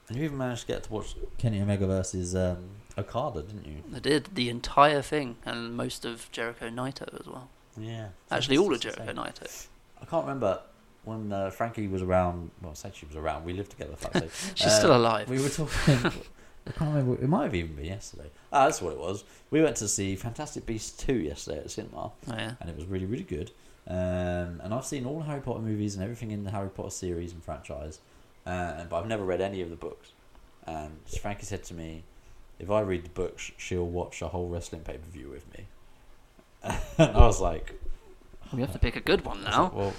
And 0.09 0.19
you 0.19 0.25
even 0.25 0.39
managed 0.39 0.63
to 0.63 0.67
get 0.67 0.83
to 0.85 0.93
watch 0.93 1.15
Kenny 1.39 1.61
Omega 1.61 1.87
versus 1.87 2.35
um, 2.37 2.59
Okada, 2.99 3.43
didn't 3.43 3.67
you? 3.67 3.77
I 3.95 3.99
did 4.01 4.29
the 4.35 4.49
entire 4.51 5.01
thing, 5.03 5.37
and 5.47 5.75
most 5.77 6.05
of 6.05 6.31
Jericho 6.33 6.69
Naito 6.69 7.19
as 7.19 7.27
well. 7.27 7.49
Yeah. 7.79 8.09
Actually, 8.31 8.59
all 8.59 8.75
of 8.75 8.81
Jericho 8.81 9.03
insane. 9.03 9.17
Naito. 9.17 9.67
I 10.01 10.05
can't 10.05 10.25
remember 10.27 10.61
when 11.05 11.33
uh, 11.33 11.51
Frankie 11.51 11.89
was 11.89 12.03
around. 12.03 12.51
Well, 12.61 12.73
I 12.73 12.75
said 12.75 12.95
she 12.95 13.07
was 13.07 13.17
around. 13.17 13.45
We 13.45 13.53
lived 13.55 13.71
together. 13.71 13.95
Fuck's 13.97 14.21
sake. 14.21 14.31
She's 14.57 14.67
Uh, 14.67 14.79
still 14.79 14.97
alive. 14.97 15.31
We 15.31 15.41
were 15.41 15.49
talking. 15.49 15.95
I 16.67 16.71
can't 16.71 16.95
remember. 16.95 17.15
It 17.23 17.29
might 17.29 17.45
have 17.45 17.55
even 17.55 17.75
been 17.75 17.87
yesterday. 17.87 18.31
Ah, 18.53 18.67
that's 18.67 18.81
what 18.83 18.93
it 18.93 18.99
was. 18.99 19.25
We 19.51 19.63
went 19.63 19.77
to 19.77 19.89
see 19.89 20.15
Fantastic 20.15 20.65
Beasts 20.67 20.97
two 21.03 21.15
yesterday 21.15 21.59
at 21.59 21.65
the 21.65 21.71
cinema, 21.71 21.99
Oh 21.99 22.13
yeah. 22.29 22.53
and 22.61 22.69
it 22.71 22.77
was 22.77 22.85
really, 22.87 23.07
really 23.07 23.25
good. 23.25 23.51
Um, 23.89 24.61
and 24.63 24.73
I've 24.73 24.85
seen 24.87 25.05
all 25.07 25.19
the 25.19 25.25
Harry 25.25 25.41
Potter 25.41 25.59
movies 25.61 25.95
and 25.97 26.05
everything 26.05 26.31
in 26.31 26.45
the 26.45 26.51
Harry 26.53 26.69
Potter 26.69 26.91
series 26.91 27.33
and 27.33 27.43
franchise, 27.43 27.99
uh, 28.47 28.85
but 28.85 28.97
I've 28.99 29.07
never 29.07 29.25
read 29.25 29.41
any 29.41 29.61
of 29.61 29.71
the 29.71 29.77
books. 29.77 30.13
And 30.67 30.99
Frankie 31.21 31.45
said 31.45 31.65
to 31.65 31.75
me, 31.75 32.05
"If 32.59 32.71
I 32.71 32.81
read 32.81 33.05
the 33.05 33.11
books, 33.11 33.51
she'll 33.57 33.87
watch 33.87 34.23
a 34.23 34.29
whole 34.29 34.49
wrestling 34.49 34.83
pay 34.83 34.95
per 34.95 35.11
view 35.11 35.29
with 35.29 35.47
me." 35.57 35.67
and 36.63 37.17
I 37.17 37.27
was 37.27 37.41
like, 37.41 37.75
We 38.53 38.61
have 38.61 38.73
to 38.73 38.79
pick 38.79 38.95
a 38.95 39.01
good 39.01 39.25
one 39.25 39.45
I 39.47 39.51
now. 39.51 39.63
like, 39.65 39.75
well, 39.75 39.95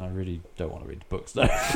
I 0.00 0.08
really 0.08 0.40
don't 0.56 0.72
want 0.72 0.84
to 0.84 0.88
read 0.88 1.00
the 1.00 1.04
books 1.08 1.32
though. 1.32 1.42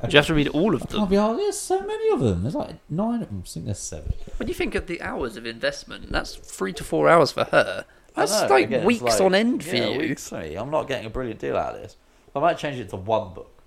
Do 0.06 0.08
you 0.08 0.16
have 0.18 0.26
to 0.26 0.34
read 0.34 0.48
all 0.48 0.74
of 0.74 0.86
them? 0.86 1.08
be 1.08 1.16
hard. 1.16 1.38
There's 1.38 1.58
so 1.58 1.80
many 1.80 2.10
of 2.10 2.20
them. 2.20 2.42
There's 2.42 2.54
like 2.54 2.76
nine 2.88 3.22
of 3.22 3.28
them. 3.28 3.42
I 3.44 3.48
think 3.48 3.66
there's 3.66 3.78
seven. 3.78 4.12
When 4.36 4.48
you 4.48 4.54
think 4.54 4.74
of 4.74 4.86
the 4.86 5.02
hours 5.02 5.36
of 5.36 5.46
investment, 5.46 6.10
that's 6.12 6.36
three 6.36 6.72
to 6.74 6.84
four 6.84 7.08
hours 7.08 7.32
for 7.32 7.44
her. 7.44 7.84
That's 8.14 8.42
know, 8.42 8.48
like 8.48 8.66
again, 8.66 8.84
weeks 8.84 9.02
like- 9.02 9.20
on 9.20 9.34
end 9.34 9.64
for 9.64 9.76
yeah, 9.76 9.88
you. 9.88 9.98
Weeks. 9.98 10.32
I'm 10.32 10.70
not 10.70 10.86
getting 10.86 11.06
a 11.06 11.10
brilliant 11.10 11.40
deal 11.40 11.56
out 11.56 11.74
of 11.74 11.82
this. 11.82 11.96
I 12.34 12.40
might 12.40 12.56
change 12.58 12.78
it 12.78 12.88
to 12.90 12.96
one 12.96 13.34
book. 13.34 13.61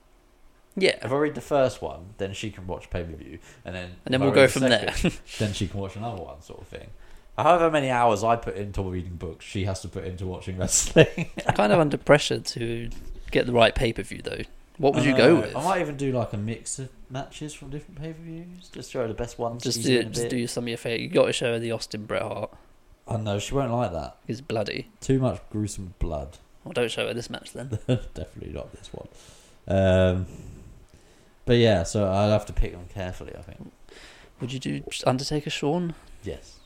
Yeah. 0.78 0.98
If 1.02 1.12
I 1.12 1.16
read 1.16 1.36
the 1.36 1.42
first 1.42 1.82
one, 1.82 2.14
then 2.18 2.34
she 2.34 2.52
can 2.52 2.68
watch 2.68 2.90
pay 2.90 3.04
per 3.04 3.14
view, 3.14 3.40
and 3.64 3.76
then 3.76 3.92
And 4.06 4.14
then 4.14 4.22
we'll 4.22 4.32
go 4.32 4.44
the 4.44 4.48
from 4.48 4.64
there. 4.64 4.94
then 5.40 5.54
she 5.54 5.68
can 5.68 5.80
watch 5.80 5.96
another 5.96 6.22
one, 6.22 6.42
sort 6.42 6.62
of 6.62 6.68
thing. 6.68 6.90
However 7.38 7.70
many 7.70 7.90
hours 7.90 8.24
I 8.24 8.38
put 8.38 8.56
into 8.56 8.82
reading 8.82 9.16
books, 9.16 9.44
she 9.44 9.66
has 9.66 9.82
to 9.82 9.88
put 9.88 10.06
into 10.06 10.26
watching 10.26 10.58
wrestling. 10.60 11.30
I'm 11.48 11.56
kind 11.56 11.74
of 11.74 11.80
under 11.80 11.98
pressure 11.98 12.40
to 12.40 12.90
get 13.32 13.46
the 13.46 13.54
right 13.54 13.76
pay 13.76 13.94
per 13.94 14.04
view 14.04 14.22
though. 14.24 14.44
What 14.78 14.94
would 14.94 15.04
I 15.04 15.08
you 15.08 15.16
go 15.18 15.36
with? 15.36 15.56
I 15.56 15.64
might 15.64 15.82
even 15.82 15.96
do 15.96 16.12
like 16.12 16.34
a 16.34 16.38
mix 16.38 16.80
of 16.80 16.90
matches 17.10 17.54
from 17.54 17.70
different 17.70 18.02
pay 18.02 18.14
per 18.14 18.22
views. 18.22 18.70
Just 18.74 18.92
show 18.92 19.02
her 19.02 19.08
the 19.08 19.14
best 19.14 19.40
ones. 19.40 19.64
Just 19.64 19.84
do, 19.84 20.00
in 20.00 20.08
a 20.08 20.10
just 20.10 20.24
bit. 20.24 20.30
do 20.32 20.48
some 20.48 20.66
of 20.66 20.68
your 20.70 20.78
favourite. 20.78 21.02
You 21.02 21.10
got 21.10 21.26
to 21.26 21.34
show 21.34 21.54
her 21.54 21.60
the 21.60 21.72
Austin 21.72 22.06
Bret 22.06 22.22
Hart. 22.22 22.52
Oh 23.08 23.18
no, 23.18 23.40
she 23.40 23.54
won't 23.54 23.72
like 23.72 23.92
that. 23.94 24.18
He's 24.28 24.42
bloody. 24.42 24.90
Too 25.00 25.20
much 25.20 25.40
gruesome 25.52 25.94
blood. 26.00 26.38
Well, 26.64 26.74
don't 26.74 26.90
show 26.90 27.08
her 27.08 27.14
this 27.14 27.30
match 27.30 27.54
then. 27.54 27.70
Definitely 27.88 28.54
not 28.54 28.72
this 28.74 28.90
one. 28.92 29.08
Um, 29.68 30.26
but 31.46 31.58
yeah, 31.58 31.84
so 31.84 32.08
I'll 32.08 32.30
have 32.32 32.46
to 32.48 32.54
pick 32.54 32.72
them 32.72 32.86
carefully. 32.94 33.34
I 33.38 33.42
think. 33.42 33.72
Would 34.42 34.52
you 34.52 34.60
do 34.60 34.84
Undertaker 35.06 35.50
Shawn? 35.50 35.96
Yes. 36.24 36.60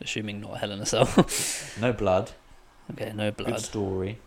Assuming 0.00 0.40
not 0.40 0.58
Hell 0.58 0.72
in 0.72 0.80
a 0.80 0.86
Cell. 0.86 1.06
No 1.80 1.92
blood. 1.92 2.32
okay, 2.92 3.12
no 3.14 3.30
blood. 3.30 3.52
Good 3.52 3.60
story. 3.60 4.18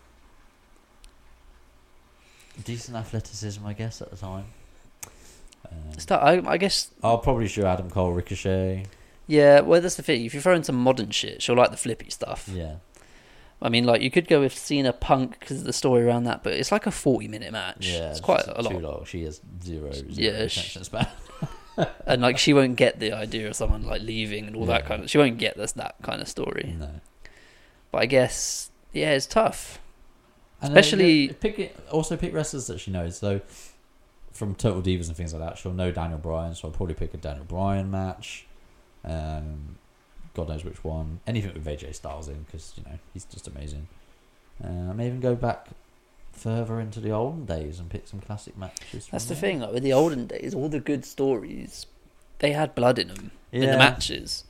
Decent 2.64 2.96
athleticism, 2.96 3.66
I 3.66 3.74
guess, 3.74 4.02
at 4.02 4.10
the 4.12 4.16
time. 4.16 4.46
Um, 5.70 6.00
Start, 6.00 6.24
I, 6.24 6.52
I 6.52 6.58
guess 6.58 6.92
I'll 7.04 7.18
probably 7.18 7.48
show 7.50 7.66
Adam 7.66 7.90
Cole 7.90 8.14
Ricochet. 8.14 8.86
Yeah, 9.28 9.60
well, 9.62 9.82
that's 9.82 9.96
the 9.96 10.04
thing. 10.04 10.24
If 10.24 10.34
you 10.34 10.40
throw 10.40 10.56
in 10.56 10.64
some 10.64 10.76
modern 10.76 11.10
shit, 11.10 11.42
she'll 11.42 11.56
like 11.56 11.72
the 11.72 11.78
flippy 11.78 12.10
stuff. 12.10 12.48
Yeah. 12.54 12.76
I 13.62 13.70
mean, 13.70 13.86
like 13.86 14.02
you 14.02 14.12
could 14.12 14.28
go 14.28 14.42
with 14.42 14.56
Cena 14.58 14.92
Punk 14.94 15.40
because 15.40 15.60
of 15.60 15.64
the 15.64 15.74
story 15.74 16.04
around 16.04 16.26
that, 16.26 16.44
but 16.44 16.54
it's 16.54 16.72
like 16.72 16.86
a 16.86 16.92
forty-minute 16.92 17.52
match. 17.52 17.88
Yeah. 17.88 18.12
it's 18.12 18.20
quite 18.20 18.44
a 18.48 18.62
Too 18.64 18.80
long. 18.80 19.06
She 19.06 19.24
has 19.24 19.42
zero, 19.64 19.92
zero 19.92 20.08
Yeah, 20.10 20.48
sh- 20.48 20.58
attention 20.58 20.84
span. 20.84 21.08
and 22.06 22.22
like 22.22 22.38
she 22.38 22.54
won't 22.54 22.76
get 22.76 23.00
the 23.00 23.12
idea 23.14 23.48
of 23.48 23.56
someone 23.56 23.84
like 23.84 24.02
leaving 24.02 24.46
and 24.48 24.56
all 24.56 24.66
that 24.66 24.86
kind 24.86 25.04
of. 25.04 25.10
She 25.10 25.18
won't 25.18 25.38
get 25.38 25.58
this 25.58 25.72
that 25.74 25.96
kind 26.04 26.22
of 26.22 26.28
story. 26.28 26.76
No. 26.78 26.90
But 27.92 28.02
I 28.02 28.06
guess 28.08 28.70
yeah, 28.94 29.12
it's 29.14 29.26
tough. 29.26 29.80
And 30.62 30.74
then, 30.74 30.80
Especially- 30.80 31.28
yeah, 31.28 31.34
pick 31.40 31.60
it, 31.60 31.80
also 31.92 32.18
pick 32.18 32.34
wrestlers 32.34 32.68
that 32.68 32.80
she 32.80 32.92
knows. 32.92 33.18
So 33.18 33.42
from 34.32 34.56
Total 34.56 34.82
Divas 34.82 35.08
and 35.08 35.16
things 35.16 35.34
like 35.34 35.42
that, 35.42 35.58
she'll 35.58 35.74
know 35.74 35.92
Daniel 35.92 36.20
Bryan. 36.20 36.56
So 36.56 36.68
I'll 36.68 36.74
probably 36.74 36.96
pick 36.96 37.14
a 37.14 37.18
Daniel 37.18 37.46
Bryan 37.46 37.90
match. 37.92 38.46
Um, 39.04 39.78
God 40.36 40.50
knows 40.50 40.64
which 40.64 40.84
one. 40.84 41.20
Anything 41.26 41.54
with 41.54 41.66
AJ 41.66 41.96
Styles 41.96 42.28
in 42.28 42.44
because 42.44 42.74
you 42.78 42.84
know 42.84 42.98
he's 43.14 43.26
just 43.26 43.48
amazing. 43.48 43.88
Uh, 44.64 44.68
I 44.68 44.94
may 44.94 45.08
even 45.08 45.20
go 45.20 45.36
back 45.36 45.68
further 46.32 46.80
into 46.80 47.00
the 47.00 47.12
olden 47.12 47.46
days 47.46 47.80
and 47.80 47.90
pick 47.90 48.08
some 48.08 48.20
classic 48.20 48.58
matches. 48.58 49.08
That's 49.12 49.26
the 49.26 49.34
there. 49.34 49.42
thing. 49.42 49.60
Like 49.62 49.74
with 49.74 49.84
the 49.84 49.94
olden 49.94 50.28
days, 50.28 50.54
all 50.54 50.70
the 50.70 50.80
good 50.80 51.06
stories, 51.06 51.86
they 52.40 52.52
had 52.52 52.76
blood 52.76 53.00
in 53.00 53.08
them 53.08 53.32
in 53.52 53.62
the 53.62 53.78
matches. 53.78 54.44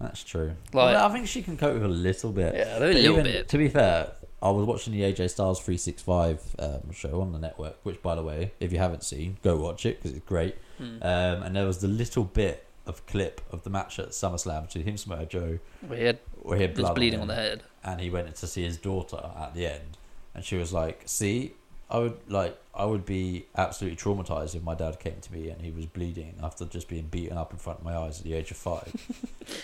That's 0.00 0.22
true. 0.22 0.52
Like- 0.72 0.94
well, 0.94 1.06
I 1.06 1.12
think 1.12 1.26
she 1.26 1.42
can 1.42 1.56
cope 1.56 1.74
with 1.74 1.84
a 1.84 1.88
little 1.88 2.32
bit. 2.32 2.54
Yeah, 2.54 2.78
a 2.78 2.80
little 2.80 3.12
even- 3.12 3.24
bit. 3.24 3.48
To 3.48 3.58
be 3.58 3.68
fair, 3.68 4.12
I 4.40 4.50
was 4.50 4.64
watching 4.64 4.92
the 4.92 5.02
AJ 5.02 5.30
Styles 5.30 5.58
365 5.58 6.54
um, 6.60 6.92
show 6.92 7.20
on 7.20 7.32
the 7.32 7.38
network, 7.38 7.76
which, 7.82 8.00
by 8.00 8.14
the 8.14 8.22
way, 8.22 8.52
if 8.60 8.72
you 8.72 8.78
haven't 8.78 9.02
seen, 9.02 9.38
go 9.42 9.56
watch 9.56 9.84
it 9.84 9.96
because 10.00 10.16
it's 10.16 10.24
great. 10.26 10.54
Hmm. 10.78 11.02
Um, 11.02 11.42
and 11.42 11.56
there 11.56 11.66
was 11.66 11.78
the 11.78 11.88
little 11.88 12.22
bit 12.22 12.64
of 12.88 13.06
clip 13.06 13.40
of 13.52 13.62
the 13.62 13.70
match 13.70 13.98
at 13.98 14.08
SummerSlam 14.10 14.66
between 14.66 14.84
him, 14.84 14.96
Samoa 14.96 15.26
Joe, 15.26 15.58
We 15.88 16.00
had 16.00 16.18
where 16.42 16.56
he 16.56 16.62
had 16.62 16.74
blood 16.74 16.94
bleeding 16.94 17.20
on, 17.20 17.22
on 17.22 17.28
the 17.28 17.34
head. 17.34 17.62
and 17.84 18.00
he 18.00 18.10
went 18.10 18.34
to 18.36 18.46
see 18.46 18.64
his 18.64 18.76
daughter 18.76 19.20
at 19.38 19.54
the 19.54 19.66
end, 19.66 19.98
and 20.34 20.44
she 20.44 20.56
was 20.56 20.72
like, 20.72 21.02
"See, 21.06 21.54
I 21.90 21.98
would 21.98 22.18
like, 22.28 22.58
I 22.74 22.84
would 22.84 23.06
be 23.06 23.46
absolutely 23.56 23.96
traumatized 23.96 24.54
if 24.54 24.62
my 24.62 24.74
dad 24.74 25.00
came 25.00 25.20
to 25.22 25.32
me 25.32 25.48
and 25.48 25.62
he 25.62 25.70
was 25.70 25.86
bleeding 25.86 26.34
after 26.42 26.66
just 26.66 26.86
being 26.88 27.06
beaten 27.06 27.38
up 27.38 27.50
in 27.52 27.58
front 27.58 27.78
of 27.80 27.84
my 27.84 27.96
eyes 27.96 28.18
at 28.18 28.24
the 28.24 28.34
age 28.34 28.50
of 28.50 28.58
five. 28.58 28.92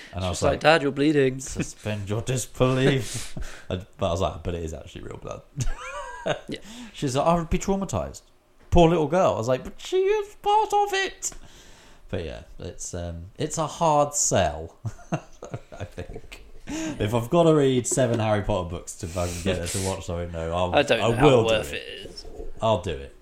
and 0.14 0.24
I 0.24 0.30
was 0.30 0.42
like, 0.42 0.52
like, 0.52 0.60
Dad, 0.60 0.82
you're 0.82 0.90
bleeding. 0.90 1.38
suspend 1.40 2.08
your 2.08 2.22
disbelief. 2.22 3.36
But 3.68 3.86
I 4.00 4.10
was 4.10 4.20
like, 4.22 4.42
but 4.42 4.54
it 4.54 4.62
is 4.64 4.72
actually 4.74 5.02
real 5.02 5.18
blood. 5.18 5.42
Yeah. 6.48 6.60
She's 6.94 7.14
like, 7.14 7.26
I 7.26 7.34
would 7.34 7.50
be 7.50 7.58
traumatized. 7.58 8.22
Poor 8.70 8.88
little 8.88 9.06
girl. 9.08 9.34
I 9.34 9.36
was 9.36 9.46
like, 9.48 9.62
but 9.62 9.74
she 9.76 9.98
is 9.98 10.34
part 10.36 10.72
of 10.72 10.94
it. 10.94 11.32
But 12.14 12.24
yeah, 12.26 12.42
it's 12.60 12.94
um, 12.94 13.24
it's 13.36 13.58
a 13.58 13.66
hard 13.66 14.14
sell. 14.14 14.76
I 15.12 15.82
think. 15.82 16.44
If 16.64 17.12
I've 17.12 17.28
got 17.28 17.42
to 17.42 17.54
read 17.56 17.88
seven 17.88 18.20
Harry 18.20 18.42
Potter 18.42 18.70
books 18.70 18.94
to 18.98 19.08
fucking 19.08 19.42
get 19.42 19.58
her 19.58 19.66
to 19.66 19.78
watch 19.88 20.06
something, 20.06 20.30
no, 20.30 20.52
I'll, 20.54 20.74
I 20.76 20.82
don't 20.82 21.00
know 21.00 21.10
I 21.10 21.16
how 21.16 21.26
will 21.26 21.42
do 21.48 21.54
worth 21.56 21.72
it. 21.72 21.82
it 21.82 22.10
is. 22.10 22.24
I'll 22.62 22.80
do 22.82 22.92
it. 22.92 23.16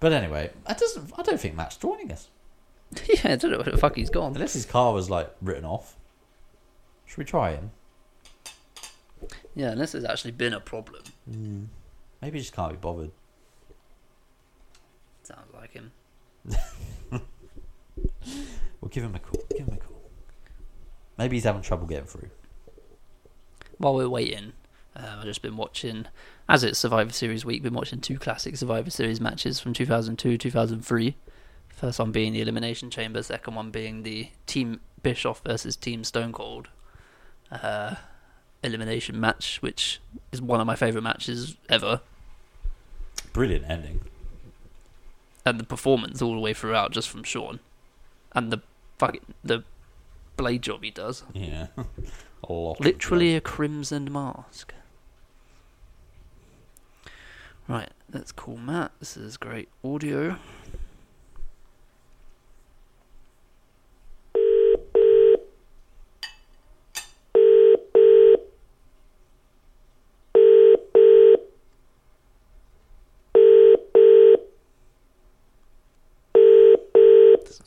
But 0.00 0.14
anyway, 0.14 0.52
I 0.66 0.72
doesn't. 0.72 1.12
I 1.18 1.22
don't 1.22 1.38
think 1.38 1.54
Matt's 1.54 1.76
joining 1.76 2.10
us 2.12 2.28
yeah, 3.06 3.32
I 3.32 3.36
don't 3.36 3.50
know 3.50 3.58
where 3.58 3.64
the 3.72 3.76
fuck 3.76 3.96
he's 3.96 4.08
gone. 4.08 4.32
unless 4.34 4.54
his 4.54 4.64
car 4.64 4.94
was 4.94 5.10
like 5.10 5.30
written 5.42 5.66
off. 5.66 5.96
Should 7.04 7.18
we 7.18 7.24
try 7.26 7.50
him? 7.50 7.72
Yeah, 9.54 9.72
unless 9.72 9.92
there's 9.92 10.06
actually 10.06 10.30
been 10.30 10.54
a 10.54 10.60
problem. 10.60 11.02
Maybe 12.22 12.38
he 12.38 12.42
just 12.42 12.54
can't 12.54 12.72
be 12.72 12.78
bothered. 12.78 13.10
Sounds 15.24 15.52
like 15.52 15.72
him. 15.74 15.92
We'll 18.80 18.88
give 18.90 19.04
him 19.04 19.14
a 19.14 19.18
call. 19.18 19.42
Give 19.50 19.66
him 19.66 19.74
a 19.74 19.76
call. 19.76 20.00
Maybe 21.18 21.36
he's 21.36 21.44
having 21.44 21.62
trouble 21.62 21.86
getting 21.86 22.06
through. 22.06 22.30
While 23.78 23.94
we're 23.94 24.08
waiting, 24.08 24.52
uh, 24.96 25.16
I've 25.18 25.24
just 25.24 25.42
been 25.42 25.56
watching, 25.56 26.06
as 26.48 26.64
it's 26.64 26.78
Survivor 26.78 27.12
Series 27.12 27.44
week, 27.44 27.62
been 27.62 27.74
watching 27.74 28.00
two 28.00 28.18
classic 28.18 28.56
Survivor 28.56 28.90
Series 28.90 29.20
matches 29.20 29.60
from 29.60 29.74
2002, 29.74 30.38
2003. 30.38 31.16
First 31.68 31.98
one 31.98 32.12
being 32.12 32.32
the 32.32 32.40
Elimination 32.40 32.90
Chamber, 32.90 33.22
second 33.22 33.54
one 33.54 33.70
being 33.70 34.02
the 34.02 34.30
Team 34.46 34.80
Bischoff 35.02 35.42
versus 35.44 35.76
Team 35.76 36.04
Stone 36.04 36.32
Cold 36.32 36.68
uh, 37.50 37.96
elimination 38.62 39.18
match, 39.18 39.58
which 39.62 40.00
is 40.32 40.40
one 40.40 40.60
of 40.60 40.66
my 40.66 40.76
favourite 40.76 41.04
matches 41.04 41.56
ever. 41.68 42.00
Brilliant 43.32 43.64
ending. 43.68 44.00
And 45.50 45.58
the 45.58 45.64
performance 45.64 46.22
all 46.22 46.34
the 46.34 46.38
way 46.38 46.54
throughout, 46.54 46.92
just 46.92 47.08
from 47.08 47.24
Shawn, 47.24 47.58
and 48.30 48.52
the 48.52 48.60
fucking 48.98 49.34
the 49.42 49.64
blade 50.36 50.62
job 50.62 50.84
he 50.84 50.92
does. 50.92 51.24
Yeah. 51.34 51.66
a 52.44 52.52
lot. 52.52 52.78
Literally 52.78 53.34
a 53.34 53.40
crimson 53.40 54.12
mask. 54.12 54.72
Right, 57.66 57.90
let's 58.12 58.30
call 58.30 58.58
Matt. 58.58 58.92
This 59.00 59.16
is 59.16 59.36
great 59.36 59.68
audio. 59.82 60.36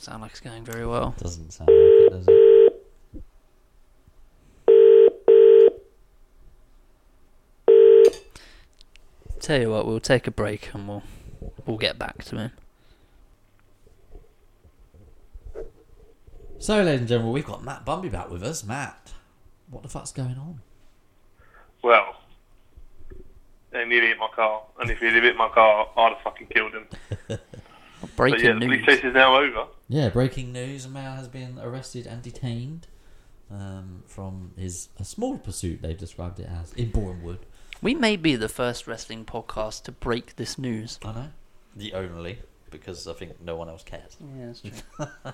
Sound 0.03 0.21
like 0.21 0.31
it's 0.31 0.41
going 0.41 0.65
very 0.65 0.85
well. 0.85 1.15
Doesn't 1.17 1.51
sound 1.51 1.69
like 1.69 1.77
it, 1.77 2.09
does 2.11 2.27
it? 2.27 2.63
Tell 9.39 9.59
you 9.59 9.69
what, 9.69 9.85
we'll 9.85 9.99
take 9.99 10.27
a 10.27 10.31
break 10.31 10.73
and 10.73 10.87
we'll 10.87 11.03
we'll 11.65 11.77
get 11.77 11.97
back 11.99 12.23
to 12.25 12.37
him. 12.37 12.51
So, 16.59 16.81
ladies 16.81 17.01
and 17.01 17.09
gentlemen, 17.09 17.33
we've 17.33 17.45
got 17.45 17.63
Matt 17.63 17.85
Bumby 17.85 18.09
back 18.09 18.29
with 18.29 18.41
us. 18.41 18.63
Matt, 18.63 19.11
what 19.69 19.83
the 19.83 19.89
fuck's 19.89 20.13
going 20.13 20.37
on? 20.37 20.61
Well, 21.81 22.15
they 23.71 23.83
nearly 23.83 24.07
hit 24.07 24.17
my 24.17 24.29
car, 24.33 24.63
and 24.79 24.89
if 24.89 24.99
he'd 24.99 25.13
have 25.13 25.23
hit 25.23 25.35
my 25.35 25.49
car, 25.49 25.89
I'd 25.97 26.13
have 26.13 26.21
fucking 26.23 26.47
killed 26.47 26.71
him. 26.73 26.87
But 28.03 28.15
Breaking 28.15 28.45
yeah, 28.45 28.53
the 28.53 28.59
police 28.65 28.85
news. 28.85 28.95
chase 28.97 29.03
is 29.05 29.13
now 29.13 29.37
over. 29.37 29.65
Yeah, 29.89 30.09
breaking 30.09 30.51
news: 30.53 30.85
a 30.85 30.89
man 30.89 31.15
has 31.17 31.27
been 31.27 31.57
arrested 31.59 32.05
and 32.07 32.21
detained 32.21 32.87
um, 33.51 34.03
from 34.07 34.51
his 34.57 34.89
a 34.99 35.03
small 35.05 35.37
pursuit. 35.37 35.81
They've 35.81 35.97
described 35.97 36.39
it 36.39 36.49
as 36.49 36.73
in 36.73 36.91
Bournemouth. 36.91 37.45
We 37.81 37.95
may 37.95 38.15
be 38.17 38.35
the 38.35 38.49
first 38.49 38.87
wrestling 38.87 39.25
podcast 39.25 39.83
to 39.83 39.91
break 39.91 40.35
this 40.35 40.57
news. 40.57 40.99
I 41.03 41.13
know 41.13 41.29
the 41.75 41.93
only 41.93 42.39
because 42.71 43.07
I 43.07 43.13
think 43.13 43.41
no 43.41 43.55
one 43.55 43.69
else 43.69 43.83
cares. 43.83 44.17
Yeah, 44.19 44.45
that's 44.47 44.61
true. 44.61 44.71
you 45.29 45.33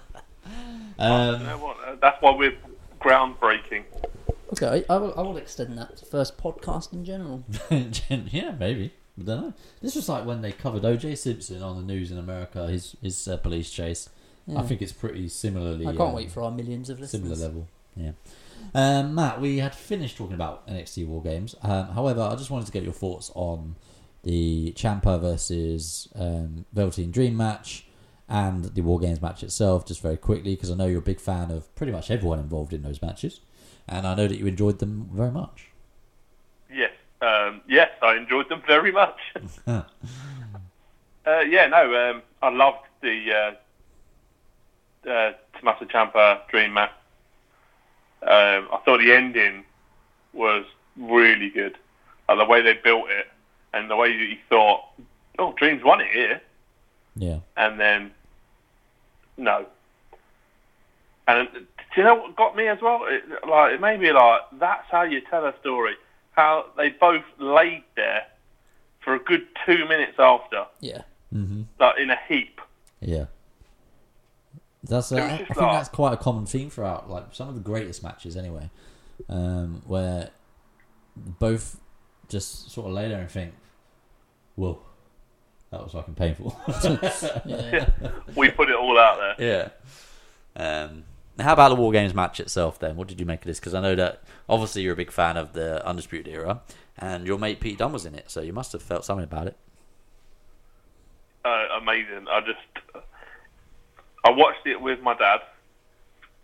Um, 0.99 1.43
know 1.43 1.57
what? 1.57 1.77
Uh, 1.85 1.95
That's 2.01 2.21
why 2.21 2.31
we're 2.35 2.57
groundbreaking. 3.01 3.83
Okay, 4.53 4.83
I 4.89 4.97
will, 4.97 5.13
I 5.17 5.21
will 5.21 5.37
extend 5.37 5.77
that 5.77 5.97
to 5.97 6.05
first 6.05 6.37
podcast 6.37 6.91
in 6.91 7.05
general. 7.05 7.43
yeah, 8.31 8.51
maybe. 8.59 8.93
I 9.21 9.25
don't 9.25 9.41
know. 9.41 9.53
This 9.81 9.95
was 9.95 10.09
like 10.09 10.25
when 10.25 10.41
they 10.41 10.51
covered 10.51 10.85
O.J. 10.85 11.15
Simpson 11.15 11.61
on 11.61 11.77
the 11.77 11.93
news 11.93 12.11
in 12.11 12.17
America. 12.17 12.67
His 12.67 12.95
his 13.01 13.27
uh, 13.27 13.37
police 13.37 13.69
chase. 13.69 14.09
I 14.55 14.63
think 14.63 14.81
it's 14.81 14.91
pretty 14.91 15.27
similarly. 15.29 15.85
I 15.85 15.91
can't 15.91 16.01
um, 16.09 16.13
wait 16.13 16.31
for 16.31 16.41
our 16.41 16.49
millions 16.49 16.89
of 16.89 16.99
listeners. 16.99 17.23
similar 17.23 17.47
level. 17.47 17.67
Yeah. 17.95 18.11
Um, 18.73 19.15
Matt, 19.15 19.39
we 19.39 19.59
had 19.59 19.75
finished 19.75 20.17
talking 20.17 20.33
about 20.33 20.67
NXT 20.67 21.07
War 21.07 21.21
Games. 21.21 21.55
Um, 21.61 21.89
however, 21.89 22.21
I 22.21 22.35
just 22.35 22.49
wanted 22.49 22.65
to 22.65 22.71
get 22.71 22.83
your 22.83 22.93
thoughts 22.93 23.31
on 23.35 23.75
the 24.23 24.73
Ciampa 24.75 25.19
versus 25.19 26.09
um, 26.15 26.65
Velveteen 26.73 27.11
Dream 27.11 27.37
match 27.37 27.85
and 28.27 28.65
the 28.65 28.81
War 28.81 28.99
Games 28.99 29.21
match 29.21 29.43
itself, 29.43 29.85
just 29.85 30.01
very 30.01 30.17
quickly, 30.17 30.55
because 30.55 30.69
I 30.69 30.75
know 30.75 30.85
you're 30.85 30.99
a 30.99 31.03
big 31.03 31.19
fan 31.19 31.51
of 31.51 31.73
pretty 31.75 31.91
much 31.91 32.11
everyone 32.11 32.39
involved 32.39 32.73
in 32.73 32.83
those 32.83 33.01
matches, 33.01 33.39
and 33.87 34.05
I 34.05 34.13
know 34.13 34.27
that 34.27 34.37
you 34.37 34.45
enjoyed 34.45 34.79
them 34.79 35.09
very 35.11 35.31
much. 35.31 35.68
Yes, 37.21 37.49
um, 37.51 37.61
yes, 37.67 37.89
I 38.01 38.15
enjoyed 38.15 38.49
them 38.49 38.61
very 38.65 38.91
much. 38.91 39.19
Uh, 41.25 41.41
yeah, 41.41 41.67
no, 41.67 42.09
um, 42.09 42.23
I 42.41 42.49
loved 42.49 42.87
the 43.01 43.53
uh, 45.05 45.09
uh, 45.09 45.33
Tommaso 45.53 45.85
Ciampa 45.85 46.47
Dream 46.49 46.73
match. 46.73 46.89
Um, 48.23 48.67
I 48.71 48.79
thought 48.83 48.99
the 48.99 49.13
ending 49.13 49.63
was 50.33 50.65
really 50.97 51.49
good. 51.49 51.77
Like 52.27 52.39
the 52.39 52.45
way 52.45 52.63
they 52.63 52.73
built 52.73 53.09
it 53.09 53.27
and 53.73 53.91
the 53.91 53.95
way 53.95 54.17
that 54.17 54.23
you 54.23 54.37
thought, 54.49 54.85
oh, 55.37 55.53
Dream's 55.53 55.83
won 55.83 56.01
it 56.01 56.11
here. 56.11 56.41
Yeah. 57.15 57.39
and 57.57 57.79
then 57.79 58.11
no. 59.37 59.65
And 61.27 61.47
do 61.53 61.65
you 61.97 62.03
know 62.03 62.15
what 62.15 62.35
got 62.35 62.55
me 62.55 62.67
as 62.67 62.81
well? 62.81 63.05
It, 63.07 63.23
like 63.47 63.73
it 63.73 63.81
made 63.81 63.99
me 63.99 64.11
like 64.11 64.41
that's 64.59 64.89
how 64.89 65.03
you 65.03 65.21
tell 65.29 65.45
a 65.45 65.53
story. 65.59 65.95
How 66.39 66.65
they 66.77 66.89
both 66.89 67.23
laid 67.37 67.83
there 67.97 68.23
for 69.03 69.13
a 69.15 69.19
good 69.19 69.45
two 69.65 69.85
minutes 69.87 70.17
after, 70.19 70.65
Yeah. 70.79 71.01
Mm-hmm. 71.35 71.63
like 71.79 71.95
in 71.99 72.09
a 72.09 72.17
heap. 72.29 72.61
Yeah. 73.01 73.25
That's 74.83 75.11
uh, 75.11 75.17
I 75.17 75.19
I 75.33 75.37
think 75.37 75.49
like- 75.57 75.71
that's 75.73 75.89
quite 75.89 76.13
a 76.13 76.17
common 76.17 76.45
theme 76.45 76.69
throughout 76.69 77.09
like 77.09 77.25
some 77.33 77.49
of 77.49 77.55
the 77.55 77.59
greatest 77.61 78.01
matches 78.03 78.37
anyway, 78.37 78.69
um, 79.27 79.81
where 79.85 80.29
both 81.17 81.77
just 82.29 82.71
sort 82.71 82.87
of 82.87 82.93
lay 82.93 83.09
there 83.09 83.19
and 83.19 83.29
think, 83.29 83.53
"Whoa, 84.55 84.79
that 85.71 85.83
was 85.83 85.91
fucking 85.91 86.15
painful." 86.15 86.57
Yeah. 87.45 87.89
We 88.37 88.49
put 88.51 88.69
it 88.69 88.75
all 88.77 88.97
out 88.97 89.17
there. 89.37 89.71
yeah. 90.55 90.83
Um, 90.85 91.03
how 91.41 91.53
about 91.53 91.69
the 91.69 91.75
War 91.75 91.91
Games 91.91 92.13
match 92.13 92.39
itself 92.39 92.79
then? 92.79 92.95
What 92.95 93.07
did 93.07 93.19
you 93.19 93.25
make 93.25 93.41
of 93.41 93.45
this? 93.45 93.59
Because 93.59 93.73
I 93.73 93.81
know 93.81 93.95
that 93.95 94.21
obviously 94.47 94.81
you're 94.81 94.93
a 94.93 94.97
big 94.97 95.11
fan 95.11 95.37
of 95.37 95.53
the 95.53 95.85
Undisputed 95.85 96.27
Era, 96.27 96.61
and 96.97 97.25
your 97.25 97.37
mate 97.37 97.59
Pete 97.59 97.77
Dunne 97.77 97.93
was 97.93 98.05
in 98.05 98.15
it, 98.15 98.29
so 98.31 98.41
you 98.41 98.53
must 98.53 98.71
have 98.71 98.81
felt 98.81 99.05
something 99.05 99.23
about 99.23 99.47
it. 99.47 99.57
Uh, 101.45 101.67
amazing. 101.81 102.27
I 102.29 102.41
just 102.41 103.05
I 104.23 104.31
watched 104.31 104.65
it 104.65 104.81
with 104.81 105.01
my 105.01 105.15
dad, 105.15 105.39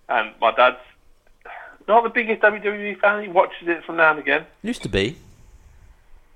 and 0.09 0.33
my 0.39 0.51
dad's 0.51 0.77
not 1.87 2.03
the 2.03 2.09
biggest 2.09 2.41
WWE 2.41 2.99
fan. 2.99 3.23
He 3.23 3.29
watches 3.29 3.67
it 3.67 3.83
from 3.83 3.97
now 3.97 4.11
and 4.11 4.19
again. 4.19 4.45
Used 4.61 4.83
to 4.83 4.89
be. 4.89 5.17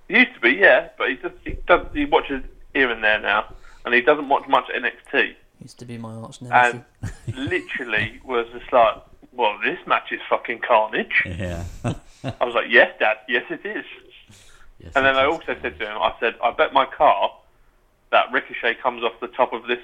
He 0.08 0.18
used 0.18 0.34
to 0.34 0.40
be, 0.40 0.52
yeah, 0.52 0.90
but 0.98 1.10
he 1.10 1.16
just 1.16 1.36
he 1.46 1.56
does 1.68 1.86
he 1.94 2.06
watches 2.06 2.44
here 2.74 2.90
and 2.92 3.04
there 3.04 3.20
now, 3.20 3.54
and 3.86 3.94
he 3.94 4.02
doesn't 4.02 4.28
watch 4.28 4.48
much 4.48 4.66
NXT. 4.76 5.36
Used 5.62 5.80
to 5.80 5.86
be 5.86 5.98
my 5.98 6.14
arch 6.14 6.42
nemesis. 6.42 6.82
And 7.28 7.36
literally 7.50 8.20
was 8.24 8.48
just 8.58 8.72
like, 8.72 8.96
well, 9.34 9.58
this 9.64 9.78
match 9.86 10.12
is 10.12 10.22
fucking 10.30 10.60
carnage. 10.60 11.24
Yeah. 11.26 11.64
I 11.84 12.46
was 12.46 12.56
like, 12.56 12.68
yes, 12.70 12.94
Dad, 13.00 13.18
yes, 13.28 13.44
it 13.50 13.66
is. 13.66 13.86
Yes, 14.80 14.94
And 14.96 15.06
then 15.06 15.16
I 15.16 15.24
is. 15.24 15.34
also 15.34 15.56
said 15.62 15.78
to 15.80 15.86
him, 15.86 15.98
I 15.98 16.14
said, 16.20 16.36
I 16.44 16.52
bet 16.52 16.74
my 16.74 16.86
car 16.86 17.32
that 18.12 18.32
Ricochet 18.32 18.76
comes 18.76 19.04
off 19.04 19.14
the 19.20 19.28
top 19.28 19.52
of 19.54 19.68
this 19.68 19.80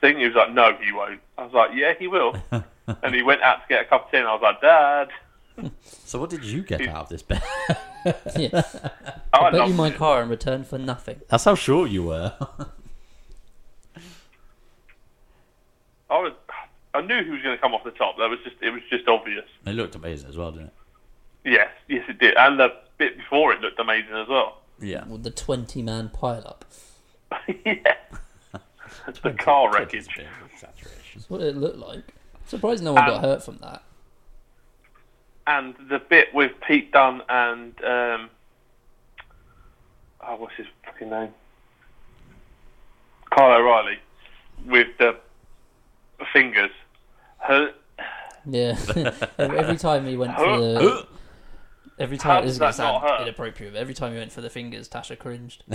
thing. 0.00 0.18
He 0.18 0.24
was 0.26 0.34
like, 0.34 0.52
no, 0.52 0.76
he 0.80 0.92
won't. 0.92 1.20
I 1.36 1.44
was 1.44 1.52
like, 1.52 1.70
yeah, 1.74 1.94
he 1.98 2.06
will. 2.06 2.36
and 3.02 3.14
he 3.14 3.22
went 3.22 3.42
out 3.42 3.56
to 3.62 3.68
get 3.68 3.82
a 3.82 3.84
cup 3.84 4.06
of 4.06 4.10
tea, 4.12 4.18
and 4.18 4.28
I 4.28 4.32
was 4.34 4.42
like, 4.42 4.60
Dad. 4.60 5.08
So 5.82 6.20
what 6.20 6.30
did 6.30 6.44
you 6.44 6.62
get 6.62 6.86
out 6.88 7.02
of 7.04 7.08
this 7.08 7.22
bet? 7.22 7.42
yeah. 8.36 8.62
I 9.32 9.38
I 9.38 9.50
bet 9.50 9.68
you 9.68 9.74
my 9.74 9.88
it. 9.88 9.96
car 9.96 10.22
in 10.22 10.28
return 10.28 10.62
for 10.64 10.78
nothing. 10.78 11.20
That's 11.28 11.44
how 11.44 11.56
short 11.56 11.90
you 11.90 12.04
were. 12.04 12.32
I 16.10 16.18
was 16.18 16.32
I 16.94 17.00
knew 17.02 17.22
he 17.22 17.30
was 17.30 17.42
going 17.42 17.56
to 17.56 17.60
come 17.60 17.74
off 17.74 17.84
the 17.84 17.90
top. 17.90 18.16
That 18.18 18.28
was 18.30 18.38
just 18.44 18.56
it 18.62 18.70
was 18.70 18.82
just 18.90 19.06
obvious. 19.08 19.44
It 19.66 19.70
looked 19.74 19.94
amazing 19.94 20.28
as 20.28 20.36
well, 20.36 20.52
didn't 20.52 20.68
it? 20.68 20.72
Yes, 21.44 21.68
yes, 21.88 22.04
it 22.08 22.18
did. 22.18 22.36
And 22.36 22.58
the 22.58 22.72
bit 22.98 23.16
before 23.16 23.52
it 23.52 23.60
looked 23.60 23.78
amazing 23.78 24.14
as 24.14 24.28
well. 24.28 24.58
Yeah. 24.80 25.04
With 25.06 25.22
the 25.24 25.30
20 25.30 25.82
man 25.82 26.08
pile 26.10 26.44
up. 26.46 26.64
yeah. 27.64 27.94
the 29.22 29.32
car 29.32 29.68
20's 29.70 29.74
wreckage. 29.74 30.06
a 30.06 30.18
bit 30.18 30.26
of 30.26 30.32
an 30.42 30.50
exaggeration. 30.52 31.02
That's 31.14 31.30
what 31.30 31.40
it 31.42 31.56
looked 31.56 31.78
like. 31.78 32.14
Surprised 32.46 32.82
no 32.82 32.94
one 32.94 33.04
got 33.06 33.16
Um, 33.16 33.20
hurt 33.22 33.42
from 33.44 33.58
that. 33.58 33.82
And 35.46 35.74
the 35.88 35.98
bit 35.98 36.34
with 36.34 36.52
Pete 36.66 36.92
Dunne 36.92 37.22
and 37.28 37.72
um, 37.84 38.30
oh, 40.20 40.36
what's 40.36 40.54
his 40.56 40.66
fucking 40.84 41.08
name? 41.08 41.32
Kyle 43.30 43.52
O'Reilly 43.58 43.98
with 44.66 44.88
the 44.98 45.16
fingers. 46.32 46.70
Her, 47.38 47.72
Yeah. 48.46 48.76
every 49.38 49.58
every 49.58 49.76
time 49.76 50.06
he 50.06 50.16
went 50.16 50.36
for 50.36 50.58
the. 50.58 51.06
Every 51.98 52.16
time, 52.16 52.44
this 52.44 52.50
does 52.50 52.54
is 52.54 52.58
going 52.60 52.72
to 52.72 52.76
that 52.78 52.82
not 52.84 53.00
sound 53.00 53.10
hurt? 53.10 53.22
inappropriate, 53.22 53.74
every 53.74 53.92
time 53.94 54.12
he 54.12 54.18
went 54.18 54.30
for 54.30 54.40
the 54.40 54.50
fingers, 54.50 54.88
Tasha 54.88 55.18
cringed. 55.18 55.64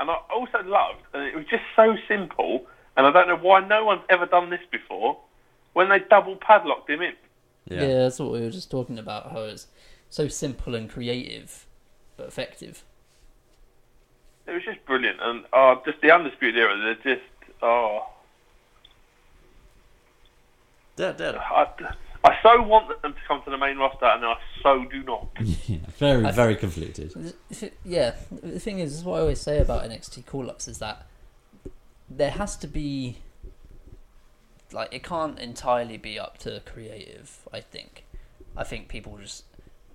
and 0.00 0.10
I 0.10 0.16
also 0.34 0.58
loved, 0.64 1.02
and 1.14 1.22
it 1.22 1.36
was 1.36 1.44
just 1.48 1.62
so 1.76 1.96
simple, 2.08 2.66
and 2.96 3.06
I 3.06 3.12
don't 3.12 3.28
know 3.28 3.36
why 3.36 3.60
no 3.66 3.84
one's 3.84 4.02
ever 4.10 4.26
done 4.26 4.50
this 4.50 4.60
before, 4.72 5.16
when 5.74 5.88
they 5.88 6.00
double 6.10 6.34
padlocked 6.36 6.90
him 6.90 7.02
in. 7.02 7.12
Yeah. 7.66 7.82
Yeah. 7.86 7.94
that's 8.02 8.18
what 8.18 8.32
we 8.32 8.40
were 8.40 8.50
just 8.50 8.70
talking 8.70 8.98
about. 8.98 9.30
How 9.30 9.42
it's 9.42 9.68
so 10.10 10.26
simple 10.28 10.74
and 10.74 10.90
creative, 10.90 11.66
but 12.16 12.26
effective. 12.26 12.84
It 14.46 14.52
was 14.52 14.62
just 14.64 14.84
brilliant, 14.86 15.18
and 15.20 15.44
oh, 15.52 15.82
just 15.84 16.00
the 16.00 16.12
undisputed 16.12 16.56
era. 16.56 16.76
They're 17.04 17.16
just 17.16 17.26
oh, 17.62 18.06
Yeah, 20.96 21.14
yeah. 21.18 21.38
I, 21.38 21.66
I 22.24 22.38
so 22.42 22.62
want 22.62 23.02
them 23.02 23.12
to 23.12 23.18
come 23.26 23.42
to 23.42 23.50
the 23.50 23.58
main 23.58 23.76
roster, 23.76 24.06
and 24.06 24.24
I 24.24 24.36
so 24.62 24.84
do 24.84 25.02
not. 25.02 25.28
Yeah, 25.66 25.78
very, 25.98 26.30
very 26.32 26.54
conflicted. 26.54 27.34
Yeah, 27.84 28.14
the 28.30 28.60
thing 28.60 28.78
is, 28.78 28.92
this 28.92 28.98
is 29.00 29.04
what 29.04 29.16
I 29.16 29.20
always 29.20 29.40
say 29.40 29.58
about 29.58 29.82
NXT 29.82 30.26
call 30.26 30.48
ups 30.48 30.68
is 30.68 30.78
that 30.78 31.06
there 32.08 32.30
has 32.30 32.56
to 32.58 32.68
be. 32.68 33.18
Like, 34.72 34.92
it 34.92 35.04
can't 35.04 35.38
entirely 35.38 35.96
be 35.96 36.18
up 36.18 36.38
to 36.38 36.60
creative, 36.66 37.48
I 37.52 37.60
think. 37.60 38.04
I 38.56 38.64
think 38.64 38.88
people 38.88 39.18
just. 39.18 39.44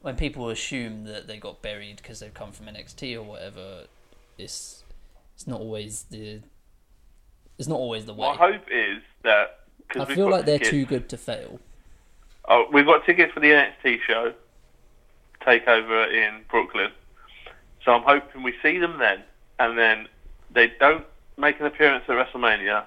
When 0.01 0.15
people 0.15 0.49
assume 0.49 1.03
that 1.05 1.27
they 1.27 1.37
got 1.37 1.61
buried 1.61 1.97
because 1.97 2.19
they've 2.19 2.33
come 2.33 2.51
from 2.51 2.65
NXT 2.65 3.15
or 3.15 3.21
whatever, 3.21 3.83
it's 4.41 4.83
it's 5.35 5.47
not 5.47 5.59
always 5.59 6.03
the 6.09 6.41
it's 7.57 7.67
not 7.67 7.77
always 7.77 8.05
the 8.05 8.13
way. 8.13 8.27
My 8.29 8.35
hope 8.35 8.63
is 8.71 9.01
that 9.23 9.29
I 9.31 9.47
because 9.87 10.07
we've 10.07 10.15
feel 10.15 10.25
got 10.29 10.37
like 10.37 10.45
they're 10.45 10.57
tickets- 10.57 10.71
too 10.71 10.85
good 10.85 11.09
to 11.09 11.17
fail. 11.17 11.59
Oh, 12.47 12.65
we've 12.73 12.85
got 12.85 13.05
tickets 13.05 13.31
for 13.33 13.39
the 13.39 13.47
NXT 13.51 13.99
show 14.07 14.33
takeover 15.45 16.11
in 16.11 16.41
Brooklyn, 16.49 16.91
so 17.85 17.91
I'm 17.91 18.03
hoping 18.03 18.43
we 18.43 18.53
see 18.63 18.77
them 18.79 18.97
then, 18.99 19.23
and 19.59 19.77
then 19.77 20.07
they 20.51 20.67
don't 20.79 21.05
make 21.37 21.59
an 21.59 21.65
appearance 21.67 22.03
at 22.07 22.15
WrestleMania, 22.15 22.83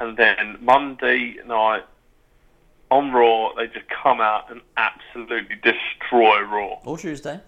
and 0.00 0.16
then 0.16 0.58
Monday 0.60 1.36
night 1.46 1.84
on 2.90 3.12
Raw 3.12 3.52
they 3.54 3.66
just 3.66 3.86
come 4.02 4.20
out 4.20 4.50
and 4.50 4.60
absolutely 4.76 5.56
destroy 5.56 6.40
Raw. 6.42 6.78
Or 6.84 6.96
Tuesday. 6.98 7.40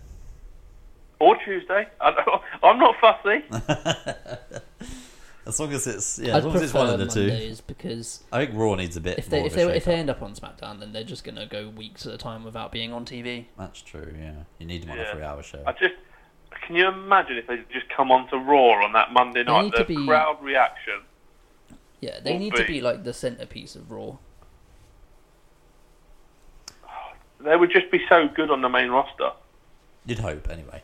Or 1.20 1.36
Tuesday. 1.44 1.86
I 2.00 2.10
don't, 2.12 2.42
I'm 2.62 2.78
not 2.78 2.94
fussy. 3.00 3.44
As 5.46 5.58
long 5.58 5.72
as 5.72 5.86
it's 5.86 6.18
yeah, 6.18 6.34
I'd 6.34 6.38
as 6.40 6.44
long 6.44 6.56
as 6.56 6.62
it's 6.62 6.74
one 6.74 6.90
of 6.90 6.98
the 6.98 7.06
two. 7.06 7.56
Because 7.66 8.22
I 8.30 8.44
think 8.44 8.54
Raw 8.58 8.74
needs 8.74 8.98
a 8.98 9.00
bit 9.00 9.16
if 9.18 9.30
they 9.30 9.38
more 9.38 9.46
if 9.46 9.52
of 9.52 9.56
they 9.56 9.62
a 9.64 9.68
if 9.70 9.84
they 9.86 9.94
end 9.94 10.10
up 10.10 10.20
on 10.20 10.34
SmackDown, 10.34 10.78
then 10.78 10.92
they're 10.92 11.04
just 11.04 11.24
gonna 11.24 11.46
go 11.46 11.70
weeks 11.70 12.04
at 12.04 12.12
a 12.12 12.18
time 12.18 12.44
without 12.44 12.70
being 12.70 12.92
on 12.92 13.06
TV. 13.06 13.46
That's 13.56 13.80
true. 13.80 14.14
Yeah, 14.20 14.32
you 14.58 14.66
need 14.66 14.82
them 14.82 14.90
on 14.90 14.98
Yeah. 14.98 15.04
a 15.04 15.12
three-hour 15.14 15.42
show. 15.42 15.62
I 15.66 15.72
just 15.72 15.94
can 16.66 16.76
you 16.76 16.86
imagine 16.88 17.38
if 17.38 17.46
they 17.46 17.56
just 17.72 17.88
come 17.88 18.12
on 18.12 18.28
to 18.28 18.36
Raw 18.36 18.84
on 18.84 18.92
that 18.92 19.14
Monday 19.14 19.42
They 19.42 19.50
night? 19.50 19.62
need 19.62 19.72
The 19.72 19.78
to 19.78 19.84
be- 19.86 20.06
crowd 20.06 20.36
reaction. 20.42 21.00
Yeah, 22.02 22.20
they 22.22 22.32
Will 22.32 22.40
need 22.40 22.54
to 22.56 22.66
be. 22.66 22.74
be 22.74 22.80
like 22.82 23.04
the 23.04 23.14
centerpiece 23.14 23.74
of 23.74 23.90
Raw. 23.90 24.16
They 27.40 27.56
would 27.56 27.70
just 27.72 27.90
be 27.90 28.00
so 28.06 28.28
good 28.28 28.50
on 28.50 28.60
the 28.60 28.68
main 28.68 28.90
roster. 28.90 29.30
You'd 30.04 30.18
hope, 30.18 30.50
anyway. 30.50 30.82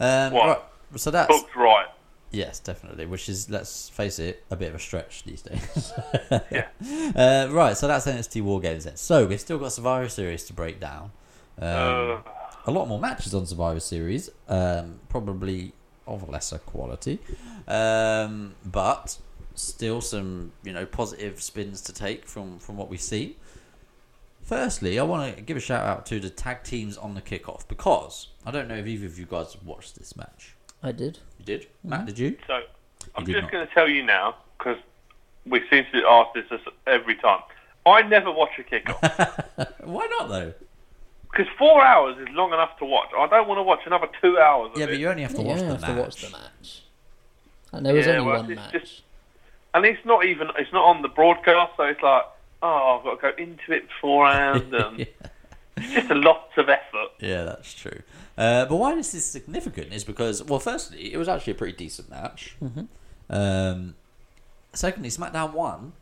Um, 0.00 0.32
What? 0.32 0.46
right, 0.46 1.00
so 1.00 1.10
that's 1.10 1.28
Booked 1.28 1.56
right. 1.56 1.86
yes, 2.30 2.58
definitely. 2.60 3.06
Which 3.06 3.28
is, 3.28 3.48
let's 3.50 3.88
face 3.88 4.18
it, 4.18 4.44
a 4.50 4.56
bit 4.56 4.68
of 4.68 4.74
a 4.74 4.78
stretch 4.78 5.24
these 5.24 5.42
days. 5.42 5.92
Yeah. 6.50 6.68
Uh, 7.16 7.48
right, 7.50 7.76
so 7.76 7.86
that's 7.88 8.06
NXT 8.06 8.42
War 8.42 8.60
Games 8.60 8.84
then. 8.84 8.96
So 8.96 9.26
we've 9.26 9.40
still 9.40 9.58
got 9.58 9.72
Survivor 9.72 10.08
Series 10.08 10.44
to 10.44 10.52
break 10.52 10.80
down. 10.80 11.10
Um, 11.58 11.66
Uh, 11.66 12.18
a 12.66 12.70
lot 12.70 12.88
more 12.88 12.98
matches 12.98 13.34
on 13.34 13.46
Survivor 13.46 13.80
Series, 13.80 14.28
um, 14.48 14.98
probably 15.08 15.72
of 16.06 16.28
lesser 16.28 16.58
quality, 16.58 17.18
um, 17.68 18.54
but 18.64 19.18
still 19.54 20.00
some 20.00 20.52
you 20.62 20.72
know 20.72 20.84
positive 20.84 21.40
spins 21.42 21.80
to 21.82 21.92
take 21.92 22.26
from 22.26 22.58
from 22.58 22.76
what 22.76 22.88
we 22.90 22.96
see. 22.96 23.36
Firstly, 24.46 24.96
I 25.00 25.02
want 25.02 25.34
to 25.36 25.42
give 25.42 25.56
a 25.56 25.60
shout 25.60 25.84
out 25.84 26.06
to 26.06 26.20
the 26.20 26.30
tag 26.30 26.62
teams 26.62 26.96
on 26.96 27.14
the 27.14 27.20
kickoff 27.20 27.66
because 27.66 28.28
I 28.46 28.52
don't 28.52 28.68
know 28.68 28.76
if 28.76 28.86
either 28.86 29.06
of 29.06 29.18
you 29.18 29.26
guys 29.26 29.52
have 29.54 29.64
watched 29.66 29.96
this 29.98 30.16
match. 30.16 30.54
I 30.84 30.92
did. 30.92 31.18
You 31.40 31.44
did, 31.44 31.62
mm-hmm. 31.62 31.88
Matt? 31.90 32.06
Did 32.06 32.18
you? 32.18 32.36
so 32.46 32.60
I'm 33.16 33.24
did 33.24 33.34
just 33.34 33.50
going 33.50 33.66
to 33.66 33.74
tell 33.74 33.88
you 33.88 34.04
now 34.04 34.36
because 34.56 34.78
we 35.46 35.60
seem 35.68 35.84
to 35.92 36.06
ask 36.08 36.32
this 36.34 36.44
every 36.86 37.16
time. 37.16 37.40
I 37.84 38.02
never 38.02 38.30
watch 38.30 38.50
a 38.58 38.62
kickoff 38.62 39.68
Why 39.84 40.06
not 40.18 40.28
though? 40.28 40.52
because 41.30 41.46
four 41.58 41.84
hours 41.84 42.16
is 42.18 42.28
long 42.34 42.52
enough 42.52 42.78
to 42.78 42.84
watch. 42.84 43.10
I 43.18 43.26
don't 43.26 43.46
want 43.48 43.58
to 43.58 43.62
watch 43.64 43.80
another 43.84 44.06
two 44.22 44.38
hours. 44.38 44.70
Of 44.74 44.78
Yeah, 44.78 44.86
but 44.86 44.98
you 44.98 45.08
only 45.08 45.22
have 45.22 45.34
to 45.34 45.42
Yeah, 45.42 45.48
watch 45.48 45.58
the 45.58 45.66
have 45.66 45.80
match. 45.80 45.90
to 45.96 46.00
watch 46.00 46.22
the 46.22 46.30
match. 46.30 46.82
And 47.72 47.84
there 47.84 47.94
was 47.94 48.06
Yeah, 48.06 48.12
only 48.18 48.26
well, 48.30 48.42
one 48.44 48.54
match. 48.54 48.72
just- 48.72 49.02
and 49.74 49.84
it's 49.84 50.04
not 50.06 50.24
even 50.24 50.48
it's 50.56 50.72
not 50.72 50.84
on 50.84 51.02
the 51.02 51.08
broadcast, 51.08 51.72
so 51.76 51.82
it's 51.82 52.00
like 52.00 52.22
oh, 52.66 52.98
I've 52.98 53.04
got 53.04 53.28
to 53.28 53.36
go 53.36 53.42
into 53.42 53.72
it 53.72 53.88
beforehand, 53.88 54.74
and 54.74 54.98
yeah. 54.98 55.04
it's 55.76 55.92
just 55.92 56.10
a 56.10 56.14
lot 56.14 56.50
of 56.56 56.68
effort. 56.68 56.82
Yeah, 57.20 57.44
that's 57.44 57.72
true. 57.72 58.00
Uh, 58.36 58.66
but 58.66 58.76
why 58.76 58.94
this 58.94 59.14
is 59.14 59.24
significant 59.24 59.92
is 59.92 60.04
because, 60.04 60.42
well, 60.44 60.60
firstly, 60.60 61.12
it 61.12 61.16
was 61.16 61.28
actually 61.28 61.52
a 61.52 61.56
pretty 61.56 61.76
decent 61.76 62.10
match. 62.10 62.56
Mm-hmm. 62.62 62.84
Um, 63.30 63.94
secondly, 64.74 65.08
SmackDown 65.08 65.52
won, 65.52 65.92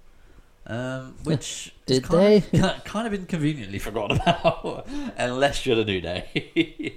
um, 0.66 1.14
which 1.24 1.72
is 1.86 2.00
Did 2.00 2.04
kind 2.04 2.44
Of, 2.52 2.84
kind 2.84 3.06
of 3.06 3.14
inconveniently 3.14 3.78
forgotten 3.78 4.20
about, 4.20 4.88
unless 5.16 5.64
you're 5.64 5.76
the 5.76 5.84
New 5.84 6.00
Day. 6.00 6.94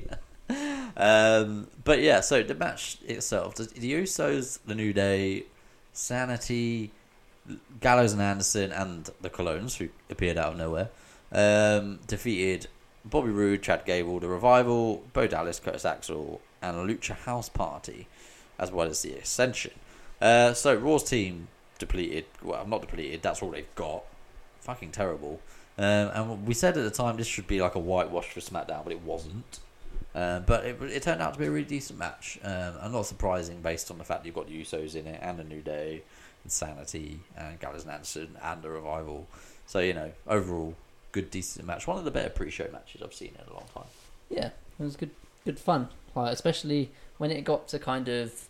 um, 0.97 1.67
but 1.83 2.01
yeah, 2.01 2.21
so 2.21 2.41
the 2.41 2.55
match 2.55 2.97
itself, 3.05 3.55
the, 3.55 3.65
the 3.65 3.93
Usos, 3.93 4.59
the 4.65 4.75
New 4.75 4.93
Day, 4.93 5.43
Sanity, 5.93 6.91
Gallows 7.79 8.13
and 8.13 8.21
Anderson, 8.21 8.71
and 8.71 9.09
the 9.21 9.29
Colons, 9.29 9.75
who 9.75 9.89
appeared 10.09 10.37
out 10.37 10.53
of 10.53 10.57
nowhere, 10.57 10.89
um, 11.31 11.99
defeated 12.07 12.67
Bobby 13.05 13.29
Roode, 13.29 13.63
Chad 13.63 13.85
Gable, 13.85 14.19
The 14.19 14.27
Revival, 14.27 15.03
Bo 15.13 15.27
Dallas, 15.27 15.59
Curtis 15.59 15.85
Axel, 15.85 16.41
and 16.61 16.77
Lucha 16.89 17.15
House 17.15 17.49
Party, 17.49 18.07
as 18.59 18.71
well 18.71 18.87
as 18.87 19.01
the 19.01 19.13
Ascension. 19.13 19.73
Uh, 20.21 20.53
so 20.53 20.75
Raw's 20.75 21.03
team 21.03 21.47
depleted. 21.79 22.25
Well, 22.41 22.65
not 22.65 22.81
depleted. 22.81 23.21
That's 23.21 23.41
all 23.41 23.51
they've 23.51 23.75
got. 23.75 24.03
Fucking 24.61 24.91
terrible. 24.91 25.39
Um, 25.77 25.85
and 25.85 26.47
we 26.47 26.53
said 26.53 26.75
at 26.75 26.83
the 26.83 26.89
time 26.89 27.17
this 27.17 27.27
should 27.27 27.47
be 27.47 27.61
like 27.61 27.75
a 27.75 27.79
whitewash 27.79 28.29
for 28.29 28.39
SmackDown, 28.39 28.83
but 28.83 28.91
it 28.91 29.01
wasn't. 29.01 29.59
Uh, 30.15 30.39
but 30.39 30.65
it, 30.65 30.81
it 30.81 31.03
turned 31.03 31.21
out 31.21 31.33
to 31.33 31.39
be 31.39 31.45
a 31.45 31.51
really 31.51 31.65
decent 31.65 31.99
match, 31.99 32.39
um, 32.43 32.73
and 32.81 32.93
not 32.93 33.05
surprising 33.05 33.61
based 33.61 33.91
on 33.91 33.99
the 33.99 34.03
fact 34.03 34.23
that 34.23 34.25
you've 34.25 34.35
got 34.35 34.47
the 34.47 34.59
Usos 34.59 34.95
in 34.95 35.05
it, 35.05 35.19
and 35.21 35.39
a 35.39 35.43
New 35.43 35.61
Day, 35.61 36.01
Insanity, 36.47 37.19
and 37.35 37.59
Gallows 37.59 37.83
and 37.83 37.91
Anderson, 37.91 38.37
and 38.41 38.61
the 38.61 38.69
Revival. 38.69 39.27
So 39.65 39.79
you 39.79 39.93
know, 39.93 40.11
overall, 40.27 40.75
good, 41.11 41.29
decent 41.29 41.67
match. 41.67 41.85
One 41.87 41.97
of 41.97 42.05
the 42.05 42.11
better 42.11 42.29
pre-show 42.29 42.69
matches 42.71 43.01
I've 43.03 43.13
seen 43.13 43.33
in 43.35 43.51
a 43.51 43.53
long 43.53 43.65
time. 43.73 43.83
Yeah, 44.29 44.51
it 44.79 44.83
was 44.83 44.95
good, 44.95 45.11
good 45.45 45.59
fun. 45.59 45.89
Like 46.15 46.33
especially 46.33 46.91
when 47.17 47.31
it 47.31 47.43
got 47.43 47.67
to 47.69 47.79
kind 47.79 48.07
of 48.07 48.47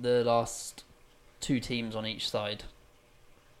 the 0.00 0.24
last 0.24 0.82
two 1.40 1.60
teams 1.60 1.94
on 1.94 2.06
each 2.06 2.28
side. 2.28 2.64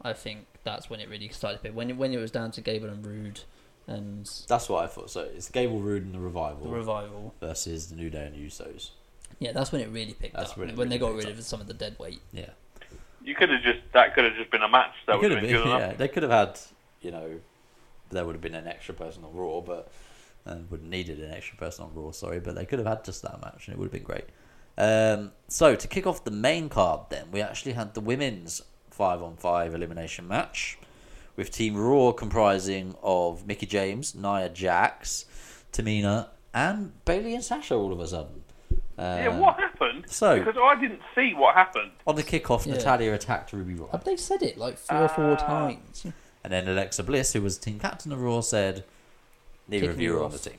I 0.04 0.12
think 0.12 0.46
that's 0.64 0.90
when 0.90 0.98
it 0.98 1.08
really 1.08 1.28
started 1.28 1.58
to 1.58 1.62
be. 1.62 1.70
When 1.70 1.90
it, 1.90 1.96
when 1.96 2.12
it 2.12 2.18
was 2.18 2.32
down 2.32 2.50
to 2.52 2.60
Gable 2.60 2.88
and 2.88 3.06
Roode 3.06 3.40
and 3.86 4.28
That's 4.48 4.68
what 4.68 4.84
I 4.84 4.88
thought. 4.88 5.10
So 5.10 5.20
it's 5.20 5.48
Gable, 5.48 5.78
Roode, 5.78 6.04
and 6.04 6.12
the 6.14 6.18
Revival 6.18 6.64
the 6.64 6.76
revival. 6.76 7.34
versus 7.40 7.88
the 7.88 7.94
New 7.94 8.10
Day 8.10 8.26
and 8.26 8.36
Usos. 8.36 8.90
Yeah, 9.38 9.52
that's 9.52 9.72
when 9.72 9.80
it 9.80 9.88
really 9.90 10.14
picked 10.14 10.34
That's 10.34 10.52
up. 10.52 10.58
when 10.58 10.74
when 10.76 10.88
they 10.88 10.98
got 10.98 11.14
rid 11.14 11.26
up. 11.26 11.32
of 11.32 11.44
some 11.44 11.60
of 11.60 11.66
the 11.66 11.74
dead 11.74 11.96
weight. 11.98 12.20
Yeah, 12.32 12.50
You 13.24 13.34
could 13.34 13.50
have 13.50 13.62
just 13.62 13.80
that 13.92 14.14
could 14.14 14.24
have 14.24 14.34
just 14.34 14.50
been 14.50 14.62
a 14.62 14.68
match. 14.68 14.92
That 15.06 15.20
would 15.20 15.30
have 15.30 15.40
been 15.40 15.50
been. 15.50 15.56
good 15.62 15.66
enough. 15.66 15.80
Yeah, 15.80 15.92
they 15.94 16.08
could 16.08 16.22
have 16.22 16.32
had. 16.32 16.58
You 17.00 17.10
know, 17.10 17.30
there 18.10 18.24
would 18.24 18.34
have 18.34 18.42
been 18.42 18.54
an 18.54 18.66
extra 18.68 18.94
person 18.94 19.24
on 19.24 19.34
Raw, 19.34 19.60
but 19.60 19.90
uh, 20.46 20.56
would 20.70 20.80
have 20.80 20.88
needed 20.88 21.20
an 21.20 21.32
extra 21.32 21.56
person 21.56 21.84
on 21.84 21.90
Raw. 21.94 22.10
Sorry, 22.12 22.40
but 22.40 22.54
they 22.54 22.64
could 22.64 22.78
have 22.78 22.88
had 22.88 23.04
just 23.04 23.22
that 23.22 23.40
match, 23.40 23.66
and 23.66 23.74
it 23.74 23.78
would 23.78 23.86
have 23.86 23.92
been 23.92 24.02
great. 24.02 24.24
Um, 24.78 25.32
so 25.48 25.74
to 25.74 25.88
kick 25.88 26.06
off 26.06 26.24
the 26.24 26.30
main 26.30 26.68
card, 26.68 27.00
then 27.10 27.26
we 27.30 27.40
actually 27.42 27.72
had 27.72 27.94
the 27.94 28.00
women's 28.00 28.62
five 28.90 29.22
on 29.22 29.36
five 29.36 29.74
elimination 29.74 30.26
match 30.28 30.78
with 31.36 31.50
Team 31.50 31.76
Raw 31.76 32.12
comprising 32.12 32.94
of 33.02 33.46
Mickie 33.46 33.66
James, 33.66 34.14
Nia 34.14 34.48
Jax, 34.48 35.24
Tamina, 35.72 36.28
and 36.54 36.92
Bayley 37.04 37.34
and 37.34 37.42
Sasha 37.44 37.74
all 37.74 37.92
of 37.92 38.00
a 38.00 38.06
sudden. 38.06 38.42
yeah, 38.98 39.28
Um, 39.28 39.38
what 39.40 39.56
happened? 39.58 39.91
So- 40.12 40.38
because 40.38 40.56
I 40.62 40.80
didn't 40.80 41.00
see 41.14 41.34
what 41.34 41.54
happened. 41.54 41.92
On 42.06 42.14
the 42.16 42.22
kickoff, 42.22 42.66
Yeah. 42.66 42.74
Natalya 42.74 43.12
attacked 43.14 43.52
Ruby 43.52 43.74
Riott. 43.74 43.90
Have 43.92 44.04
they 44.04 44.16
said 44.16 44.42
it 44.42 44.56
like 44.58 44.78
three 44.78 44.98
or 44.98 45.08
four 45.08 45.32
Ah. 45.32 45.36
times? 45.36 46.04
And 46.44 46.52
then 46.52 46.68
Alexa 46.68 47.02
Bliss, 47.04 47.32
who 47.32 47.42
was 47.42 47.56
team 47.58 47.78
captain 47.78 48.12
of 48.12 48.20
Raw, 48.20 48.40
said, 48.40 48.84
neither 49.68 49.82
Kick 49.86 49.90
of 49.92 49.98
me 49.98 50.04
you 50.04 50.16
are 50.16 50.20
on 50.20 50.24
off. 50.26 50.32
the 50.42 50.50
team. 50.50 50.58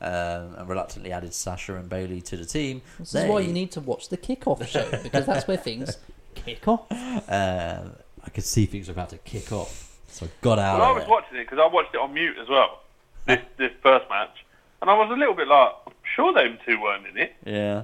Um, 0.00 0.54
and 0.56 0.68
reluctantly 0.68 1.10
added 1.12 1.34
Sasha 1.34 1.74
and 1.74 1.88
Bayley 1.88 2.20
to 2.22 2.36
the 2.36 2.44
team. 2.44 2.82
This 3.00 3.12
They- 3.12 3.24
is 3.24 3.28
why 3.30 3.40
you 3.40 3.52
need 3.52 3.72
to 3.72 3.80
watch 3.80 4.08
the 4.08 4.16
kickoff 4.16 4.64
show 4.66 4.88
because 5.02 5.26
that's 5.26 5.48
where 5.48 5.56
things 5.56 5.98
kick 6.36 6.66
off. 6.68 6.86
Um, 6.92 7.96
I 8.24 8.30
could 8.32 8.44
see 8.44 8.66
things 8.66 8.86
were 8.88 8.92
about 8.92 9.08
to 9.10 9.18
kick 9.18 9.50
off, 9.50 9.98
so 10.08 10.26
I 10.26 10.28
got 10.40 10.58
out. 10.60 10.78
Well, 10.78 10.86
I 10.88 10.90
of 10.90 10.96
was 10.96 11.04
it. 11.04 11.10
watching 11.10 11.36
it 11.38 11.44
because 11.44 11.58
I 11.58 11.66
watched 11.66 11.94
it 11.94 12.00
on 12.00 12.14
mute 12.14 12.36
as 12.40 12.48
well. 12.48 12.80
This 13.26 13.40
this 13.56 13.72
first 13.82 14.08
match, 14.08 14.44
and 14.80 14.88
I 14.90 14.94
was 14.96 15.10
a 15.10 15.14
little 15.14 15.34
bit 15.34 15.48
like, 15.48 15.72
I'm 15.86 15.92
sure 16.14 16.32
them 16.32 16.58
two 16.64 16.80
weren't 16.80 17.06
in 17.06 17.16
it 17.18 17.34
Yeah. 17.44 17.82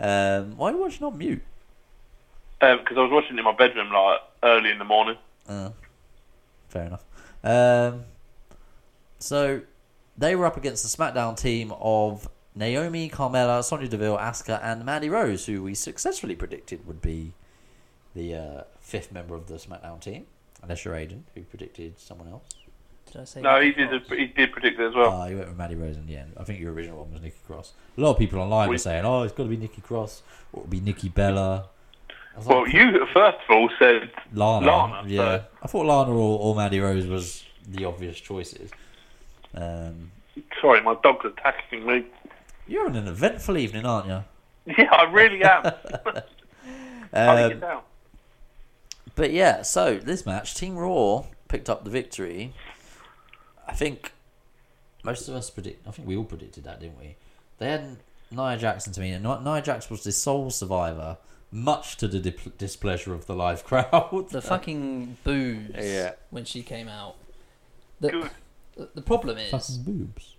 Um, 0.00 0.56
why 0.56 0.70
are 0.70 0.72
you 0.72 0.78
watching 0.78 1.06
on 1.06 1.18
mute? 1.18 1.42
because 2.60 2.96
I 2.96 3.00
was 3.00 3.10
watching 3.10 3.36
it 3.36 3.40
in 3.40 3.44
my 3.44 3.54
bedroom 3.56 3.92
like 3.92 4.20
early 4.44 4.70
in 4.70 4.78
the 4.78 4.84
morning. 4.84 5.16
Uh, 5.48 5.70
fair 6.68 6.84
enough. 6.84 7.04
Um, 7.42 8.04
so 9.18 9.62
they 10.16 10.36
were 10.36 10.46
up 10.46 10.56
against 10.56 10.82
the 10.84 10.96
SmackDown 10.96 11.36
team 11.36 11.72
of 11.80 12.28
Naomi, 12.54 13.08
Carmella, 13.08 13.64
Sonya 13.64 13.88
Deville, 13.88 14.16
Asuka, 14.16 14.62
and 14.62 14.84
Mandy 14.84 15.08
Rose, 15.08 15.46
who 15.46 15.62
we 15.62 15.74
successfully 15.74 16.36
predicted 16.36 16.86
would 16.86 17.02
be 17.02 17.32
the 18.14 18.34
uh, 18.34 18.62
fifth 18.80 19.10
member 19.10 19.34
of 19.34 19.46
the 19.46 19.54
SmackDown 19.54 20.00
team, 20.00 20.26
unless 20.62 20.84
you're 20.84 20.94
Aidan, 20.94 21.24
who 21.34 21.42
predicted 21.42 21.98
someone 21.98 22.28
else. 22.28 22.44
Did 23.12 23.20
I 23.20 23.24
say? 23.24 23.40
No, 23.42 23.60
he 23.60 23.68
Nikki 23.68 23.86
did. 23.86 24.06
Cross? 24.08 24.18
He 24.18 24.26
did 24.26 24.52
predict 24.52 24.80
it 24.80 24.86
as 24.88 24.94
well. 24.94 25.10
Ah, 25.12 25.26
you 25.26 25.36
went 25.36 25.48
with 25.48 25.58
Mandy 25.58 25.74
Rose 25.76 25.96
in 25.96 26.06
the 26.06 26.16
end. 26.16 26.32
I 26.38 26.44
think 26.44 26.60
your 26.60 26.72
original 26.72 26.98
one 27.04 27.12
was 27.12 27.22
Nikki 27.22 27.36
Cross. 27.46 27.72
A 27.96 28.00
lot 28.00 28.12
of 28.12 28.18
people 28.18 28.40
online 28.40 28.68
were 28.68 28.72
We- 28.72 28.78
saying, 28.78 29.04
"Oh, 29.04 29.22
it's 29.22 29.32
got 29.34 29.44
to 29.44 29.48
be 29.50 29.56
Nikki 29.56 29.80
Cross, 29.82 30.22
or 30.52 30.60
it'll 30.62 30.70
be 30.70 30.80
Nikki 30.80 31.08
Bella." 31.10 31.66
I 32.34 32.38
was 32.38 32.46
well, 32.46 32.62
like, 32.64 32.72
you 32.72 33.06
first 33.12 33.38
of 33.46 33.50
all 33.54 33.68
said 33.78 34.10
Lana, 34.32 34.66
Lana, 34.66 35.02
yeah. 35.06 35.18
so- 35.20 35.44
I 35.62 35.66
thought 35.66 35.84
Lana 35.86 36.10
or, 36.12 36.38
or 36.40 36.54
Mandy 36.54 36.80
Rose 36.80 37.06
was 37.06 37.44
the 37.68 37.84
obvious 37.84 38.18
choices. 38.18 38.70
Um, 39.54 40.10
Sorry, 40.60 40.80
my 40.80 40.96
dog's 41.02 41.26
attacking 41.26 41.84
me. 41.84 42.06
you're 42.66 42.86
on 42.86 42.96
an 42.96 43.06
eventful 43.06 43.58
evening, 43.58 43.84
aren't 43.84 44.06
you? 44.06 44.24
Yeah, 44.78 44.90
I 44.92 45.02
really 45.10 45.42
am. 45.42 45.64
How 45.64 45.72
do 45.74 46.22
you 47.12 47.44
Um, 47.44 47.48
get 47.50 47.60
down? 47.60 47.82
but 49.14 49.32
yeah, 49.32 49.60
so 49.62 49.96
this 49.98 50.24
match, 50.24 50.54
Team 50.54 50.76
Raw 50.78 51.24
picked 51.48 51.68
up 51.68 51.84
the 51.84 51.90
victory. 51.90 52.54
I 53.66 53.72
think 53.74 54.12
most 55.04 55.28
of 55.28 55.34
us 55.34 55.50
predict. 55.50 55.86
I 55.86 55.90
think 55.90 56.06
we 56.08 56.16
all 56.16 56.24
predicted 56.24 56.64
that, 56.64 56.80
didn't 56.80 56.98
we? 56.98 57.16
They 57.58 57.68
had 57.70 57.96
Nia 58.30 58.56
Jackson 58.56 58.92
to 58.94 59.00
me, 59.00 59.10
and 59.10 59.24
Nia 59.24 59.62
Jackson 59.62 59.88
was 59.94 60.04
the 60.04 60.12
sole 60.12 60.50
survivor, 60.50 61.18
much 61.50 61.96
to 61.98 62.08
the 62.08 62.18
dip- 62.18 62.56
displeasure 62.58 63.14
of 63.14 63.26
the 63.26 63.34
live 63.34 63.64
crowd. 63.70 64.28
The 64.30 64.42
fucking 64.42 65.18
boos 65.24 65.70
Yeah. 65.76 66.12
when 66.30 66.44
she 66.44 66.62
came 66.62 66.88
out. 66.88 67.16
The, 68.00 68.10
Good. 68.10 68.30
the, 68.76 68.88
the 68.96 69.02
problem 69.02 69.38
is 69.38 69.50
Fucking 69.50 69.82
boobs. 69.84 70.34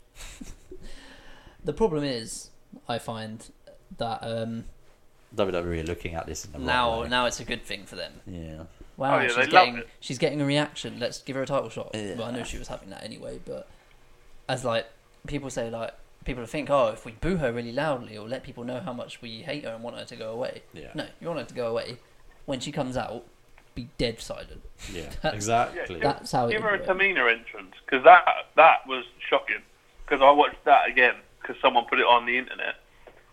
the 1.63 1.74
problem 1.74 2.03
is 2.03 2.49
I 2.89 2.99
find 2.99 3.45
that 3.97 4.19
um, 4.21 4.65
WWE 5.36 5.84
are 5.84 5.88
looking 5.88 6.15
at 6.15 6.26
this 6.26 6.45
in 6.45 6.51
the 6.51 6.57
right 6.59 6.65
now 6.67 7.01
way. 7.03 7.07
now 7.09 7.26
it's 7.26 7.39
a 7.39 7.45
good 7.45 7.63
thing 7.63 7.86
for 7.86 7.95
them. 7.95 8.13
Yeah. 8.28 8.63
Wow, 8.98 9.18
Oh, 9.18 9.22
yeah, 9.22 9.28
she's 9.30 9.48
getting 9.48 9.84
she's 10.00 10.18
getting 10.18 10.41
a 10.41 10.46
reaction. 10.46 11.00
Let's 11.00 11.22
give 11.22 11.36
her 11.36 11.41
a 11.44 11.46
title 11.48 11.70
shot. 11.70 11.91
Yeah. 11.94 12.16
Well, 12.16 12.28
I 12.28 12.32
know 12.32 12.44
she 12.44 12.58
was 12.58 12.68
having 12.68 12.89
that 12.91 13.04
anyway, 13.04 13.39
but 13.46 13.68
as 14.48 14.64
like 14.64 14.88
people 15.28 15.50
say, 15.50 15.70
like 15.70 15.94
people 16.26 16.46
think, 16.46 16.70
oh, 16.70 16.88
if 16.89 17.06
we 17.06 17.14
boo 17.14 17.38
her 17.38 17.52
really 17.52 17.72
loudly 17.72 18.18
or 18.18 18.28
let 18.28 18.44
people 18.44 18.64
know 18.64 18.80
how 18.80 18.94
much 18.94 19.22
we 19.22 19.41
hate 19.41 19.66
her 19.66 19.72
and 19.72 19.84
want 19.84 19.98
her 19.98 20.06
to 20.06 20.16
go 20.16 20.32
away. 20.32 20.62
Yeah. 20.74 20.91
No, 20.94 21.06
you 21.20 21.28
want 21.28 21.39
her 21.39 21.46
to 21.46 21.54
go 21.54 21.68
away. 21.68 21.98
When 22.46 22.60
she 22.60 22.72
comes 22.72 22.96
out, 22.98 23.24
be 23.76 23.89
dead 23.98 24.20
silent. 24.22 24.62
Yeah. 24.91 25.10
That's- 25.22 25.34
Exactly. 25.34 25.98
Yeah, 25.98 26.04
That's 26.04 26.32
how 26.32 26.48
it 26.48 26.52
Give 26.52 26.62
her 26.62 26.76
a 26.76 26.78
work. 26.78 26.86
Tamina 26.86 27.32
entrance 27.32 27.74
because 27.86 28.04
that 28.04 28.24
that 28.56 28.86
was 28.88 29.06
shocking. 29.30 29.64
Because 30.06 30.22
I 30.22 30.30
watched 30.32 30.64
that 30.66 30.88
again 30.88 31.16
because 31.41 31.56
someone 31.62 31.86
put 31.86 32.00
it 32.00 32.06
on 32.06 32.26
the 32.26 32.38
internet, 32.38 32.76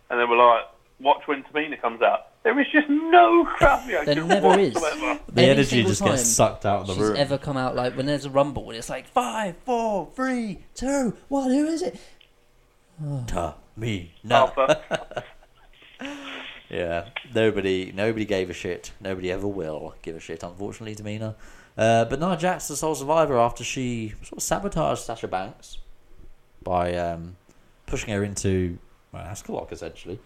and 0.09 0.19
they 0.19 0.25
were 0.25 0.37
like, 0.37 0.63
"Watch 1.01 1.27
when 1.27 1.43
Tamina 1.45 1.81
comes 1.81 2.01
out." 2.01 2.29
There 2.43 2.59
is 2.59 2.67
just 2.73 2.89
no 2.89 3.45
crowd 3.45 3.87
reaction 3.87 4.15
There 4.15 4.25
never 4.25 4.59
is. 4.59 4.75
whatsoever. 4.75 5.21
the 5.29 5.43
Every 5.43 5.51
energy 5.51 5.65
single 5.69 5.91
just 5.91 6.01
time 6.01 6.11
gets 6.13 6.27
sucked 6.29 6.65
out 6.67 6.81
of 6.83 6.87
the 6.87 6.95
She's 6.95 7.03
room. 7.03 7.17
ever 7.17 7.37
come 7.39 7.57
out 7.59 7.77
like 7.77 7.97
when 7.97 8.07
there's 8.07 8.25
a 8.25 8.31
rumble 8.31 8.69
and 8.71 8.79
it's 8.79 8.89
like 8.89 9.07
five, 9.07 9.57
four, 9.67 10.09
three, 10.15 10.61
two, 10.75 11.15
one. 11.29 11.51
Who 11.51 11.67
is 11.67 11.83
it? 11.83 12.01
Ta 13.27 13.57
me 13.77 14.13
no. 14.25 14.37
Alpha. 14.37 15.25
Yeah, 16.71 17.09
nobody, 17.35 17.91
nobody 17.93 18.25
gave 18.25 18.49
a 18.49 18.53
shit. 18.53 18.93
Nobody 19.01 19.33
ever 19.33 19.49
will 19.49 19.95
give 20.03 20.15
a 20.15 20.21
shit. 20.21 20.45
Unfortunately, 20.45 20.95
Tamina. 20.95 21.35
Uh, 21.77 22.05
but 22.05 22.21
Nia 22.21 22.37
Jax, 22.37 22.69
the 22.69 22.77
sole 22.77 22.95
survivor, 22.95 23.37
after 23.37 23.65
she 23.65 24.11
sort 24.23 24.35
of 24.39 24.43
sabotaged 24.45 25.01
Sasha 25.01 25.27
Banks 25.27 25.79
by 26.63 26.95
um, 26.95 27.37
pushing 27.87 28.15
her 28.15 28.23
into 28.23 28.79
well, 29.13 29.25
Asuka 29.25 29.49
lock 29.49 29.73
essentially, 29.73 30.21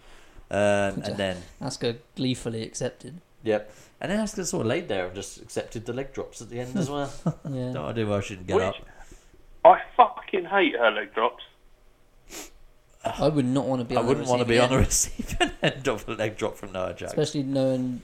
um, 0.51 0.57
and 1.03 1.17
then 1.17 1.37
Asuka 1.61 1.97
gleefully 2.15 2.63
accepted. 2.63 3.19
yep, 3.43 3.71
and 4.01 4.11
then 4.11 4.19
Asuka 4.19 4.45
sort 4.45 4.61
of 4.61 4.67
laid 4.67 4.87
there 4.87 5.05
and 5.07 5.15
just 5.15 5.41
accepted 5.41 5.85
the 5.85 5.93
leg 5.93 6.13
drops 6.13 6.41
at 6.41 6.49
the 6.49 6.59
end 6.59 6.75
as 6.77 6.89
well. 6.89 7.11
Yeah. 7.49 7.71
no 7.71 7.85
idea 7.85 8.05
why 8.05 8.19
she 8.21 8.35
didn't 8.35 8.47
get 8.47 8.55
Which- 8.57 8.65
up. 8.65 8.75
I 9.63 9.81
fucking 9.97 10.45
hate 10.45 10.75
her 10.77 10.91
leg 10.91 11.13
drops. 11.15 11.43
I 13.05 13.27
would 13.27 13.45
not 13.45 13.65
want 13.65 13.81
to 13.81 13.85
be. 13.85 13.95
I 13.95 13.99
On 13.99 14.07
wouldn't 14.07 14.25
the 14.25 14.29
want 14.31 14.41
to 14.41 14.47
be 14.47 14.59
on 14.59 14.69
the 14.69 14.77
receiving 14.77 15.37
end, 15.41 15.51
receiving 15.61 15.75
end 15.77 15.87
of 15.87 16.07
a 16.09 16.13
leg 16.13 16.37
drop 16.37 16.55
from 16.55 16.71
Nia 16.73 16.93
Jax. 16.93 17.11
especially 17.11 17.43
knowing 17.43 18.01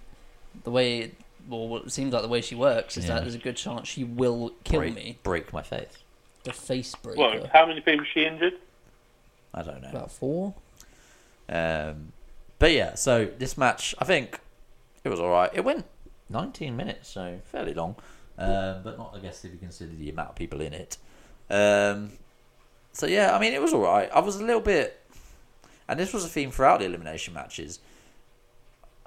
the 0.64 0.72
way. 0.72 1.12
Well, 1.50 1.68
what 1.68 1.86
it 1.86 1.92
seems 1.92 2.14
like 2.14 2.22
the 2.22 2.28
way 2.28 2.42
she 2.42 2.54
works 2.56 2.98
is 2.98 3.06
Yeah. 3.08 3.16
that 3.16 3.22
there's 3.22 3.34
a 3.36 3.40
good 3.40 3.58
chance 3.58 3.88
she 3.88 4.04
will 4.04 4.54
kill 4.64 4.80
break, 4.82 4.94
me. 4.94 5.18
break 5.24 5.52
my 5.52 5.64
face. 5.64 5.98
The 6.44 6.54
face 6.54 6.94
breaker. 6.96 7.20
Well, 7.20 7.50
how 7.52 7.66
many 7.66 7.82
people 7.82 8.06
she 8.14 8.26
injured? 8.26 8.54
I 9.54 9.64
don't 9.64 9.82
know. 9.82 9.90
About 9.90 10.12
four. 10.12 10.54
Um, 11.50 12.14
but 12.62 12.72
yeah, 12.72 12.96
so 12.96 13.28
this 13.38 13.58
match, 13.58 13.94
I 14.00 14.06
think 14.06 14.40
it 15.04 15.10
was 15.10 15.20
all 15.20 15.30
right. 15.30 15.50
It 15.54 15.66
went 15.66 15.86
19 16.30 16.76
minutes, 16.78 17.10
so 17.10 17.40
fairly 17.46 17.74
long, 17.74 17.96
um, 18.38 18.82
but 18.84 18.98
not, 18.98 19.14
I 19.16 19.20
guess, 19.20 19.44
if 19.44 19.52
you 19.52 19.58
consider 19.58 19.92
the 19.94 20.10
amount 20.10 20.30
of 20.30 20.36
people 20.36 20.62
in 20.62 20.72
it. 20.74 20.98
Um, 21.50 22.12
so 22.94 23.06
yeah, 23.08 23.36
I 23.36 23.40
mean, 23.40 23.54
it 23.54 23.62
was 23.62 23.74
all 23.74 23.82
right. 23.82 24.10
I 24.14 24.20
was 24.22 24.38
a 24.38 24.44
little 24.44 24.62
bit, 24.62 25.02
and 25.90 26.00
this 26.00 26.14
was 26.14 26.24
a 26.24 26.30
theme 26.30 26.52
throughout 26.52 26.80
the 26.80 26.86
elimination 26.86 27.34
matches. 27.34 27.80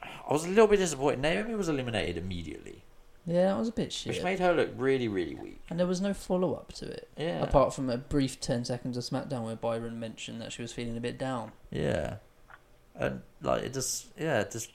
I 0.03 0.33
was 0.33 0.45
a 0.45 0.49
little 0.49 0.67
bit 0.67 0.79
disappointed. 0.79 1.21
Naomi 1.21 1.55
was 1.55 1.69
eliminated 1.69 2.17
immediately, 2.17 2.83
Yeah, 3.27 3.49
that 3.49 3.59
was 3.59 3.69
a 3.69 3.73
bit 3.73 3.93
shit. 3.93 4.15
which 4.15 4.23
made 4.23 4.41
her 4.41 4.53
look 4.55 4.71
really, 4.77 5.07
really 5.09 5.35
weak. 5.35 5.61
and 5.71 5.79
there 5.79 5.87
was 5.87 6.01
no 6.01 6.13
follow 6.13 6.55
up 6.55 6.73
to 6.75 6.87
it. 6.87 7.09
Yeah. 7.17 7.41
Apart 7.43 7.73
from 7.75 7.89
a 7.89 7.99
brief 7.99 8.41
10 8.41 8.65
seconds 8.65 8.97
of 8.97 9.05
SmackDown 9.05 9.45
where 9.45 9.57
Byron 9.57 10.01
mentioned 10.01 10.41
that 10.41 10.53
she 10.53 10.61
was 10.63 10.73
feeling 10.73 10.97
a 10.97 11.01
bit 11.01 11.19
down. 11.19 11.53
Yeah, 11.71 12.17
and 12.95 13.23
like 13.43 13.63
it 13.63 13.75
just, 13.75 14.07
yeah, 14.19 14.41
it 14.41 14.51
just. 14.51 14.71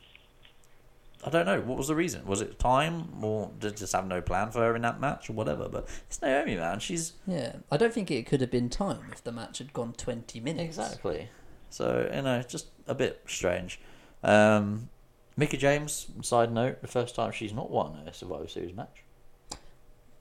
I 1.26 1.30
don't 1.30 1.46
know 1.46 1.60
what 1.60 1.78
was 1.78 1.90
the 1.90 1.96
reason. 1.96 2.26
Was 2.26 2.40
it 2.40 2.60
time, 2.60 3.22
or 3.22 3.52
did 3.60 3.76
just 3.76 3.92
have 3.92 4.08
no 4.08 4.22
plan 4.22 4.52
for 4.52 4.60
her 4.60 4.76
in 4.76 4.84
that 4.84 5.02
match, 5.02 5.30
or 5.30 5.34
whatever? 5.34 5.68
But 5.68 5.88
it's 6.08 6.22
Naomi, 6.22 6.56
man. 6.56 6.80
She's 6.80 7.14
Yeah, 7.28 7.58
I 7.70 7.76
don't 7.76 7.94
think 7.94 8.10
it 8.10 8.26
could 8.26 8.40
have 8.40 8.52
been 8.52 8.70
time 8.70 9.02
if 9.12 9.22
the 9.24 9.34
match 9.34 9.58
had 9.58 9.74
gone 9.74 9.94
20 9.94 10.40
minutes. 10.40 10.78
exactly. 10.78 11.28
So 11.70 12.10
you 12.14 12.22
know, 12.22 12.42
just 12.44 12.68
a 12.88 12.96
bit 12.96 13.22
strange. 13.28 13.82
Um, 14.24 14.90
Mickie 15.36 15.58
James. 15.58 16.08
Side 16.22 16.54
note: 16.54 16.82
the 16.82 16.88
first 16.88 17.16
time 17.16 17.32
she's 17.34 17.54
not 17.54 17.70
won 17.70 18.02
a 18.08 18.14
Survivor 18.14 18.48
Series 18.48 18.76
match. 18.76 19.04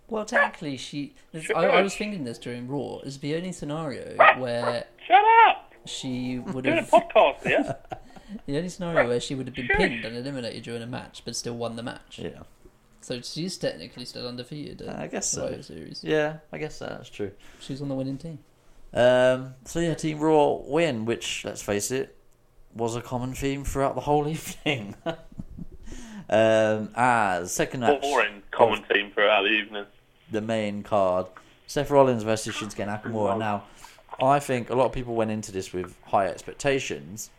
Well, 0.09 0.25
technically, 0.25 0.77
she. 0.77 1.15
I, 1.55 1.65
I 1.67 1.83
was 1.83 1.95
thinking 1.95 2.25
this 2.25 2.39
during 2.39 2.67
Raw. 2.67 2.99
Is 3.01 3.19
the 3.19 3.37
only 3.37 3.53
scenario 3.53 4.17
where 4.39 4.85
Shut 5.07 5.23
up! 5.49 5.68
She 5.89 6.39
would 6.39 6.65
Doing 6.65 6.79
a 6.79 6.81
have. 6.83 6.91
podcast 6.91 7.43
here. 7.47 7.77
The 8.47 8.59
only 8.59 8.69
scenario 8.69 9.09
where 9.09 9.21
she 9.21 9.35
would 9.35 9.47
have 9.47 9.55
been 9.57 9.69
pinned 9.69 10.05
and 10.05 10.15
eliminated 10.15 10.63
during 10.63 10.83
a 10.83 10.87
match, 10.87 11.23
but 11.25 11.35
still 11.35 11.55
won 11.55 11.77
the 11.77 11.83
match. 11.83 12.19
Yeah, 12.23 12.43
So 13.01 13.23
she's 13.23 13.57
technically 13.57 14.05
still 14.05 14.29
undefeated. 14.29 14.83
at 14.83 14.97
I 14.99 15.07
guess 15.07 15.31
so. 15.31 15.47
Survivor 15.47 15.63
Series. 15.63 16.05
yeah, 16.05 16.37
I 16.53 16.59
guess 16.59 16.79
that's 16.79 17.09
true. 17.09 17.31
She's 17.61 17.81
on 17.81 17.89
the 17.89 17.95
winning 17.95 18.19
team. 18.19 18.39
Um, 18.93 19.55
so 19.65 19.81
yeah, 19.81 19.95
Team 19.95 20.19
Raw 20.21 20.57
win, 20.57 21.07
which 21.07 21.43
let's 21.47 21.63
face 21.63 21.91
it, 21.91 22.19
was 22.75 22.97
a 22.97 23.01
common 23.01 23.33
theme 23.33 23.65
throughout 23.65 23.95
the 23.95 24.03
whole 24.03 24.29
evening. 24.29 24.95
um, 26.29 26.91
as 26.95 27.51
second 27.53 27.81
match, 27.81 28.03
Boring 28.03 28.43
common 28.51 28.83
team 28.93 29.11
throughout 29.13 29.43
the 29.43 29.49
evening. 29.51 29.87
the 30.31 30.43
main 30.43 30.83
card, 30.83 31.27
Seth 31.67 31.91
Rollins 31.91 32.25
versus 32.25 32.55
Shinsuke 32.55 32.87
Nakamura. 32.87 33.39
Now, 33.39 33.65
I 34.21 34.39
think 34.41 34.71
a 34.71 34.75
lot 34.75 34.87
of 34.87 34.93
people 34.93 35.15
went 35.15 35.31
into 35.31 35.53
this 35.53 35.73
with 35.73 35.97
high 36.07 36.27
expectations. 36.27 37.31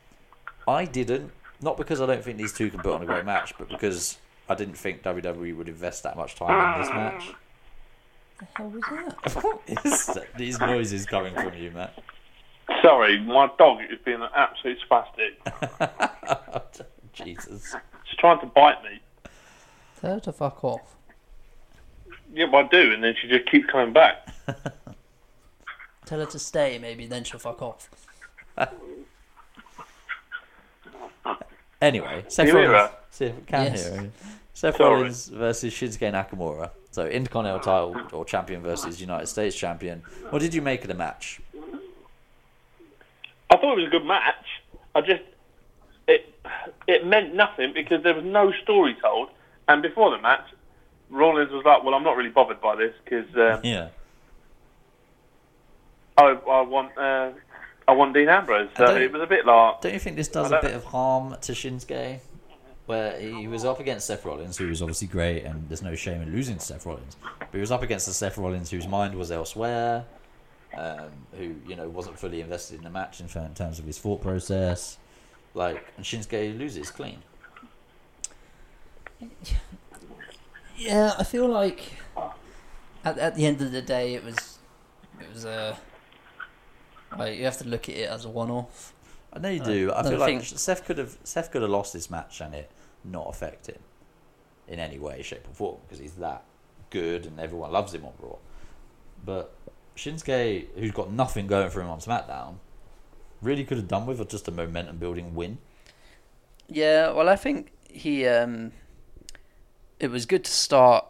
I 0.67 0.85
didn't, 0.85 1.31
not 1.61 1.77
because 1.77 1.99
I 1.99 2.05
don't 2.05 2.23
think 2.23 2.37
these 2.37 2.53
two 2.53 2.69
can 2.69 2.79
put 2.79 2.93
on 2.93 3.01
a 3.01 3.05
great 3.05 3.25
match, 3.25 3.53
but 3.57 3.69
because 3.69 4.17
I 4.47 4.55
didn't 4.55 4.77
think 4.77 5.03
WWE 5.03 5.55
would 5.57 5.67
invest 5.67 6.03
that 6.03 6.15
much 6.15 6.35
time 6.35 6.73
in 6.75 6.81
this 6.81 6.89
match. 6.91 7.33
the 8.39 8.47
hell 8.55 8.69
was 8.69 8.81
that? 8.89 9.43
What 9.43 9.61
is 9.85 10.05
that? 10.07 10.27
These 10.37 10.59
noises 10.59 11.05
coming 11.05 11.33
from 11.33 11.53
you, 11.55 11.71
Matt. 11.71 12.01
Sorry, 12.81 13.19
my 13.19 13.49
dog 13.57 13.79
is 13.89 13.97
being 14.05 14.21
an 14.21 14.29
absolute 14.35 14.77
spastic. 14.89 15.35
Jesus. 17.13 17.75
She's 18.05 18.17
trying 18.19 18.39
to 18.39 18.45
bite 18.45 18.81
me. 18.83 19.01
Tell 19.99 20.13
her 20.13 20.19
to 20.21 20.31
fuck 20.31 20.63
off. 20.63 20.95
Yeah, 22.33 22.45
well, 22.45 22.63
I 22.63 22.67
do, 22.67 22.93
and 22.93 23.03
then 23.03 23.15
she 23.19 23.27
just 23.27 23.49
keeps 23.49 23.65
coming 23.69 23.91
back. 23.91 24.27
Tell 26.09 26.21
her 26.21 26.25
to 26.25 26.39
stay, 26.39 26.79
maybe 26.79 27.05
then 27.05 27.23
she'll 27.23 27.39
fuck 27.39 27.61
off. 27.61 27.87
Anyway, 31.79 32.25
Seth 32.27 32.51
Rollins. 32.51 32.89
See 33.11 33.25
if 33.25 33.35
we 33.35 33.41
can 33.43 33.63
Yes. 33.65 33.87
hear 33.87 33.95
her. 34.01 34.09
Seth 34.55 34.77
Sorry. 34.77 34.91
Rollins 34.95 35.27
versus 35.27 35.71
Shinsuke 35.71 36.11
Nakamura. 36.11 36.71
So 36.89 37.05
Intercontinental 37.05 37.59
title 37.59 37.95
or 38.11 38.25
champion 38.25 38.63
versus 38.63 38.99
United 38.99 39.27
States 39.27 39.55
champion. 39.55 39.99
What 40.31 40.39
did 40.41 40.55
you 40.55 40.63
make 40.63 40.81
of 40.81 40.87
the 40.87 40.95
match? 40.95 41.41
I 43.51 43.57
thought 43.57 43.73
it 43.73 43.81
was 43.81 43.85
a 43.85 43.91
good 43.91 44.05
match. 44.05 44.45
I 44.95 45.01
just 45.01 45.21
it 46.07 46.33
it 46.87 47.05
meant 47.05 47.35
nothing 47.35 47.71
because 47.71 48.01
there 48.01 48.15
was 48.15 48.25
no 48.25 48.51
story 48.63 48.95
told. 48.99 49.29
And 49.67 49.83
before 49.83 50.09
the 50.09 50.17
match, 50.17 50.45
Rollins 51.11 51.51
was 51.51 51.63
like, 51.65 51.83
"Well, 51.83 51.93
I'm 51.93 52.03
not 52.03 52.17
really 52.17 52.29
bothered 52.31 52.59
by 52.61 52.75
this 52.77 52.95
because 53.05 53.27
uh, 53.35 53.61
Yeah. 53.63 53.89
I, 56.19 56.31
I 56.31 56.61
want 56.61 56.97
uh, 56.97 57.31
I 57.87 57.91
want 57.93 58.13
Dean 58.13 58.29
Ambrose." 58.29 58.69
So 58.77 58.95
it 58.95 59.11
was 59.11 59.21
a 59.21 59.27
bit 59.27 59.45
like 59.45 59.81
Don't 59.81 59.93
you 59.93 59.99
think 59.99 60.15
this 60.15 60.27
does 60.27 60.51
a 60.51 60.59
bit 60.61 60.73
of 60.73 60.85
harm 60.85 61.35
to 61.41 61.51
Shinsuke? 61.53 62.19
Where 62.85 63.19
he 63.19 63.47
was 63.47 63.65
up 63.65 63.79
against 63.79 64.07
Seth 64.07 64.25
Rollins, 64.25 64.57
who 64.57 64.67
was 64.67 64.81
obviously 64.81 65.07
great, 65.07 65.43
and 65.43 65.69
there's 65.69 65.83
no 65.83 65.93
shame 65.93 66.23
in 66.23 66.31
losing 66.31 66.57
to 66.57 66.65
Seth 66.65 66.87
Rollins. 66.87 67.17
But 67.39 67.53
he 67.53 67.59
was 67.59 67.71
up 67.71 67.83
against 67.83 68.07
the 68.07 68.13
Seth 68.13 68.37
Rollins 68.37 68.71
whose 68.71 68.87
mind 68.87 69.13
was 69.13 69.31
elsewhere, 69.31 70.05
um, 70.75 71.11
who 71.37 71.55
you 71.67 71.75
know 71.75 71.87
wasn't 71.87 72.17
fully 72.17 72.41
invested 72.41 72.77
in 72.79 72.83
the 72.83 72.89
match 72.89 73.19
in, 73.19 73.27
in 73.27 73.53
terms 73.53 73.77
of 73.77 73.85
his 73.85 73.99
thought 73.99 74.21
process. 74.21 74.97
Like, 75.53 75.85
and 75.97 76.05
Shinsuke 76.05 76.57
loses 76.57 76.89
clean. 76.89 77.19
Yeah, 80.77 81.13
I 81.17 81.23
feel 81.23 81.47
like 81.47 81.93
at 83.03 83.17
at 83.17 83.35
the 83.35 83.45
end 83.45 83.61
of 83.61 83.71
the 83.71 83.81
day, 83.81 84.15
it 84.15 84.23
was 84.23 84.59
it 85.19 85.31
was 85.31 85.45
a 85.45 85.77
like 87.17 87.37
you 87.37 87.45
have 87.45 87.57
to 87.57 87.67
look 87.67 87.89
at 87.89 87.95
it 87.95 88.09
as 88.09 88.25
a 88.25 88.29
one-off. 88.29 88.93
I 89.31 89.39
know 89.39 89.49
you 89.49 89.63
do. 89.63 89.91
I 89.93 90.01
no, 90.01 90.09
feel 90.09 90.19
like 90.19 90.41
think- 90.41 90.59
Seth 90.59 90.85
could 90.85 90.97
have 90.97 91.17
Seth 91.23 91.51
could 91.51 91.61
have 91.61 91.71
lost 91.71 91.93
this 91.93 92.09
match 92.09 92.41
and 92.41 92.53
it 92.53 92.71
not 93.03 93.27
affect 93.29 93.67
him 93.67 93.79
in 94.67 94.79
any 94.79 94.99
way, 94.99 95.21
shape, 95.21 95.47
or 95.47 95.53
form 95.53 95.77
because 95.83 95.99
he's 95.99 96.13
that 96.13 96.43
good 96.89 97.25
and 97.25 97.39
everyone 97.39 97.71
loves 97.71 97.93
him 97.93 98.05
on 98.05 98.13
Raw. 98.19 98.35
But 99.25 99.53
Shinsuke, 99.95 100.67
who's 100.75 100.91
got 100.91 101.11
nothing 101.11 101.47
going 101.47 101.69
for 101.69 101.81
him 101.81 101.89
on 101.89 101.99
SmackDown, 101.99 102.55
really 103.41 103.63
could 103.63 103.77
have 103.77 103.87
done 103.87 104.05
with 104.05 104.27
just 104.29 104.47
a 104.47 104.51
momentum 104.51 104.97
building 104.97 105.35
win. 105.35 105.57
Yeah, 106.67 107.11
well, 107.11 107.29
I 107.29 107.35
think 107.35 107.71
he. 107.83 108.27
Um, 108.27 108.71
it 109.99 110.09
was 110.09 110.25
good 110.25 110.43
to 110.45 110.51
start. 110.51 111.05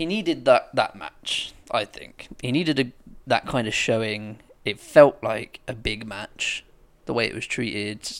He 0.00 0.06
needed 0.06 0.46
that 0.46 0.74
that 0.74 0.96
match. 0.96 1.52
I 1.70 1.84
think 1.84 2.28
he 2.40 2.52
needed 2.52 2.80
a 2.80 2.92
that 3.26 3.44
kind 3.44 3.68
of 3.68 3.74
showing. 3.74 4.40
It 4.64 4.80
felt 4.80 5.22
like 5.22 5.60
a 5.68 5.74
big 5.74 6.06
match, 6.06 6.64
the 7.04 7.12
way 7.12 7.26
it 7.26 7.34
was 7.34 7.46
treated 7.46 8.10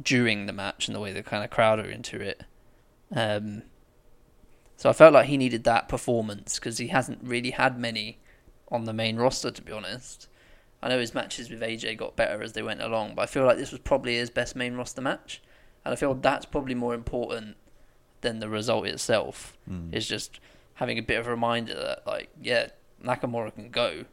during 0.00 0.46
the 0.46 0.54
match 0.54 0.88
and 0.88 0.94
the 0.94 1.00
way 1.00 1.12
the 1.12 1.22
kind 1.22 1.44
of 1.44 1.50
crowd 1.50 1.78
are 1.78 1.90
into 1.90 2.18
it. 2.22 2.44
Um, 3.14 3.64
so 4.78 4.88
I 4.88 4.94
felt 4.94 5.12
like 5.12 5.26
he 5.26 5.36
needed 5.36 5.64
that 5.64 5.90
performance 5.90 6.58
because 6.58 6.78
he 6.78 6.86
hasn't 6.86 7.18
really 7.22 7.50
had 7.50 7.78
many 7.78 8.18
on 8.72 8.86
the 8.86 8.94
main 8.94 9.18
roster, 9.18 9.50
to 9.50 9.60
be 9.60 9.72
honest. 9.72 10.28
I 10.82 10.88
know 10.88 10.98
his 10.98 11.12
matches 11.12 11.50
with 11.50 11.60
AJ 11.60 11.98
got 11.98 12.16
better 12.16 12.42
as 12.42 12.54
they 12.54 12.62
went 12.62 12.80
along, 12.80 13.14
but 13.14 13.22
I 13.22 13.26
feel 13.26 13.44
like 13.44 13.58
this 13.58 13.72
was 13.72 13.80
probably 13.80 14.16
his 14.16 14.30
best 14.30 14.56
main 14.56 14.74
roster 14.74 15.02
match, 15.02 15.42
and 15.84 15.92
I 15.92 15.96
feel 15.96 16.14
that's 16.14 16.46
probably 16.46 16.74
more 16.74 16.94
important 16.94 17.58
than 18.22 18.38
the 18.38 18.48
result 18.48 18.86
itself. 18.86 19.58
Is 19.92 20.08
just 20.08 20.40
having 20.76 20.98
a 20.98 21.02
bit 21.02 21.18
of 21.18 21.26
a 21.26 21.30
reminder 21.30 21.74
that, 21.74 22.06
like, 22.06 22.30
yeah, 22.40 22.68
Nakamura 23.04 23.54
can 23.54 23.70
go, 23.70 24.04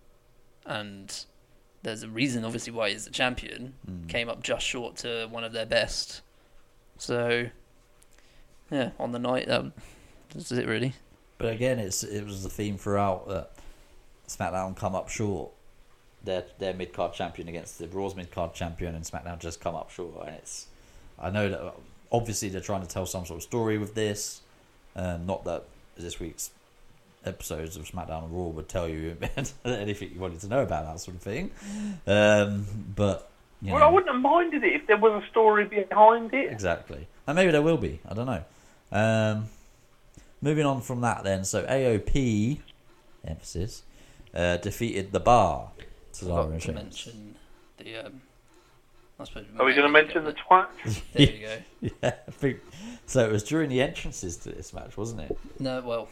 and 0.66 1.26
there's 1.84 2.04
a 2.04 2.10
reason, 2.10 2.44
obviously, 2.44 2.74
why 2.74 2.90
he's 2.90 3.06
the 3.06 3.12
champion. 3.12 3.76
Came 4.08 4.30
up 4.30 4.44
just 4.44 4.66
short 4.66 4.98
to 4.98 5.28
one 5.30 5.44
of 5.44 5.54
their 5.54 5.66
best, 5.66 6.22
so 6.98 7.50
yeah, 8.72 8.92
on 9.00 9.12
the 9.12 9.20
night, 9.20 9.50
um, 9.50 9.74
that's 10.34 10.52
it 10.52 10.68
really. 10.68 10.94
But 11.38 11.54
again, 11.54 11.80
it's 11.80 12.04
it 12.04 12.26
was 12.26 12.44
the 12.44 12.50
theme 12.50 12.78
throughout 12.78 13.28
that 13.28 13.52
SmackDown 14.28 14.76
come 14.76 14.96
up 14.96 15.10
short. 15.10 15.52
Their 16.24 16.46
their 16.60 16.74
mid 16.74 16.94
card 16.94 17.14
champion 17.14 17.50
against 17.50 17.78
the 17.78 17.88
Raw's 17.88 18.16
mid 18.16 18.32
card 18.32 18.54
champion, 18.54 18.96
and 18.96 19.04
SmackDown 19.04 19.40
just 19.40 19.60
come 19.60 19.76
up 19.76 19.92
short. 19.92 20.26
And 20.26 20.36
it's 20.38 20.68
I 21.20 21.30
know 21.30 21.50
that 21.50 21.74
obviously 22.12 22.50
they're 22.50 22.62
trying 22.62 22.82
to 22.82 22.88
tell 22.88 23.06
some 23.06 23.26
sort 23.26 23.38
of 23.38 23.44
story 23.44 23.78
with 23.78 23.94
this. 23.94 24.42
Um, 24.96 25.26
not 25.26 25.44
that 25.46 25.66
this 25.98 26.20
week's 26.20 26.52
episodes 27.26 27.78
of 27.78 27.90
SmackDown 27.90 28.26
and 28.26 28.34
Raw 28.34 28.48
would 28.48 28.68
tell 28.68 28.88
you 28.88 29.18
anything 29.66 30.12
you 30.14 30.20
wanted 30.20 30.42
to 30.42 30.48
know 30.48 30.62
about 30.62 30.86
that 30.86 31.00
sort 31.00 31.16
of 31.16 31.22
thing. 31.22 31.52
Um, 32.06 32.66
but 32.96 33.30
you 33.62 33.72
well, 33.72 33.80
know, 33.80 33.88
I 33.88 33.92
wouldn't 33.92 34.12
have 34.12 34.22
minded 34.22 34.64
it 34.64 34.74
if 34.74 34.88
there 34.88 34.98
was 34.98 35.24
a 35.24 35.28
story 35.30 35.66
behind 35.66 36.34
it. 36.34 36.52
Exactly. 36.52 37.08
And 37.26 37.36
maybe 37.36 37.52
there 37.52 37.62
will 37.62 37.78
be. 37.78 38.02
I 38.08 38.14
don't 38.14 38.26
know. 38.26 38.44
Um, 38.92 39.46
moving 40.42 40.66
on 40.66 40.82
from 40.82 41.02
that, 41.02 41.24
then. 41.24 41.46
So 41.46 41.64
AOP, 41.64 42.60
emphasis, 43.26 43.84
uh, 44.36 44.58
defeated 44.58 45.14
the 45.14 45.22
bar. 45.22 45.72
Cesaro 46.12 46.46
Forgot 46.46 46.62
to 46.62 46.72
mention 46.74 47.36
the. 47.78 48.06
Um, 48.06 48.22
I 49.20 49.26
suppose 49.26 49.46
Are 49.60 49.66
we 49.66 49.74
going 49.74 49.86
to 49.86 49.90
mention 49.92 50.24
the 50.26 50.34
twat? 50.34 50.68
There 51.14 51.30
you 51.32 51.46
go. 51.46 51.58
Yeah, 52.02 52.14
I 52.28 52.32
think. 52.32 52.60
So 53.06 53.26
it 53.26 53.32
was 53.32 53.44
during 53.44 53.70
the 53.70 53.82
entrances 53.82 54.38
to 54.38 54.50
this 54.50 54.74
match, 54.74 54.98
wasn't 54.98 55.22
it? 55.22 55.38
No, 55.60 55.82
well, 55.82 56.08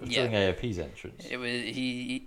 It 0.00 0.02
was 0.06 0.10
Yeah. 0.10 0.26
During 0.28 0.54
AOP's 0.54 0.78
entrance. 0.78 1.26
it 1.30 1.36
was 1.36 1.50
he. 1.50 2.26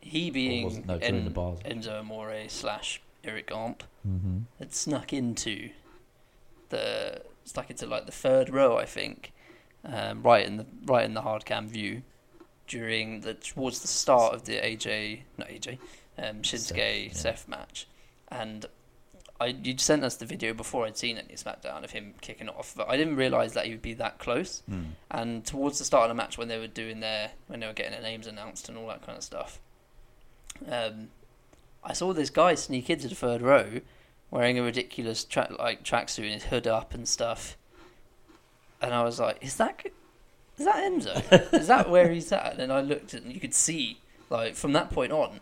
He 0.00 0.26
was 0.30 0.34
being 0.34 0.70
it? 0.70 0.86
No, 0.86 0.98
during 0.98 1.14
En- 1.16 1.24
the 1.24 1.30
bars. 1.30 1.58
Enzo 1.60 2.00
Amore 2.00 2.44
slash 2.48 3.00
Eric 3.24 3.50
Arndt 3.54 3.84
Mm-hmm. 4.08 4.38
had 4.58 4.72
snuck 4.74 5.12
into 5.12 5.68
the 6.70 7.20
snuck 7.44 7.70
into 7.70 7.86
like 7.86 8.06
the 8.06 8.12
third 8.12 8.48
row, 8.50 8.78
I 8.78 8.86
think, 8.86 9.32
um, 9.84 10.22
right 10.22 10.46
in 10.46 10.56
the 10.56 10.66
right 10.86 11.04
in 11.04 11.12
the 11.14 11.20
hard 11.22 11.44
cam 11.44 11.68
view 11.68 12.02
during 12.66 13.20
the 13.20 13.34
towards 13.34 13.80
the 13.80 13.88
start 13.88 14.32
of 14.34 14.44
the 14.44 14.54
AJ 14.54 15.20
not 15.36 15.48
AJ 15.48 15.78
um, 16.18 16.36
Shinsuke 16.42 16.70
Seth, 16.76 16.76
yeah. 17.06 17.12
Seth 17.12 17.48
match, 17.48 17.86
and 18.28 18.64
I 19.40 19.46
you 19.62 19.76
sent 19.78 20.04
us 20.04 20.16
the 20.16 20.26
video 20.26 20.52
before 20.52 20.84
I'd 20.84 20.98
seen 20.98 21.16
any 21.16 21.34
SmackDown 21.34 21.82
of 21.82 21.92
him 21.92 22.14
kicking 22.20 22.48
off, 22.48 22.74
but 22.76 22.88
I 22.90 22.96
didn't 22.98 23.16
realize 23.16 23.54
that 23.54 23.64
he 23.64 23.72
would 23.72 23.82
be 23.82 23.94
that 23.94 24.18
close. 24.18 24.62
Hmm. 24.68 24.82
And 25.10 25.46
towards 25.46 25.78
the 25.78 25.84
start 25.84 26.04
of 26.04 26.08
the 26.10 26.14
match, 26.14 26.36
when 26.36 26.48
they 26.48 26.58
were 26.58 26.66
doing 26.66 27.00
their 27.00 27.32
when 27.46 27.60
they 27.60 27.66
were 27.66 27.72
getting 27.72 27.92
their 27.92 28.02
names 28.02 28.26
announced 28.26 28.68
and 28.68 28.76
all 28.76 28.86
that 28.88 29.04
kind 29.04 29.16
of 29.16 29.24
stuff, 29.24 29.58
um, 30.70 31.08
I 31.82 31.94
saw 31.94 32.12
this 32.12 32.28
guy 32.28 32.54
sneak 32.54 32.90
into 32.90 33.08
the 33.08 33.14
third 33.14 33.40
row, 33.40 33.80
wearing 34.30 34.58
a 34.58 34.62
ridiculous 34.62 35.24
track 35.24 35.50
like 35.58 35.84
tracksuit 35.84 36.24
and 36.24 36.34
his 36.34 36.44
hood 36.44 36.66
up 36.66 36.92
and 36.92 37.08
stuff. 37.08 37.56
And 38.82 38.92
I 38.92 39.02
was 39.04 39.18
like, 39.18 39.38
"Is 39.40 39.56
that 39.56 39.86
is 40.58 40.66
that 40.66 40.76
Enzo? 40.76 41.54
is 41.54 41.68
that 41.68 41.88
where 41.88 42.10
he's 42.10 42.30
at?" 42.30 42.58
And 42.60 42.70
I 42.70 42.82
looked 42.82 43.14
and 43.14 43.32
you 43.32 43.40
could 43.40 43.54
see 43.54 44.00
like 44.28 44.54
from 44.54 44.74
that 44.74 44.90
point 44.90 45.12
on, 45.12 45.40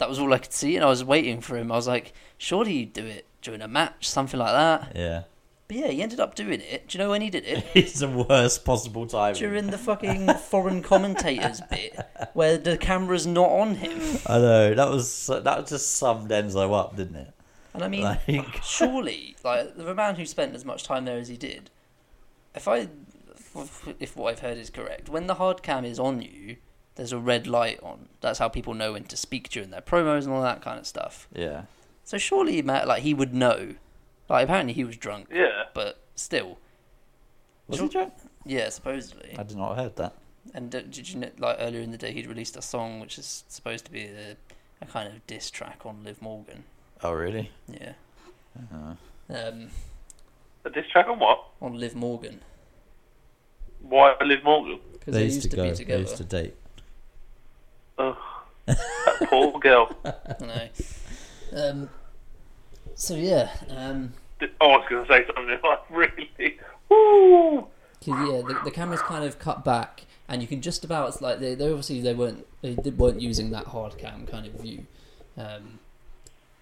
that 0.00 0.08
was 0.08 0.18
all 0.18 0.32
I 0.34 0.38
could 0.38 0.52
see, 0.52 0.74
and 0.74 0.84
I 0.84 0.88
was 0.88 1.04
waiting 1.04 1.40
for 1.40 1.56
him. 1.56 1.70
I 1.70 1.76
was 1.76 1.86
like, 1.86 2.12
"Surely 2.36 2.72
you'd 2.72 2.92
do 2.92 3.06
it 3.06 3.26
during 3.42 3.62
a 3.62 3.68
match, 3.68 4.08
something 4.08 4.40
like 4.40 4.52
that." 4.52 4.92
Yeah. 4.96 5.22
But 5.68 5.76
yeah, 5.76 5.86
he 5.86 6.02
ended 6.02 6.18
up 6.18 6.34
doing 6.34 6.60
it. 6.60 6.88
Do 6.88 6.98
you 6.98 7.04
know 7.04 7.10
when 7.10 7.22
he 7.22 7.30
did 7.30 7.44
it? 7.46 7.64
It's 7.76 8.00
the 8.00 8.08
worst 8.08 8.64
possible 8.64 9.06
time. 9.06 9.34
during 9.34 9.68
the 9.68 9.78
fucking 9.78 10.26
foreign 10.34 10.82
commentators 10.82 11.60
bit 11.70 11.96
where 12.32 12.58
the 12.58 12.76
camera's 12.76 13.24
not 13.24 13.48
on 13.50 13.76
him. 13.76 13.92
I 14.26 14.38
know 14.38 14.74
that 14.74 14.88
was 14.90 15.28
that 15.28 15.66
just 15.68 15.94
summed 15.94 16.30
Enzo 16.30 16.76
up, 16.76 16.96
didn't 16.96 17.14
it? 17.14 17.32
And 17.72 17.84
I 17.84 17.88
mean, 17.88 18.02
Like- 18.02 18.60
surely, 18.64 19.36
like 19.44 19.76
the 19.76 19.94
man 19.94 20.16
who 20.16 20.26
spent 20.26 20.56
as 20.56 20.64
much 20.64 20.82
time 20.82 21.04
there 21.04 21.18
as 21.18 21.28
he 21.28 21.36
did, 21.36 21.70
if 22.52 22.66
I, 22.66 22.88
if 24.00 24.16
what 24.16 24.32
I've 24.32 24.40
heard 24.40 24.58
is 24.58 24.70
correct, 24.70 25.08
when 25.08 25.28
the 25.28 25.34
hard 25.34 25.62
cam 25.62 25.84
is 25.84 26.00
on 26.00 26.20
you, 26.20 26.56
there's 27.00 27.12
a 27.12 27.18
red 27.18 27.46
light 27.46 27.80
on. 27.82 28.10
That's 28.20 28.38
how 28.38 28.50
people 28.50 28.74
know 28.74 28.92
when 28.92 29.04
to 29.04 29.16
speak 29.16 29.48
during 29.48 29.70
their 29.70 29.80
promos 29.80 30.24
and 30.24 30.34
all 30.34 30.42
that 30.42 30.60
kind 30.60 30.78
of 30.78 30.86
stuff. 30.86 31.26
Yeah. 31.34 31.62
So 32.04 32.18
surely, 32.18 32.60
Matt, 32.60 32.86
like 32.86 33.02
he 33.02 33.14
would 33.14 33.32
know. 33.32 33.76
Like 34.28 34.44
apparently 34.44 34.74
he 34.74 34.84
was 34.84 34.98
drunk, 34.98 35.28
Yeah. 35.32 35.62
but 35.72 36.02
still, 36.14 36.58
Was 37.68 37.80
he 37.80 37.88
drunk? 37.88 38.12
yeah, 38.44 38.68
supposedly. 38.68 39.34
I 39.38 39.44
did 39.44 39.56
not 39.56 39.68
have 39.70 39.76
heard 39.78 39.96
that. 39.96 40.12
And 40.52 40.70
did 40.70 41.08
you 41.08 41.20
know, 41.20 41.30
like 41.38 41.56
earlier 41.58 41.80
in 41.80 41.90
the 41.90 41.96
day, 41.96 42.12
he'd 42.12 42.26
released 42.26 42.54
a 42.58 42.60
song 42.62 43.00
which 43.00 43.16
is 43.16 43.44
supposed 43.48 43.86
to 43.86 43.90
be 43.90 44.02
a, 44.04 44.36
a 44.82 44.86
kind 44.86 45.08
of 45.08 45.26
diss 45.26 45.50
track 45.50 45.86
on 45.86 46.04
Liv 46.04 46.20
Morgan. 46.20 46.64
Oh 47.02 47.12
really? 47.12 47.50
Yeah. 47.66 47.92
Uh, 48.74 48.94
Um, 49.34 49.68
A 50.66 50.70
diss 50.70 50.84
track 50.92 51.06
on 51.08 51.18
what? 51.18 51.44
on 51.62 51.78
Liv 51.80 51.94
Morgan 51.94 52.42
Why 53.80 54.14
Liv 54.22 54.44
Morgan? 54.44 54.80
because 54.92 55.14
they, 55.14 55.24
used 55.24 55.42
to, 55.50 55.56
be 55.56 55.74
together. 55.74 55.84
They 55.84 56.00
used 56.10 56.16
to 56.18 56.24
date. 56.24 56.54
Ugh. 58.00 58.16
that 58.66 59.26
poor 59.28 59.58
girl. 59.60 59.94
Know. 60.40 60.68
Um, 61.54 61.90
so 62.94 63.14
yeah, 63.14 63.50
um, 63.68 64.12
Oh, 64.60 64.70
I 64.70 64.76
was 64.78 64.86
going 64.88 65.04
to 65.06 65.12
say 65.12 65.26
something 65.26 65.58
like 65.64 65.90
really. 65.90 66.58
Woo! 66.88 67.66
'cause, 68.02 68.08
yeah, 68.08 68.40
the, 68.40 68.58
the 68.64 68.70
camera's 68.70 69.02
kind 69.02 69.24
of 69.24 69.38
cut 69.38 69.62
back, 69.64 70.06
and 70.28 70.40
you 70.40 70.48
can 70.48 70.62
just 70.62 70.84
about 70.84 71.08
it's 71.08 71.20
like 71.20 71.38
they, 71.40 71.54
they 71.54 71.66
obviously 71.68 72.00
they 72.00 72.14
weren't 72.14 72.46
they 72.62 72.74
did, 72.74 72.96
weren't 72.98 73.20
using 73.20 73.50
that 73.50 73.66
hard 73.66 73.98
cam 73.98 74.26
kind 74.26 74.46
of 74.46 74.54
view, 74.54 74.86
um, 75.36 75.78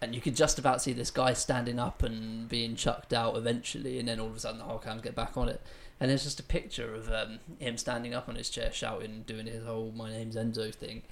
and 0.01 0.14
you 0.16 0.20
could 0.20 0.34
just 0.34 0.59
about 0.59 0.82
see 0.82 0.93
this 0.93 1.11
guy 1.12 1.32
standing 1.34 1.78
up 1.78 2.03
and 2.03 2.49
being 2.49 2.74
chucked 2.74 3.12
out 3.12 3.36
eventually, 3.36 3.99
and 4.01 4.09
then 4.09 4.18
all 4.18 4.26
of 4.26 4.34
a 4.36 4.41
sudden 4.41 4.59
the 4.59 4.64
hard 4.64 4.82
cams 4.82 5.03
get 5.03 5.14
back 5.14 5.36
on 5.36 5.49
it, 5.49 5.61
and 6.01 6.11
there's 6.11 6.24
just 6.24 6.41
a 6.41 6.45
picture 6.45 6.93
of 6.95 7.09
um, 7.12 7.39
him 7.61 7.76
standing 7.76 8.12
up 8.14 8.28
on 8.28 8.34
his 8.34 8.51
chair 8.51 8.72
shouting, 8.72 9.22
doing 9.26 9.47
his 9.47 9.64
whole 9.64 9.93
"My 9.95 10.11
name's 10.11 10.34
Enzo" 10.34 10.74
thing, 10.74 11.03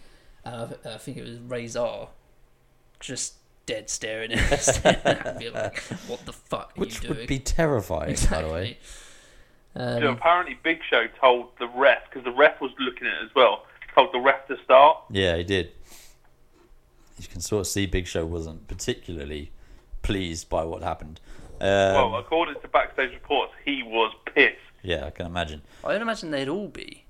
and 0.47 0.77
I, 0.85 0.95
I 0.95 0.99
think 0.99 1.17
it 1.17 1.23
was 1.25 1.39
Rezar, 1.39 2.09
just 3.01 3.35
dead 3.67 3.91
staring 3.91 4.33
at 4.33 4.61
staring 4.63 4.97
at 5.05 5.39
me 5.39 5.51
like, 5.51 5.79
"What 6.07 6.25
the 6.25 6.33
fuck 6.33 6.73
are 6.77 6.81
Which 6.81 6.97
you 7.03 7.09
doing?" 7.09 7.19
would 7.21 7.27
be 7.29 7.39
terrifying, 7.39 8.17
by 8.31 8.43
the 8.43 8.49
way. 8.49 8.79
Um, 9.75 10.01
So 10.01 10.13
apparently, 10.13 10.59
Big 10.63 10.81
Show 10.89 11.07
told 11.21 11.49
the 11.59 11.69
ref 11.69 11.99
because 12.09 12.25
the 12.25 12.31
ref 12.33 12.61
was 12.61 12.71
looking 12.79 13.07
at 13.07 13.15
it 13.23 13.25
as 13.27 13.35
well. 13.35 13.67
Told 13.95 14.13
the 14.13 14.21
ref 14.21 14.47
to 14.49 14.57
start. 14.65 14.99
Yeah, 15.11 15.37
he 15.37 15.45
did. 15.45 15.73
You 17.19 17.29
can 17.29 17.41
sort 17.41 17.61
of 17.61 17.67
see 17.67 17.87
Big 17.87 18.07
Show 18.07 18.27
wasn't 18.27 18.69
particularly 18.69 19.51
pleased 20.03 20.49
by 20.49 20.65
what 20.65 20.83
happened. 20.83 21.21
Um, 21.61 21.69
well, 21.95 22.17
according 22.17 22.61
to 22.61 22.69
backstage 22.69 23.13
reports, 23.15 23.53
he 23.65 23.83
was 23.83 24.15
pissed. 24.35 24.57
yeah, 24.83 25.07
I 25.07 25.11
can 25.11 25.25
imagine. 25.27 25.63
I 25.83 25.93
don't 25.93 26.03
imagine 26.03 26.31
they'd 26.31 26.49
all 26.49 26.69
be 26.69 27.05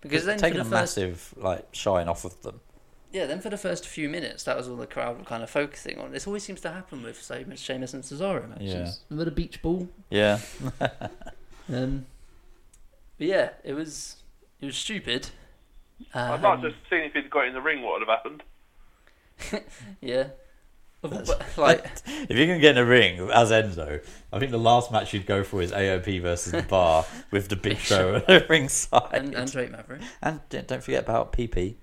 because 0.00 0.24
then 0.24 0.38
for 0.38 0.42
taking 0.42 0.56
the 0.58 0.62
a 0.62 0.64
first 0.64 0.96
massive 0.98 1.34
like 1.36 1.66
shine 1.72 2.08
off 2.08 2.24
of 2.24 2.42
them. 2.42 2.60
Yeah 3.12 3.26
then 3.26 3.40
for 3.40 3.50
the 3.50 3.56
first 3.56 3.86
few 3.86 4.08
minutes 4.08 4.44
that 4.44 4.56
was 4.56 4.68
all 4.68 4.76
the 4.76 4.86
crowd 4.86 5.18
were 5.18 5.24
kind 5.24 5.42
of 5.42 5.50
focusing 5.50 5.98
on. 5.98 6.12
This 6.12 6.26
always 6.26 6.42
seems 6.42 6.60
to 6.62 6.70
happen 6.72 7.02
with 7.02 7.22
say 7.22 7.44
Sheamus 7.54 7.94
and 7.94 8.02
Cesaro 8.02 8.48
matches. 8.48 8.72
Yeah, 8.74 8.90
Remember 9.10 9.30
the 9.30 9.34
beach 9.36 9.62
ball? 9.62 9.88
yeah. 10.10 10.38
Um, 11.72 12.06
But 13.18 13.26
yeah, 13.26 13.48
it 13.64 13.72
was 13.74 14.16
it 14.60 14.66
was 14.66 14.76
stupid. 14.76 15.28
I'd 16.14 16.34
Um, 16.36 16.42
like 16.42 16.60
to 16.60 16.66
have 16.68 16.76
seen 16.90 17.00
if 17.00 17.12
he'd 17.14 17.30
got 17.30 17.46
in 17.48 17.54
the 17.54 17.60
ring, 17.60 17.82
what 17.82 17.98
would 17.98 18.06
have 18.06 18.16
happened. 18.16 18.42
yeah, 20.00 20.28
but, 21.02 21.28
like 21.58 21.84
if 22.06 22.36
you 22.36 22.46
can 22.46 22.60
get 22.60 22.76
in 22.76 22.78
a 22.78 22.84
ring 22.86 23.30
as 23.30 23.50
Enzo, 23.50 24.02
I 24.32 24.38
think 24.38 24.50
the 24.50 24.58
last 24.58 24.90
match 24.92 25.12
you'd 25.12 25.26
go 25.26 25.42
for 25.42 25.60
is 25.60 25.72
AOP 25.72 26.22
versus 26.22 26.52
the 26.52 26.62
Bar 26.62 27.04
with 27.30 27.48
the 27.48 27.56
Big 27.56 27.78
Show 27.78 28.22
at 28.28 28.48
ringside. 28.48 29.08
and, 29.12 29.34
and 29.34 29.50
Drake 29.50 29.70
Maverick. 29.72 30.02
And 30.22 30.40
don't 30.48 30.66
don't 30.68 30.82
forget 30.82 31.02
about 31.04 31.32
PP. 31.32 31.74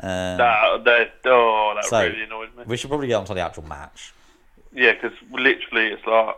Um, 0.00 0.08
That, 0.38 0.84
that, 0.84 1.12
oh, 1.26 1.72
that 1.76 1.84
So- 1.84 2.02
really 2.02 2.22
annoyed 2.22 2.54
me. 2.56 2.64
we 2.66 2.76
should 2.76 2.88
probably 2.90 3.06
get 3.08 3.14
onto 3.14 3.34
the 3.34 3.40
actual 3.40 3.64
match. 3.64 4.12
Yeah, 4.72 4.92
because 4.92 5.12
literally 5.30 5.88
it's 5.88 6.06
like 6.06 6.36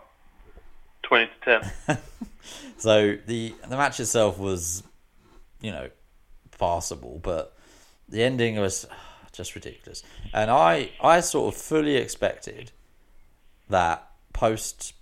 twenty 1.02 1.30
to 1.44 1.60
ten. 1.88 1.98
So 2.76 3.16
the 3.26 3.54
the 3.66 3.76
match 3.76 3.98
itself 4.00 4.38
was, 4.38 4.82
you 5.62 5.70
know, 5.70 5.88
passable, 6.58 7.18
but 7.22 7.56
the 8.08 8.22
ending 8.22 8.56
was 8.60 8.84
just 9.32 9.54
ridiculous. 9.54 10.02
And 10.34 10.50
I 10.50 10.90
I 11.00 11.20
sort 11.20 11.54
of 11.54 11.60
fully 11.60 11.96
expected 11.96 12.72
that 13.70 14.06
post 14.34 14.92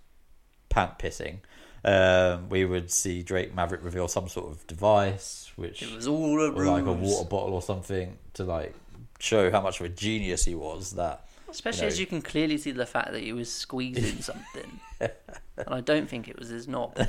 pant 0.68 0.98
pissing, 1.00 1.38
um, 1.84 2.48
we 2.48 2.64
would 2.64 2.90
see 2.92 3.22
Drake 3.24 3.54
Maverick 3.54 3.82
reveal 3.82 4.06
some 4.06 4.28
sort 4.28 4.52
of 4.52 4.64
device, 4.68 5.50
which 5.56 5.82
It 5.82 5.92
was 5.92 6.06
all 6.06 6.40
a 6.40 6.52
or 6.52 6.64
like 6.66 6.84
a 6.86 6.92
water 6.92 7.28
bottle 7.28 7.54
or 7.54 7.62
something 7.62 8.18
to 8.34 8.44
like 8.44 8.74
show 9.18 9.50
how 9.50 9.60
much 9.60 9.80
of 9.80 9.86
a 9.86 9.88
genius 9.88 10.44
he 10.44 10.54
was. 10.54 10.92
That 10.92 11.26
Especially 11.48 11.82
you 11.82 11.88
as 11.88 12.00
you 12.00 12.06
can 12.06 12.22
clearly 12.22 12.58
see 12.58 12.70
the 12.70 12.86
fact 12.86 13.12
that 13.12 13.22
he 13.22 13.32
was 13.32 13.52
squeezing 13.52 14.20
something. 14.22 14.80
and 15.00 15.68
I 15.68 15.80
don't 15.80 16.08
think 16.08 16.28
it 16.28 16.38
was 16.38 16.48
his 16.48 16.66
knob. 16.68 16.98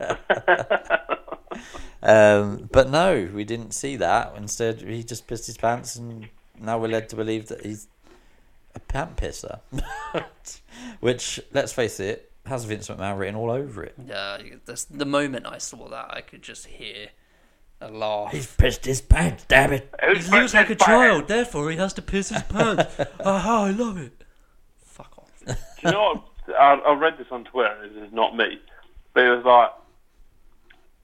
Um, 2.02 2.68
but 2.70 2.90
no, 2.90 3.28
we 3.34 3.44
didn't 3.44 3.72
see 3.72 3.96
that. 3.96 4.34
Instead, 4.36 4.82
he 4.82 5.02
just 5.02 5.26
pissed 5.26 5.46
his 5.46 5.56
pants, 5.56 5.96
and 5.96 6.28
now 6.58 6.78
we're 6.78 6.88
led 6.88 7.08
to 7.10 7.16
believe 7.16 7.48
that 7.48 7.64
he's 7.64 7.88
a 8.74 8.80
pant 8.80 9.16
pisser. 9.16 9.60
Which, 11.00 11.40
let's 11.52 11.72
face 11.72 12.00
it, 12.00 12.30
has 12.46 12.64
Vince 12.64 12.88
McMahon 12.88 13.18
written 13.18 13.34
all 13.34 13.50
over 13.50 13.82
it. 13.82 13.94
Yeah, 14.06 14.38
that's 14.64 14.84
the 14.84 15.04
moment 15.04 15.46
I 15.46 15.58
saw 15.58 15.88
that, 15.88 16.14
I 16.14 16.20
could 16.20 16.42
just 16.42 16.66
hear 16.66 17.08
a 17.80 17.90
laugh. 17.90 18.56
pissed 18.58 18.84
his 18.84 19.00
pants, 19.00 19.44
damn 19.48 19.72
it. 19.72 19.94
He 20.02 20.30
looks 20.30 20.54
like 20.54 20.70
a 20.70 20.74
child. 20.74 21.28
therefore 21.28 21.70
he 21.70 21.76
has 21.76 21.92
to 21.94 22.02
piss 22.02 22.30
his 22.30 22.42
pants. 22.44 22.96
Aha, 23.24 23.64
I 23.64 23.70
love 23.70 23.98
it. 23.98 24.24
Fuck 24.84 25.18
off. 25.18 25.44
Do 25.46 25.54
you 25.82 25.92
know 25.92 26.22
what? 26.46 26.56
I, 26.58 26.74
I 26.74 26.94
read 26.94 27.18
this 27.18 27.28
on 27.30 27.44
Twitter. 27.44 27.76
This 27.82 28.08
is 28.08 28.12
not 28.12 28.36
me, 28.36 28.58
but 29.14 29.24
it 29.24 29.30
was 29.30 29.44
like 29.44 29.70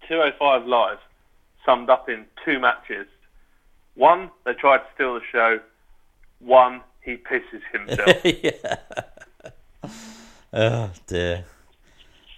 205 0.09 0.66
Live 0.66 0.99
summed 1.64 1.91
up 1.91 2.09
in 2.09 2.27
two 2.45 2.59
matches. 2.59 3.07
One, 3.95 4.31
they 4.45 4.55
tried 4.55 4.79
to 4.79 4.85
steal 4.95 5.14
the 5.14 5.20
show. 5.31 5.61
One, 6.41 6.81
he 7.01 7.16
pisses 7.16 7.62
himself. 7.72 8.25
yeah. 8.25 8.77
Oh 10.57 10.93
dear. 11.09 11.47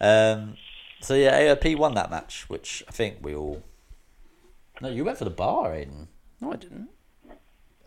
Um. 0.00 0.56
So 1.02 1.14
yeah, 1.14 1.38
AOP 1.38 1.76
won 1.76 1.92
that 1.94 2.10
match, 2.10 2.48
which 2.48 2.82
I 2.88 2.90
think 2.90 3.18
we 3.20 3.34
all. 3.34 3.62
No, 4.80 4.88
you 4.88 5.04
went 5.04 5.18
for 5.18 5.24
the 5.24 5.30
bar, 5.30 5.74
Aidan. 5.74 6.08
No, 6.40 6.52
I 6.52 6.56
didn't. 6.56 6.88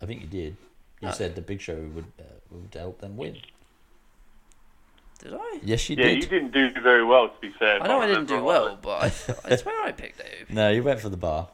I 0.02 0.06
think 0.06 0.22
you 0.22 0.28
did. 0.28 0.58
You 1.02 1.08
No. 1.10 1.14
said 1.14 1.36
the 1.36 1.42
Big 1.42 1.62
Show 1.62 1.76
would 1.94 2.06
uh, 2.20 2.24
would 2.52 2.74
help 2.74 3.00
them 3.00 3.16
win. 3.18 3.38
Did 5.20 5.34
I? 5.34 5.60
Yes, 5.64 5.90
you 5.90 5.98
yeah, 5.98 6.06
did. 6.06 6.24
you 6.24 6.30
didn't 6.30 6.52
do 6.54 6.72
very 6.82 7.04
well, 7.04 7.28
to 7.30 7.40
be 7.42 7.52
fair. 7.60 7.82
I 7.84 7.88
know 7.88 8.00
I 8.02 8.08
didn't 8.08 8.26
do 8.26 8.36
remember 8.36 8.46
well, 8.48 8.66
rightly. 8.68 8.80
but 8.82 9.46
I, 9.46 9.52
I 9.54 9.56
swear 9.58 9.82
I 9.86 9.92
picked 9.92 10.20
AOP. 10.20 10.50
No, 10.50 10.70
you 10.70 10.82
went 10.84 11.00
for 11.02 11.10
the 11.10 11.18
bar. 11.18 11.50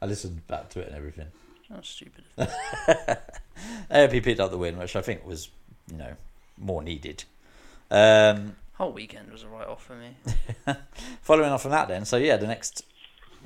I 0.00 0.06
listened 0.06 0.46
back 0.46 0.70
to 0.70 0.80
it 0.80 0.88
and 0.88 0.96
everything. 0.96 1.26
That 1.68 1.78
was 1.78 1.88
stupid. 1.88 2.24
of 2.38 2.48
me. 2.88 3.14
AOP 3.90 4.22
picked 4.24 4.40
up 4.40 4.50
the 4.50 4.58
win, 4.58 4.78
which 4.78 4.96
I 4.96 5.02
think 5.02 5.26
was, 5.26 5.50
you 5.90 5.98
know, 5.98 6.14
more 6.58 6.82
needed. 6.82 7.24
Um, 7.90 8.56
Whole 8.74 8.92
weekend 8.92 9.30
was 9.30 9.42
a 9.42 9.48
write 9.48 9.68
off 9.68 9.84
for 9.84 9.94
me. 9.96 10.16
following 11.22 11.50
on 11.50 11.58
from 11.58 11.70
that, 11.72 11.88
then, 11.88 12.04
so 12.04 12.16
yeah, 12.16 12.36
the 12.36 12.46
next, 12.46 12.82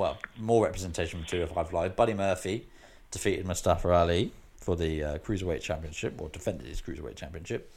well, 0.00 0.16
more 0.38 0.64
representation 0.64 1.18
from 1.20 1.26
205 1.26 1.72
Live. 1.74 1.94
Buddy 1.94 2.14
Murphy 2.14 2.66
defeated 3.10 3.46
Mustafa 3.46 3.90
Ali 3.92 4.32
for 4.56 4.74
the 4.74 5.04
uh, 5.04 5.18
Cruiserweight 5.18 5.60
Championship, 5.60 6.20
or 6.20 6.28
defended 6.30 6.66
his 6.66 6.80
Cruiserweight 6.80 7.16
Championship. 7.16 7.70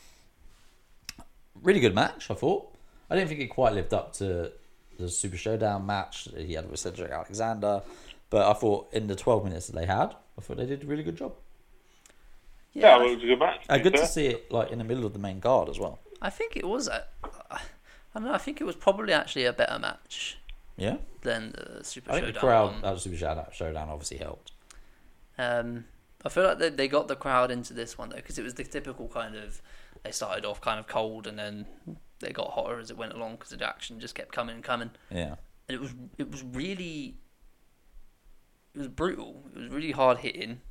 Really 1.61 1.79
good 1.79 1.93
match, 1.93 2.31
I 2.31 2.33
thought. 2.33 2.69
I 3.09 3.15
didn't 3.15 3.27
think 3.29 3.41
it 3.41 3.47
quite 3.47 3.73
lived 3.73 3.93
up 3.93 4.13
to 4.13 4.51
the 4.97 5.09
Super 5.09 5.37
Showdown 5.37 5.85
match 5.85 6.25
that 6.25 6.45
he 6.45 6.53
had 6.53 6.69
with 6.69 6.79
Cedric 6.79 7.11
Alexander, 7.11 7.81
but 8.29 8.47
I 8.49 8.53
thought 8.53 8.87
in 8.93 9.07
the 9.07 9.15
12 9.15 9.43
minutes 9.43 9.67
that 9.67 9.75
they 9.75 9.85
had, 9.85 10.15
I 10.37 10.41
thought 10.41 10.57
they 10.57 10.65
did 10.65 10.83
a 10.83 10.87
really 10.87 11.03
good 11.03 11.17
job. 11.17 11.33
Yeah, 12.73 12.95
I- 12.95 12.97
well, 12.99 13.07
it 13.09 13.15
was 13.15 13.23
a 13.23 13.27
good 13.27 13.39
match. 13.39 13.65
to 13.67 13.73
Uh, 13.73 13.77
be 13.77 13.83
good 13.83 13.95
to 13.95 14.07
see 14.07 14.27
it 14.27 14.51
like 14.51 14.71
in 14.71 14.77
the 14.79 14.83
middle 14.83 15.05
of 15.05 15.13
the 15.13 15.19
main 15.19 15.41
card 15.41 15.69
as 15.69 15.77
well. 15.79 15.99
I 16.21 16.29
think 16.29 16.55
it 16.55 16.67
was 16.67 16.87
a. 16.87 17.05
I 17.51 17.59
don't 18.19 18.23
know. 18.25 18.33
I 18.33 18.37
think 18.37 18.61
it 18.61 18.63
was 18.63 18.75
probably 18.75 19.11
actually 19.13 19.45
a 19.45 19.53
better 19.53 19.77
match 19.79 20.37
Yeah, 20.75 20.97
Then 21.21 21.53
the 21.55 21.83
Super 21.83 22.11
I 22.11 22.15
think 22.15 22.25
Showdown. 22.27 22.33
the 22.33 22.39
crowd 22.39 22.81
one. 22.81 22.85
at 22.93 22.99
Super 22.99 23.15
Showdown, 23.17 23.45
Showdown 23.51 23.89
obviously 23.89 24.17
helped. 24.17 24.51
Um, 25.37 25.85
I 26.25 26.29
feel 26.29 26.43
like 26.45 26.59
they, 26.59 26.69
they 26.69 26.87
got 26.87 27.07
the 27.07 27.15
crowd 27.15 27.51
into 27.51 27.73
this 27.73 27.97
one 27.97 28.09
though 28.09 28.15
because 28.15 28.37
it 28.39 28.43
was 28.43 28.53
the 28.55 28.63
typical 28.63 29.07
kind 29.07 29.35
of 29.35 29.61
they 30.03 30.11
started 30.11 30.45
off 30.45 30.61
kind 30.61 30.79
of 30.79 30.87
cold 30.87 31.27
and 31.27 31.37
then 31.37 31.65
they 32.19 32.31
got 32.31 32.51
hotter 32.51 32.79
as 32.79 32.89
it 32.89 32.97
went 32.97 33.13
along 33.13 33.33
because 33.35 33.49
the 33.49 33.67
action 33.67 33.99
just 33.99 34.15
kept 34.15 34.31
coming 34.31 34.55
and 34.55 34.63
coming 34.63 34.91
Yeah, 35.11 35.35
and 35.67 35.75
it 35.75 35.79
was 35.81 35.93
it 36.17 36.31
was 36.31 36.43
really 36.43 37.17
it 38.73 38.79
was 38.79 38.87
brutal. 38.87 39.43
It 39.55 39.59
was 39.59 39.69
really 39.69 39.91
hard 39.91 40.19
hitting. 40.19 40.61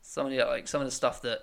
Some 0.00 0.26
of 0.26 0.32
the 0.32 0.38
like 0.44 0.68
some 0.68 0.80
of 0.80 0.86
the 0.86 0.90
stuff 0.92 1.20
that 1.22 1.40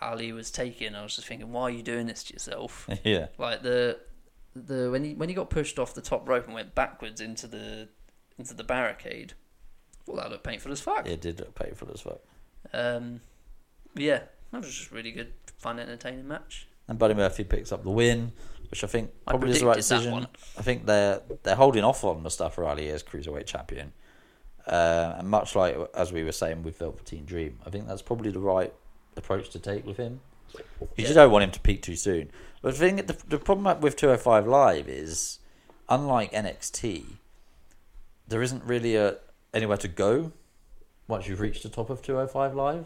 Ali 0.00 0.32
was 0.32 0.50
taking, 0.50 0.94
I 0.94 1.02
was 1.02 1.16
just 1.16 1.28
thinking, 1.28 1.52
why 1.52 1.62
are 1.64 1.70
you 1.70 1.82
doing 1.82 2.06
this 2.06 2.24
to 2.24 2.32
yourself? 2.32 2.88
yeah, 3.04 3.26
like 3.38 3.62
the 3.62 3.98
the 4.54 4.90
when 4.90 5.04
he 5.04 5.14
when 5.14 5.28
he 5.28 5.34
got 5.34 5.50
pushed 5.50 5.78
off 5.78 5.94
the 5.94 6.00
top 6.00 6.28
rope 6.28 6.46
and 6.46 6.54
went 6.54 6.74
backwards 6.74 7.20
into 7.20 7.46
the 7.46 7.88
into 8.38 8.54
the 8.54 8.64
barricade. 8.64 9.34
Well, 10.06 10.16
that 10.16 10.30
looked 10.30 10.44
painful 10.44 10.72
as 10.72 10.80
fuck. 10.80 11.06
it 11.06 11.20
did 11.20 11.38
look 11.38 11.54
painful 11.54 11.88
as 11.92 12.00
fuck. 12.00 12.20
Um, 12.72 13.20
yeah, 13.94 14.22
that 14.50 14.58
was 14.58 14.74
just 14.74 14.90
a 14.90 14.94
really 14.94 15.12
good, 15.12 15.32
fun, 15.58 15.78
entertaining 15.78 16.26
match. 16.26 16.66
And 16.88 16.98
Buddy 16.98 17.14
Murphy 17.14 17.44
picks 17.44 17.70
up 17.70 17.84
the 17.84 17.90
win, 17.90 18.32
which 18.70 18.82
I 18.82 18.88
think 18.88 19.10
I 19.26 19.32
probably 19.32 19.50
is 19.50 19.60
the 19.60 19.66
right 19.66 19.76
decision. 19.76 20.26
I 20.58 20.62
think 20.62 20.86
they're 20.86 21.20
they're 21.42 21.54
holding 21.54 21.84
off 21.84 22.02
on 22.02 22.22
Mustafa 22.22 22.64
Ali 22.64 22.88
as 22.88 23.02
cruiserweight 23.02 23.46
champion, 23.46 23.92
uh, 24.66 25.14
and 25.18 25.28
much 25.28 25.54
like 25.54 25.76
as 25.94 26.12
we 26.12 26.24
were 26.24 26.32
saying 26.32 26.64
with 26.64 26.78
Velveteen 26.78 27.24
Dream, 27.24 27.60
I 27.64 27.70
think 27.70 27.86
that's 27.86 28.02
probably 28.02 28.32
the 28.32 28.40
right 28.40 28.72
approach 29.16 29.50
to 29.50 29.58
take 29.60 29.86
with 29.86 29.98
him. 29.98 30.20
You 30.96 31.04
just 31.04 31.14
don't 31.14 31.30
want 31.30 31.44
him 31.44 31.50
to 31.52 31.60
peak 31.60 31.82
too 31.82 31.94
soon. 31.94 32.30
But 32.62 32.72
the 32.74 32.78
thing, 32.78 32.96
the, 32.96 33.16
the 33.28 33.38
problem 33.38 33.80
with 33.80 33.96
205 33.96 34.46
Live 34.46 34.88
is, 34.88 35.38
unlike 35.88 36.32
NXT, 36.32 37.04
there 38.28 38.42
isn't 38.42 38.62
really 38.64 38.96
a 38.96 39.16
anywhere 39.52 39.78
to 39.78 39.88
go 39.88 40.32
once 41.08 41.26
you've 41.26 41.40
reached 41.40 41.62
the 41.62 41.68
top 41.68 41.90
of 41.90 42.02
205 42.02 42.54
Live. 42.54 42.84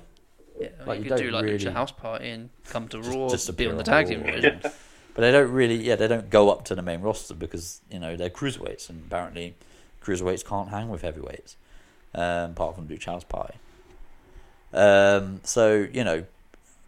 Yeah, 0.58 0.68
Like, 0.86 0.98
you 0.98 1.04
you 1.04 1.10
could 1.10 1.16
don't 1.16 1.26
do 1.26 1.30
like 1.32 1.44
really- 1.44 1.66
a 1.66 1.72
house 1.72 1.90
party 1.90 2.30
and 2.30 2.50
come 2.68 2.86
to 2.88 2.98
Just- 3.02 3.10
Raw, 3.16 3.28
just 3.28 3.56
be 3.56 3.66
on 3.66 3.76
the 3.76 3.82
tag 3.82 4.08
Raw, 4.08 4.22
team 4.24 4.42
yeah. 4.42 4.58
But 5.14 5.20
they 5.22 5.30
don't 5.32 5.50
really, 5.52 5.76
yeah, 5.76 5.94
they 5.96 6.08
don't 6.08 6.28
go 6.28 6.50
up 6.50 6.64
to 6.66 6.74
the 6.74 6.82
main 6.82 7.00
roster 7.00 7.34
because 7.34 7.80
you 7.90 8.00
know 8.00 8.16
they're 8.16 8.30
cruiserweights, 8.30 8.88
and 8.90 9.04
apparently 9.06 9.54
cruiserweights 10.02 10.44
can't 10.44 10.70
hang 10.70 10.88
with 10.88 11.02
heavyweights, 11.02 11.56
um, 12.16 12.50
apart 12.50 12.74
from 12.74 12.88
Lucha 12.88 13.04
House 13.06 13.22
Party. 13.24 13.54
Um, 14.72 15.40
so 15.44 15.86
you 15.92 16.02
know, 16.02 16.24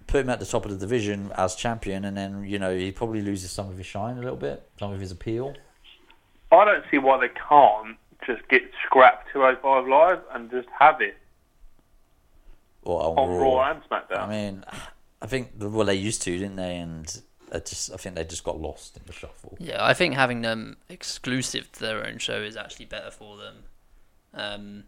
put 0.07 0.21
him 0.21 0.31
at 0.31 0.41
the 0.41 0.47
top 0.47 0.65
of 0.65 0.71
the 0.71 0.77
division 0.77 1.33
as 1.37 1.55
champion, 1.55 2.05
and 2.05 2.17
then 2.17 2.45
you 2.45 2.59
know 2.59 2.77
he 2.77 2.93
probably 2.93 3.23
loses 3.23 3.51
some 3.51 3.69
of 3.69 3.77
his 3.77 3.87
shine 3.87 4.17
a 4.19 4.21
little 4.21 4.37
bit, 4.37 4.69
some 4.79 4.93
of 4.93 5.01
his 5.01 5.11
appeal. 5.13 5.55
I 6.53 6.65
don't 6.65 6.85
see 6.91 6.99
why 6.99 7.19
they 7.19 7.29
can't 7.49 7.97
just 8.27 8.47
get 8.49 8.63
scrapped 8.85 9.29
205 9.33 9.87
Live 9.89 10.21
and 10.33 10.51
just 10.51 10.69
have 10.79 11.01
it 11.01 11.17
Or 12.83 13.03
on, 13.03 13.19
on 13.19 13.29
Raw. 13.37 13.55
Raw 13.57 13.71
and 13.73 13.83
SmackDown. 13.85 14.19
I 14.19 14.29
mean, 14.29 14.65
I 15.21 15.27
think 15.27 15.53
well 15.59 15.85
they 15.87 15.95
used 15.95 16.23
to, 16.23 16.31
didn't 16.39 16.57
they? 16.57 16.77
And 16.77 17.21
I 17.53 17.59
just 17.59 17.93
I 17.93 17.97
think 17.97 18.15
they 18.15 18.25
just 18.25 18.45
got 18.45 18.61
lost 18.61 18.97
in 18.97 19.03
the 19.07 19.13
shuffle. 19.13 19.57
Yeah, 19.61 19.85
I 19.85 19.93
think 19.95 20.15
having 20.15 20.43
them 20.43 20.77
exclusive 20.89 21.71
to 21.73 21.81
their 21.81 22.07
own 22.07 22.19
show 22.19 22.41
is 22.43 22.57
actually 22.57 22.87
better 22.87 23.11
for 23.11 23.37
them. 23.37 23.55
Um, 24.35 24.85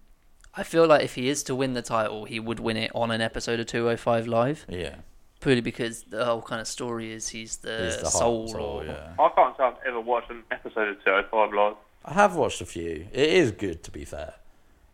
I 0.58 0.64
feel 0.64 0.88
like 0.88 1.04
if 1.04 1.14
he 1.14 1.28
is 1.28 1.44
to 1.44 1.54
win 1.54 1.74
the 1.74 1.82
title, 1.82 2.24
he 2.24 2.40
would 2.40 2.58
win 2.58 2.76
it 2.76 2.90
on 2.92 3.12
an 3.12 3.20
episode 3.20 3.60
of 3.60 3.66
205 3.66 4.26
Live, 4.26 4.66
Yeah, 4.68 4.96
purely 5.40 5.60
because 5.60 6.02
the 6.02 6.24
whole 6.24 6.42
kind 6.42 6.60
of 6.60 6.66
story 6.66 7.12
is 7.12 7.28
he's 7.28 7.58
the, 7.58 7.84
He's 7.84 7.96
the 7.96 8.02
heart 8.02 8.12
soul, 8.12 8.40
and 8.42 8.50
soul, 8.50 8.60
or 8.60 8.84
yeah. 8.84 9.14
I 9.20 9.28
can't 9.36 9.56
say 9.56 9.62
I've 9.62 9.74
ever 9.86 10.00
watched 10.00 10.32
an 10.32 10.42
episode 10.50 10.88
of 10.88 11.04
205 11.04 11.52
Live. 11.52 11.74
I 12.04 12.12
have 12.14 12.34
watched 12.34 12.60
a 12.60 12.66
few. 12.66 13.06
It 13.12 13.28
is 13.28 13.52
good, 13.52 13.84
to 13.84 13.92
be 13.92 14.04
fair. 14.04 14.34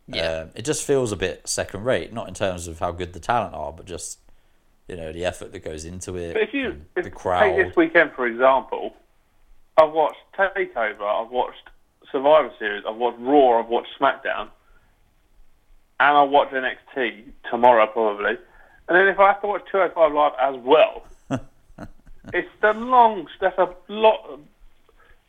Yeah. 0.07 0.41
Um, 0.41 0.49
it 0.53 0.65
just 0.65 0.85
feels 0.85 1.11
a 1.11 1.15
bit 1.15 1.47
second 1.47 1.83
rate, 1.83 2.13
not 2.13 2.27
in 2.27 2.35
terms 2.35 2.67
of 2.67 2.77
how 2.77 2.91
good 2.91 3.13
the 3.13 3.19
talent 3.19 3.55
are, 3.55 3.73
but 3.73 3.87
just 3.87 4.19
you 4.87 4.95
know 4.95 5.11
the 5.11 5.25
effort 5.25 5.51
that 5.51 5.63
goes 5.63 5.83
into 5.83 6.15
it. 6.15 6.33
But 6.33 6.43
if 6.43 6.53
you 6.53 6.69
and 6.69 6.85
if, 6.95 7.03
the 7.05 7.09
take 7.09 7.15
crowd. 7.15 7.57
this 7.57 7.75
weekend, 7.75 8.11
for 8.15 8.27
example, 8.27 8.93
I've 9.77 9.91
watched 9.91 10.19
Takeover, 10.37 11.01
I've 11.01 11.31
watched 11.31 11.69
Survivor 12.11 12.51
Series, 12.59 12.83
I've 12.87 12.97
watched 12.97 13.19
Raw, 13.19 13.61
I've 13.61 13.69
watched 13.69 13.89
SmackDown, 13.99 14.49
and 15.99 16.17
I'll 16.17 16.29
watch 16.29 16.49
NXT 16.49 17.23
tomorrow 17.49 17.87
probably. 17.87 18.37
And 18.87 18.97
then 18.97 19.07
if 19.07 19.19
I 19.19 19.27
have 19.27 19.41
to 19.41 19.47
watch 19.47 19.63
205 19.71 20.13
Live 20.13 20.33
as 20.39 20.61
well, 20.63 21.05
it's 22.33 22.49
the 22.61 22.73
long. 22.73 23.27
That's 23.41 23.57
a 23.57 23.73
lot. 23.87 24.39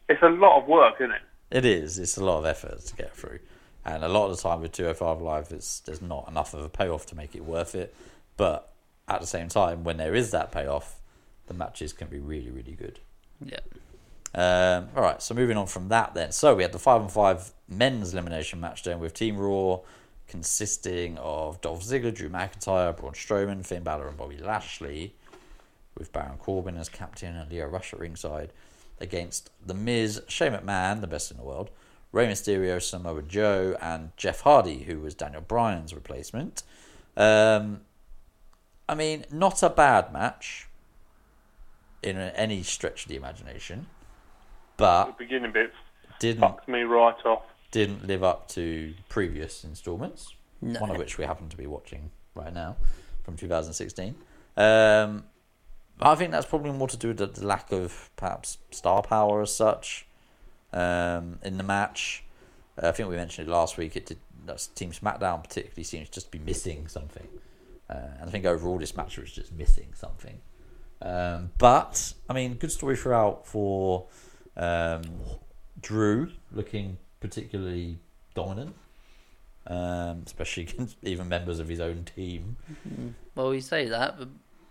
It's 0.09 0.22
a 0.22 0.28
lot 0.28 0.60
of 0.60 0.68
work, 0.68 0.97
isn't 1.01 1.12
it? 1.12 1.22
It 1.51 1.64
is. 1.64 1.98
It's 1.98 2.16
a 2.16 2.24
lot 2.24 2.38
of 2.38 2.44
effort 2.44 2.80
to 2.80 2.97
get 2.97 3.16
through, 3.16 3.38
and 3.84 4.05
a 4.05 4.09
lot 4.09 4.28
of 4.30 4.36
the 4.36 4.43
time 4.43 4.60
with 4.60 4.72
205 4.72 5.22
Live, 5.22 5.52
it's 5.52 5.80
there's 5.80 6.02
not 6.02 6.28
enough 6.28 6.55
of 6.55 6.64
a 6.64 6.68
payoff 6.68 7.06
to 7.06 7.16
make 7.16 7.34
it 7.34 7.44
worth 7.44 7.74
it. 7.74 7.94
But 8.36 8.70
at 9.09 9.20
the 9.20 9.26
same 9.26 9.48
time, 9.48 9.84
when 9.84 9.97
there 9.97 10.14
is 10.14 10.32
that 10.32 10.52
payoff, 10.52 11.01
the 11.47 11.55
matches 11.55 11.93
can 11.93 12.09
be 12.09 12.18
really, 12.18 12.51
really 12.51 12.72
good. 12.72 13.01
yeah. 13.44 13.60
Um, 14.34 14.88
all 14.94 15.02
right, 15.02 15.22
so 15.22 15.34
moving 15.34 15.56
on 15.56 15.66
from 15.66 15.88
that, 15.88 16.12
then. 16.12 16.30
So 16.30 16.55
we 16.55 16.62
had 16.62 16.72
the 16.72 16.78
five 16.78 17.01
on 17.01 17.09
five 17.09 17.52
men's 17.68 18.12
elimination 18.12 18.60
match 18.60 18.82
then 18.82 19.01
with 19.01 19.14
Team 19.14 19.38
Raw 19.38 19.80
consisting 20.28 21.19
of 21.19 21.61
Dolph 21.61 21.82
Ziggler, 21.82 22.15
Drew 22.15 22.28
McIntyre, 22.28 22.97
Braun 22.97 23.12
Strowman, 23.12 23.65
Finn 23.65 23.82
Balor, 23.82 24.09
and 24.09 24.16
Bobby 24.16 24.39
Lashley, 24.39 25.15
with 25.97 26.12
Baron 26.12 26.39
Corbin 26.39 26.77
as 26.77 26.89
captain 26.89 27.36
and 27.36 27.51
Lio 27.51 27.66
Rush 27.66 27.93
at 27.93 28.01
ringside, 28.01 28.53
against 29.01 29.51
The 29.65 29.74
Miz, 29.74 30.23
Shane 30.28 30.53
McMahon, 30.53 31.01
the 31.01 31.07
best 31.07 31.31
in 31.31 31.36
the 31.36 31.43
world, 31.43 31.70
Rey 32.12 32.27
Mysterio, 32.27 32.81
Samoa 32.81 33.23
Joe, 33.23 33.77
and 33.81 34.11
Jeff 34.16 34.40
Hardy, 34.40 34.85
who 34.85 35.01
was 35.01 35.15
Daniel 35.15 35.43
Bryan's 35.43 35.94
replacement. 35.94 36.62
Um, 37.16 37.82
I 38.89 38.94
mean, 38.94 39.24
not 39.31 39.62
a 39.62 39.70
bad 39.70 40.12
match 40.12 40.69
in 42.03 42.16
any 42.16 42.62
stretch 42.62 43.05
of 43.05 43.09
the 43.09 43.16
imagination, 43.16 43.86
The 44.77 44.85
but 44.85 45.19
beginning 45.19 45.53
bit 45.53 45.73
didn't 46.20 46.43
fucks 46.43 46.69
me 46.69 46.82
right 46.82 47.16
off. 47.24 47.43
Didn't 47.70 48.06
live 48.06 48.22
up 48.22 48.48
to 48.48 48.94
previous 49.09 49.64
installments. 49.64 50.34
No. 50.60 50.80
One 50.80 50.90
of 50.90 50.97
which 50.97 51.18
we 51.18 51.24
happen 51.24 51.48
to 51.48 51.56
be 51.56 51.66
watching 51.66 52.10
right 52.34 52.52
now 52.52 52.76
from 53.22 53.36
2016. 53.36 54.14
Um, 54.56 55.24
I 56.01 56.14
think 56.14 56.30
that's 56.30 56.47
probably 56.47 56.72
more 56.72 56.88
to 56.88 56.97
do 56.97 57.09
with 57.09 57.34
the, 57.34 57.47
lack 57.47 57.72
of 57.72 58.10
perhaps 58.16 58.59
star 58.70 59.02
power 59.02 59.43
as 59.43 59.55
such 59.55 60.06
um, 60.72 61.38
in 61.43 61.56
the 61.56 61.62
match. 61.62 62.24
Uh, 62.80 62.88
I 62.88 62.93
think 62.93 63.09
we 63.09 63.16
mentioned 63.16 63.48
it 63.48 63.51
last 63.51 63.76
week. 63.76 63.97
It 63.97 64.06
did. 64.06 64.18
That's 64.44 64.68
Team 64.68 64.93
SmackDown 64.93 65.43
particularly 65.43 65.82
seems 65.82 66.09
just 66.09 66.30
to 66.30 66.38
be 66.38 66.44
missing 66.44 66.86
something, 66.86 67.26
uh, 67.90 67.94
and 68.20 68.28
I 68.28 68.30
think 68.30 68.44
overall 68.44 68.78
this 68.78 68.97
match 68.97 69.18
was 69.18 69.32
just 69.32 69.52
missing 69.52 69.88
something. 69.94 70.38
Um, 71.02 71.51
but 71.59 72.14
I 72.28 72.32
mean, 72.32 72.55
good 72.55 72.70
story 72.70 72.97
throughout 72.97 73.44
for 73.47 74.06
um, 74.56 75.02
Drew, 75.80 76.30
looking 76.52 76.98
particularly 77.20 77.98
dominant, 78.34 78.74
um, 79.66 80.22
especially 80.26 80.62
against 80.68 80.97
even 81.02 81.28
members 81.28 81.59
of 81.59 81.68
his 81.68 81.80
own 81.80 82.05
team. 82.05 82.56
Well, 83.34 83.55
you 83.55 83.60
say 83.60 83.86
that, 83.88 84.18
but 84.18 84.28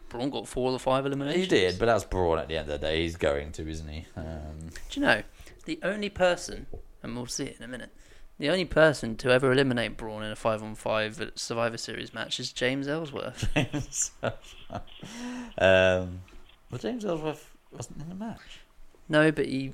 Braun 0.10 0.30
got 0.30 0.48
four 0.48 0.72
or 0.72 0.80
five 0.80 1.06
eliminations. 1.06 1.44
He 1.44 1.48
did, 1.50 1.80
but 1.80 1.86
that's 1.88 2.04
Braun 2.04 2.40
at 2.40 2.48
the 2.48 2.58
end 2.58 2.70
of 2.70 2.80
the 2.80 2.88
day. 2.88 3.02
He's 3.04 3.16
going 3.18 3.52
to, 3.54 3.68
isn't 3.68 3.88
he? 3.90 4.06
Um, 4.16 4.70
Do 4.90 5.00
you 5.00 5.06
know 5.06 5.22
the 5.66 5.80
only 5.84 6.10
person, 6.10 6.68
and 7.04 7.16
we'll 7.16 7.26
see 7.26 7.46
it 7.46 7.58
in 7.58 7.64
a 7.64 7.68
minute, 7.68 7.90
the 8.38 8.50
only 8.50 8.66
person 8.66 9.16
to 9.18 9.32
ever 9.32 9.52
eliminate 9.52 9.98
Braun 9.98 10.22
in 10.24 10.32
a 10.32 10.36
five-on-five 10.36 11.32
Survivor 11.36 11.78
Series 11.78 12.14
match 12.14 12.40
is 12.40 12.52
James 12.54 12.88
Ellsworth. 12.88 13.50
um, 15.58 16.22
well, 16.70 16.80
James 16.80 17.06
Ellsworth 17.06 17.50
wasn't 17.72 18.02
in 18.02 18.10
the 18.10 18.16
match. 18.16 18.60
no, 19.10 19.32
but 19.32 19.46
he 19.46 19.72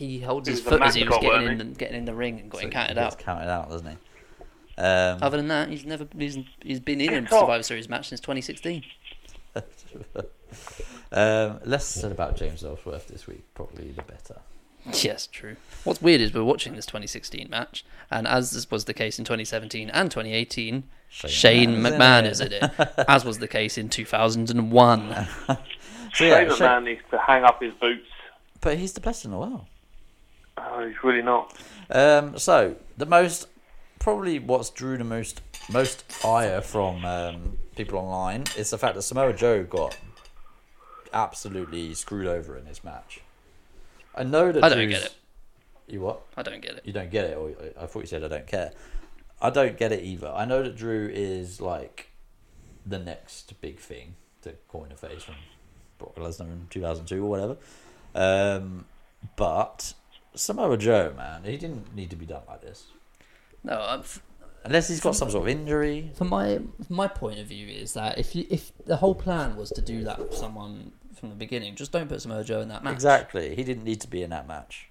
he 0.00 0.20
holds 0.20 0.48
his 0.48 0.60
foot 0.60 0.80
as 0.82 0.94
he 0.94 1.04
was 1.04 1.18
getting 1.18 1.42
in 1.42 1.52
wasn't 1.52 1.74
the, 1.74 1.78
getting 1.78 1.98
in 1.98 2.04
the 2.06 2.14
ring 2.14 2.40
and 2.40 2.50
got 2.50 2.60
So 2.60 2.66
he 2.66 2.72
counted 2.72 2.94
gets 2.94 3.14
out. 3.14 3.18
Counted 3.18 3.50
out, 3.50 3.68
doesn't 3.68 3.86
he? 3.86 3.96
Um, 4.78 5.18
Other 5.22 5.36
than 5.36 5.48
that, 5.48 5.68
he's 5.68 5.84
never 5.84 6.06
he's, 6.16 6.38
he's 6.62 6.80
been 6.80 7.00
in 7.00 7.26
a 7.26 7.28
Survivor 7.28 7.62
Series 7.62 7.88
match 7.88 8.08
since 8.08 8.20
2016. 8.20 8.82
um, 11.12 11.60
less 11.66 11.84
said 11.86 12.12
about 12.12 12.36
James 12.36 12.64
Ellsworth 12.64 13.08
this 13.08 13.26
week, 13.26 13.42
probably 13.54 13.90
the 13.90 14.02
better. 14.02 14.40
Yes, 15.02 15.26
true. 15.26 15.56
What's 15.84 16.00
weird 16.00 16.22
is 16.22 16.32
we're 16.32 16.42
watching 16.42 16.74
this 16.74 16.86
2016 16.86 17.50
match, 17.50 17.84
and 18.10 18.26
as 18.26 18.52
this 18.52 18.70
was 18.70 18.86
the 18.86 18.94
case 18.94 19.18
in 19.18 19.26
2017 19.26 19.90
and 19.90 20.10
2018, 20.10 20.84
Shane 21.10 21.30
Shane 21.30 21.70
McMahon's 21.76 21.76
in 21.76 21.92
McMahon 21.92 22.22
it. 22.22 22.32
is 22.32 22.40
in 22.40 22.52
it, 22.54 22.70
as 23.06 23.22
was 23.22 23.38
the 23.40 23.48
case 23.48 23.76
in 23.76 23.90
2001. 23.90 25.28
So 25.46 25.56
Shane 26.14 26.30
yeah, 26.30 26.44
McMahon 26.46 26.84
needs 26.84 27.02
to 27.10 27.18
hang 27.18 27.44
up 27.44 27.60
his 27.62 27.74
boots. 27.74 28.06
but 28.62 28.78
he's 28.78 28.94
the 28.94 29.00
best 29.02 29.26
in 29.26 29.32
the 29.32 29.36
world. 29.36 29.66
Oh, 30.68 30.86
he's 30.86 31.02
really 31.02 31.22
not. 31.22 31.56
Um, 31.90 32.38
so 32.38 32.76
the 32.96 33.06
most, 33.06 33.48
probably 33.98 34.38
what's 34.38 34.70
drew 34.70 34.96
the 34.98 35.04
most 35.04 35.40
most 35.70 36.04
ire 36.24 36.60
from 36.60 37.04
um, 37.04 37.58
people 37.76 37.98
online 37.98 38.44
is 38.56 38.70
the 38.70 38.78
fact 38.78 38.94
that 38.96 39.02
Samoa 39.02 39.32
Joe 39.32 39.62
got 39.64 39.96
absolutely 41.12 41.94
screwed 41.94 42.26
over 42.26 42.56
in 42.56 42.64
this 42.64 42.82
match. 42.84 43.20
I 44.14 44.24
know 44.24 44.52
that 44.52 44.62
I 44.64 44.68
don't 44.68 44.78
Drew's- 44.78 44.94
get 44.94 45.04
it. 45.06 45.14
You 45.86 46.00
what? 46.02 46.22
I 46.36 46.42
don't 46.42 46.60
get 46.62 46.72
it. 46.76 46.82
You 46.84 46.92
don't 46.92 47.10
get 47.10 47.24
it, 47.24 47.36
or 47.36 47.50
I 47.80 47.86
thought 47.86 48.00
you 48.00 48.06
said 48.06 48.22
I 48.22 48.28
don't 48.28 48.46
care. 48.46 48.72
I 49.42 49.50
don't 49.50 49.76
get 49.76 49.90
it 49.90 50.04
either. 50.04 50.28
I 50.28 50.44
know 50.44 50.62
that 50.62 50.76
Drew 50.76 51.08
is 51.12 51.60
like 51.60 52.10
the 52.86 52.98
next 52.98 53.60
big 53.60 53.78
thing 53.80 54.14
to 54.42 54.54
coin 54.68 54.92
a 54.92 54.96
face 54.96 55.22
from 55.24 55.34
Brock 55.98 56.14
Lesnar 56.16 56.42
in 56.52 56.66
2002 56.70 57.24
or 57.24 57.28
whatever. 57.28 57.56
Um, 58.14 58.84
but 59.36 59.94
Samoa 60.34 60.76
Joe, 60.76 61.12
man, 61.16 61.44
he 61.44 61.56
didn't 61.56 61.94
need 61.94 62.10
to 62.10 62.16
be 62.16 62.26
done 62.26 62.42
like 62.48 62.62
this. 62.62 62.86
No, 63.64 63.80
I'm, 63.80 64.00
f- 64.00 64.22
Unless 64.64 64.88
he's 64.88 65.00
got 65.00 65.16
some 65.16 65.30
sort 65.30 65.44
of 65.44 65.48
injury. 65.48 66.10
From 66.14 66.28
my 66.28 66.56
from 66.86 66.96
my 66.96 67.08
point 67.08 67.38
of 67.38 67.46
view 67.46 67.66
is 67.66 67.94
that 67.94 68.18
if 68.18 68.34
you 68.34 68.46
if 68.50 68.72
the 68.84 68.96
whole 68.96 69.14
plan 69.14 69.56
was 69.56 69.70
to 69.70 69.80
do 69.80 70.04
that 70.04 70.18
with 70.18 70.34
someone 70.34 70.92
from 71.14 71.30
the 71.30 71.34
beginning, 71.34 71.76
just 71.76 71.92
don't 71.92 72.08
put 72.08 72.20
Samoa 72.20 72.44
Joe 72.44 72.60
in 72.60 72.68
that 72.68 72.84
match. 72.84 72.92
Exactly. 72.92 73.54
He 73.54 73.64
didn't 73.64 73.84
need 73.84 74.00
to 74.02 74.08
be 74.08 74.22
in 74.22 74.30
that 74.30 74.46
match. 74.46 74.88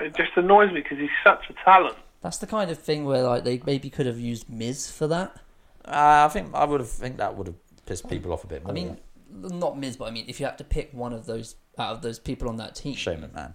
It 0.00 0.16
just 0.16 0.32
annoys 0.36 0.72
me 0.72 0.80
because 0.80 0.98
he's 0.98 1.10
such 1.22 1.48
a 1.48 1.52
talent. 1.64 1.96
That's 2.22 2.38
the 2.38 2.46
kind 2.46 2.70
of 2.70 2.78
thing 2.78 3.04
where 3.04 3.22
like 3.22 3.44
they 3.44 3.60
maybe 3.64 3.88
could 3.88 4.06
have 4.06 4.18
used 4.18 4.50
Miz 4.50 4.90
for 4.90 5.06
that. 5.08 5.36
Uh, 5.84 6.26
I 6.26 6.28
think 6.32 6.52
I 6.54 6.64
would 6.64 6.80
have 6.80 6.90
think 6.90 7.18
that 7.18 7.36
would 7.36 7.46
have 7.46 7.56
pissed 7.86 8.08
people 8.08 8.32
off 8.32 8.42
a 8.42 8.48
bit 8.48 8.64
more. 8.64 8.72
I 8.72 8.74
mean, 8.74 8.98
not 9.30 9.78
Miz, 9.78 9.96
but 9.96 10.06
I 10.06 10.10
mean, 10.10 10.24
if 10.26 10.40
you 10.40 10.46
had 10.46 10.58
to 10.58 10.64
pick 10.64 10.92
one 10.92 11.12
of 11.12 11.26
those 11.26 11.54
out 11.78 11.92
of 11.92 12.02
those 12.02 12.18
people 12.18 12.48
on 12.48 12.56
that 12.56 12.74
team, 12.74 12.96
Shane 12.96 13.20
McMahon. 13.20 13.54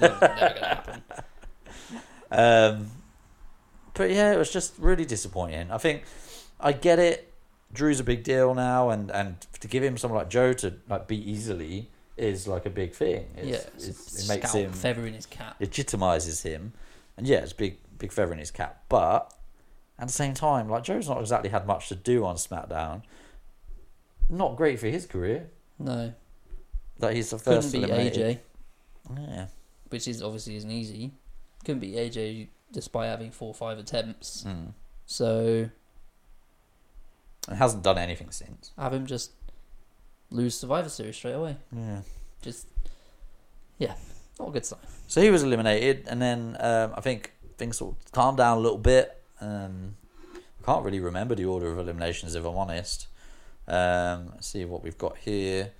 Never 0.00 0.18
gonna 0.20 0.66
happen. 0.66 1.02
Um, 2.30 2.90
but 3.94 4.10
yeah, 4.10 4.32
it 4.32 4.38
was 4.38 4.52
just 4.52 4.74
really 4.78 5.04
disappointing. 5.04 5.70
I 5.70 5.78
think 5.78 6.04
I 6.60 6.72
get 6.72 6.98
it 6.98 7.32
Drew's 7.72 8.00
a 8.00 8.04
big 8.04 8.22
deal 8.24 8.54
now, 8.54 8.90
and 8.90 9.10
and 9.10 9.40
to 9.60 9.68
give 9.68 9.82
him 9.82 9.98
someone 9.98 10.18
like 10.18 10.30
Joe 10.30 10.52
to 10.54 10.74
like 10.88 11.06
beat 11.08 11.26
easily 11.26 11.90
is 12.16 12.46
like 12.46 12.66
a 12.66 12.70
big 12.70 12.94
thing. 12.94 13.26
It's, 13.36 13.46
yeah, 13.46 13.56
it's, 13.74 13.88
it's 13.88 14.24
it 14.24 14.28
makes 14.32 14.52
him 14.52 14.72
feather 14.72 15.06
in 15.06 15.14
his 15.14 15.26
cap. 15.26 15.58
legitimizes 15.60 16.42
him, 16.42 16.72
and 17.16 17.26
yeah, 17.26 17.38
it's 17.38 17.52
big 17.52 17.78
big 17.98 18.12
feather 18.12 18.32
in 18.32 18.38
his 18.38 18.50
cap. 18.50 18.84
But 18.88 19.32
at 19.98 20.06
the 20.06 20.12
same 20.12 20.34
time, 20.34 20.68
like 20.68 20.84
Joe's 20.84 21.08
not 21.08 21.20
exactly 21.20 21.50
had 21.50 21.66
much 21.66 21.88
to 21.88 21.94
do 21.96 22.24
on 22.24 22.36
SmackDown. 22.36 23.02
Not 24.30 24.56
great 24.56 24.78
for 24.78 24.86
his 24.86 25.04
career. 25.06 25.50
No, 25.78 26.14
That 27.00 27.14
he's 27.14 27.30
the 27.30 27.38
couldn't 27.38 27.62
first 27.62 27.74
eliminated. 27.74 28.38
AJ, 29.10 29.18
Yeah. 29.28 29.46
Which 29.94 30.08
is 30.08 30.20
obviously 30.22 30.56
isn't 30.56 30.70
easy. 30.72 31.12
Couldn't 31.64 31.78
beat 31.80 31.94
AJ 31.94 32.48
despite 32.72 33.08
having 33.08 33.30
four 33.30 33.48
or 33.48 33.54
five 33.54 33.78
attempts. 33.78 34.42
Mm. 34.44 34.72
So 35.06 35.70
And 37.48 37.56
hasn't 37.58 37.84
done 37.84 37.96
anything 37.96 38.30
since. 38.32 38.72
have 38.76 38.92
him 38.92 39.06
just 39.06 39.30
lose 40.30 40.56
Survivor 40.58 40.88
Series 40.88 41.14
straight 41.14 41.34
away. 41.34 41.56
Yeah. 41.70 42.00
Just 42.42 42.66
yeah, 43.78 43.94
not 44.40 44.48
a 44.48 44.50
good 44.50 44.66
sign. 44.66 44.80
So 45.06 45.20
he 45.22 45.30
was 45.30 45.42
eliminated, 45.44 46.06
and 46.08 46.20
then 46.20 46.56
um, 46.58 46.92
I 46.96 47.00
think 47.00 47.32
things 47.56 47.76
sort 47.78 47.94
of 47.94 48.12
calmed 48.12 48.38
down 48.38 48.58
a 48.58 48.60
little 48.60 48.78
bit. 48.78 49.22
Um, 49.40 49.96
I 50.34 50.64
can't 50.66 50.84
really 50.84 51.00
remember 51.00 51.34
the 51.36 51.44
order 51.44 51.70
of 51.70 51.78
eliminations 51.78 52.34
if 52.34 52.44
I'm 52.44 52.56
honest. 52.56 53.06
Um, 53.68 54.30
let's 54.32 54.48
see 54.48 54.64
what 54.64 54.82
we've 54.82 54.98
got 54.98 55.16
here. 55.18 55.72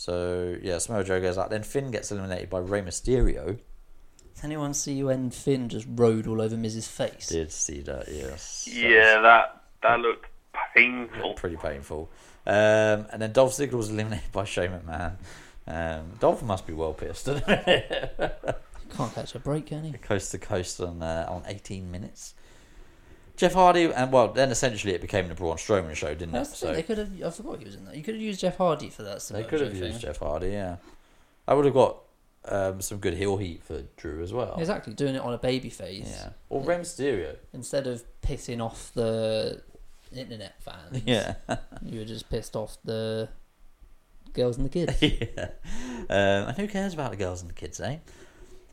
So 0.00 0.56
yeah, 0.62 0.78
Samoa 0.78 1.04
Joe 1.04 1.20
goes 1.20 1.36
out. 1.36 1.50
Then 1.50 1.62
Finn 1.62 1.90
gets 1.90 2.10
eliminated 2.10 2.48
by 2.48 2.60
Rey 2.60 2.80
Mysterio. 2.80 3.58
Anyone 4.42 4.72
see 4.72 5.04
when 5.04 5.28
Finn 5.28 5.68
just 5.68 5.86
rode 5.90 6.26
all 6.26 6.40
over 6.40 6.56
Miz's 6.56 6.88
face? 6.88 7.26
Did 7.26 7.52
see 7.52 7.82
that? 7.82 8.08
Yes. 8.08 8.66
Yeah, 8.72 9.20
that 9.20 9.62
that 9.82 10.00
looked 10.00 10.24
painful. 10.74 11.34
pretty 11.34 11.58
painful. 11.58 12.10
Um, 12.46 13.04
and 13.12 13.20
then 13.20 13.32
Dolph 13.32 13.52
Ziggler 13.52 13.74
was 13.74 13.90
eliminated 13.90 14.32
by 14.32 14.44
Shane 14.44 14.70
McMahon. 14.70 15.16
Um, 15.66 16.12
Dolph 16.18 16.42
must 16.42 16.66
be 16.66 16.72
well 16.72 16.94
pissed. 16.94 17.26
Can't 17.26 19.14
catch 19.14 19.34
a 19.34 19.38
break, 19.38 19.66
can 19.66 19.84
he? 19.84 19.92
coast 19.92 20.30
to 20.30 20.38
coast 20.38 20.80
on 20.80 21.02
uh, 21.02 21.26
on 21.28 21.42
18 21.46 21.90
minutes. 21.90 22.32
Jeff 23.40 23.54
Hardy, 23.54 23.84
and 23.84 24.12
well, 24.12 24.28
then 24.28 24.50
essentially 24.50 24.92
it 24.92 25.00
became 25.00 25.26
the 25.28 25.34
Braun 25.34 25.56
Strowman 25.56 25.94
show, 25.94 26.08
didn't 26.08 26.28
it? 26.28 26.32
That's 26.32 26.50
the 26.50 26.56
thing, 26.56 26.68
So 26.68 26.74
they 26.74 26.82
could 26.82 26.98
have. 26.98 27.10
I 27.24 27.30
forgot 27.30 27.58
he 27.58 27.64
was 27.64 27.74
in 27.74 27.86
that. 27.86 27.96
You 27.96 28.02
could 28.02 28.12
have 28.14 28.22
used 28.22 28.38
Jeff 28.38 28.58
Hardy 28.58 28.90
for 28.90 29.02
that. 29.02 29.22
they 29.32 29.44
could 29.44 29.62
have 29.62 29.74
used. 29.74 30.02
Jeff 30.02 30.18
Hardy, 30.18 30.48
yeah. 30.48 30.76
I 31.48 31.54
would 31.54 31.64
have 31.64 31.72
got 31.72 31.96
um, 32.44 32.82
some 32.82 32.98
good 32.98 33.14
heel 33.14 33.38
heat 33.38 33.62
for 33.64 33.82
Drew 33.96 34.22
as 34.22 34.34
well. 34.34 34.56
Exactly, 34.58 34.92
doing 34.92 35.14
it 35.14 35.22
on 35.22 35.32
a 35.32 35.38
baby 35.38 35.70
face 35.70 36.06
Yeah, 36.06 36.30
or 36.50 36.60
Rey 36.60 36.76
Mysterio. 36.76 37.36
instead 37.54 37.86
of 37.86 38.04
pissing 38.20 38.60
off 38.62 38.92
the 38.92 39.62
internet 40.14 40.60
fans. 40.62 41.02
Yeah, 41.06 41.36
you 41.82 42.00
were 42.00 42.04
just 42.04 42.28
pissed 42.28 42.54
off 42.56 42.76
the 42.84 43.30
girls 44.34 44.58
and 44.58 44.66
the 44.66 44.70
kids. 44.70 45.00
yeah. 45.02 45.48
Um, 46.10 46.48
and 46.48 46.56
who 46.58 46.68
cares 46.68 46.92
about 46.92 47.10
the 47.12 47.16
girls 47.16 47.40
and 47.40 47.48
the 47.48 47.54
kids, 47.54 47.80
eh? 47.80 47.96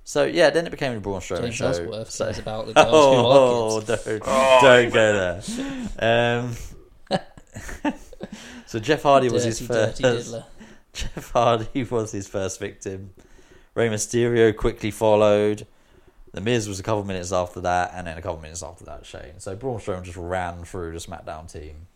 So 0.07 0.23
yeah, 0.23 0.51
then 0.51 0.65
it 0.65 0.69
became 0.69 0.93
the 0.93 1.01
Braun 1.01 1.19
Strowman 1.19 1.41
James 1.41 1.55
show. 1.55 1.67
Ellsworth 1.67 2.11
so, 2.11 2.23
cares 2.23 2.39
about 2.39 2.65
the 2.67 2.73
girls 2.75 2.93
oh, 2.93 3.81
who 3.81 3.91
are 3.91 3.97
kids. 3.97 4.05
don't, 4.07 4.21
Oh, 4.25 4.59
don't 4.61 4.85
you 4.85 4.89
go 4.89 5.41
there. 5.99 6.47
Um, 7.11 7.93
so 8.67 8.79
Jeff 8.79 9.03
Hardy 9.03 9.27
was 9.27 9.43
his 9.43 9.59
first. 9.59 10.01
dirty. 10.01 10.45
Jeff 10.93 11.31
Hardy 11.31 11.84
was 11.84 12.13
his 12.13 12.25
first 12.25 12.57
victim. 12.57 13.09
Rey 13.75 13.89
Mysterio 13.89 14.55
quickly 14.55 14.91
followed. 14.91 15.67
The 16.31 16.39
Miz 16.39 16.69
was 16.69 16.79
a 16.79 16.84
couple 16.84 17.03
minutes 17.03 17.34
after 17.34 17.59
that, 17.59 17.91
and 17.93 18.07
then 18.07 18.17
a 18.17 18.21
couple 18.21 18.39
minutes 18.39 18.63
after 18.63 18.85
that, 18.85 19.05
Shane. 19.05 19.39
So 19.39 19.57
Braun 19.57 19.79
Strowman 19.79 20.03
just 20.03 20.15
ran 20.15 20.63
through 20.63 20.93
the 20.93 20.99
SmackDown 20.99 21.51
team 21.51 21.88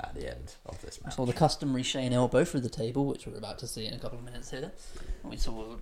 at 0.00 0.14
the 0.14 0.30
end 0.30 0.54
of 0.64 0.80
this 0.80 0.98
match. 1.04 1.14
Saw 1.14 1.26
the 1.26 1.34
customary 1.34 1.82
Shane 1.82 2.14
elbow 2.14 2.46
through 2.46 2.60
the 2.60 2.70
table, 2.70 3.04
which 3.04 3.26
we're 3.26 3.36
about 3.36 3.58
to 3.58 3.66
see 3.66 3.84
in 3.84 3.92
a 3.92 3.98
couple 3.98 4.18
of 4.18 4.24
minutes 4.24 4.50
here. 4.50 4.72
We 5.24 5.36
saw 5.36 5.76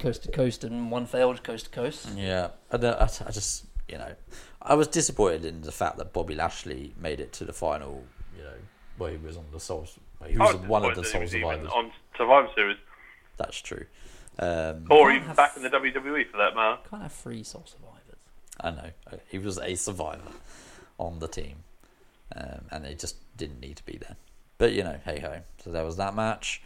coast 0.00 0.24
to 0.24 0.30
coast 0.30 0.64
and 0.64 0.90
one 0.90 1.06
failed 1.06 1.42
coast 1.42 1.66
to 1.66 1.70
coast. 1.70 2.08
Yeah, 2.16 2.48
I, 2.70 2.76
I, 2.76 3.02
I 3.04 3.30
just 3.30 3.64
you 3.88 3.98
know, 3.98 4.14
I 4.62 4.74
was 4.74 4.88
disappointed 4.88 5.44
in 5.44 5.60
the 5.62 5.72
fact 5.72 5.98
that 5.98 6.12
Bobby 6.12 6.34
Lashley 6.34 6.94
made 7.00 7.20
it 7.20 7.32
to 7.34 7.44
the 7.44 7.52
final. 7.52 8.04
You 8.36 8.44
know, 8.44 8.50
where 8.98 9.10
he 9.10 9.16
was 9.18 9.36
on 9.36 9.44
the 9.52 9.60
Soul, 9.60 9.86
he 10.26 10.36
was 10.38 10.54
was 10.54 10.66
one 10.66 10.84
of 10.84 10.94
the 10.94 11.02
disappointed 11.02 11.30
Soul 11.30 11.40
that 11.40 11.40
he 11.40 11.44
was 11.44 11.56
even 11.60 11.66
survivors. 11.66 11.72
on 11.74 11.92
Survivor 12.16 12.48
Series, 12.54 12.76
That's 13.36 13.60
true. 13.60 13.84
Um, 14.38 14.86
or 14.90 15.12
even 15.12 15.26
have- 15.28 15.36
back 15.36 15.56
in 15.56 15.62
the 15.62 15.70
WWE 15.70 16.30
for 16.30 16.38
that 16.38 16.54
matter. 16.54 16.78
Can't 16.90 17.02
have 17.02 17.12
three 17.12 17.42
soul 17.44 17.64
survivors. 17.66 17.90
I 18.60 18.70
know 18.70 18.90
he 19.30 19.38
was 19.38 19.58
a 19.58 19.74
survivor 19.74 20.32
on 20.98 21.18
the 21.18 21.28
team, 21.28 21.56
um, 22.34 22.62
and 22.70 22.84
they 22.84 22.94
just 22.94 23.16
didn't 23.36 23.60
need 23.60 23.76
to 23.76 23.84
be 23.84 23.96
there. 23.98 24.16
But 24.58 24.72
you 24.72 24.82
know, 24.84 24.98
hey 25.04 25.18
ho. 25.20 25.40
So 25.62 25.70
there 25.70 25.84
was 25.84 25.96
that 25.96 26.14
match. 26.14 26.62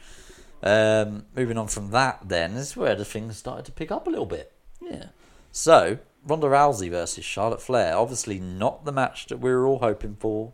Um, 0.62 1.26
moving 1.36 1.56
on 1.58 1.68
from 1.68 1.90
that, 1.92 2.20
then 2.28 2.52
is 2.54 2.76
where 2.76 2.94
the 2.96 3.04
things 3.04 3.36
started 3.36 3.64
to 3.66 3.72
pick 3.72 3.90
up 3.92 4.06
a 4.06 4.10
little 4.10 4.26
bit. 4.26 4.52
Yeah. 4.80 5.06
So 5.52 5.98
Ronda 6.26 6.48
Rousey 6.48 6.90
versus 6.90 7.24
Charlotte 7.24 7.62
Flair, 7.62 7.96
obviously 7.96 8.38
not 8.40 8.84
the 8.84 8.92
match 8.92 9.26
that 9.26 9.38
we 9.38 9.50
were 9.50 9.66
all 9.66 9.78
hoping 9.78 10.16
for, 10.18 10.52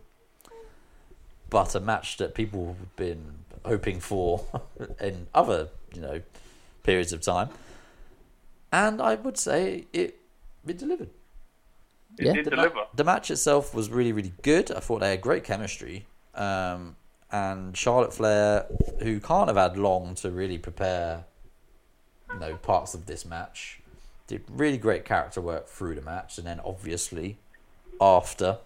but 1.50 1.74
a 1.74 1.80
match 1.80 2.16
that 2.18 2.34
people 2.34 2.66
have 2.78 2.96
been 2.96 3.38
hoping 3.64 4.00
for 4.00 4.44
in 5.00 5.26
other, 5.34 5.68
you 5.94 6.00
know, 6.00 6.20
periods 6.82 7.12
of 7.12 7.20
time. 7.22 7.48
And 8.72 9.00
I 9.00 9.14
would 9.14 9.38
say 9.38 9.86
it 9.92 10.20
it 10.66 10.78
delivered. 10.78 11.10
It 12.18 12.26
Yeah. 12.26 12.32
did 12.34 12.44
The, 12.46 12.56
ma- 12.56 12.86
the 12.94 13.04
match 13.04 13.30
itself 13.30 13.74
was 13.74 13.90
really, 13.90 14.12
really 14.12 14.32
good. 14.42 14.70
I 14.70 14.80
thought 14.80 15.00
they 15.00 15.10
had 15.10 15.20
great 15.20 15.44
chemistry. 15.44 16.06
Um, 16.34 16.96
and 17.34 17.76
Charlotte 17.76 18.14
Flair, 18.14 18.66
who 19.00 19.18
can't 19.18 19.48
have 19.48 19.56
had 19.56 19.76
long 19.76 20.14
to 20.16 20.30
really 20.30 20.56
prepare, 20.56 21.24
you 22.32 22.38
know, 22.38 22.54
parts 22.54 22.94
of 22.94 23.06
this 23.06 23.26
match, 23.26 23.80
did 24.28 24.44
really 24.48 24.78
great 24.78 25.04
character 25.04 25.40
work 25.40 25.66
through 25.66 25.96
the 25.96 26.00
match, 26.00 26.38
and 26.38 26.46
then 26.46 26.60
obviously 26.64 27.38
after 28.00 28.58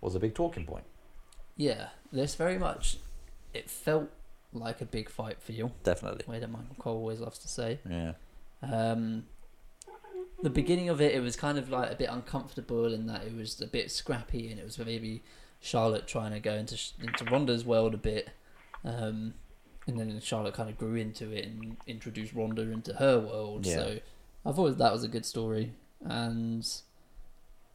was 0.00 0.16
a 0.16 0.18
big 0.18 0.34
talking 0.34 0.66
point. 0.66 0.84
Yeah. 1.56 1.88
This 2.10 2.34
very 2.34 2.58
much, 2.58 2.98
it 3.52 3.70
felt 3.70 4.10
like 4.52 4.80
a 4.80 4.84
big 4.84 5.08
fight 5.08 5.40
for 5.40 5.52
you. 5.52 5.70
Definitely, 5.84 6.24
Way 6.26 6.40
that 6.40 6.50
Michael 6.50 6.76
Cole 6.78 6.96
always 6.96 7.20
loves 7.20 7.38
to 7.38 7.48
say. 7.48 7.78
yeah, 7.88 8.14
Um, 8.60 9.24
the 10.42 10.50
beginning 10.50 10.88
of 10.88 11.00
it, 11.00 11.14
it 11.14 11.20
was 11.20 11.36
kind 11.36 11.58
of 11.58 11.70
like 11.70 11.92
a 11.92 11.94
bit 11.94 12.08
uncomfortable 12.10 12.92
in 12.92 13.06
that 13.06 13.24
it 13.24 13.36
was 13.36 13.60
a 13.60 13.66
bit 13.68 13.92
scrappy 13.92 14.50
and 14.50 14.58
it 14.58 14.64
was 14.64 14.78
maybe 14.78 15.22
Charlotte 15.64 16.06
trying 16.06 16.32
to 16.32 16.40
go 16.40 16.52
into 16.52 16.78
into 17.02 17.24
Ronda's 17.24 17.64
world 17.64 17.94
a 17.94 17.96
bit, 17.96 18.28
um, 18.84 19.32
and 19.86 19.98
then 19.98 20.20
Charlotte 20.20 20.52
kind 20.52 20.68
of 20.68 20.76
grew 20.76 20.94
into 20.94 21.30
it 21.30 21.46
and 21.46 21.78
introduced 21.86 22.34
Ronda 22.34 22.62
into 22.62 22.92
her 22.94 23.18
world. 23.18 23.64
Yeah. 23.64 23.74
So 23.76 23.98
I 24.44 24.52
thought 24.52 24.76
that 24.76 24.92
was 24.92 25.04
a 25.04 25.08
good 25.08 25.24
story, 25.24 25.72
and 26.04 26.68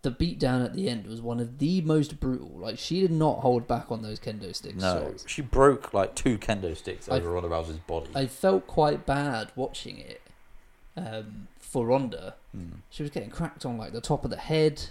the 0.03 0.11
beatdown 0.11 0.63
at 0.63 0.75
the 0.75 0.87
end 0.87 1.07
was 1.07 1.19
one 1.19 1.39
of 1.39 1.57
the 1.57 1.81
most 1.81 2.19
brutal. 2.19 2.51
Like 2.55 2.77
she 2.77 3.01
did 3.01 3.11
not 3.11 3.39
hold 3.39 3.67
back 3.67 3.91
on 3.91 4.03
those 4.03 4.19
kendo 4.19 4.55
sticks. 4.55 4.75
no, 4.75 5.09
shots. 5.09 5.25
she 5.27 5.41
broke 5.41 5.91
like 5.91 6.13
two 6.13 6.37
kendo 6.37 6.77
sticks 6.77 7.09
I- 7.09 7.15
over 7.15 7.31
Ronda 7.31 7.49
Rousey's 7.49 7.79
body. 7.79 8.11
I 8.13 8.27
felt 8.27 8.67
quite 8.67 9.07
bad 9.07 9.51
watching 9.55 9.97
it 9.97 10.21
um, 10.95 11.47
for 11.57 11.87
Ronda. 11.87 12.35
Hmm. 12.51 12.81
She 12.91 13.01
was 13.01 13.09
getting 13.11 13.31
cracked 13.31 13.65
on 13.65 13.79
like 13.79 13.93
the 13.93 14.01
top 14.01 14.23
of 14.23 14.29
the 14.29 14.37
head. 14.37 14.89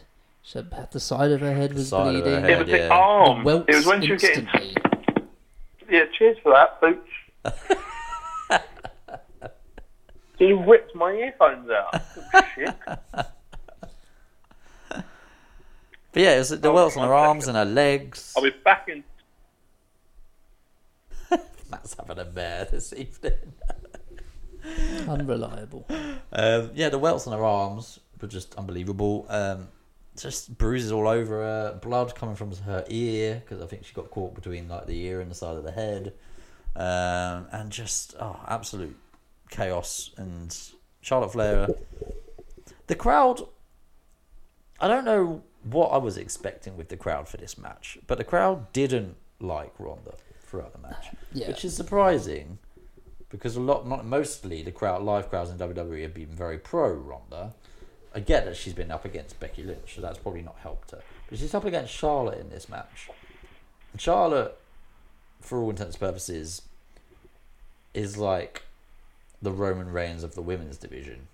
She 0.48 0.56
had, 0.58 0.70
the 0.92 0.98
side 1.00 1.30
of 1.30 1.42
her 1.42 1.54
head 1.54 1.74
was 1.74 1.90
Side 1.90 2.06
of 2.08 2.14
her 2.14 2.22
bleeding. 2.22 2.40
head. 2.40 2.50
It 2.50 2.58
was 2.60 2.66
the 2.68 2.78
yeah. 2.78 2.88
The 2.88 2.94
arm. 2.94 3.44
welts 3.44 3.66
It 3.68 3.74
was 3.76 3.84
when 3.86 4.00
she 4.00 4.12
was 4.12 4.22
getting. 4.22 4.44
instantly. 4.46 4.76
Yeah, 5.90 6.04
cheers 6.18 6.38
for 6.42 6.52
that, 6.54 6.80
Booch. 6.80 6.98
he 10.38 10.52
ripped 10.54 10.94
my 10.94 11.12
earphones 11.12 11.68
out. 11.70 12.02
Shit. 12.54 12.74
but 12.86 13.34
yeah, 16.14 16.36
it 16.36 16.38
was 16.38 16.48
the 16.48 16.70
Oh, 16.70 16.72
welts 16.72 16.96
on 16.96 17.00
one 17.00 17.08
her 17.10 17.14
arms 17.14 17.44
second. 17.44 17.56
and 17.60 17.68
her 17.68 17.74
legs. 17.74 18.32
I'll 18.34 18.42
be 18.42 18.48
back 18.64 18.88
in. 18.88 19.04
Matt's 21.70 21.94
having 21.98 22.18
a 22.18 22.24
bear 22.24 22.64
this 22.64 22.94
evening. 22.94 23.34
Unreliable. 25.06 25.86
Um, 26.32 26.70
yeah, 26.74 26.88
the 26.88 26.98
welts 26.98 27.26
on 27.26 27.36
her 27.38 27.44
arms 27.44 28.00
were 28.20 28.28
just 28.28 28.54
unbelievable. 28.54 29.26
Um, 29.28 29.68
just 30.23 30.57
bruises 30.59 30.93
all 30.93 31.09
over 31.09 31.36
her, 31.43 31.78
blood 31.81 32.15
coming 32.15 32.35
from 32.36 32.55
her 32.57 32.85
ear 32.89 33.43
because 33.45 33.62
I 33.62 33.66
think 33.66 33.85
she 33.85 33.95
got 33.95 34.11
caught 34.11 34.35
between 34.35 34.69
like 34.69 34.86
the 34.86 34.99
ear 35.05 35.20
and 35.20 35.31
the 35.31 35.35
side 35.35 35.57
of 35.57 35.65
the 35.65 35.73
head, 35.73 36.12
um, 36.77 37.47
and 37.53 37.70
just 37.70 38.15
oh, 38.20 38.39
absolute 38.47 38.97
chaos. 39.51 40.11
And 40.16 40.57
Charlotte 41.01 41.32
Flair, 41.32 41.69
the 42.86 42.95
crowd. 42.95 43.40
I 44.81 44.86
don't 44.86 45.05
know 45.05 45.43
what 45.65 45.89
I 45.89 45.97
was 45.99 46.16
expecting 46.16 46.77
with 46.77 46.89
the 46.89 46.97
crowd 46.97 47.28
for 47.28 47.36
this 47.36 47.59
match, 47.59 47.99
but 48.07 48.16
the 48.19 48.24
crowd 48.24 48.73
didn't 48.73 49.16
like 49.40 49.73
Ronda 49.78 50.15
throughout 50.43 50.73
the 50.73 50.78
match, 50.78 51.09
Yeah. 51.32 51.49
which 51.49 51.65
is 51.65 51.74
surprising 51.74 52.59
because 53.28 53.57
a 53.57 53.61
lot, 53.61 53.86
not 53.86 54.07
mostly, 54.07 54.62
the 54.62 54.70
crowd, 54.70 55.03
live 55.03 55.28
crowds 55.28 55.51
in 55.51 55.59
WWE 55.59 56.03
have 56.03 56.15
been 56.15 56.28
very 56.35 56.59
pro 56.59 56.90
Ronda. 56.93 57.55
I 58.14 58.20
get 58.20 58.44
that 58.47 58.56
she's 58.56 58.72
been 58.72 58.90
up 58.90 59.05
against 59.05 59.39
Becky 59.39 59.62
Lynch, 59.62 59.94
so 59.94 60.01
that's 60.01 60.18
probably 60.18 60.43
not 60.43 60.56
helped 60.62 60.90
her. 60.93 61.02
But 61.28 61.39
she's 61.39 61.55
up 61.55 61.64
against 61.64 61.93
Charlotte 61.93 62.39
in 62.40 62.48
this 62.51 62.68
match. 62.68 63.09
Charlotte, 63.98 64.59
for 65.40 65.59
all 65.60 65.70
intents 65.70 65.97
and 65.97 66.01
purposes, 66.01 66.62
is 67.94 68.16
like 68.16 68.62
the 69.43 69.52
Roman 69.52 69.90
Reigns 69.93 70.22
of 70.22 70.35
the 70.35 70.43
women's 70.43 70.76
division. 70.76 71.28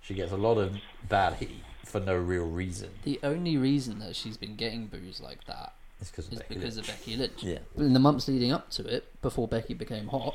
She 0.00 0.14
gets 0.14 0.32
a 0.32 0.36
lot 0.36 0.56
of 0.56 0.76
bad 1.08 1.34
heat 1.34 1.62
for 1.84 2.00
no 2.00 2.16
real 2.16 2.46
reason. 2.46 2.90
The 3.04 3.20
only 3.22 3.56
reason 3.56 3.98
that 3.98 4.16
she's 4.16 4.36
been 4.36 4.56
getting 4.56 4.86
boos 4.86 5.20
like 5.20 5.44
that 5.46 5.74
is 6.00 6.10
because 6.10 6.28
of 6.28 6.38
Becky 6.38 6.54
because 6.54 6.76
Lynch. 6.76 6.88
of 6.88 6.94
Becky 6.94 7.16
Lynch. 7.16 7.42
Yeah. 7.42 7.58
But 7.76 7.84
in 7.84 7.92
the 7.92 8.00
months 8.00 8.28
leading 8.28 8.52
up 8.52 8.70
to 8.70 8.86
it, 8.86 9.20
before 9.20 9.48
Becky 9.48 9.74
became 9.74 10.08
hot, 10.08 10.34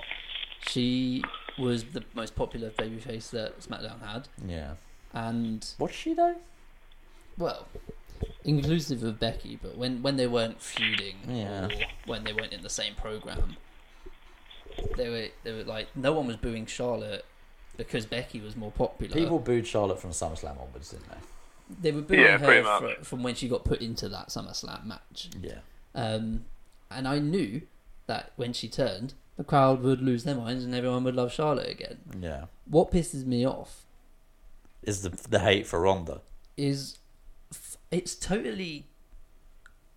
she 0.68 1.23
was 1.57 1.84
the 1.85 2.03
most 2.14 2.35
popular 2.35 2.69
babyface 2.72 3.30
that 3.31 3.60
SmackDown 3.60 4.01
had, 4.05 4.27
Yeah. 4.47 4.73
And 5.14 5.65
What's 5.77 5.94
she 5.95 6.14
though? 6.14 6.35
well, 7.38 7.68
inclusive 8.44 9.03
of 9.03 9.19
Becky, 9.19 9.57
but 9.61 9.77
when 9.77 10.02
when 10.02 10.18
they 10.18 10.27
weren't 10.27 10.61
feuding 10.61 11.15
Yeah. 11.27 11.65
or 11.65 11.69
when 12.06 12.23
they 12.23 12.34
weren't 12.34 12.53
in 12.53 12.61
the 12.61 12.69
same 12.69 12.95
program, 12.95 13.57
they 14.98 15.10
were 15.10 15.27
they 15.44 15.52
were 15.52 15.64
like 15.64 15.88
no 15.95 16.14
one 16.14 16.27
was 16.27 16.38
booing 16.38 16.65
Charlotte 16.65 17.26
because 17.77 18.06
Becky 18.06 18.40
was 18.40 18.56
more 18.56 18.72
popular. 18.72 19.14
People 19.14 19.40
booed 19.40 19.65
Charlotte 19.68 19.99
from 19.99 20.11
SummerSlam 20.11 20.60
onwards, 20.61 20.90
didn't 20.91 21.10
they? 21.10 21.18
they 21.81 21.91
were 21.91 22.02
booing 22.02 22.19
Yeah, 22.22 22.38
her 22.38 22.61
much. 22.64 22.98
fr- 22.98 23.03
from 23.03 23.23
when 23.23 23.35
she 23.35 23.48
got 23.48 23.64
put 23.64 23.81
into 23.81 24.07
that 24.10 24.27
SummerSlam 24.30 24.85
match. 24.85 25.30
Yeah. 25.41 25.60
Um, 25.95 26.45
and 26.91 27.07
I 27.07 27.18
knew 27.19 27.61
that 28.06 28.34
when 28.35 28.53
she 28.53 28.68
turned, 28.68 29.14
the 29.38 29.44
crowd 29.44 29.81
would 29.81 30.02
lose 30.02 30.23
their 30.23 30.35
minds 30.35 30.64
and 30.65 30.76
everyone 30.76 31.03
would 31.06 31.15
love 31.15 31.31
Charlotte 31.31 31.69
again. 31.69 31.98
Yeah. 32.19 32.45
What 32.68 32.91
pisses 32.91 33.26
me 33.26 33.48
off 33.48 33.85
Is 34.85 35.01
the 35.01 35.10
the 35.10 35.39
hate 35.39 35.65
for 35.68 35.80
Ronda? 35.81 36.22
is 36.55 36.99
it's 37.89 38.14
totally 38.15 38.85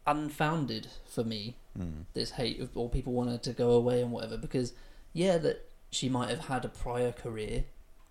unfounded 0.06 0.88
for 1.04 1.24
me. 1.24 1.56
This 2.14 2.30
hate 2.32 2.58
of 2.60 2.74
all 2.74 2.88
people 2.88 3.12
want 3.12 3.28
her 3.28 3.36
to 3.38 3.52
go 3.52 3.70
away 3.72 4.00
and 4.00 4.10
whatever 4.10 4.38
because 4.38 4.72
yeah, 5.12 5.36
that 5.38 5.68
she 5.90 6.08
might 6.08 6.30
have 6.30 6.46
had 6.46 6.64
a 6.64 6.68
prior 6.68 7.12
career. 7.12 7.64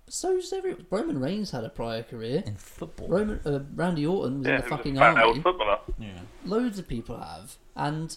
But 0.06 0.14
so's 0.14 0.54
every 0.54 0.76
Roman 0.92 1.20
Reigns 1.20 1.50
had 1.50 1.64
a 1.64 1.70
prior 1.70 2.04
career. 2.04 2.44
In 2.46 2.56
football. 2.58 3.08
Roman 3.08 3.40
uh, 3.44 3.62
Randy 3.74 4.06
Orton 4.06 4.40
was 4.40 4.48
Yeah, 4.48 4.56
in 4.58 4.62
the 4.62 4.68
he 4.68 4.70
was 4.70 4.72
a 4.72 4.78
fucking 4.78 4.98
army. 5.00 5.42
footballer. 5.42 5.80
Yeah. 5.98 6.20
Loads 6.46 6.78
of 6.78 6.88
people 6.88 7.18
have, 7.20 7.56
and 7.76 8.16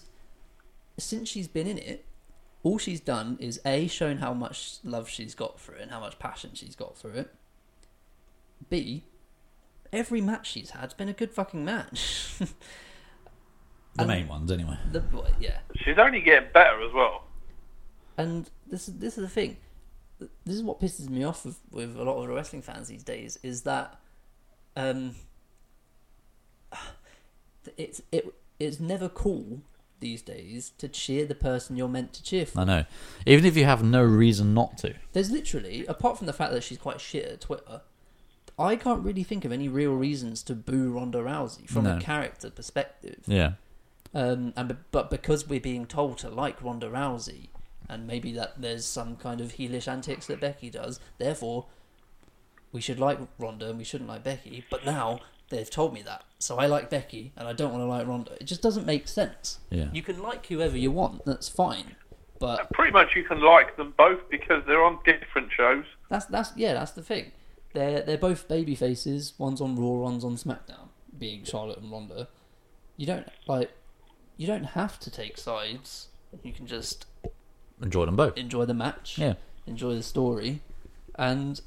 since 0.99 1.29
she's 1.29 1.47
been 1.47 1.65
in 1.65 1.79
it, 1.79 2.05
all 2.61 2.77
she's 2.77 2.99
done 2.99 3.37
is 3.39 3.59
a 3.65 3.87
shown 3.87 4.17
how 4.17 4.33
much 4.35 4.77
love 4.83 5.09
she's 5.09 5.33
got 5.33 5.59
for 5.59 5.73
it 5.73 5.81
and 5.81 5.89
how 5.89 5.99
much 5.99 6.19
passion 6.19 6.51
she's 6.53 6.75
got 6.75 6.95
for 6.95 7.11
it. 7.11 7.33
B, 8.69 9.03
every 9.93 10.21
match 10.21 10.51
she's 10.51 10.71
had's 10.71 10.93
been 10.93 11.09
a 11.09 11.13
good 11.13 11.31
fucking 11.31 11.63
match. 11.63 12.33
The 13.95 14.05
main 14.05 14.27
ones, 14.29 14.49
anyway. 14.49 14.77
the, 14.93 15.03
yeah, 15.41 15.57
She's 15.75 15.97
only 15.97 16.21
getting 16.21 16.49
better 16.53 16.81
as 16.87 16.93
well. 16.93 17.23
and 18.17 18.49
this 18.65 18.87
is 18.87 18.95
this 18.99 19.17
is 19.17 19.23
the 19.23 19.29
thing. 19.29 19.57
This 20.45 20.55
is 20.55 20.63
what 20.63 20.79
pisses 20.79 21.09
me 21.09 21.23
off 21.25 21.43
with, 21.43 21.59
with 21.71 21.97
a 21.97 22.03
lot 22.03 22.15
of 22.21 22.27
the 22.27 22.33
wrestling 22.33 22.61
fans 22.61 22.87
these 22.87 23.03
days 23.03 23.39
is 23.43 23.63
that 23.63 23.99
um, 24.77 25.15
it's 27.77 28.01
it 28.11 28.33
it's 28.59 28.79
never 28.79 29.09
cool 29.09 29.61
these 29.99 30.21
days 30.21 30.71
to 30.77 30.87
cheer 30.87 31.25
the 31.25 31.35
person 31.35 31.75
you're 31.75 31.89
meant 31.89 32.13
to 32.13 32.23
cheer 32.23 32.45
for. 32.45 32.61
I 32.61 32.63
know. 32.63 32.85
Even 33.25 33.43
if 33.45 33.57
you 33.57 33.65
have 33.65 33.83
no 33.83 34.01
reason 34.01 34.53
not 34.53 34.77
to. 34.77 34.93
There's 35.11 35.29
literally, 35.29 35.85
apart 35.87 36.17
from 36.17 36.27
the 36.27 36.33
fact 36.33 36.53
that 36.53 36.63
she's 36.63 36.77
quite 36.77 37.01
shit 37.01 37.25
at 37.25 37.41
Twitter, 37.41 37.81
I 38.59 38.75
can't 38.75 39.03
really 39.03 39.23
think 39.23 39.45
of 39.45 39.51
any 39.51 39.67
real 39.69 39.95
reasons 39.95 40.43
to 40.43 40.53
boo 40.55 40.91
Ronda 40.91 41.19
Rousey 41.19 41.67
from 41.69 41.85
No. 41.85 41.97
a 41.97 41.99
character 42.01 42.49
perspective. 42.49 43.21
Yeah. 43.25 43.53
Um, 44.13 44.53
and 44.57 44.69
be- 44.69 44.75
but 44.91 45.09
because 45.09 45.47
we're 45.47 45.59
being 45.59 45.85
told 45.85 46.17
to 46.19 46.29
like 46.29 46.61
Ronda 46.61 46.89
Rousey, 46.89 47.47
and 47.87 48.05
maybe 48.05 48.31
that 48.33 48.61
there's 48.61 48.85
some 48.85 49.15
kind 49.15 49.39
of 49.41 49.53
heelish 49.53 49.87
antics 49.87 50.27
that 50.27 50.39
Becky 50.41 50.69
does, 50.69 50.99
therefore 51.17 51.67
we 52.71 52.81
should 52.81 52.99
like 52.99 53.19
Ronda 53.39 53.69
and 53.69 53.77
we 53.77 53.83
shouldn't 53.83 54.09
like 54.09 54.23
Becky. 54.23 54.65
But 54.69 54.85
now 54.85 55.21
they've 55.49 55.69
told 55.69 55.93
me 55.93 56.01
that, 56.03 56.23
so 56.37 56.57
I 56.57 56.65
like 56.67 56.89
Becky 56.89 57.31
and 57.37 57.47
I 57.47 57.53
don't 57.53 57.71
want 57.71 57.81
to 57.81 57.87
like 57.87 58.07
Ronda. 58.07 58.33
It 58.39 58.45
just 58.45 58.61
doesn't 58.61 58.85
make 58.85 59.07
sense. 59.07 59.59
Yeah. 59.69 59.89
You 59.93 60.01
can 60.03 60.21
like 60.21 60.45
whoever 60.47 60.77
you 60.77 60.91
want, 60.91 61.23
that's 61.25 61.49
fine. 61.49 61.95
But 62.39 62.71
Pretty 62.71 62.91
much 62.91 63.15
you 63.15 63.23
can 63.23 63.41
like 63.41 63.75
them 63.75 63.93
both 63.97 64.29
because 64.29 64.63
they're 64.65 64.83
on 64.83 64.99
different 65.05 65.51
shows. 65.51 65.85
That's 66.09 66.25
that's 66.25 66.51
yeah, 66.55 66.73
that's 66.73 66.91
the 66.91 67.03
thing. 67.03 67.31
They're 67.73 68.01
they're 68.01 68.17
both 68.17 68.47
baby 68.47 68.75
faces. 68.75 69.33
One's 69.37 69.61
on 69.61 69.75
Raw, 69.75 69.89
one's 70.03 70.23
on 70.23 70.35
SmackDown. 70.37 70.89
Being 71.17 71.43
Charlotte 71.43 71.79
and 71.79 71.91
Ronda, 71.91 72.27
you 72.97 73.05
don't 73.05 73.27
like. 73.47 73.71
You 74.37 74.47
don't 74.47 74.63
have 74.63 74.99
to 75.01 75.11
take 75.11 75.37
sides. 75.37 76.07
You 76.43 76.53
can 76.53 76.65
just 76.67 77.05
Enjoy 77.81 78.05
them 78.05 78.15
both. 78.15 78.37
enjoy 78.37 78.65
the 78.65 78.73
match. 78.73 79.17
Yeah. 79.17 79.33
Enjoy 79.67 79.93
the 79.95 80.03
story, 80.03 80.61
and 81.15 81.59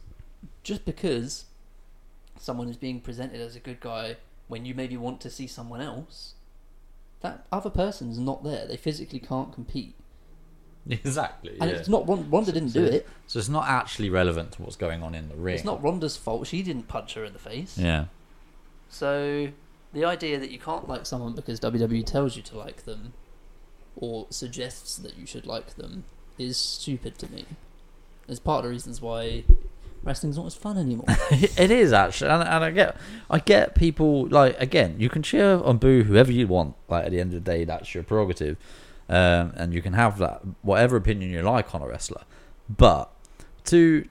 just 0.62 0.84
because 0.84 1.44
someone 2.38 2.68
is 2.68 2.76
being 2.76 3.00
presented 3.00 3.40
as 3.40 3.54
a 3.54 3.60
good 3.60 3.78
guy 3.80 4.16
when 4.48 4.64
you 4.64 4.74
maybe 4.74 4.96
want 4.96 5.20
to 5.20 5.30
see 5.30 5.46
someone 5.46 5.80
else, 5.80 6.34
that 7.20 7.46
other 7.52 7.70
person's 7.70 8.18
not 8.18 8.42
there. 8.42 8.66
They 8.66 8.76
physically 8.76 9.20
can't 9.20 9.52
compete, 9.52 9.94
Exactly. 10.90 11.56
and 11.60 11.70
it's 11.70 11.88
not 11.88 12.08
Ron- 12.08 12.28
Ronda 12.28 12.50
didn't 12.50 12.72
do 12.72 12.84
it. 12.84 13.08
So 13.28 13.38
it's 13.38 13.48
not 13.48 13.68
actually 13.68 14.10
relevant 14.10 14.52
to 14.52 14.62
what's 14.62 14.76
going 14.76 15.02
on 15.02 15.14
in 15.14 15.28
the 15.28 15.36
ring. 15.36 15.54
It's 15.54 15.64
not 15.64 15.82
Ronda's 15.82 16.16
fault. 16.16 16.48
She 16.48 16.62
didn't 16.62 16.88
punch 16.88 17.14
her 17.14 17.24
in 17.24 17.32
the 17.32 17.38
face. 17.38 17.78
Yeah. 17.78 18.06
So 18.88 19.48
the 19.92 20.04
idea 20.04 20.40
that 20.40 20.50
you 20.50 20.58
can't 20.58 20.88
like 20.88 21.06
someone 21.06 21.34
because 21.34 21.60
WWE 21.60 22.04
tells 22.04 22.36
you 22.36 22.42
to 22.42 22.58
like 22.58 22.84
them 22.84 23.12
or 23.96 24.26
suggests 24.30 24.96
that 24.96 25.16
you 25.16 25.26
should 25.26 25.46
like 25.46 25.76
them 25.76 26.04
is 26.38 26.56
stupid 26.56 27.18
to 27.18 27.30
me. 27.30 27.44
It's 28.28 28.40
part 28.40 28.60
of 28.60 28.64
the 28.64 28.70
reasons 28.70 29.00
why 29.00 29.44
wrestling's 30.02 30.36
not 30.36 30.46
as 30.46 30.54
fun 30.54 30.78
anymore. 30.78 31.06
it 31.30 31.70
is 31.70 31.92
actually, 31.92 32.30
and, 32.30 32.42
and 32.42 32.64
I 32.64 32.70
get, 32.70 32.96
I 33.30 33.38
get 33.38 33.74
people 33.74 34.26
like 34.28 34.60
again. 34.60 34.96
You 34.98 35.08
can 35.08 35.22
cheer 35.22 35.62
on 35.62 35.78
boo 35.78 36.02
whoever 36.04 36.32
you 36.32 36.46
want. 36.48 36.74
Like 36.88 37.06
at 37.06 37.10
the 37.10 37.20
end 37.20 37.34
of 37.34 37.44
the 37.44 37.50
day, 37.50 37.64
that's 37.64 37.94
your 37.94 38.02
prerogative, 38.02 38.56
um, 39.08 39.52
and 39.56 39.74
you 39.74 39.82
can 39.82 39.92
have 39.92 40.18
that 40.18 40.42
whatever 40.62 40.96
opinion 40.96 41.30
you 41.30 41.42
like 41.42 41.74
on 41.74 41.82
a 41.82 41.86
wrestler. 41.86 42.22
But 42.68 43.10
to 43.64 44.08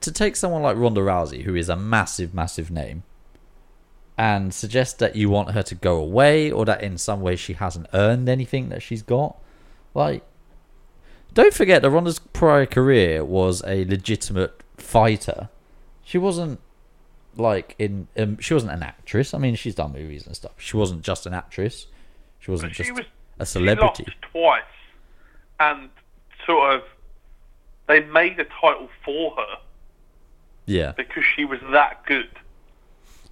to 0.00 0.12
take 0.12 0.36
someone 0.36 0.62
like 0.62 0.76
Ronda 0.76 1.00
Rousey, 1.00 1.42
who 1.42 1.54
is 1.54 1.68
a 1.68 1.76
massive, 1.76 2.34
massive 2.34 2.70
name, 2.70 3.02
and 4.16 4.52
suggest 4.54 4.98
that 4.98 5.16
you 5.16 5.30
want 5.30 5.52
her 5.52 5.62
to 5.62 5.74
go 5.74 5.96
away, 5.96 6.50
or 6.50 6.64
that 6.64 6.82
in 6.82 6.98
some 6.98 7.20
way 7.20 7.36
she 7.36 7.54
hasn't 7.54 7.86
earned 7.92 8.28
anything 8.28 8.68
that 8.70 8.82
she's 8.82 9.02
got, 9.02 9.36
like. 9.94 10.22
Don't 11.34 11.52
forget 11.52 11.82
that 11.82 11.90
Ronda's 11.90 12.18
prior 12.18 12.64
career 12.64 13.22
was 13.22 13.62
a 13.66 13.84
legitimate 13.84 14.62
fighter. 14.78 15.50
She 16.02 16.16
wasn't 16.16 16.60
like 17.36 17.74
in 17.78 18.08
um, 18.16 18.38
she 18.38 18.54
wasn't 18.54 18.72
an 18.72 18.82
actress. 18.82 19.34
I 19.34 19.38
mean, 19.38 19.54
she's 19.54 19.74
done 19.74 19.92
movies 19.92 20.26
and 20.26 20.34
stuff. 20.34 20.52
She 20.56 20.76
wasn't 20.76 21.02
just 21.02 21.26
an 21.26 21.34
actress. 21.34 21.86
She 22.38 22.50
wasn't 22.50 22.74
She 22.74 22.84
just 22.84 22.94
was 22.94 23.06
a 23.38 23.46
She 23.46 23.52
celebrity. 23.52 24.04
lost 24.06 24.22
twice, 24.32 24.62
and 25.60 25.90
sort 26.46 26.74
of 26.74 26.82
they 27.88 28.00
made 28.00 28.38
a 28.40 28.44
title 28.44 28.88
for 29.04 29.34
her 29.36 29.56
Yeah, 30.66 30.92
because 30.92 31.24
she 31.34 31.44
was 31.44 31.60
that 31.72 32.04
good. 32.06 32.28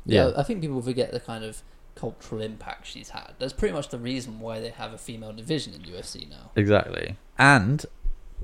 yeah, 0.06 0.30
I 0.36 0.42
think 0.42 0.60
people 0.60 0.80
forget 0.82 1.10
the 1.12 1.20
kind 1.20 1.44
of 1.44 1.62
cultural 1.96 2.40
impact 2.42 2.86
she's 2.86 3.10
had. 3.10 3.32
That's 3.38 3.52
pretty 3.52 3.72
much 3.74 3.88
the 3.88 3.98
reason 3.98 4.40
why 4.40 4.60
they 4.60 4.70
have 4.70 4.92
a 4.92 4.98
female 4.98 5.32
division 5.32 5.74
in 5.74 5.82
UFC 5.82 6.28
now. 6.28 6.50
exactly. 6.56 7.16
And 7.38 7.84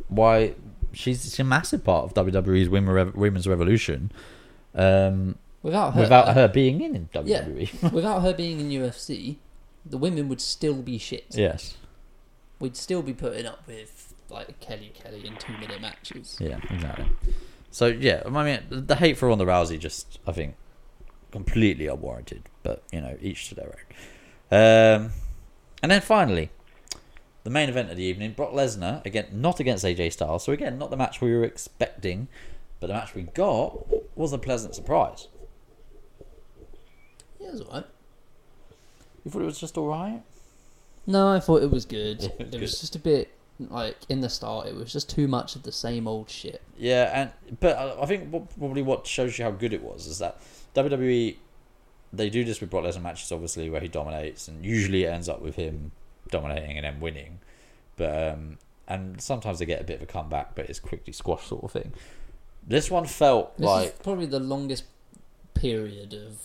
why 0.09 0.55
she's, 0.93 1.23
she's 1.25 1.39
a 1.41 1.45
massive 1.45 1.85
part 1.85 2.05
of 2.05 2.15
WWE's 2.27 2.69
women 2.69 2.93
rev- 2.95 3.15
women's 3.15 3.47
revolution. 3.47 4.11
Um, 4.75 5.37
Without 5.63 5.93
her, 5.95 6.01
without 6.01 6.35
her 6.35 6.49
being 6.49 6.81
in 6.81 6.97
E. 6.97 7.07
yeah, 7.25 7.43
WWE. 7.45 7.93
without 7.93 8.21
her 8.23 8.33
being 8.33 8.61
in 8.61 8.71
UFC, 8.71 9.37
the 9.85 9.99
women 9.99 10.29
would 10.29 10.41
still 10.41 10.83
be 10.83 10.99
shit. 10.99 11.27
yes. 11.31 11.77
We'd 12.59 12.77
still 12.77 13.01
be 13.03 13.15
putting 13.15 13.47
up 13.47 13.67
with 13.67 14.13
like 14.29 14.61
Kelly 14.61 14.93
Kelly 14.95 15.27
in 15.27 15.37
two 15.37 15.55
minute 15.55 15.81
matches. 15.81 16.37
Yeah, 16.39 16.59
exactly. 16.69 17.07
So 17.71 17.87
yeah, 17.87 18.23
I 18.27 18.45
mean, 18.45 18.61
the 18.69 18.97
hate 18.97 19.17
for 19.17 19.29
Ronda 19.29 19.47
Rousey 19.47 19.79
just, 19.79 20.19
I 20.27 20.33
think, 20.33 20.57
completely 21.31 21.87
unwarranted. 21.87 22.43
But 22.63 22.83
you 22.93 23.01
know, 23.01 23.17
each 23.21 23.49
to 23.49 23.55
their 23.55 23.67
own. 23.67 23.83
Um, 24.53 25.13
and 25.83 25.91
then 25.91 26.01
finally, 26.01 26.51
the 27.45 27.51
main 27.51 27.69
event 27.69 27.91
of 27.91 27.97
the 27.97 28.03
evening: 28.05 28.33
Brock 28.33 28.53
Lesnar 28.53 29.05
again, 29.07 29.29
not 29.33 29.61
against 29.61 29.85
AJ 29.85 30.13
Styles. 30.13 30.45
So 30.45 30.53
again, 30.53 30.79
not 30.79 30.91
the 30.91 30.97
match 30.97 31.21
we 31.21 31.35
were 31.35 31.45
expecting, 31.45 32.29
but 32.79 32.89
the 32.89 32.95
match 32.95 33.15
we 33.15 33.23
got 33.23 33.87
was 34.17 34.33
a 34.33 34.39
pleasant 34.39 34.75
surprise. 34.75 35.29
Yeah, 37.41 37.49
it 37.49 37.53
was 37.53 37.63
alright. 37.63 37.87
You 39.25 39.31
thought 39.31 39.43
it 39.43 39.47
was 39.47 39.61
just 39.61 39.77
all 39.77 39.89
right? 39.89 40.23
No, 41.07 41.29
I 41.29 41.41
thought 41.41 41.63
it 41.63 41.71
was 41.71 41.85
good. 41.85 42.23
It 42.39 42.39
was 42.39 42.55
it 42.55 42.61
was 42.61 42.71
good. 42.73 42.81
just 42.81 42.97
a 42.97 42.99
bit 42.99 43.31
like 43.59 43.97
in 44.09 44.21
the 44.21 44.29
start. 44.29 44.67
It 44.67 44.75
was 44.75 44.93
just 44.93 45.11
too 45.11 45.29
much 45.29 45.57
of 45.57 45.63
the 45.63 45.73
same 45.73 46.09
old 46.09 46.31
shit. 46.31 46.63
Yeah, 46.79 47.11
and 47.13 47.59
but 47.61 47.77
I 47.77 48.03
I 48.03 48.07
think 48.07 48.31
what, 48.31 48.59
probably 48.59 48.83
what 48.83 49.07
shows 49.07 49.39
you 49.39 49.45
how 49.45 49.51
good 49.51 49.73
it 49.73 49.83
was 49.83 50.07
is 50.07 50.19
that 50.19 50.41
WWE 50.75 51.37
they 52.13 52.29
do 52.29 52.45
this 52.45 52.61
with 52.61 52.71
Brock 52.71 52.85
Lesnar 52.85 53.03
matches, 53.03 53.31
obviously, 53.31 53.71
where 53.71 53.81
he 53.81 53.89
dominates, 53.89 54.49
and 54.49 54.65
usually 54.65 55.05
it 55.05 55.09
ends 55.09 55.29
up 55.29 55.41
with 55.41 55.55
him 55.57 55.93
dominating 56.31 56.77
and 56.77 56.85
then 56.85 57.01
winning. 57.01 57.39
But 57.97 58.33
um, 58.33 58.59
and 58.89 59.21
sometimes 59.21 59.59
they 59.59 59.67
get 59.67 59.81
a 59.81 59.85
bit 59.85 59.97
of 59.97 60.03
a 60.03 60.07
comeback, 60.07 60.55
but 60.55 60.69
it's 60.69 60.81
quickly 60.81 61.13
squashed 61.13 61.49
sort 61.49 61.65
of 61.65 61.71
thing. 61.73 61.93
This 62.67 62.91
one 62.91 63.07
felt 63.07 63.57
This 63.57 63.67
like 63.67 63.87
is 63.87 63.93
probably 64.03 64.27
the 64.27 64.41
longest 64.41 64.85
period 65.55 66.15
of 66.15 66.39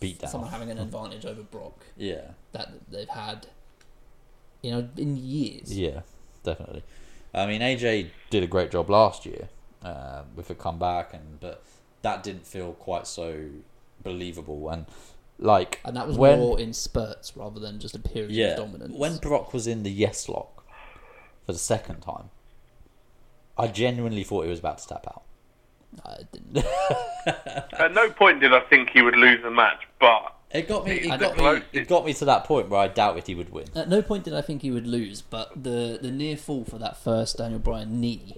beat 0.00 0.20
someone 0.28 0.50
having 0.50 0.70
an 0.70 0.78
advantage 0.78 1.24
over 1.24 1.42
Brock 1.42 1.84
Yeah, 1.96 2.32
that 2.52 2.72
they've 2.90 3.08
had, 3.08 3.46
you 4.62 4.70
know, 4.72 4.88
in 4.96 5.16
years. 5.16 5.76
yeah, 5.76 6.00
definitely. 6.42 6.82
I 7.32 7.46
mean, 7.46 7.60
AJ 7.60 8.10
did 8.30 8.42
a 8.42 8.46
great 8.46 8.70
job 8.70 8.88
last 8.90 9.26
year 9.26 9.48
uh, 9.82 10.22
with 10.36 10.50
a 10.50 10.54
comeback, 10.54 11.12
and 11.14 11.40
but 11.40 11.62
that 12.02 12.22
didn't 12.22 12.46
feel 12.46 12.72
quite 12.74 13.06
so 13.06 13.46
believable. 14.02 14.68
And 14.68 14.86
like 15.38 15.80
And 15.84 15.96
that 15.96 16.06
was 16.06 16.16
when 16.16 16.38
more 16.38 16.60
in 16.60 16.72
spurts 16.72 17.36
rather 17.36 17.58
than 17.58 17.80
just 17.80 17.96
a 17.96 17.98
period 17.98 18.30
yeah 18.30 18.46
of 18.52 18.56
dominance. 18.58 18.94
when 18.96 19.16
Brock 19.18 19.52
was 19.52 19.66
in 19.66 19.82
the 19.82 19.90
yes 19.90 20.28
lock 20.28 20.64
for 21.44 21.52
the 21.52 21.58
second 21.58 22.00
time, 22.02 22.30
I 23.58 23.66
genuinely 23.68 24.22
thought 24.24 24.44
he 24.44 24.50
was 24.50 24.60
about 24.60 24.78
to 24.78 24.88
tap 24.88 25.06
out. 25.08 25.22
I 26.04 26.18
didn't. 26.32 26.64
At 27.78 27.92
no 27.92 28.10
point 28.10 28.40
did 28.40 28.52
I 28.52 28.60
think 28.60 28.90
he 28.90 29.02
would 29.02 29.16
lose 29.16 29.42
the 29.42 29.50
match, 29.50 29.80
but 29.98 30.34
It 30.50 30.68
got 30.68 30.84
me. 30.84 30.92
It 30.92 31.20
got 31.20 31.36
me. 31.36 31.62
It 31.72 31.88
got 31.88 32.04
me 32.04 32.12
to 32.14 32.24
that 32.26 32.44
point 32.44 32.68
where 32.68 32.80
I 32.80 32.88
doubted 32.88 33.26
he 33.26 33.34
would 33.34 33.50
win. 33.50 33.66
At 33.74 33.88
no 33.88 34.02
point 34.02 34.24
did 34.24 34.34
I 34.34 34.40
think 34.40 34.62
he 34.62 34.70
would 34.70 34.86
lose, 34.86 35.22
but 35.22 35.62
the 35.62 35.98
the 36.00 36.10
near 36.10 36.36
fall 36.36 36.64
for 36.64 36.78
that 36.78 36.96
first 36.96 37.38
Daniel 37.38 37.58
Bryan 37.58 38.00
knee 38.00 38.36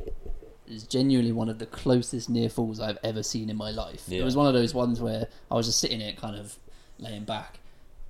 is 0.69 0.85
genuinely 0.85 1.33
one 1.33 1.49
of 1.49 1.59
the 1.59 1.67
closest 1.67 2.29
near 2.29 2.49
falls 2.49 2.81
I've 2.81 2.99
ever 3.05 3.23
seen 3.23 3.51
in 3.51 3.57
my 3.57 3.71
life. 3.71 4.05
Yeah. 4.09 4.23
It 4.23 4.25
was 4.25 4.37
one 4.37 4.47
of 4.47 4.55
those 4.55 4.75
ones 4.75 5.01
where 5.01 5.29
I 5.51 5.55
was 5.55 5.67
just 5.67 5.79
sitting 5.79 6.01
there, 6.01 6.13
kind 6.13 6.37
of 6.37 6.57
laying 6.99 7.25
back, 7.25 7.61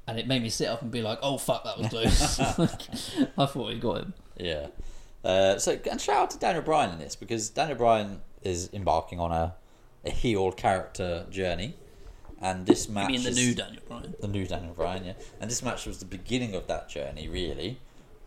and 0.07 0.19
it 0.19 0.27
made 0.27 0.43
me 0.43 0.49
sit 0.49 0.69
up 0.69 0.83
and 0.83 0.91
be 0.91 1.03
like, 1.03 1.19
"Oh 1.23 1.39
fuck, 1.39 1.65
that 1.65 1.79
was 1.79 1.89
close." 1.89 2.41
I 3.39 3.47
thought 3.47 3.73
he 3.73 3.79
got 3.79 3.99
him. 3.99 4.15
Yeah. 4.39 4.69
Uh, 5.25 5.59
so 5.59 5.79
and 5.91 6.01
shout 6.01 6.17
out 6.17 6.31
to 6.31 6.39
Daniel 6.39 6.63
Bryan 6.63 6.93
in 6.93 6.99
this 6.99 7.17
because 7.17 7.49
Daniel 7.51 7.77
Bryan 7.77 8.21
is 8.47 8.71
embarking 8.73 9.19
on 9.21 9.33
a, 9.33 9.55
a 10.05 10.11
heel 10.11 10.53
character 10.53 11.27
journey, 11.31 11.75
and 12.41 12.67
this 12.67 12.89
I 12.89 12.93
match. 12.93 13.11
mean, 13.11 13.23
the 13.23 13.31
is- 13.31 13.37
new 13.37 13.55
Daniel 13.55 13.83
Bryan. 13.89 14.15
the 14.21 14.29
new 14.29 14.47
Daniel 14.47 14.75
Bryan, 14.75 15.05
yeah. 15.05 15.13
And 15.41 15.51
this 15.51 15.63
match 15.63 15.87
was 15.87 15.99
the 15.99 16.05
beginning 16.07 16.55
of 16.55 16.67
that 16.69 16.89
journey, 16.89 17.29
really. 17.29 17.79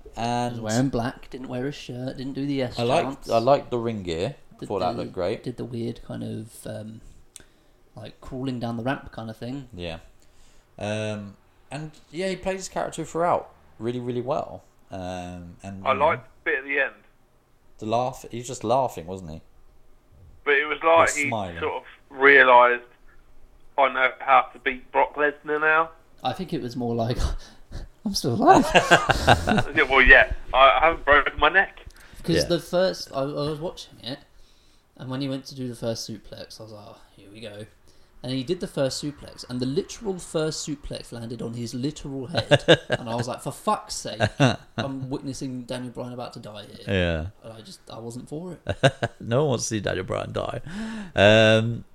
He 0.04 0.12
And 0.22 0.62
was 0.62 0.74
wearing 0.74 0.90
black, 0.90 1.30
didn't 1.30 1.48
wear 1.50 1.68
a 1.68 1.72
shirt, 1.72 2.18
didn't 2.18 2.34
do 2.34 2.46
the 2.46 2.62
S 2.64 2.80
I 2.80 2.84
like 2.84 3.04
chants, 3.06 3.30
I 3.30 3.38
like 3.38 3.70
the 3.70 3.78
ring 3.78 4.04
gear. 4.04 4.36
did 4.60 4.68
Thought 4.68 4.80
that 4.80 4.96
looked 4.98 5.14
great. 5.14 5.44
Did 5.44 5.58
the 5.58 5.66
weird 5.66 6.02
kind 6.04 6.24
of 6.24 6.68
um, 6.68 7.02
like 7.96 8.20
crawling 8.20 8.60
down 8.60 8.78
the 8.78 8.84
ramp 8.84 9.12
kind 9.12 9.30
of 9.30 9.38
thing. 9.38 9.70
Yeah. 9.74 10.00
Um, 10.78 11.36
and 11.72 11.92
yeah, 12.12 12.30
he 12.30 12.36
played 12.36 12.56
his 12.58 12.70
character 12.70 13.06
throughout 13.06 13.52
really, 13.78 14.00
really 14.00 14.22
well. 14.22 14.64
Um, 14.92 15.58
and 15.62 15.86
I 15.86 15.94
you 15.94 16.00
know, 16.00 16.06
liked 16.08 16.26
the 16.44 16.52
bit 16.52 16.60
at 16.60 16.64
the 16.66 16.80
end. 16.80 16.96
the 17.78 17.86
laugh. 17.86 18.26
He 18.32 18.38
was 18.40 18.48
just 18.48 18.64
laughing, 18.64 19.06
wasn't 19.06 19.30
he? 19.32 19.42
But 20.46 20.56
it 20.56 20.66
was 20.66 20.78
like 20.84 21.10
Or 21.10 21.18
he 21.20 21.28
smiling. 21.28 21.60
sort 21.60 21.74
of 21.76 21.84
realised, 22.10 22.84
I 23.78 23.94
know 23.94 24.12
how 24.20 24.42
to 24.54 24.60
beat 24.60 24.92
Brock 24.92 25.16
Lesnar 25.16 25.60
now. 25.62 25.90
I 26.24 26.34
think 26.34 26.54
it 26.54 26.62
was 26.62 26.76
more 26.76 26.96
like 26.96 27.18
I'm 28.06 28.14
still 28.14 28.34
alive. 28.34 28.66
Yeah, 29.76 29.84
well, 29.84 30.02
yeah, 30.02 30.32
I 30.54 30.58
I 30.82 30.86
haven't 30.86 31.06
broken 31.06 31.40
my 31.40 31.50
neck. 31.50 31.80
Because 32.18 32.38
Yeah. 32.44 32.50
the 32.50 32.60
first, 32.60 33.12
I, 33.14 33.20
I 33.22 33.24
was 33.26 33.60
watching 33.60 34.00
it, 34.04 34.20
and 34.98 35.10
when 35.10 35.22
he 35.22 35.30
went 35.30 35.46
to 35.46 35.56
do 35.56 35.68
the 35.68 35.76
first 35.76 36.10
suplex, 36.10 36.60
I 36.60 36.64
was 36.64 36.72
like, 36.74 36.86
oh, 36.88 36.98
here 37.16 37.30
we 37.32 37.40
go. 37.42 37.66
And 38.22 38.34
he 38.34 38.44
did 38.44 38.60
the 38.60 38.68
first 38.68 39.02
suplex, 39.02 39.50
and 39.50 39.62
the 39.62 39.66
literal 39.66 40.20
first 40.20 40.68
suplex 40.68 41.14
landed 41.14 41.42
on 41.42 41.54
his 41.54 41.74
literal 41.74 42.28
head. 42.28 42.80
and 42.90 43.10
I 43.10 43.16
was 43.16 43.30
like, 43.30 43.42
for 43.42 43.52
fuck's 43.52 43.96
sake, 43.96 44.22
I'm 44.78 45.10
witnessing 45.10 45.64
Daniel 45.64 45.92
Bryan 45.92 46.14
about 46.14 46.34
to 46.34 46.40
die 46.40 46.66
here. 46.66 46.86
Yeah. 46.86 47.28
And 47.44 47.54
I 47.58 47.62
just, 47.62 47.80
I 47.90 48.00
wasn't 48.00 48.28
for 48.28 48.54
it. 48.54 49.12
no 49.22 49.44
one 49.44 49.50
wants 49.52 49.66
to 49.66 49.70
see 49.70 49.80
Daniel 49.80 50.04
Bryan 50.04 50.34
die. 50.34 50.62
Um, 51.16 51.86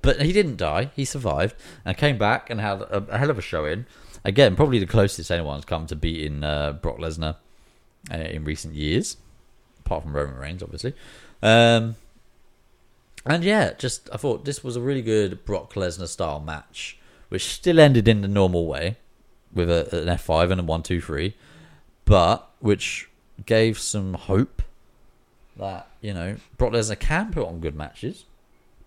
but 0.00 0.22
he 0.22 0.32
didn't 0.32 0.56
die. 0.56 0.90
He 0.96 1.04
survived 1.04 1.54
and 1.84 1.96
came 1.96 2.16
back 2.16 2.48
and 2.48 2.60
had 2.60 2.80
a, 2.82 3.04
a 3.10 3.18
hell 3.18 3.30
of 3.30 3.38
a 3.38 3.42
show 3.42 3.66
in. 3.66 3.86
Again, 4.24 4.56
probably 4.56 4.78
the 4.78 4.86
closest 4.86 5.30
anyone's 5.30 5.64
come 5.64 5.86
to 5.86 5.96
beating 5.96 6.44
uh, 6.44 6.72
Brock 6.72 6.98
Lesnar 6.98 7.36
uh, 8.10 8.16
in 8.16 8.44
recent 8.44 8.74
years, 8.74 9.16
apart 9.80 10.04
from 10.04 10.14
Roman 10.14 10.36
Reigns, 10.36 10.62
obviously. 10.62 10.94
Um, 11.42 11.96
and 13.26 13.44
yeah, 13.44 13.72
just 13.74 14.08
I 14.12 14.16
thought 14.16 14.44
this 14.44 14.62
was 14.64 14.76
a 14.76 14.80
really 14.80 15.02
good 15.02 15.44
Brock 15.44 15.74
Lesnar 15.74 16.08
style 16.08 16.40
match, 16.40 16.98
which 17.28 17.46
still 17.46 17.78
ended 17.80 18.08
in 18.08 18.20
the 18.22 18.28
normal 18.28 18.66
way 18.66 18.96
with 19.52 19.70
a, 19.70 20.00
an 20.02 20.08
F5 20.08 20.50
and 20.50 20.60
a 20.60 20.64
one, 20.64 20.82
two, 20.82 21.00
three, 21.00 21.34
but 22.04 22.48
which 22.60 23.08
gave 23.46 23.78
some 23.78 24.14
hope 24.14 24.62
that 25.56 25.86
you 26.00 26.14
know 26.14 26.36
Brock 26.56 26.72
Lesnar 26.72 26.98
can 26.98 27.32
put 27.32 27.46
on 27.46 27.60
good 27.60 27.74
matches 27.76 28.24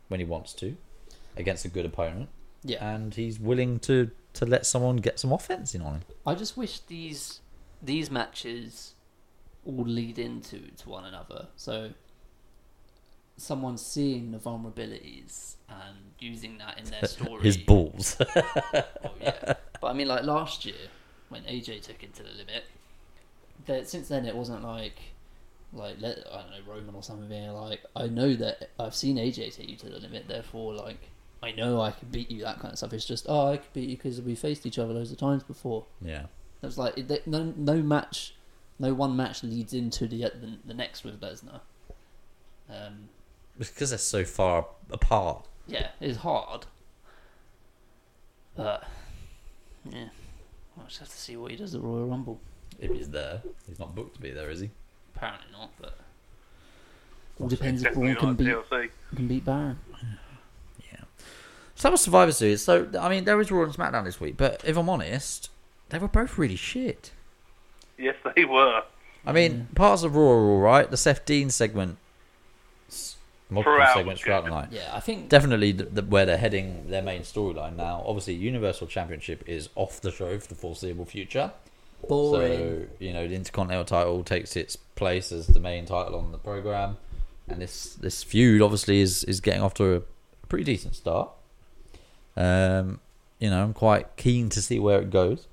when 0.08 0.20
he 0.20 0.26
wants 0.26 0.54
to 0.54 0.76
against 1.38 1.66
a 1.66 1.68
good 1.68 1.86
opponent, 1.86 2.30
Yeah. 2.64 2.86
and 2.94 3.14
he's 3.14 3.40
willing 3.40 3.80
to 3.80 4.12
to 4.34 4.46
let 4.46 4.66
someone 4.66 4.98
get 4.98 5.20
some 5.20 5.32
offense 5.32 5.74
in 5.76 5.82
on 5.82 5.94
him. 5.96 6.02
I 6.26 6.36
just 6.36 6.58
wish 6.58 6.80
these 6.80 7.40
these 7.82 8.10
matches 8.12 8.94
all 9.66 9.84
lead 9.86 10.20
into 10.20 10.60
to 10.78 10.90
one 10.90 11.06
another. 11.06 11.48
So 11.56 11.92
someone 13.38 13.78
seeing 13.78 14.32
the 14.32 14.38
vulnerabilities 14.38 15.56
and 15.70 15.98
using 16.20 16.58
that 16.60 16.78
in 16.78 16.86
their 16.86 17.06
story. 17.08 17.44
His 17.44 17.58
balls. 17.58 18.18
Oh, 18.76 19.12
yeah. 19.22 19.54
But 19.82 19.88
I 19.88 19.94
mean, 19.94 20.08
like 20.08 20.24
last 20.24 20.66
year 20.66 20.76
when 21.30 21.44
AJ 21.44 21.82
took 21.84 22.02
it 22.04 22.14
to 22.16 22.24
the 22.24 22.30
limit, 22.30 22.64
that 23.66 23.88
since 23.90 24.08
then 24.08 24.26
it 24.26 24.36
wasn't 24.36 24.64
like 24.64 25.00
like 25.74 25.96
let, 26.00 26.20
I 26.32 26.42
don't 26.42 26.52
know 26.52 26.74
Roman 26.74 26.96
or 26.96 27.04
something 27.04 27.28
being 27.28 27.50
like 27.52 27.82
I 27.96 28.08
know 28.08 28.34
that 28.36 28.70
I've 28.80 28.96
seen 28.96 29.18
AJ 29.18 29.56
take 29.56 29.70
you 29.70 29.76
to 29.78 29.90
the 29.90 30.00
limit, 30.00 30.28
therefore 30.28 30.74
like 30.74 31.10
I 31.44 31.52
know 31.52 31.82
I 31.82 31.92
can 31.92 32.08
beat 32.10 32.32
you. 32.32 32.42
That 32.44 32.60
kind 32.60 32.72
of 32.72 32.78
stuff. 32.78 32.94
It's 32.94 33.06
just 33.06 33.26
oh 33.30 33.52
I 33.52 33.58
could 33.58 33.74
beat 33.74 33.90
you 33.90 33.98
because 33.98 34.22
we 34.22 34.36
faced 34.36 34.66
each 34.66 34.80
other 34.80 34.94
loads 34.94 35.12
of 35.12 35.18
times 35.18 35.44
before. 35.44 35.86
yeah, 36.02 36.24
It 36.62 36.66
was 36.66 36.78
like 36.78 36.98
it, 36.98 37.28
no 37.28 37.54
no 37.56 37.78
match, 37.82 38.36
no 38.80 38.94
one 38.94 39.16
match 39.16 39.44
leads 39.44 39.74
into 39.74 40.08
the 40.08 40.22
the, 40.24 40.58
the 40.66 40.74
next 40.74 41.04
with 41.04 41.20
Lesnar. 41.22 41.62
Um, 42.70 43.10
because 43.58 43.90
they're 43.92 44.00
so 44.00 44.24
far 44.26 44.66
apart. 44.92 45.46
yeah, 45.68 45.90
it's 46.00 46.18
hard, 46.20 46.66
but 48.56 48.84
yeah, 49.90 50.10
I'll 50.78 50.86
just 50.88 51.00
have 51.00 51.10
to 51.10 51.16
see 51.18 51.36
what 51.38 51.52
he 51.52 51.58
does 51.58 51.76
at 51.76 51.82
Royal 51.82 52.08
Rumble. 52.08 52.40
If 52.80 52.92
he's 52.92 53.10
there, 53.10 53.42
he's 53.68 53.80
not 53.80 53.96
booked 53.96 54.16
to 54.16 54.22
be 54.22 54.32
there, 54.32 54.50
is 54.50 54.60
he? 54.60 54.70
Apparently 55.16 55.48
not, 55.52 55.72
but 55.80 55.98
all 57.40 57.48
depends 57.48 57.82
if 57.84 57.90
Definitely 57.90 58.14
Braun 58.16 58.36
can 58.36 58.46
beat 58.46 58.54
TLC. 58.54 58.90
can 59.16 59.28
beat 59.28 59.46
Baron. 59.46 59.80
So 61.78 61.90
that 61.90 61.92
was 61.92 62.02
Survivor 62.02 62.32
Series. 62.32 62.62
So 62.64 62.88
I 62.98 63.10
mean, 63.10 63.26
there 63.26 63.36
was 63.36 63.52
Raw 63.52 63.64
and 63.64 63.74
SmackDown 63.74 64.06
this 64.06 64.18
week, 64.22 64.38
but 64.38 64.62
if 64.66 64.78
I'm 64.78 64.88
honest, 64.88 65.50
they 65.90 65.98
were 66.00 66.08
both 66.08 66.38
really 66.38 66.56
shit. 66.56 67.12
Yes, 67.98 68.16
they 68.34 68.46
were. 68.46 68.82
I 69.26 69.34
mean, 69.34 69.68
parts 69.76 70.04
of 70.04 70.16
Raw 70.16 70.24
are 70.30 70.50
all 70.52 70.60
right. 70.62 70.90
The 70.90 70.96
Seth 70.96 71.26
Dean 71.26 71.50
segment, 71.50 71.92
s- 71.92 71.98
multiple 73.50 73.74
Throughout 73.74 73.94
segments 73.96 74.22
throughout 74.22 74.44
the 74.46 74.50
night. 74.50 74.70
Yeah, 74.72 74.90
I 74.94 75.00
think 75.00 75.30
Definitely 75.30 75.72
the, 75.72 75.84
the, 75.86 76.02
where 76.04 76.26
they're 76.26 76.38
heading 76.38 76.90
their 76.90 77.02
main 77.02 77.22
storyline 77.22 77.76
now. 77.76 78.04
Obviously, 78.06 78.34
Universal 78.34 78.88
Championship 78.88 79.44
is 79.48 79.70
off 79.76 80.02
the 80.02 80.12
show 80.12 80.38
for 80.40 80.48
the 80.48 80.56
foreseeable 80.56 81.06
future. 81.06 81.52
boring. 82.08 82.58
So 82.60 82.88
you 83.00 83.14
know, 83.14 83.28
the 83.28 83.36
Intercontinental 83.36 83.86
title 83.86 84.24
takes 84.24 84.56
its 84.56 84.76
place 84.76 85.32
as 85.32 85.48
the 85.48 85.60
main 85.60 85.86
title 85.86 86.16
on 86.16 86.32
the 86.32 86.38
program, 86.38 86.98
and 87.48 87.62
this 87.62 87.94
this 87.96 88.24
feud 88.24 88.62
obviously 88.62 89.00
is 89.02 89.24
is 89.26 89.40
getting 89.42 89.62
off 89.62 89.74
to 89.76 89.96
a 89.96 90.02
pretty 90.48 90.64
decent 90.64 90.96
start. 90.96 91.30
Um, 92.38 93.00
you 93.40 93.50
know, 93.50 93.64
I'm 93.64 93.74
quite 93.74 94.16
keen 94.18 94.50
to 94.50 94.62
see 94.62 94.80
where 94.80 95.02
it 95.02 95.10
goes. 95.10 95.48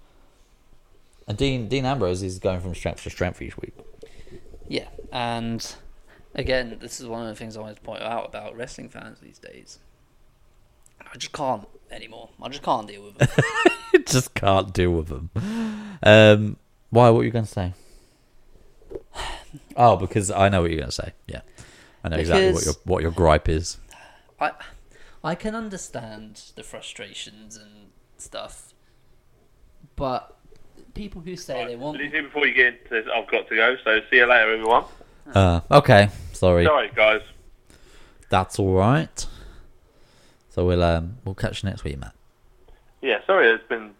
And 1.28 1.36
Dean 1.38 1.68
Dean 1.68 1.84
Ambrose 1.84 2.22
is 2.22 2.38
going 2.38 2.60
from 2.60 2.74
strength 2.74 3.02
to 3.04 3.10
strength 3.10 3.40
each 3.42 3.56
week. 3.58 3.74
Yeah, 4.68 4.88
and 5.12 5.74
again, 6.34 6.78
this 6.80 7.00
is 7.00 7.06
one 7.06 7.22
of 7.22 7.28
the 7.28 7.34
things 7.34 7.56
I 7.56 7.60
wanted 7.60 7.76
to 7.76 7.82
point 7.82 8.02
out 8.02 8.26
about 8.26 8.56
wrestling 8.56 8.88
fans 8.88 9.20
these 9.20 9.38
days. 9.38 9.78
I 11.00 11.16
just 11.16 11.32
can't 11.32 11.66
anymore. 11.90 12.30
I 12.40 12.48
just 12.48 12.62
can't 12.62 12.86
deal 12.86 13.04
with 13.04 13.18
them. 13.18 13.28
Just 14.06 14.34
can't 14.34 14.72
deal 14.72 14.90
with 14.90 15.08
them. 15.08 15.30
Um, 16.02 16.56
why? 16.90 17.10
What 17.10 17.20
are 17.20 17.24
you 17.24 17.30
going 17.30 17.44
to 17.44 17.50
say? 17.50 17.74
Oh, 19.76 19.96
because 19.96 20.30
I 20.30 20.48
know 20.48 20.62
what 20.62 20.70
you're 20.70 20.78
going 20.80 20.88
to 20.88 20.94
say. 20.94 21.12
Yeah, 21.26 21.42
I 22.02 22.08
know 22.08 22.16
exactly 22.16 22.54
what 22.54 22.64
your 22.64 22.74
what 22.84 23.02
your 23.02 23.10
gripe 23.10 23.50
is. 23.50 23.76
I 24.40 24.52
I 25.22 25.34
can 25.34 25.54
understand 25.54 26.52
the 26.56 26.62
frustrations 26.62 27.56
and 27.56 27.90
stuff, 28.16 28.72
but 29.94 30.38
people 30.94 31.20
who 31.20 31.36
say 31.36 31.66
they 31.66 31.76
want 31.76 31.98
before 31.98 32.46
you 32.46 32.54
get 32.54 32.66
into 32.66 32.88
this, 32.88 33.06
I've 33.14 33.30
got 33.30 33.46
to 33.50 33.56
go. 33.56 33.76
So 33.84 34.00
see 34.10 34.16
you 34.16 34.26
later, 34.26 34.52
everyone. 34.52 34.84
Uh, 35.34 35.60
okay, 35.70 36.08
sorry. 36.32 36.64
Sorry, 36.64 36.90
guys. 36.94 37.22
That's 38.30 38.58
all 38.58 38.74
right. 38.74 39.26
So 40.50 40.64
we'll 40.66 40.82
um 40.82 41.16
we'll 41.24 41.34
catch 41.34 41.62
you 41.62 41.68
next 41.70 41.84
week, 41.84 41.98
Matt. 41.98 42.14
Yeah, 43.00 43.18
sorry, 43.26 43.48
it's 43.50 43.66
been 43.68 43.92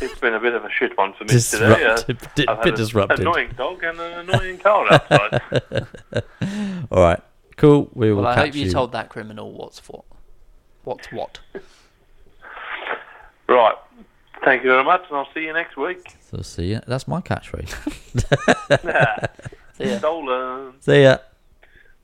It's 0.00 0.18
been 0.20 0.34
a 0.34 0.40
bit 0.40 0.54
of 0.54 0.64
a 0.64 0.70
shit 0.70 0.96
one 0.96 1.12
for 1.14 1.24
me 1.24 1.30
Disruptive- 1.30 2.04
today. 2.06 2.18
di- 2.36 2.48
I've 2.48 2.64
had 2.64 2.76
bit 2.76 2.94
an 2.94 3.20
annoying 3.20 3.50
dog 3.56 3.82
and 3.82 3.98
an 4.00 4.28
annoying 4.28 4.58
car 4.58 4.86
outside. 4.92 5.40
All 6.90 7.02
right, 7.02 7.20
cool. 7.56 7.88
We 7.94 8.12
will 8.12 8.22
Well, 8.22 8.30
I 8.32 8.34
catch 8.34 8.46
hope 8.46 8.54
you, 8.56 8.70
told 8.70 8.92
that 8.92 9.08
criminal 9.08 9.52
what's 9.52 9.80
what. 9.88 10.04
What's 10.84 11.10
what? 11.12 11.40
right. 13.48 13.74
Thank 14.44 14.62
you 14.64 14.70
very 14.70 14.84
much, 14.84 15.02
and 15.08 15.16
I'll 15.18 15.28
see 15.34 15.40
you 15.44 15.52
next 15.52 15.76
week. 15.76 16.16
So 16.30 16.40
see 16.42 16.70
you. 16.70 16.80
That's 16.86 17.06
my 17.06 17.20
catchphrase. 17.20 17.74
So, 19.80 19.86
yeah. 19.86 19.98
Stolen. 19.98 20.72
see 20.80 21.02
ya. 21.02 21.18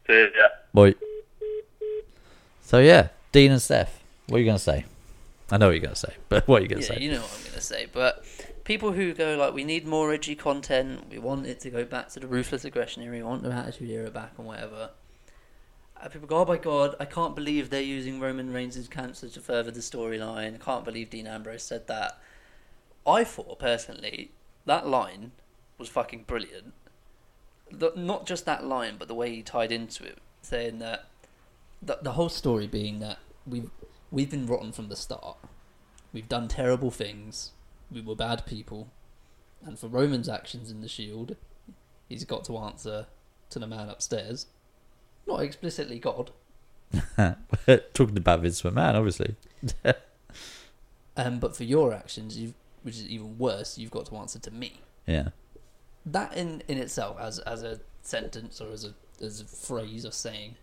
See 0.07 0.29
ya. 0.37 0.49
Boy. 0.73 0.95
So 2.63 2.79
yeah, 2.79 3.09
Dean 3.33 3.53
and 3.53 3.63
Steph. 3.63 4.01
What 4.29 4.39
are 4.39 4.41
you 4.41 4.47
gonna 4.47 4.59
say? 4.59 4.85
I 5.51 5.59
know 5.59 5.67
what 5.67 5.73
you're 5.73 5.83
gonna 5.83 5.95
say, 5.95 6.15
but 6.29 6.49
what 6.49 6.61
are 6.61 6.63
you 6.63 6.69
gonna 6.69 6.81
Yeah, 6.83 6.89
say? 6.89 6.99
you 7.01 7.11
know 7.13 7.21
what 7.21 7.39
I'm 7.39 7.49
gonna 7.51 7.61
say. 7.61 7.87
But 7.93 8.25
people 8.65 8.93
who 8.93 9.13
go 9.15 9.37
like, 9.37 9.55
we 9.55 9.63
need 9.65 9.87
more 9.87 10.13
edgy 10.13 10.35
content. 10.35 11.09
We 11.11 11.19
want 11.19 11.47
it 11.47 11.61
to 11.61 11.71
go 11.71 11.85
back 11.85 12.09
to 12.11 12.21
the 12.21 12.27
ruthless 12.27 12.65
aggression 12.65 13.03
era. 13.03 13.15
We 13.15 13.23
want 13.23 13.43
the 13.43 13.53
attitude 13.53 13.91
era 13.91 14.11
back 14.11 14.33
and 14.39 14.47
whatever. 14.47 14.91
And 16.03 16.13
people 16.13 16.27
go, 16.29 16.39
oh 16.39 16.45
my 16.45 16.57
god, 16.59 16.95
I 16.99 17.05
can't 17.05 17.35
believe 17.35 17.71
they're 17.71 17.81
using 17.81 18.21
Roman 18.21 18.53
Reigns' 18.53 18.87
cancer 18.89 19.29
to 19.29 19.41
further 19.41 19.71
the 19.71 19.81
storyline. 19.81 20.55
I 20.55 20.59
can't 20.59 20.85
believe 20.85 21.11
Dean 21.11 21.27
Ambrose 21.27 21.63
said 21.63 21.87
that. 21.87 22.19
I 23.07 23.23
thought 23.25 23.59
personally 23.59 24.31
that 24.67 24.87
line 24.87 25.31
was 25.79 25.89
fucking 25.89 26.25
brilliant. 26.27 26.73
The, 27.71 27.93
not 27.97 28.27
just 28.27 28.45
that 28.47 28.65
line, 28.65 28.97
but 28.99 29.09
the 29.09 29.15
way 29.15 29.35
he 29.35 29.43
tied 29.43 29.73
into 29.73 30.05
it, 30.05 30.19
saying 30.43 30.79
that 30.79 31.07
the, 31.83 31.99
the 32.01 32.13
whole 32.13 32.29
story 32.29 32.67
being 32.67 33.01
that 33.01 33.19
we've 33.47 33.71
we've 34.11 34.31
been 34.31 34.47
rotten 34.47 34.73
from 34.73 34.89
the 34.89 34.97
start. 34.97 35.37
We've 36.13 36.29
done 36.29 36.49
terrible 36.49 36.91
things. 36.91 37.53
We 37.91 38.01
were 38.01 38.15
bad 38.15 38.47
people, 38.47 38.89
and 39.65 39.79
for 39.79 39.89
Roman's 39.89 40.29
actions 40.29 40.71
in 40.71 40.81
the 40.81 40.89
Shield, 40.89 41.37
he's 42.09 42.25
got 42.25 42.45
to 42.45 42.57
answer 42.59 43.07
to 43.51 43.59
the 43.59 43.67
man 43.67 43.89
upstairs. 43.89 44.47
Not 45.27 45.43
explicitly 45.43 45.99
God, 45.99 46.31
Talking 47.95 48.17
about 48.17 48.41
Vince 48.41 48.63
McMahon, 48.63 48.95
obviously. 48.95 49.35
um, 51.17 51.39
but 51.39 51.57
for 51.57 51.65
your 51.65 51.93
actions, 51.93 52.39
you've 52.39 52.55
which 52.83 52.97
is 52.97 53.09
even 53.09 53.37
worse. 53.37 53.79
You've 53.79 53.91
got 53.91 54.07
to 54.07 54.17
answer 54.17 54.39
to 54.39 54.51
me. 54.53 54.81
Yeah. 55.07 55.31
That 56.07 56.37
in 56.37 56.63
in 56.69 56.79
itself, 56.79 57.19
as 57.21 57.39
as 57.41 57.63
a 57.63 57.81
sentence 58.03 58.61
or 58.61 58.71
as 58.73 58.85
a 58.85 58.95
as 59.25 59.41
a 59.41 59.45
phrase 59.45 60.05
of 60.05 60.15
saying, 60.15 60.55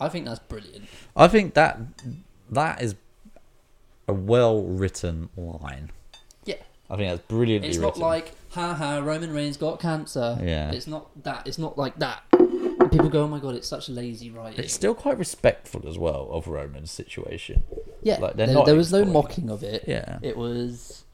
I 0.00 0.08
think 0.08 0.24
that's 0.24 0.38
brilliant. 0.40 0.88
I 1.14 1.28
think 1.28 1.54
that 1.54 1.78
that 2.50 2.80
is 2.82 2.94
a 4.06 4.14
well 4.14 4.62
written 4.62 5.28
line. 5.36 5.90
Yeah, 6.44 6.54
I 6.88 6.96
think 6.96 7.10
that's 7.10 7.28
brilliantly 7.28 7.68
It's 7.68 7.78
written. 7.78 8.00
not 8.00 8.06
like, 8.06 8.32
haha, 8.50 9.00
Roman 9.00 9.34
Reigns 9.34 9.56
got 9.58 9.78
cancer. 9.80 10.38
Yeah. 10.42 10.70
It's 10.70 10.86
not 10.86 11.10
that. 11.24 11.46
It's 11.46 11.58
not 11.58 11.76
like 11.76 11.98
that. 11.98 12.22
And 12.32 12.90
people 12.90 13.10
go, 13.10 13.24
oh 13.24 13.28
my 13.28 13.40
god, 13.40 13.54
it's 13.56 13.68
such 13.68 13.88
lazy 13.90 14.30
writing. 14.30 14.64
it's 14.64 14.72
still 14.72 14.94
quite 14.94 15.18
respectful 15.18 15.86
as 15.86 15.98
well 15.98 16.28
of 16.30 16.46
Roman's 16.48 16.90
situation. 16.90 17.62
yeah, 18.02 18.18
like, 18.20 18.36
they're 18.36 18.46
there, 18.46 18.54
not 18.54 18.64
there 18.66 18.76
was 18.76 18.90
no 18.92 19.04
mocking 19.04 19.50
of 19.50 19.62
it. 19.62 19.84
Yeah. 19.86 20.18
It 20.22 20.36
was. 20.38 21.04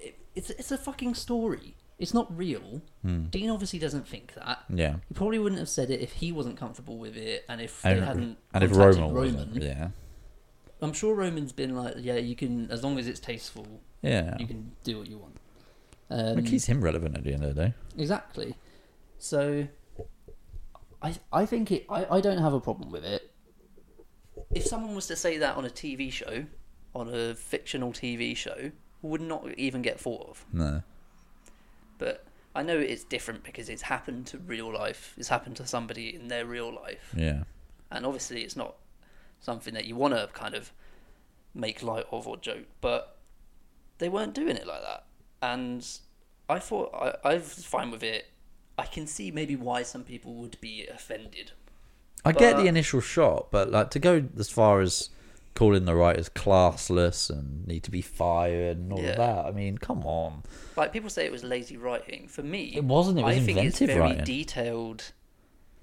It, 0.00 0.18
it's 0.34 0.50
it's 0.50 0.72
a 0.72 0.78
fucking 0.78 1.14
story. 1.14 1.76
It's 1.98 2.14
not 2.14 2.34
real. 2.36 2.80
Hmm. 3.02 3.24
Dean 3.26 3.50
obviously 3.50 3.78
doesn't 3.80 4.06
think 4.06 4.34
that. 4.34 4.60
Yeah. 4.72 4.96
He 5.08 5.14
probably 5.14 5.38
wouldn't 5.40 5.58
have 5.58 5.68
said 5.68 5.90
it 5.90 6.00
if 6.00 6.12
he 6.12 6.30
wasn't 6.30 6.56
comfortable 6.56 6.96
with 6.98 7.16
it, 7.16 7.44
and 7.48 7.60
if 7.60 7.84
And, 7.84 8.00
they 8.00 8.04
hadn't 8.06 8.38
and 8.54 8.64
if 8.64 8.70
Roman, 8.76 9.12
Roman. 9.12 9.34
wasn't, 9.34 9.62
yeah. 9.62 9.88
I'm 10.80 10.92
sure 10.92 11.14
Roman's 11.16 11.52
been 11.52 11.74
like, 11.74 11.94
yeah, 11.98 12.14
you 12.16 12.36
can 12.36 12.70
as 12.70 12.84
long 12.84 12.98
as 13.00 13.08
it's 13.08 13.18
tasteful, 13.18 13.66
Yeah. 14.02 14.36
you 14.38 14.46
can 14.46 14.72
do 14.84 14.98
what 14.98 15.08
you 15.08 15.18
want. 15.18 15.36
Um, 16.10 16.38
It 16.38 16.46
keeps 16.46 16.66
him 16.66 16.80
relevant 16.82 17.16
at 17.16 17.24
the 17.24 17.32
end 17.32 17.42
of 17.44 17.54
the 17.54 17.62
day. 17.66 17.74
Exactly. 17.96 18.54
So, 19.18 19.66
I 21.02 21.14
I 21.32 21.46
think 21.46 21.72
it. 21.72 21.84
I, 21.90 22.06
I 22.16 22.20
don't 22.20 22.38
have 22.38 22.52
a 22.54 22.60
problem 22.60 22.90
with 22.92 23.04
it. 23.04 23.30
if 24.54 24.64
someone 24.64 24.94
was 24.94 25.06
to 25.08 25.16
say 25.16 25.36
that 25.38 25.56
on 25.56 25.64
a 25.64 25.68
TV 25.68 26.10
show, 26.12 26.44
on 26.94 27.12
a 27.12 27.34
fictional 27.34 27.92
TV 27.92 28.36
show, 28.36 28.70
would 29.02 29.20
not 29.20 29.46
even 29.58 29.82
get 29.82 29.98
thought 30.00 30.28
of. 30.28 30.46
No. 30.52 30.82
But 31.98 32.24
I 32.54 32.62
know 32.62 32.78
it's 32.78 33.04
different 33.04 33.44
because 33.44 33.68
it's 33.68 33.82
happened 33.82 34.26
to 34.28 34.38
real 34.38 34.72
life. 34.72 35.14
It's 35.18 35.28
happened 35.28 35.56
to 35.56 35.66
somebody 35.66 36.14
in 36.14 36.28
their 36.28 36.46
real 36.46 36.72
life, 36.74 37.12
Yeah. 37.16 37.44
and 37.90 38.06
obviously 38.06 38.42
it's 38.42 38.56
not 38.56 38.76
something 39.40 39.74
that 39.74 39.84
you 39.84 39.94
want 39.96 40.14
to 40.14 40.28
kind 40.32 40.54
of 40.54 40.72
make 41.54 41.82
light 41.82 42.06
of 42.10 42.26
or 42.26 42.36
joke. 42.36 42.66
But 42.80 43.16
they 43.98 44.08
weren't 44.08 44.34
doing 44.34 44.56
it 44.56 44.66
like 44.66 44.82
that, 44.82 45.04
and 45.42 45.86
I 46.48 46.58
thought 46.58 46.94
I, 46.94 47.28
I 47.30 47.34
was 47.34 47.64
fine 47.64 47.90
with 47.90 48.02
it. 48.02 48.26
I 48.78 48.86
can 48.86 49.06
see 49.06 49.30
maybe 49.30 49.56
why 49.56 49.82
some 49.82 50.04
people 50.04 50.34
would 50.34 50.60
be 50.60 50.86
offended. 50.86 51.52
I 52.24 52.32
get 52.32 52.56
the 52.56 52.66
initial 52.66 53.00
shot, 53.00 53.50
but 53.50 53.70
like 53.70 53.90
to 53.90 53.98
go 53.98 54.24
as 54.38 54.50
far 54.50 54.80
as 54.80 55.10
calling 55.58 55.84
the 55.86 55.94
writers 55.94 56.28
classless 56.28 57.28
and 57.30 57.66
need 57.66 57.82
to 57.82 57.90
be 57.90 58.00
fired 58.00 58.76
and 58.76 58.92
all 58.92 59.00
Yeah. 59.02 59.08
of 59.10 59.16
that. 59.16 59.46
I 59.46 59.50
mean, 59.50 59.76
come 59.78 60.04
on. 60.04 60.44
Like 60.76 60.92
people 60.92 61.10
say 61.10 61.26
it 61.26 61.32
was 61.32 61.42
lazy 61.42 61.76
writing. 61.76 62.28
For 62.28 62.42
me, 62.42 62.72
It 62.76 62.84
wasn't, 62.84 63.18
it 63.18 63.24
was 63.24 63.36
I 63.36 63.40
think 63.40 63.58
it's 63.58 63.80
very 63.80 63.98
writing. 63.98 64.24
detailed, 64.24 65.12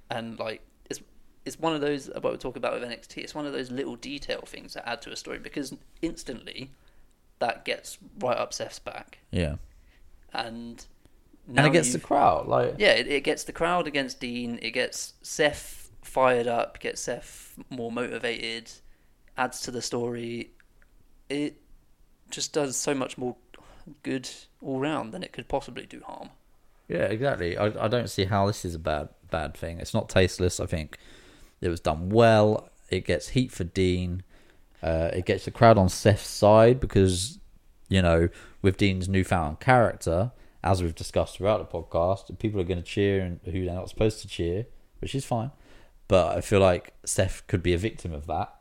and 0.10 0.40
like 0.40 0.62
it's 0.90 1.02
it's 1.46 1.60
one 1.60 1.76
of 1.76 1.82
those 1.82 2.08
about 2.16 2.32
we 2.32 2.38
talk 2.38 2.56
about 2.56 2.74
with 2.74 2.84
NXT. 2.90 3.18
It's 3.18 3.36
one 3.36 3.46
of 3.46 3.52
those 3.54 3.70
little 3.70 3.96
detail 3.98 4.42
things 4.46 4.74
that 4.76 4.88
add 4.88 5.02
to 5.04 5.12
a 5.12 5.16
story 5.16 5.40
because 5.40 5.74
instantly 6.02 6.72
that 7.40 7.66
gets 7.66 7.98
right 8.20 8.38
up 8.38 8.54
Seth's 8.54 8.80
back, 8.80 9.20
Yeah. 9.32 9.56
and 10.34 10.86
And 11.54 11.68
it 11.68 11.74
gets 11.74 11.92
the 11.92 12.00
crowd. 12.00 12.48
Like, 12.48 12.76
yeah, 12.78 12.94
it, 12.94 13.08
it 13.08 13.24
gets 13.26 13.44
the 13.44 13.52
crowd 13.52 13.88
against 13.88 14.20
Dean. 14.22 14.58
It 14.62 14.72
gets 14.72 15.14
Seth 15.22 15.92
fired 16.02 16.48
up. 16.48 16.80
Gets 16.80 17.02
Seth 17.02 17.60
more 17.70 17.92
motivated. 17.92 18.72
Adds 19.38 19.62
to 19.62 19.72
the 19.72 19.82
story. 19.82 20.52
It 21.30 21.58
just 22.30 22.54
does 22.54 22.76
so 22.76 22.94
much 22.94 23.18
more 23.18 23.36
good 24.04 24.30
all 24.62 24.80
round 24.80 25.14
than 25.14 25.24
it 25.24 25.32
could 25.32 25.48
possibly 25.48 25.86
do 25.86 26.02
harm. 26.06 26.30
Yeah, 26.88 27.04
exactly. 27.04 27.58
I, 27.58 27.66
I 27.86 27.88
don't 27.88 28.10
see 28.10 28.26
how 28.26 28.48
this 28.48 28.66
is 28.66 28.76
a 28.76 28.80
bad 28.80 29.10
bad 29.32 29.56
thing. 29.56 29.80
It's 29.80 29.94
not 29.94 30.10
tasteless. 30.10 30.60
I 30.60 30.66
think 30.66 30.98
it 31.62 31.70
was 31.70 31.80
done 31.80 32.10
well. 32.10 32.70
It 32.90 33.06
gets 33.06 33.30
heat 33.30 33.52
for 33.52 33.64
Dean. 33.64 34.24
Uh, 34.84 35.10
it 35.14 35.26
gets 35.26 35.46
the 35.46 35.52
crowd 35.52 35.78
on 35.78 35.90
Seth's 35.90 36.28
side 36.28 36.80
because 36.80 37.40
you 37.90 38.02
know 38.02 38.30
with 38.62 38.78
Dean's 38.78 39.10
newfound 39.10 39.60
character, 39.60 40.32
as 40.64 40.82
we've 40.82 40.96
discussed 40.96 41.38
throughout 41.38 41.60
the 41.60 41.78
podcast, 41.78 42.38
people 42.40 42.60
are 42.60 42.66
going 42.66 42.82
to 42.82 42.84
cheer 42.84 43.22
and 43.22 43.40
who 43.46 43.66
they're 43.66 43.76
not 43.76 43.90
supposed 43.90 44.22
to 44.22 44.28
cheer, 44.28 44.68
which 45.00 45.16
is 45.16 45.26
fine. 45.26 45.52
But 46.08 46.38
I 46.38 46.42
feel 46.42 46.60
like 46.60 46.94
Seth 47.04 47.46
could 47.48 47.64
be 47.64 47.74
a 47.74 47.80
victim 47.80 48.14
of 48.14 48.28
that. 48.28 48.55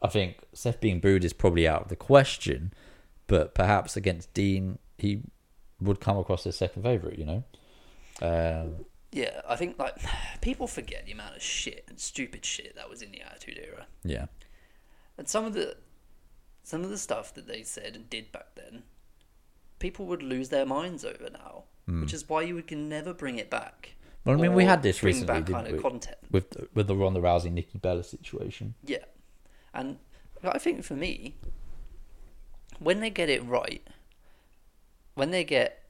I 0.00 0.08
think 0.08 0.38
Seth 0.52 0.80
being 0.80 1.00
booed 1.00 1.24
is 1.24 1.32
probably 1.32 1.66
out 1.66 1.82
of 1.82 1.88
the 1.88 1.96
question, 1.96 2.72
but 3.26 3.54
perhaps 3.54 3.96
against 3.96 4.32
Dean, 4.32 4.78
he 4.96 5.22
would 5.80 6.00
come 6.00 6.18
across 6.18 6.46
as 6.46 6.56
second 6.56 6.82
favourite, 6.82 7.18
you 7.18 7.24
know? 7.24 7.44
Um, 8.20 8.84
Yeah, 9.12 9.40
I 9.48 9.56
think 9.56 9.78
like 9.78 9.96
people 10.40 10.66
forget 10.66 11.06
the 11.06 11.12
amount 11.12 11.36
of 11.36 11.42
shit 11.42 11.84
and 11.88 11.98
stupid 11.98 12.44
shit 12.44 12.74
that 12.76 12.88
was 12.90 13.02
in 13.02 13.10
the 13.12 13.22
Attitude 13.22 13.58
Era, 13.62 13.86
yeah. 14.04 14.26
and 15.16 15.28
some 15.28 15.44
of 15.44 15.54
the 15.54 15.76
some 16.62 16.84
of 16.84 16.90
the 16.90 16.98
stuff 16.98 17.32
that 17.34 17.46
they 17.46 17.62
said 17.62 17.94
and 17.96 18.10
did 18.10 18.30
back 18.30 18.54
then, 18.54 18.82
people 19.78 20.04
would 20.04 20.22
lose 20.22 20.50
their 20.50 20.66
minds 20.66 21.04
over 21.04 21.30
now, 21.32 21.64
which 21.86 22.12
is 22.12 22.28
why 22.28 22.42
you 22.42 22.62
can 22.62 22.88
never 22.88 23.14
bring 23.14 23.38
it 23.38 23.48
back. 23.48 23.94
Well, 24.26 24.36
I 24.36 24.40
mean, 24.42 24.52
we 24.52 24.64
had 24.64 24.82
this 24.82 25.02
recently, 25.02 25.32
didn't 25.40 25.54
kind 25.54 25.66
of 25.66 25.72
we? 25.72 25.78
content. 25.78 26.18
With 26.30 26.50
the, 26.50 26.68
with 26.74 26.86
the 26.86 26.94
Ronda 26.94 27.20
Rousey 27.20 27.50
Nikki 27.50 27.78
Bella 27.78 28.04
situation. 28.04 28.74
Yeah, 28.84 29.04
and 29.74 29.98
I 30.42 30.58
think 30.58 30.84
for 30.84 30.94
me, 30.94 31.34
when 32.78 33.00
they 33.00 33.10
get 33.10 33.28
it 33.28 33.44
right, 33.44 33.82
when 35.14 35.30
they 35.30 35.44
get 35.44 35.84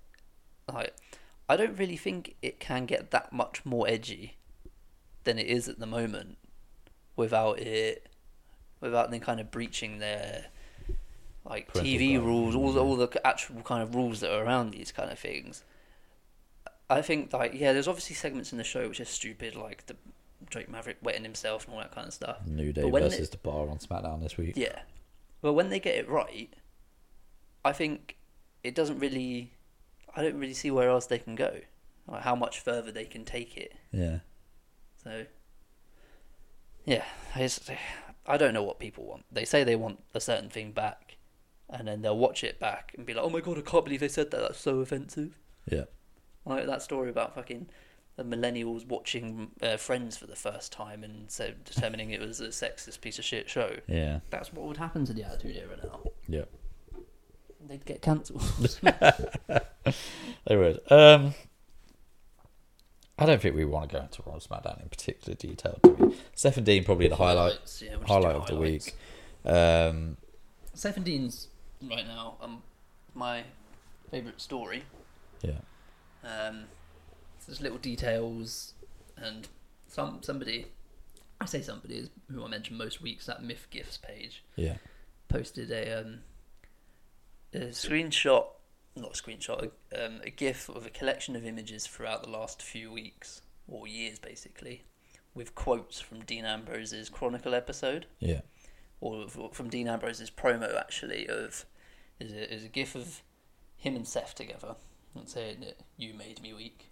like, 0.72 0.94
I 1.48 1.56
don't 1.56 1.78
really 1.78 1.96
think 1.96 2.36
it 2.42 2.60
can 2.60 2.86
get 2.86 3.10
that 3.10 3.32
much 3.32 3.64
more 3.64 3.88
edgy 3.88 4.36
than 5.24 5.38
it 5.38 5.46
is 5.46 5.68
at 5.68 5.78
the 5.78 5.86
moment, 5.86 6.38
without 7.16 7.58
it, 7.58 8.08
without 8.80 9.10
them 9.10 9.20
kind 9.20 9.40
of 9.40 9.50
breaching 9.50 9.98
their 9.98 10.46
like 11.44 11.68
Parental 11.68 11.92
TV 11.92 12.22
rules, 12.22 12.54
all 12.54 12.72
the, 12.72 12.80
mm-hmm. 12.80 12.88
all 12.88 12.96
the 12.96 13.26
actual 13.26 13.62
kind 13.62 13.82
of 13.82 13.94
rules 13.94 14.20
that 14.20 14.32
are 14.32 14.44
around 14.44 14.70
these 14.70 14.92
kind 14.92 15.10
of 15.10 15.18
things. 15.18 15.64
I 16.90 17.02
think 17.02 17.32
like 17.32 17.54
yeah, 17.54 17.72
there's 17.72 17.88
obviously 17.88 18.16
segments 18.16 18.52
in 18.52 18.58
the 18.58 18.64
show 18.64 18.88
which 18.88 19.00
are 19.00 19.04
stupid, 19.04 19.54
like 19.54 19.86
the 19.86 19.96
Drake 20.50 20.68
Maverick 20.68 20.98
wetting 21.02 21.22
himself 21.24 21.64
and 21.66 21.74
all 21.74 21.80
that 21.80 21.92
kind 21.92 22.06
of 22.08 22.14
stuff. 22.14 22.46
New 22.46 22.72
Day 22.72 22.90
versus 22.90 23.28
it- 23.28 23.30
the 23.32 23.36
Bar 23.38 23.68
on 23.68 23.78
SmackDown 23.78 24.22
this 24.22 24.36
week. 24.36 24.54
Yeah. 24.56 24.80
But 25.40 25.52
when 25.52 25.68
they 25.70 25.78
get 25.80 25.96
it 25.96 26.08
right, 26.08 26.52
I 27.64 27.72
think 27.72 28.16
it 28.64 28.74
doesn't 28.74 28.98
really. 28.98 29.52
I 30.16 30.22
don't 30.22 30.38
really 30.38 30.54
see 30.54 30.70
where 30.70 30.88
else 30.88 31.06
they 31.06 31.18
can 31.18 31.34
go. 31.36 31.60
Like 32.06 32.22
how 32.22 32.34
much 32.34 32.60
further 32.60 32.90
they 32.90 33.04
can 33.04 33.24
take 33.24 33.56
it. 33.56 33.74
Yeah. 33.92 34.20
So. 35.02 35.26
Yeah, 36.84 37.04
I 38.26 38.36
don't 38.38 38.54
know 38.54 38.62
what 38.62 38.78
people 38.78 39.04
want. 39.04 39.24
They 39.30 39.44
say 39.44 39.62
they 39.62 39.76
want 39.76 40.02
a 40.14 40.20
certain 40.20 40.48
thing 40.48 40.72
back. 40.72 41.16
and 41.70 41.86
then 41.86 42.00
they'll 42.00 42.16
watch 42.16 42.42
it 42.42 42.58
back 42.58 42.94
and 42.96 43.04
be 43.04 43.12
like, 43.12 43.22
"Oh 43.22 43.28
my 43.28 43.40
god, 43.40 43.58
I 43.58 43.60
can't 43.60 43.84
believe 43.84 44.00
they 44.00 44.08
said 44.08 44.30
that. 44.30 44.40
That's 44.40 44.58
so 44.58 44.80
offensive." 44.80 45.38
Yeah. 45.70 45.84
Like 46.46 46.64
that 46.64 46.80
story 46.80 47.10
about 47.10 47.34
fucking 47.34 47.68
the 48.18 48.24
millennials 48.24 48.84
watching 48.84 49.52
uh, 49.62 49.76
Friends 49.76 50.16
for 50.16 50.26
the 50.26 50.34
first 50.34 50.72
time 50.72 51.04
and 51.04 51.30
so 51.30 51.52
determining 51.64 52.10
it 52.10 52.20
was 52.20 52.40
a 52.40 52.48
sexist 52.48 53.00
piece 53.00 53.16
of 53.18 53.24
shit 53.24 53.48
show. 53.48 53.76
Yeah. 53.86 54.20
That's 54.30 54.52
what 54.52 54.66
would 54.66 54.76
happen 54.76 55.04
to 55.06 55.12
the 55.12 55.22
Attitude 55.22 55.56
Era 55.56 55.76
now. 55.82 56.00
Yeah. 56.26 56.44
They'd 57.66 57.84
get 57.84 58.02
cancelled. 58.02 58.42
They 60.46 60.56
would. 60.56 60.80
Um, 60.90 61.34
I 63.18 63.26
don't 63.26 63.40
think 63.40 63.54
we 63.54 63.64
want 63.64 63.90
to 63.90 63.96
go 63.96 64.02
into 64.02 64.22
Raw 64.26 64.34
and 64.34 64.42
SmackDown 64.42 64.82
in 64.82 64.88
particular 64.88 65.34
detail. 65.34 65.78
Do 65.82 65.90
we? 65.92 66.16
Steph 66.34 66.56
and 66.56 66.66
Dean 66.66 66.84
probably 66.84 67.08
the 67.08 67.16
highlight 67.16 67.52
Highlights, 67.52 67.82
yeah, 67.82 67.96
we'll 67.96 68.06
highlight 68.06 68.36
of 68.36 68.46
the 68.46 68.56
week. 68.56 68.94
Um, 69.44 70.16
Seventeen's 70.74 71.48
right 71.82 72.06
now. 72.06 72.36
Um, 72.40 72.62
my 73.14 73.44
favourite 74.10 74.40
story. 74.40 74.84
yeah. 75.42 75.52
Um, 76.24 76.64
there's 77.48 77.60
little 77.60 77.78
details 77.78 78.74
and 79.16 79.48
some 79.88 80.22
somebody 80.22 80.66
I 81.40 81.46
say 81.46 81.62
somebody 81.62 81.96
is 81.96 82.10
who 82.30 82.44
I 82.44 82.48
mention 82.48 82.76
most 82.76 83.00
weeks 83.02 83.26
that 83.26 83.42
Myth 83.42 83.66
Gifts 83.70 83.96
page 83.96 84.44
Yeah. 84.56 84.76
posted 85.28 85.70
a 85.72 86.00
um 86.00 86.20
a 87.54 87.58
screenshot, 87.70 88.44
not 88.94 89.18
a 89.18 89.22
screenshot, 89.22 89.70
a, 89.92 90.06
um, 90.06 90.20
a 90.22 90.30
GIF 90.30 90.68
of 90.68 90.84
a 90.84 90.90
collection 90.90 91.34
of 91.34 91.46
images 91.46 91.86
throughout 91.86 92.22
the 92.22 92.28
last 92.28 92.60
few 92.62 92.92
weeks 92.92 93.40
or 93.66 93.86
years, 93.88 94.18
basically, 94.18 94.84
with 95.34 95.54
quotes 95.54 95.98
from 95.98 96.20
Dean 96.24 96.44
Ambrose's 96.44 97.08
Chronicle 97.08 97.54
episode. 97.54 98.04
Yeah. 98.20 98.42
or 99.00 99.28
from 99.28 99.70
Dean 99.70 99.88
Ambrose's 99.88 100.30
promo 100.30 100.78
actually 100.78 101.26
of 101.28 101.64
is 102.20 102.32
a, 102.32 102.52
is 102.52 102.64
a 102.64 102.68
gif 102.68 102.94
of 102.94 103.22
him 103.76 103.94
and 103.96 104.06
Seth 104.06 104.34
together 104.34 104.74
and 105.14 105.28
saying 105.28 105.60
that 105.60 105.78
you 105.96 106.12
made 106.14 106.42
me 106.42 106.52
weak. 106.52 106.90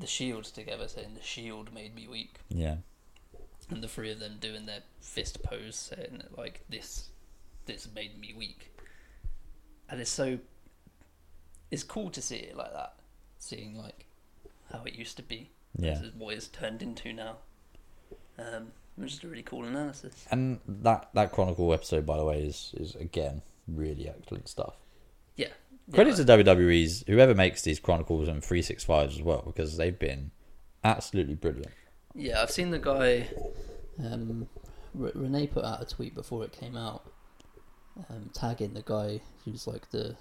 The 0.00 0.06
Shield 0.06 0.44
together 0.44 0.88
saying 0.88 1.14
the 1.14 1.22
Shield 1.22 1.72
made 1.72 1.94
me 1.94 2.08
weak, 2.08 2.40
Yeah. 2.48 2.78
and 3.70 3.82
the 3.82 3.88
three 3.88 4.10
of 4.10 4.18
them 4.18 4.38
doing 4.40 4.66
their 4.66 4.80
fist 5.00 5.42
pose 5.42 5.76
saying 5.76 6.22
like 6.36 6.64
this 6.68 7.10
this 7.66 7.86
made 7.94 8.18
me 8.18 8.34
weak. 8.36 8.74
And 9.88 10.00
it's 10.00 10.10
so 10.10 10.38
it's 11.70 11.82
cool 11.84 12.10
to 12.10 12.22
see 12.22 12.36
it 12.36 12.56
like 12.56 12.72
that, 12.72 12.94
seeing 13.38 13.76
like 13.76 14.06
how 14.72 14.82
it 14.84 14.94
used 14.94 15.16
to 15.18 15.22
be. 15.22 15.50
Yeah. 15.78 15.94
This 15.94 16.02
is 16.08 16.14
what 16.14 16.34
it's 16.34 16.48
turned 16.48 16.82
into 16.82 17.12
now. 17.12 17.36
Um, 18.38 18.72
which 18.96 19.12
is 19.12 19.24
a 19.24 19.28
really 19.28 19.42
cool 19.42 19.64
analysis. 19.64 20.26
And 20.30 20.60
that 20.66 21.10
that 21.14 21.30
Chronicle 21.32 21.72
episode, 21.74 22.06
by 22.06 22.16
the 22.16 22.24
way, 22.24 22.42
is 22.42 22.74
is 22.76 22.94
again 22.96 23.42
really 23.68 24.08
excellent 24.08 24.48
stuff. 24.48 24.76
Credit 25.92 26.10
yeah, 26.18 26.24
to 26.24 26.44
WWE's 26.44 27.04
whoever 27.06 27.34
makes 27.34 27.62
these 27.62 27.80
Chronicles 27.80 28.28
and 28.28 28.42
365s 28.42 29.16
as 29.16 29.22
well 29.22 29.42
because 29.44 29.76
they've 29.76 29.98
been 29.98 30.30
absolutely 30.84 31.34
brilliant. 31.34 31.72
Yeah, 32.14 32.42
I've 32.42 32.50
seen 32.50 32.70
the 32.70 32.78
guy. 32.78 33.28
um 33.98 34.48
R- 35.00 35.12
Renee 35.14 35.46
put 35.48 35.64
out 35.64 35.82
a 35.82 35.84
tweet 35.86 36.14
before 36.14 36.44
it 36.44 36.52
came 36.52 36.76
out 36.76 37.02
um 38.08 38.30
tagging 38.32 38.72
the 38.74 38.82
guy 38.82 39.20
who's 39.44 39.66
like 39.66 39.90
the 39.90 40.16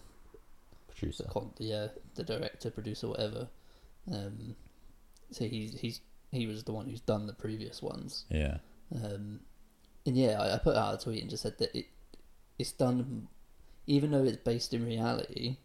Producer. 0.98 1.24
con- 1.30 1.54
yeah 1.60 1.88
the 2.16 2.24
director 2.24 2.70
producer 2.70 3.08
whatever 3.08 3.48
um 4.12 4.56
so 5.32 5.46
he's 5.46 5.80
he's 5.80 6.02
he 6.32 6.46
was 6.46 6.64
the 6.66 6.74
one 6.74 6.88
who's 6.90 7.00
done 7.02 7.26
the 7.26 7.34
previous 7.34 7.82
ones 7.82 8.26
Yeah. 8.30 8.58
Um, 8.94 9.40
and 10.06 10.18
yeah, 10.18 10.40
I, 10.42 10.56
I 10.56 10.58
put 10.58 10.76
out 10.76 11.00
a 11.00 11.04
tweet 11.04 11.22
and 11.22 11.30
just 11.30 11.44
said 11.44 11.58
that 11.60 11.74
it 11.78 11.86
it's 12.58 12.72
done, 12.72 13.28
even 13.90 14.12
though 14.12 14.24
it's 14.24 14.38
based 14.38 14.74
in 14.74 14.86
reality, 14.86 15.58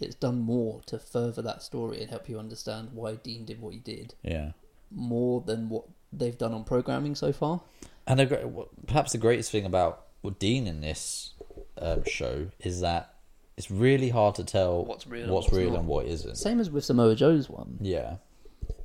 it's 0.00 0.14
done 0.14 0.40
more 0.40 0.80
to 0.86 0.98
further 0.98 1.42
that 1.42 1.62
story 1.62 2.00
and 2.00 2.08
help 2.10 2.28
you 2.28 2.38
understand 2.38 2.88
why 2.92 3.14
Dean 3.16 3.44
did 3.44 3.60
what 3.60 3.72
he 3.74 3.78
did 3.78 4.14
Yeah. 4.22 4.52
more 4.90 5.42
than 5.42 5.68
what 5.68 5.84
they've 6.12 6.36
done 6.36 6.52
on 6.54 6.64
programming 6.64 7.14
so 7.14 7.32
far. 7.32 7.60
And 8.06 8.18
the, 8.20 8.66
perhaps 8.86 9.12
the 9.12 9.18
greatest 9.18 9.50
thing 9.52 9.64
about 9.66 10.06
what 10.22 10.38
Dean 10.38 10.66
in 10.66 10.80
this 10.80 11.34
um, 11.78 12.02
show 12.06 12.48
is 12.60 12.80
that 12.80 13.14
it's 13.56 13.70
really 13.70 14.08
hard 14.08 14.34
to 14.36 14.44
tell 14.44 14.84
What's 14.86 15.06
real 15.06 15.24
and 15.24 15.32
what's, 15.32 15.48
what's 15.48 15.56
real 15.56 15.70
not. 15.72 15.78
and 15.80 15.86
what 15.88 16.06
isn't. 16.06 16.36
Same 16.36 16.58
as 16.58 16.70
with 16.70 16.84
Samoa 16.84 17.14
Joe's 17.14 17.48
one, 17.50 17.76
Yeah. 17.80 18.16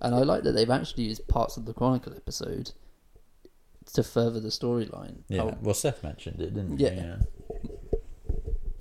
and 0.02 0.14
I 0.14 0.20
like 0.20 0.44
that 0.44 0.52
they've 0.52 0.70
actually 0.70 1.06
used 1.06 1.26
parts 1.30 1.56
of 1.58 1.66
the 1.66 1.74
Chronicle 1.74 2.14
episode 2.14 2.72
to 3.94 4.04
further 4.04 4.40
the 4.42 4.50
storyline. 4.50 5.20
Yeah. 5.30 5.44
How- 5.44 5.58
Well, 5.62 5.74
Seth 5.74 6.04
mentioned 6.04 6.42
it, 6.42 6.54
didn't 6.54 6.78
he? 6.78 6.84
Yeah. 6.86 7.18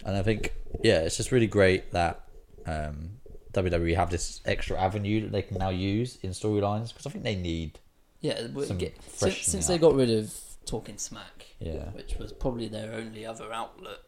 And 0.06 0.16
I 0.16 0.22
think, 0.22 0.54
yeah, 0.82 1.00
it's 1.00 1.16
just 1.18 1.32
really 1.32 1.48
great 1.48 1.92
that 1.92 2.22
um, 2.64 3.10
WWE 3.52 3.94
have 3.96 4.08
this 4.10 4.40
extra 4.46 4.78
avenue 4.80 5.20
that 5.22 5.32
they 5.32 5.42
can 5.42 5.58
now 5.58 5.70
use 5.70 6.16
in 6.22 6.30
storylines 6.30 6.88
because 6.88 7.06
I 7.06 7.10
think 7.10 7.24
they 7.24 7.34
need. 7.36 7.80
yeah, 8.20 8.46
get- 8.78 8.96
since, 9.12 9.38
since 9.38 9.66
they 9.66 9.76
got 9.78 9.94
rid 9.94 10.10
of 10.10 10.32
talking 10.64 10.96
smack, 10.96 11.46
Yeah. 11.58 11.90
which 11.90 12.16
was 12.16 12.32
probably 12.32 12.68
their 12.68 12.92
only 12.94 13.26
other 13.26 13.52
outlet. 13.52 13.98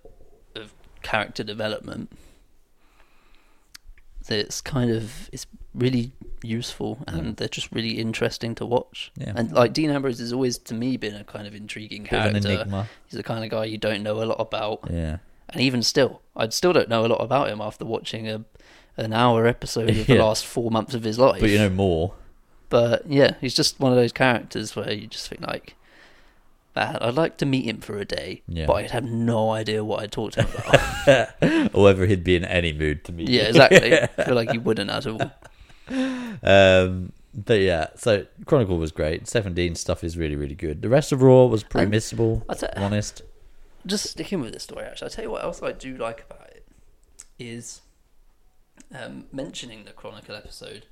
of 0.54 0.72
character 1.02 1.44
development. 1.44 2.10
It's 4.30 4.60
kind 4.60 4.90
of 4.90 5.30
it's 5.32 5.46
really 5.74 6.12
useful 6.42 6.98
and 7.06 7.36
they're 7.36 7.48
just 7.48 7.72
really 7.72 7.98
interesting 7.98 8.54
to 8.56 8.66
watch. 8.66 9.10
Yeah. 9.16 9.32
And 9.36 9.52
like 9.52 9.72
Dean 9.72 9.90
Ambrose 9.90 10.18
has 10.18 10.32
always 10.32 10.58
to 10.58 10.74
me 10.74 10.96
been 10.96 11.14
a 11.14 11.24
kind 11.24 11.46
of 11.46 11.54
intriguing 11.54 12.02
Bit 12.02 12.12
of 12.12 12.34
an 12.34 12.42
character. 12.42 12.88
He's 13.06 13.16
the 13.16 13.22
kind 13.22 13.42
of 13.44 13.50
guy 13.50 13.64
you 13.64 13.78
don't 13.78 14.02
know 14.02 14.22
a 14.22 14.24
lot 14.26 14.40
about. 14.40 14.80
Yeah. 14.90 15.18
And 15.50 15.60
even 15.62 15.82
still, 15.82 16.20
I 16.36 16.48
still 16.50 16.72
don't 16.72 16.88
know 16.88 17.04
a 17.04 17.08
lot 17.08 17.22
about 17.22 17.48
him 17.48 17.60
after 17.60 17.84
watching 17.84 18.28
a 18.28 18.44
an 18.96 19.12
hour 19.12 19.46
episode 19.46 19.88
of 19.90 20.06
the 20.06 20.14
Yeah. 20.14 20.22
last 20.22 20.44
four 20.44 20.70
months 20.70 20.92
of 20.94 21.04
his 21.04 21.18
life. 21.18 21.40
But 21.40 21.50
you 21.50 21.58
know 21.58 21.70
more. 21.70 22.14
But 22.68 23.06
yeah, 23.06 23.34
he's 23.40 23.54
just 23.54 23.78
one 23.80 23.92
of 23.92 23.96
those 23.96 24.12
characters 24.12 24.74
where 24.76 24.92
you 24.92 25.06
just 25.06 25.28
think 25.28 25.40
like, 25.46 25.74
man, 26.76 26.98
I'd 27.00 27.14
like 27.14 27.36
to 27.38 27.46
meet 27.46 27.64
him 27.64 27.80
for 27.80 27.96
a 27.98 28.04
day, 28.04 28.42
Yeah. 28.48 28.66
but 28.66 28.74
I'd 28.74 28.90
have 28.90 29.04
no 29.04 29.50
idea 29.52 29.84
what 29.84 30.02
I'd 30.02 30.10
talk 30.12 30.32
to 30.32 30.42
him 30.42 30.50
about. 30.66 31.74
or 31.74 31.82
whether 31.84 32.06
he'd 32.06 32.24
be 32.24 32.34
in 32.36 32.44
any 32.44 32.72
mood 32.72 33.04
to 33.04 33.12
meet 33.12 33.28
yeah, 33.28 33.42
you. 33.44 33.48
exactly. 33.48 33.94
I 34.02 34.06
feel 34.24 34.34
like 34.34 34.50
he 34.50 34.58
wouldn't 34.58 34.90
at 34.90 35.06
all. 35.06 35.30
Um, 36.42 37.12
but 37.34 37.60
yeah, 37.60 37.88
so 37.94 38.26
Chronicle 38.46 38.78
was 38.78 38.92
great. 38.92 39.28
Seven 39.28 39.54
Dean 39.54 39.74
stuff 39.76 40.02
is 40.04 40.16
really, 40.16 40.36
really 40.36 40.54
good. 40.54 40.82
The 40.82 40.88
rest 40.88 41.12
of 41.12 41.22
Raw 41.22 41.44
was 41.46 41.62
pretty 41.62 41.84
And 41.84 41.94
missable. 41.94 42.42
If 42.50 42.62
I'm 42.76 42.82
honest. 42.82 43.22
Just 43.86 44.10
sticking 44.10 44.40
with 44.40 44.52
this 44.52 44.64
story, 44.64 44.84
actually, 44.84 45.06
I'll 45.06 45.10
tell 45.10 45.24
you 45.24 45.30
what 45.30 45.44
else 45.44 45.62
I 45.62 45.72
do 45.72 45.96
like 45.96 46.24
about 46.28 46.48
it 46.50 46.66
is 47.38 47.80
um, 48.94 49.26
mentioning 49.32 49.84
the 49.84 49.92
Chronicle 49.92 50.34
episode 50.34 50.86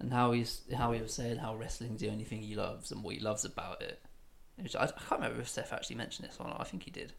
and 0.00 0.12
how 0.12 0.32
he's 0.32 0.62
how 0.76 0.92
he 0.92 1.00
was 1.00 1.12
saying 1.14 1.38
how 1.38 1.54
wrestling's 1.54 2.00
the 2.00 2.10
only 2.10 2.24
thing 2.24 2.42
he 2.42 2.54
loves 2.56 2.90
and 2.90 3.02
what 3.04 3.14
he 3.14 3.20
loves 3.20 3.44
about 3.44 3.80
it. 3.82 4.00
Which 4.56 4.76
I, 4.76 4.84
I 4.84 4.86
can't 4.88 5.20
remember 5.20 5.40
if 5.40 5.48
Steph 5.48 5.72
actually 5.72 5.96
mentioned 5.96 6.28
this 6.28 6.36
or 6.38 6.46
not. 6.46 6.60
I 6.60 6.64
think 6.64 6.82
he 6.82 6.90
did. 6.90 7.12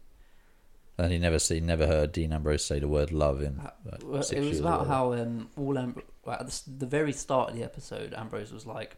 And 0.96 1.10
he 1.10 1.18
never 1.18 1.40
seen, 1.40 1.66
never 1.66 1.88
heard 1.88 2.12
Dean 2.12 2.32
Ambrose 2.32 2.64
say 2.64 2.78
the 2.78 2.86
word 2.86 3.10
love 3.10 3.42
in. 3.42 3.56
like, 3.56 4.00
Well, 4.04 4.22
six 4.22 4.40
it 4.40 4.44
was 4.48 4.60
about 4.60 4.86
how 4.86 5.12
um, 5.14 5.48
all 5.56 5.74
Ambr- 5.74 6.04
well, 6.24 6.36
at 6.38 6.46
the, 6.48 6.62
the 6.78 6.86
very 6.86 7.12
start 7.12 7.50
of 7.50 7.56
the 7.56 7.64
episode, 7.64 8.14
Ambrose 8.14 8.52
was 8.52 8.64
like, 8.64 8.96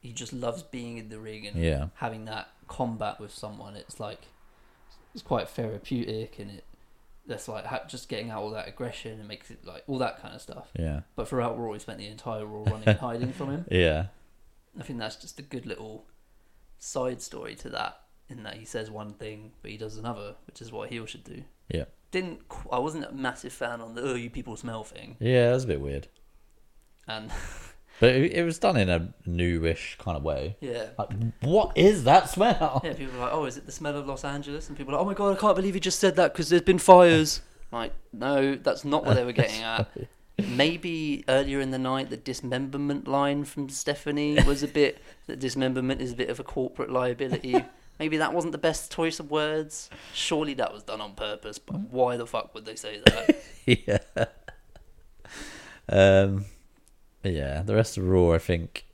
he 0.00 0.12
just 0.14 0.32
loves 0.32 0.62
being 0.62 0.96
in 0.96 1.10
the 1.10 1.18
ring 1.18 1.46
and 1.46 1.56
Yeah. 1.62 1.88
having 1.96 2.24
that 2.24 2.48
combat 2.66 3.20
with 3.20 3.30
someone. 3.34 3.76
It's 3.76 4.00
like 4.00 4.22
it's 5.14 5.22
quite 5.22 5.48
therapeutic, 5.48 6.38
and 6.38 6.50
it 6.50 6.64
that's 7.26 7.46
like 7.46 7.66
ha- 7.66 7.82
just 7.86 8.08
getting 8.08 8.30
out 8.30 8.42
all 8.42 8.50
that 8.50 8.66
aggression 8.68 9.18
and 9.18 9.28
makes 9.28 9.50
it 9.50 9.64
like 9.64 9.84
all 9.86 9.98
that 9.98 10.20
kind 10.20 10.34
of 10.34 10.40
stuff. 10.40 10.68
Yeah. 10.78 11.00
But 11.14 11.28
throughout 11.28 11.58
Raw, 11.58 11.72
he 11.72 11.78
spent 11.78 11.98
the 11.98 12.06
entire 12.06 12.46
Raw 12.46 12.64
running 12.64 12.88
and 12.88 12.98
hiding 12.98 13.32
from 13.32 13.50
him. 13.50 13.64
Yeah. 13.70 14.06
I 14.78 14.82
think 14.82 14.98
that's 14.98 15.16
just 15.16 15.38
a 15.38 15.42
good 15.42 15.66
little 15.66 16.04
side 16.78 17.20
story 17.20 17.54
to 17.56 17.68
that. 17.70 18.00
In 18.30 18.42
that 18.42 18.54
he 18.56 18.64
says 18.66 18.90
one 18.90 19.14
thing, 19.14 19.52
but 19.62 19.70
he 19.70 19.76
does 19.78 19.96
another, 19.96 20.34
which 20.46 20.60
is 20.60 20.70
what 20.70 20.90
heel 20.90 21.06
should 21.06 21.24
do. 21.24 21.44
Yeah. 21.68 21.84
Didn't 22.10 22.46
qu- 22.48 22.68
I 22.70 22.78
wasn't 22.78 23.04
a 23.06 23.12
massive 23.12 23.52
fan 23.54 23.80
on 23.80 23.94
the 23.94 24.02
"oh 24.02 24.14
you 24.14 24.28
people 24.30 24.54
smell" 24.56 24.84
thing, 24.84 25.16
Yeah, 25.18 25.48
that 25.48 25.54
was 25.54 25.64
a 25.64 25.68
bit 25.68 25.80
weird. 25.80 26.08
And 27.06 27.30
But 28.00 28.10
it, 28.10 28.32
it 28.32 28.42
was 28.44 28.58
done 28.58 28.76
in 28.76 28.88
a 28.88 29.12
newish 29.26 29.96
kind 29.98 30.16
of 30.16 30.22
way. 30.22 30.56
yeah, 30.60 30.86
Like, 30.98 31.08
what 31.40 31.76
is 31.76 32.04
that 32.04 32.28
smell? 32.30 32.80
yeah, 32.84 32.92
people 32.92 33.14
were 33.14 33.24
like, 33.24 33.32
"Oh, 33.32 33.44
is 33.44 33.56
it 33.56 33.66
the 33.66 33.72
smell 33.72 33.96
of 33.96 34.06
Los 34.06 34.24
Angeles?" 34.24 34.68
And 34.68 34.76
people 34.76 34.92
were 34.92 34.98
like, 34.98 35.04
"Oh 35.04 35.08
my 35.08 35.14
god, 35.14 35.36
I 35.36 35.40
can't 35.40 35.56
believe 35.56 35.74
you 35.74 35.80
just 35.80 35.98
said 35.98 36.16
that 36.16 36.32
because 36.32 36.48
there's 36.48 36.62
been 36.62 36.78
fires." 36.78 37.42
like, 37.72 37.92
no, 38.12 38.54
that's 38.54 38.84
not 38.84 39.04
what 39.04 39.14
they 39.16 39.24
were 39.24 39.32
getting 39.32 39.62
at. 39.62 39.88
Maybe 40.38 41.24
earlier 41.28 41.60
in 41.60 41.72
the 41.72 41.78
night, 41.78 42.10
the 42.10 42.16
dismemberment 42.16 43.08
line 43.08 43.44
from 43.44 43.68
Stephanie 43.68 44.38
was 44.46 44.62
a 44.62 44.68
bit. 44.68 45.02
that 45.26 45.40
dismemberment 45.40 46.00
is 46.00 46.12
a 46.12 46.16
bit 46.16 46.30
of 46.30 46.38
a 46.38 46.44
corporate 46.44 46.90
liability. 46.90 47.64
Maybe 47.98 48.18
that 48.18 48.32
wasn't 48.32 48.52
the 48.52 48.58
best 48.58 48.92
choice 48.92 49.18
of 49.18 49.32
words. 49.32 49.90
Surely 50.14 50.54
that 50.54 50.72
was 50.72 50.84
done 50.84 51.00
on 51.00 51.14
purpose. 51.14 51.58
But 51.58 51.80
why 51.90 52.16
the 52.16 52.26
fuck 52.26 52.54
would 52.54 52.64
they 52.64 52.76
say 52.76 53.00
that? 53.04 53.42
yeah. 53.66 54.26
Um, 55.88 56.44
yeah, 57.24 57.62
the 57.62 57.74
rest 57.74 57.96
of 57.98 58.08
Raw, 58.08 58.32
I 58.32 58.38
think, 58.38 58.86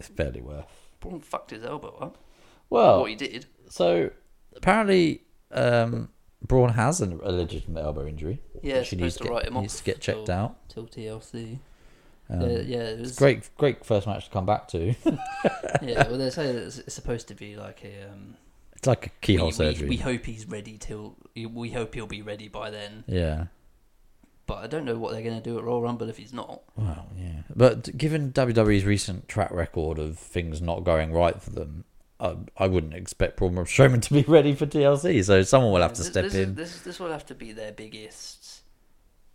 is 0.00 0.08
fairly 0.08 0.40
worth. 0.40 0.66
Braun 1.00 1.20
fucked 1.20 1.50
his 1.50 1.64
elbow 1.64 1.96
up. 2.00 2.18
Well, 2.70 3.00
what 3.00 3.10
he 3.10 3.16
did. 3.16 3.46
so 3.68 4.10
apparently, 4.56 5.22
um, 5.50 6.08
Braun 6.40 6.70
has 6.70 7.00
an, 7.00 7.20
a 7.22 7.30
legitimate 7.32 7.82
elbow 7.84 8.06
injury. 8.06 8.40
Yeah, 8.62 8.78
which 8.78 8.90
he 8.90 8.96
needs 8.96 9.14
supposed 9.14 9.18
to 9.18 9.24
to 9.24 9.30
write 9.30 9.42
get, 9.42 9.48
him 9.50 9.56
off 9.58 9.62
needs 9.62 9.76
to 9.78 9.84
get 9.84 10.00
checked 10.00 10.26
till- 10.26 10.34
out. 10.34 10.68
till 10.68 10.86
TLC. 10.86 11.58
Um, 12.30 12.40
Uh, 12.40 12.46
yeah, 12.46 12.78
it 12.84 13.00
was 13.00 13.10
It's 13.10 13.18
great, 13.18 13.50
great 13.58 13.84
first 13.84 14.06
match 14.06 14.24
to 14.26 14.30
come 14.30 14.46
back 14.46 14.68
to. 14.68 14.94
Yeah, 15.82 16.06
well, 16.08 16.18
they 16.18 16.30
say 16.30 16.52
that 16.52 16.62
it's, 16.62 16.78
it's 16.78 16.94
supposed 16.94 17.26
to 17.28 17.34
be 17.34 17.56
like 17.56 17.84
a. 17.84 18.08
Um, 18.10 18.36
it's 18.76 18.86
like 18.86 19.06
a 19.06 19.10
keyhole 19.20 19.46
we, 19.46 19.50
we- 19.50 19.52
surgery. 19.52 19.88
We, 19.88 19.96
hope 19.96 20.24
he's 20.24 20.46
ready 20.46 20.78
till. 20.78 21.16
We 21.34 21.70
hope 21.70 21.94
he'll 21.94 22.06
be 22.06 22.22
ready 22.22 22.46
by 22.48 22.70
then. 22.70 23.04
yeah. 23.08 23.46
But 24.46 24.58
I 24.58 24.66
don't 24.66 24.84
know 24.84 24.96
what 24.98 25.12
they're 25.12 25.22
going 25.22 25.40
to 25.40 25.42
do 25.42 25.56
at 25.58 25.64
Royal 25.64 25.82
Rumble 25.82 26.08
if 26.08 26.16
he's 26.18 26.32
not. 26.32 26.62
Well, 26.76 27.08
yeah. 27.16 27.42
But 27.54 27.96
given 27.96 28.32
WWE's 28.32 28.84
recent 28.84 29.28
track 29.28 29.50
record 29.52 29.98
of 29.98 30.18
things 30.18 30.60
not 30.60 30.82
going 30.84 31.12
right 31.12 31.40
for 31.40 31.50
them, 31.50 31.84
I, 32.18 32.36
I 32.56 32.66
wouldn't 32.66 32.94
expect 32.94 33.36
Braun 33.36 33.54
Strowman 33.54 34.02
to 34.02 34.12
be 34.12 34.22
ready 34.28 34.54
for 34.54 34.66
TLC. 34.66 35.24
So 35.24 35.42
someone 35.42 35.72
will 35.72 35.80
have 35.82 35.92
to 35.94 35.98
This- 36.02 36.10
step 36.10 36.24
this, 36.24 36.34
in. 36.34 36.54
This 36.56 36.80
this 36.80 36.98
will 36.98 37.12
have 37.12 37.24
to 37.26 37.34
be 37.34 37.52
their 37.52 37.72
biggest 37.72 38.62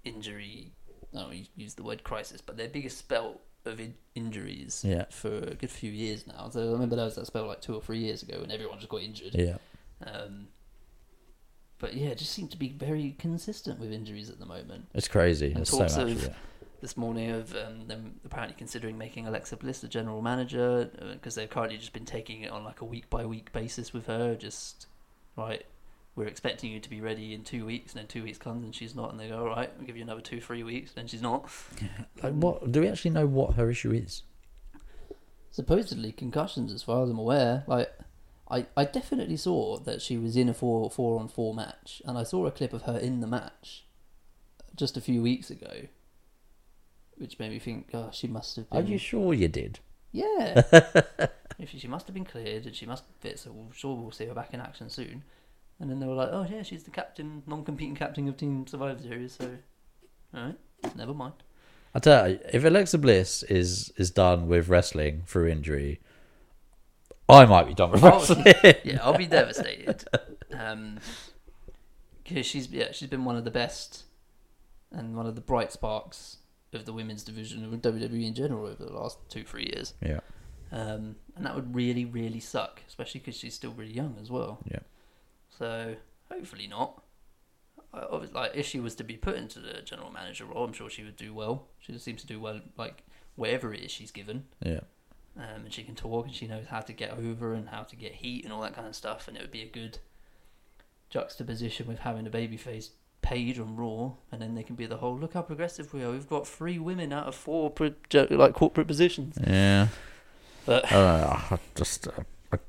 injury. 0.04 0.72
No, 1.14 1.32
you 1.32 1.46
use 1.56 1.74
the 1.76 1.84
word 1.84 2.04
crisis, 2.04 2.42
but 2.42 2.58
their 2.58 2.68
biggest 2.68 2.98
spell 2.98 3.40
of 3.66 3.80
in- 3.80 3.96
injuries 4.16 4.84
Yeah. 4.86 5.06
for 5.10 5.36
a 5.38 5.54
good 5.56 5.70
few 5.72 5.92
years 5.92 6.28
now. 6.28 6.50
So 6.50 6.62
I 6.70 6.72
remember 6.74 6.96
there 6.96 7.06
was 7.06 7.16
that 7.16 7.28
spell 7.28 7.48
like 7.48 7.62
two 7.62 7.76
or 7.76 7.82
three 7.82 8.00
years 8.00 8.24
ago 8.24 8.40
when 8.42 8.52
everyone 8.52 8.78
just 8.78 8.90
got 8.90 9.02
injured. 9.02 9.36
Yeah. 9.36 9.58
Um, 10.06 10.48
but 11.80 11.94
yeah, 11.94 12.10
it 12.10 12.18
just 12.18 12.32
seemed 12.32 12.52
to 12.52 12.58
be 12.58 12.70
very 12.70 13.16
consistent 13.20 13.80
with 13.80 13.92
injuries 13.92 14.30
at 14.30 14.40
the 14.40 14.46
moment. 14.46 14.88
It's 14.94 15.08
crazy. 15.08 15.48
And 15.48 15.58
There's 15.58 15.70
so 15.70 15.80
much. 15.80 15.98
of- 15.98 16.24
it. 16.26 16.34
This 16.80 16.96
morning 16.96 17.32
of 17.32 17.56
um, 17.56 17.88
them 17.88 18.20
apparently 18.24 18.56
considering 18.56 19.00
making 19.00 19.26
Alexa 19.26 19.58
Bliss 19.58 19.80
the 19.80 19.88
general 19.88 20.22
manager 20.22 20.92
because 21.12 21.34
they've 21.34 21.50
currently 21.50 21.80
just 21.80 21.92
been 21.92 22.06
taking 22.06 22.44
it 22.44 22.52
on 22.52 22.64
like 22.64 22.82
a 22.82 22.86
week 22.86 23.10
by 23.10 23.26
week 23.26 23.52
basis 23.52 23.94
with 23.94 24.06
her. 24.06 24.36
Just 24.36 24.86
right, 25.36 25.66
we're 26.18 26.26
expecting 26.26 26.72
you 26.72 26.80
to 26.80 26.90
be 26.90 27.00
ready 27.00 27.34
in 27.34 27.44
two 27.44 27.64
weeks, 27.66 27.94
and 27.94 28.00
then 28.00 28.08
two 28.08 28.24
weeks 28.24 28.40
comes 28.40 28.64
and 28.64 28.76
she's 28.76 28.96
not, 28.96 29.12
and 29.12 29.20
they 29.20 29.30
go, 29.30 29.40
all 29.40 29.46
right, 29.48 29.72
we'll 29.78 29.86
give 29.86 29.96
you 29.96 30.04
another 30.04 30.20
two, 30.20 30.42
three 30.42 30.64
weeks, 30.64 30.92
then 30.94 31.08
she's 31.08 31.22
not. 31.22 31.50
Like, 32.24 32.34
what 32.34 32.72
do 32.72 32.82
we 32.82 32.88
actually 32.88 33.12
know 33.12 33.28
what 33.28 33.54
her 33.54 33.70
issue 33.70 33.92
is? 33.92 34.24
Supposedly 35.52 36.12
concussions, 36.12 36.74
as 36.74 36.82
far 36.82 37.04
as 37.04 37.10
I'm 37.10 37.20
aware. 37.20 37.64
Like, 37.68 37.92
I, 38.50 38.66
I 38.76 38.86
definitely 38.86 39.38
saw 39.38 39.78
that 39.80 40.02
she 40.02 40.18
was 40.18 40.38
in 40.38 40.48
a 40.50 40.54
four 40.54 40.90
four 40.90 41.20
on 41.20 41.28
four 41.28 41.54
match, 41.54 42.02
and 42.06 42.18
I 42.18 42.24
saw 42.24 42.46
a 42.46 42.52
clip 42.52 42.74
of 42.74 42.84
her 42.84 42.98
in 42.98 43.20
the 43.20 43.28
match 43.28 43.86
just 44.76 44.96
a 44.96 45.02
few 45.02 45.22
weeks 45.22 45.50
ago, 45.50 45.88
which 47.18 47.40
made 47.40 47.52
me 47.52 47.60
think, 47.60 47.90
oh, 47.94 48.10
she 48.14 48.28
must 48.28 48.56
have 48.56 48.66
Are 48.72 48.82
been. 48.82 48.92
you 48.92 48.98
sure 48.98 49.34
you 49.34 49.48
did? 49.48 49.80
Yeah. 50.12 50.62
If 51.60 51.72
she, 51.72 51.80
she 51.80 51.88
must 51.88 52.06
have 52.06 52.14
been 52.14 52.24
cleared 52.24 52.68
and 52.68 52.76
she 52.76 52.86
must 52.86 53.04
fit, 53.20 53.40
so 53.40 53.52
we'll, 53.52 53.72
sure 53.72 53.96
we'll 53.96 54.12
see 54.12 54.28
her 54.28 54.36
back 54.36 54.54
in 54.54 54.62
action 54.62 54.92
soon. 54.92 55.24
And 55.80 55.90
then 55.90 56.00
they 56.00 56.06
were 56.06 56.14
like, 56.14 56.30
oh 56.32 56.46
yeah, 56.48 56.62
she's 56.62 56.84
the 56.84 56.92
captain, 56.92 57.42
non-competing 57.48 57.96
captain 57.96 58.28
of 58.28 58.38
Team 58.38 58.68
Survivor 58.68 59.02
Series, 59.02 59.34
so 59.34 59.50
all 60.36 60.44
right, 60.44 60.96
never 60.96 61.16
mind. 61.16 61.34
I 61.96 62.00
tell 62.00 62.30
you, 62.30 62.40
if 62.54 62.64
Alexa 62.64 63.00
Bliss 63.00 63.42
is 63.42 63.92
is 63.98 64.12
done 64.12 64.48
with 64.48 64.70
wrestling 64.70 65.24
through 65.26 65.48
injury, 65.48 66.00
I 67.30 67.46
might 67.46 67.68
be 67.68 67.74
done 67.74 67.92
with 67.92 68.04
Oh, 68.04 68.26
yeah, 68.84 69.00
I'll 69.02 69.18
be 69.18 69.26
devastated. 69.40 70.06
Um, 70.58 71.00
because 72.24 72.46
she's 72.46 72.70
yeah, 72.70 72.92
she's 72.92 73.10
been 73.10 73.26
one 73.26 73.36
of 73.38 73.44
the 73.46 73.52
best 73.52 74.04
and 74.92 75.16
one 75.16 75.26
of 75.26 75.36
the 75.36 75.42
bright 75.42 75.72
sparks 75.72 76.38
of 76.74 76.86
the 76.86 76.94
women's 76.94 77.24
division 77.24 77.64
of 77.64 77.72
WWE 77.82 78.26
in 78.28 78.34
general 78.34 78.66
over 78.66 78.84
the 78.84 78.92
last 78.94 79.18
two 79.30 79.44
three 79.44 79.72
years. 79.74 79.94
yeah, 80.02 80.20
Um, 80.72 81.16
and 81.36 81.46
that 81.46 81.56
would 81.56 81.74
really 81.76 82.06
really 82.06 82.40
suck, 82.40 82.82
especially 82.88 83.20
because 83.20 83.36
she's 83.38 83.54
still 83.54 83.72
really 83.72 83.94
young 83.94 84.16
as 84.22 84.30
well. 84.30 84.60
yeah. 84.70 84.80
So 85.58 85.96
hopefully 86.32 86.68
not. 86.68 87.02
I- 87.94 88.02
obvi- 88.02 88.34
Like 88.34 88.52
if 88.56 88.66
she 88.66 88.80
was 88.80 88.96
to 88.96 89.04
be 89.04 89.16
put 89.18 89.36
into 89.36 89.60
the 89.60 89.82
general 89.82 90.12
manager 90.12 90.46
role, 90.46 90.64
I'm 90.66 90.74
sure 90.74 90.90
she 90.90 91.04
would 91.04 91.16
do 91.18 91.34
well. 91.34 91.68
She 91.80 91.94
just 91.94 92.06
seems 92.06 92.22
to 92.22 92.28
do 92.28 92.40
well, 92.40 92.60
like 92.78 93.04
wherever 93.36 93.74
it 93.74 93.82
is 93.82 93.92
she's 93.92 94.12
given. 94.12 94.46
Yeah. 94.64 94.82
Um, 95.38 95.66
and 95.66 95.74
she 95.74 95.84
can 95.84 95.94
talk 95.94 96.26
and 96.26 96.34
she 96.34 96.48
knows 96.48 96.66
how 96.68 96.80
to 96.82 96.94
get 96.94 97.12
over 97.12 97.54
and 97.54 97.70
how 97.70 97.84
to 97.84 97.96
get 97.96 98.14
heat 98.14 98.44
and 98.44 98.52
all 98.52 98.62
that 98.62 98.74
kind 98.74 98.88
of 98.88 98.96
stuff. 98.96 99.28
And 99.28 99.38
it 99.38 99.42
would 99.42 99.52
be 99.52 99.62
a 99.62 99.68
good 99.68 100.00
juxtaposition 101.10 101.88
with 101.88 102.00
having 102.00 102.26
a 102.26 102.30
babyface 102.30 102.90
Paige 103.22 103.60
on 103.60 103.76
Raw, 103.76 104.14
and 104.32 104.42
then 104.42 104.56
they 104.56 104.64
can 104.64 104.76
be 104.76 104.86
the 104.86 104.98
whole 104.98 105.18
look 105.18 105.34
how 105.34 105.42
progressive 105.42 105.94
we 105.94 106.04
are. 106.04 106.12
We've 106.12 106.30
got 106.30 106.48
three 106.48 106.80
women 106.80 107.12
out 107.12 107.28
of 107.28 107.36
four 107.36 107.70
pro- 107.70 107.94
like 108.14 108.54
corporate 108.54 108.88
positions. 108.88 109.38
Yeah. 109.46 109.90
But 110.66 110.90
I. 110.92 111.48
I 111.52 111.60
just 111.76 112.08
uh, 112.08 112.12
I 112.54 112.60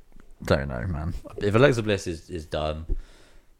don't 0.43 0.69
know, 0.69 0.85
man. 0.87 1.15
If 1.37 1.55
Alexa 1.55 1.83
Bliss 1.83 2.07
is, 2.07 2.29
is 2.29 2.45
done, 2.45 2.87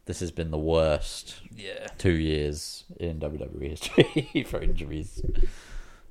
this 0.05 0.19
has 0.19 0.31
been 0.31 0.51
the 0.51 0.57
worst 0.57 1.35
yeah, 1.55 1.87
two 1.97 2.13
years 2.13 2.83
in 2.99 3.19
WWE 3.19 3.69
history 3.69 4.43
for 4.47 4.61
injuries. 4.61 5.21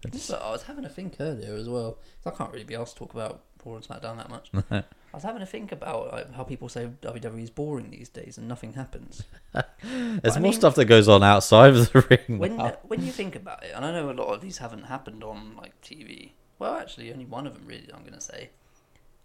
It's- 0.05 0.31
I 0.31 0.51
was 0.51 0.63
having 0.63 0.85
a 0.85 0.89
think 0.89 1.17
earlier 1.21 1.55
as 1.55 1.69
well. 1.69 1.99
I 2.25 2.31
can't 2.31 2.53
really 2.53 2.65
be 2.65 2.75
asked 2.77 2.95
to 2.95 2.99
talk 3.01 3.15
about 3.15 3.43
Raw 3.65 3.75
and 3.75 3.85
SmackDown 3.87 4.17
that 4.17 4.31
much. 4.31 4.51
I 4.71 4.85
was 5.17 5.23
having 5.25 5.43
a 5.43 5.47
think 5.47 5.73
about 5.73 6.13
like, 6.13 6.33
how 6.35 6.45
people 6.45 6.69
say 6.69 6.89
WWE 7.03 7.43
is 7.43 7.51
boring 7.51 7.91
these 7.91 8.09
days 8.09 8.39
and 8.39 8.47
nothing 8.47 8.75
happens. 8.75 9.25
There's 9.83 10.35
more 10.37 10.41
mean- 10.43 10.53
stuff 10.53 10.75
that 10.77 10.85
goes 10.85 11.09
on 11.09 11.23
outside 11.23 11.75
of 11.75 11.93
the 11.93 12.01
ring. 12.29 12.39
when 12.39 12.57
now. 12.57 12.77
when 12.85 13.05
you 13.05 13.11
think 13.11 13.35
about 13.35 13.65
it, 13.65 13.73
and 13.75 13.85
I 13.85 13.93
know 13.93 14.11
a 14.11 14.13
lot 14.13 14.27
of 14.35 14.41
these 14.41 14.59
haven't 14.59 14.85
happened 14.85 15.25
on 15.25 15.57
like 15.57 15.81
TV. 15.83 16.33
Well, 16.59 16.75
actually, 16.75 17.13
only 17.13 17.25
one 17.25 17.47
of 17.47 17.55
them 17.55 17.65
really. 17.67 17.89
I'm 17.93 18.05
gonna 18.05 18.21
say. 18.21 18.51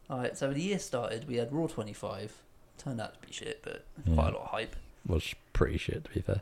All 0.10 0.20
right, 0.20 0.38
so 0.38 0.52
the 0.54 0.62
year 0.62 0.80
started. 0.80 1.28
We 1.28 1.36
had 1.38 1.52
Raw 1.54 1.68
25. 1.68 2.34
Turned 2.78 3.00
out 3.00 3.14
to 3.22 3.28
be 3.28 3.32
shit, 3.34 3.62
but 3.64 3.86
quite 4.16 4.34
a 4.34 4.38
lot 4.38 4.44
of 4.46 4.48
hype. 4.50 4.76
was 5.06 5.34
pretty 5.54 5.78
shit, 5.78 6.04
to 6.06 6.10
be 6.12 6.22
fair. 6.22 6.42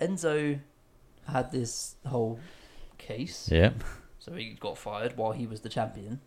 Enzo 0.00 0.60
had 1.28 1.50
this 1.52 1.96
whole 2.06 2.38
case, 3.02 3.48
Yeah. 3.50 3.72
so 4.18 4.32
he 4.34 4.50
got 4.58 4.78
fired 4.78 5.16
while 5.16 5.32
he 5.32 5.46
was 5.46 5.60
the 5.60 5.68
champion. 5.68 6.20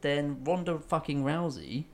Then 0.00 0.42
Ronda 0.44 0.78
fucking 0.78 1.22
Rousey. 1.24 1.84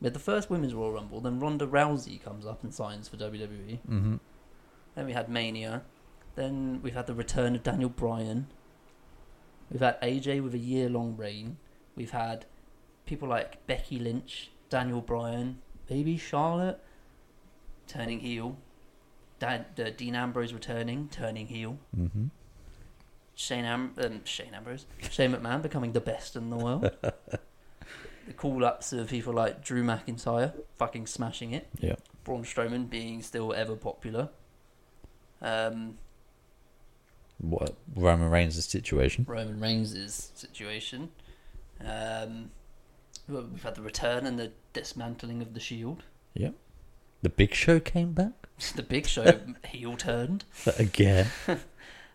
We 0.00 0.04
had 0.06 0.14
the 0.14 0.20
first 0.20 0.48
women's 0.50 0.74
Royal 0.74 0.92
Rumble. 0.92 1.20
Then 1.20 1.40
Ronda 1.40 1.66
Rousey 1.66 2.22
comes 2.22 2.46
up 2.46 2.62
and 2.62 2.72
signs 2.72 3.08
for 3.08 3.16
WWE. 3.16 3.78
Mm-hmm. 3.88 4.16
Then 4.94 5.06
we 5.06 5.12
had 5.12 5.28
Mania. 5.28 5.82
Then 6.34 6.80
we've 6.82 6.94
had 6.94 7.06
the 7.06 7.14
return 7.14 7.54
of 7.56 7.62
Daniel 7.62 7.88
Bryan. 7.88 8.46
We've 9.70 9.80
had 9.80 10.00
AJ 10.00 10.42
with 10.42 10.54
a 10.54 10.58
year 10.58 10.88
long 10.88 11.16
reign. 11.16 11.56
We've 11.96 12.12
had 12.12 12.44
people 13.06 13.28
like 13.28 13.66
Becky 13.66 13.98
Lynch, 13.98 14.50
Daniel 14.70 15.00
Bryan, 15.00 15.58
maybe 15.90 16.16
Charlotte 16.16 16.80
turning 17.86 18.20
heel. 18.20 18.56
Dan, 19.40 19.64
uh, 19.78 19.90
Dean 19.96 20.14
Ambrose 20.14 20.52
returning, 20.52 21.08
turning 21.10 21.46
heel. 21.46 21.78
Mm-hmm. 21.96 22.26
Shane 23.40 23.64
Am- 23.64 23.94
um, 24.02 24.24
Shane 24.24 24.52
Ambrose, 24.52 24.84
Shane 25.10 25.32
McMahon 25.32 25.62
becoming 25.62 25.92
the 25.92 26.00
best 26.00 26.34
in 26.34 26.50
the 26.50 26.56
world. 26.56 26.90
the 27.02 28.32
call 28.36 28.64
ups 28.64 28.92
of 28.92 29.08
people 29.08 29.32
like 29.32 29.62
Drew 29.64 29.84
McIntyre 29.84 30.52
fucking 30.76 31.06
smashing 31.06 31.52
it. 31.52 31.68
Yeah. 31.78 31.94
Braun 32.24 32.42
Strowman 32.42 32.90
being 32.90 33.22
still 33.22 33.52
ever 33.54 33.76
popular. 33.76 34.30
Um, 35.40 35.98
What 37.38 37.76
Roman 37.94 38.28
Reigns' 38.28 38.62
situation? 38.66 39.24
Roman 39.28 39.60
Reigns' 39.60 40.32
situation. 40.34 41.10
Um, 41.80 42.50
we've 43.28 43.62
had 43.62 43.76
the 43.76 43.82
return 43.82 44.26
and 44.26 44.36
the 44.36 44.50
dismantling 44.72 45.42
of 45.42 45.54
the 45.54 45.60
Shield. 45.60 46.02
Yeah. 46.34 46.50
The 47.22 47.28
Big 47.28 47.54
Show 47.54 47.78
came 47.78 48.12
back 48.14 48.48
the 48.74 48.82
Big 48.82 49.06
Show 49.06 49.38
heel 49.64 49.96
turned. 49.96 50.44
again. 50.76 51.28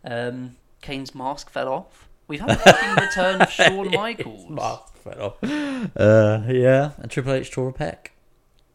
Um, 0.04 0.58
Kane's 0.84 1.16
mask 1.16 1.50
fell 1.50 1.68
off. 1.70 2.08
We've 2.28 2.40
had 2.40 2.52
the 2.52 2.56
fucking 2.58 3.04
return 3.04 3.42
of 3.42 3.50
Shawn 3.52 3.90
Michaels. 3.92 4.50
Mask 4.50 4.96
fell 4.98 5.22
off. 5.22 5.44
Uh, 5.44 6.44
yeah, 6.48 6.92
and 7.00 7.10
Triple 7.10 7.34
H 7.34 7.50
tore 7.52 7.70
a 7.70 7.74
pec. 7.74 8.10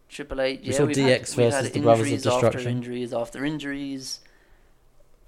Triple 0.09 0.41
H. 0.41 0.61
We 0.63 0.67
Yeah, 0.69 0.73
saw 0.77 0.85
we've 0.87 0.97
DX 0.97 1.01
had, 1.01 1.11
we've 1.11 1.37
versus 1.53 1.65
had 1.67 1.73
the 1.75 1.81
Brothers 1.81 2.01
of 2.01 2.07
injuries 2.13 2.27
after 2.27 2.41
Destruction. 2.47 2.71
injuries 2.71 3.13
after 3.13 3.45
injuries. 3.45 4.21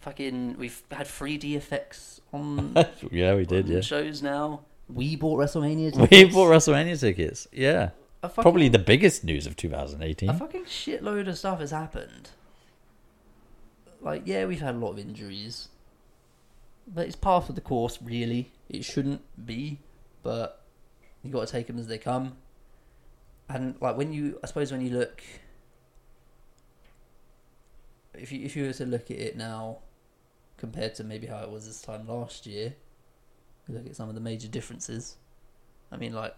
Fucking, 0.01 0.57
we've 0.59 0.83
had 0.91 1.07
3D 1.07 1.55
effects 1.57 2.21
on, 2.33 2.75
yeah, 3.13 3.35
we 3.35 3.45
did. 3.45 3.69
Yeah, 3.69 3.83
shows 3.83 4.23
now. 4.23 4.61
we 4.89 5.15
bought 5.17 5.39
WrestleMania. 5.39 5.95
we 6.01 6.07
tickets. 6.07 6.35
bought 6.35 6.47
WrestleMania 6.49 6.99
tickets. 6.99 7.47
Yeah, 7.53 7.91
fucking, 8.23 8.41
probably 8.43 8.69
the 8.71 8.79
biggest 8.79 9.25
news 9.25 9.47
of 9.47 9.57
2018. 9.57 10.31
a 10.31 10.35
fucking 10.35 10.65
shitload 10.65 11.29
of 11.29 11.37
stuff 11.37 11.61
has 11.61 11.71
happened. 11.73 12.31
Like, 14.01 14.23
yeah, 14.25 14.47
we've 14.47 14.61
had 14.63 14.75
a 14.77 14.79
lot 14.79 14.93
of 14.93 14.99
injuries, 14.99 15.69
but 16.87 17.07
it's 17.07 17.17
part 17.17 17.49
of 17.49 17.55
the 17.55 17.61
course. 17.61 17.99
Really, 18.03 18.51
it 18.69 18.85
shouldn't 18.85 19.23
be, 19.47 19.79
but 20.23 20.63
you 21.23 21.31
got 21.31 21.47
to 21.47 21.53
take 21.53 21.67
them 21.67 21.79
as 21.79 21.87
they 21.87 21.99
come. 21.99 22.37
And 23.49 23.75
like 23.81 23.97
when 23.97 24.13
you, 24.13 24.39
I 24.43 24.47
suppose 24.47 24.71
when 24.73 24.81
you 24.81 24.91
look, 24.97 25.23
if 28.15 28.33
you 28.33 28.45
if 28.45 28.57
you 28.57 28.65
were 28.67 28.73
to 28.75 28.87
look 28.87 29.11
at 29.11 29.19
it 29.19 29.37
now, 29.37 29.79
compared 30.57 30.95
to 30.97 31.05
maybe 31.05 31.27
how 31.27 31.39
it 31.43 31.51
was 31.51 31.67
this 31.67 31.81
time 31.83 32.07
last 32.09 32.47
year, 32.47 32.75
you 33.69 33.75
look 33.75 33.87
at 33.87 33.97
some 33.97 34.09
of 34.09 34.15
the 34.15 34.21
major 34.21 34.49
differences. 34.49 35.17
I 35.93 35.97
mean, 35.97 36.13
like 36.13 36.35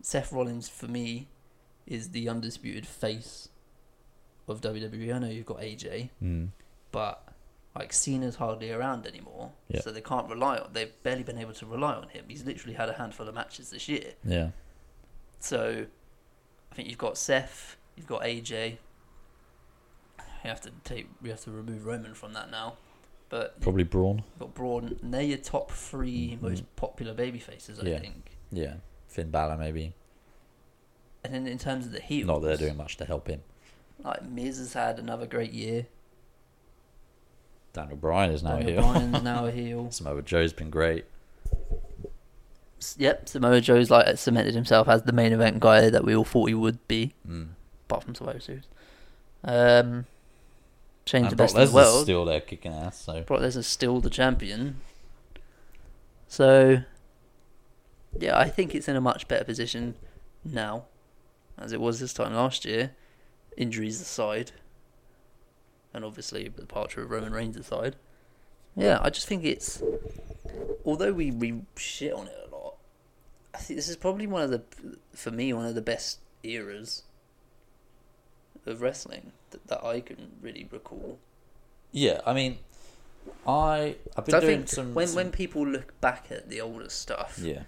Seth 0.00 0.32
Rollins 0.32 0.68
for 0.68 0.86
me 0.88 1.28
is 1.86 2.10
the 2.10 2.28
undisputed 2.28 2.86
face 2.86 3.48
of 4.48 4.60
WWE. 4.60 5.14
I 5.14 5.18
know 5.18 5.28
you've 5.28 5.46
got 5.46 5.60
AJ, 5.60 6.10
Mm. 6.22 6.48
but 6.90 7.31
like 7.74 7.92
Cena's 7.92 8.36
hardly 8.36 8.70
around 8.70 9.06
anymore, 9.06 9.52
Yeah. 9.68 9.80
so 9.80 9.90
they 9.90 10.00
can't 10.02 10.28
rely 10.28 10.58
on. 10.58 10.70
They've 10.72 10.92
barely 11.02 11.22
been 11.22 11.38
able 11.38 11.54
to 11.54 11.66
rely 11.66 11.94
on 11.94 12.08
him. 12.10 12.26
He's 12.28 12.44
literally 12.44 12.74
had 12.74 12.88
a 12.88 12.94
handful 12.94 13.28
of 13.28 13.34
matches 13.34 13.70
this 13.70 13.88
year. 13.88 14.12
Yeah. 14.24 14.50
So 15.40 15.86
I 16.70 16.74
think 16.74 16.88
you've 16.88 16.98
got 16.98 17.16
Seth, 17.16 17.76
you've 17.96 18.06
got 18.06 18.22
AJ. 18.22 18.78
You 20.18 20.48
have 20.50 20.60
to 20.62 20.70
take, 20.84 21.08
you 21.22 21.30
have 21.30 21.40
to 21.44 21.50
remove 21.50 21.86
Roman 21.86 22.14
from 22.14 22.32
that 22.34 22.50
now. 22.50 22.74
But 23.28 23.60
Probably 23.62 23.84
Braun. 23.84 24.24
got 24.38 24.52
Braun. 24.54 24.98
and 25.00 25.14
They're 25.14 25.22
your 25.22 25.38
top 25.38 25.70
3 25.70 26.32
Mhm. 26.36 26.42
most 26.42 26.76
popular 26.76 27.14
baby 27.14 27.38
faces, 27.38 27.78
I 27.80 27.84
Yeah. 27.84 27.98
think. 28.00 28.36
Yeah. 28.50 28.76
Finn 29.08 29.30
Balor 29.30 29.56
maybe. 29.56 29.94
And 31.24 31.32
then 31.32 31.46
in 31.46 31.56
terms 31.58 31.86
of 31.86 31.92
the 31.92 32.00
heels, 32.00 32.26
Not 32.26 32.40
that 32.42 32.48
they're 32.48 32.56
doing 32.68 32.76
much 32.76 32.96
to 32.98 33.04
help 33.06 33.28
him. 33.28 33.42
like 33.98 34.22
Miz 34.24 34.58
has 34.58 34.72
had 34.74 34.98
another 34.98 35.26
great 35.26 35.52
year. 35.52 35.86
Daniel 37.72 37.96
Bryan 37.96 38.30
is 38.32 38.42
now 38.42 38.56
Daniel 38.58 38.70
here. 38.70 38.80
Bryan's 38.92 39.22
now 39.24 39.46
a 39.46 39.50
heel. 39.50 39.90
Samoa 39.90 40.22
Joe's 40.22 40.52
been 40.52 40.70
great. 40.70 41.04
Yep, 42.96 43.28
Samoa 43.28 43.60
Joe's 43.60 43.90
like 43.90 44.18
cemented 44.18 44.54
himself 44.54 44.88
as 44.88 45.02
the 45.04 45.12
main 45.12 45.32
event 45.32 45.60
guy 45.60 45.88
that 45.88 46.04
we 46.04 46.14
all 46.16 46.24
thought 46.24 46.46
he 46.48 46.54
would 46.54 46.86
be, 46.88 47.14
Mm. 47.28 47.48
apart 47.88 48.02
from 48.04 48.14
Survivor 48.14 48.40
Series. 48.40 48.64
Um, 49.44 50.06
Shane's 51.06 51.24
the 51.24 51.28
And 51.28 51.36
Brock 51.36 51.48
best 51.54 51.56
in 51.56 51.66
the 51.66 51.72
world. 51.74 52.02
still 52.02 52.24
there 52.24 52.40
kicking 52.40 52.72
ass. 52.72 53.00
So 53.00 53.22
Brock 53.22 53.40
Lesnar's 53.40 53.66
still 53.68 54.00
the 54.00 54.10
champion. 54.10 54.80
So, 56.28 56.82
yeah, 58.18 58.38
I 58.38 58.48
think 58.48 58.74
it's 58.74 58.88
in 58.88 58.96
a 58.96 59.00
much 59.00 59.28
better 59.28 59.44
position 59.44 59.94
now, 60.44 60.84
as 61.58 61.72
it 61.72 61.80
was 61.80 62.00
this 62.00 62.12
time 62.12 62.34
last 62.34 62.64
year. 62.64 62.92
Injuries 63.56 64.00
aside, 64.00 64.52
and 65.94 66.04
obviously 66.04 66.44
the 66.48 66.62
departure 66.62 67.02
of 67.02 67.10
Roman 67.10 67.32
Reigns 67.32 67.56
aside. 67.56 67.96
Yeah, 68.76 68.98
I 69.02 69.10
just 69.10 69.26
think 69.26 69.44
it's. 69.44 69.82
Although 70.84 71.12
we, 71.12 71.30
we 71.30 71.62
shit 71.76 72.12
on 72.12 72.26
it 72.26 72.48
a 72.50 72.54
lot, 72.54 72.74
I 73.54 73.58
think 73.58 73.76
this 73.78 73.88
is 73.88 73.96
probably 73.96 74.26
one 74.26 74.42
of 74.42 74.50
the, 74.50 74.62
for 75.14 75.30
me, 75.30 75.52
one 75.52 75.66
of 75.66 75.74
the 75.74 75.82
best 75.82 76.18
eras 76.42 77.02
of 78.66 78.80
wrestling 78.80 79.32
that, 79.50 79.66
that 79.68 79.84
I 79.84 80.00
can 80.00 80.32
really 80.40 80.68
recall. 80.70 81.18
yeah, 81.90 82.20
I 82.26 82.32
mean, 82.32 82.58
I 83.46 83.96
I've 84.16 84.24
been 84.24 84.32
So 84.32 84.40
doing 84.40 84.66
some 84.66 84.94
when 84.94 85.06
some- 85.06 85.16
when 85.16 85.30
people 85.30 85.66
look 85.66 86.00
back 86.00 86.26
at 86.30 86.48
the 86.48 86.60
older 86.60 86.88
stuff, 86.88 87.38
yeah 87.40 87.62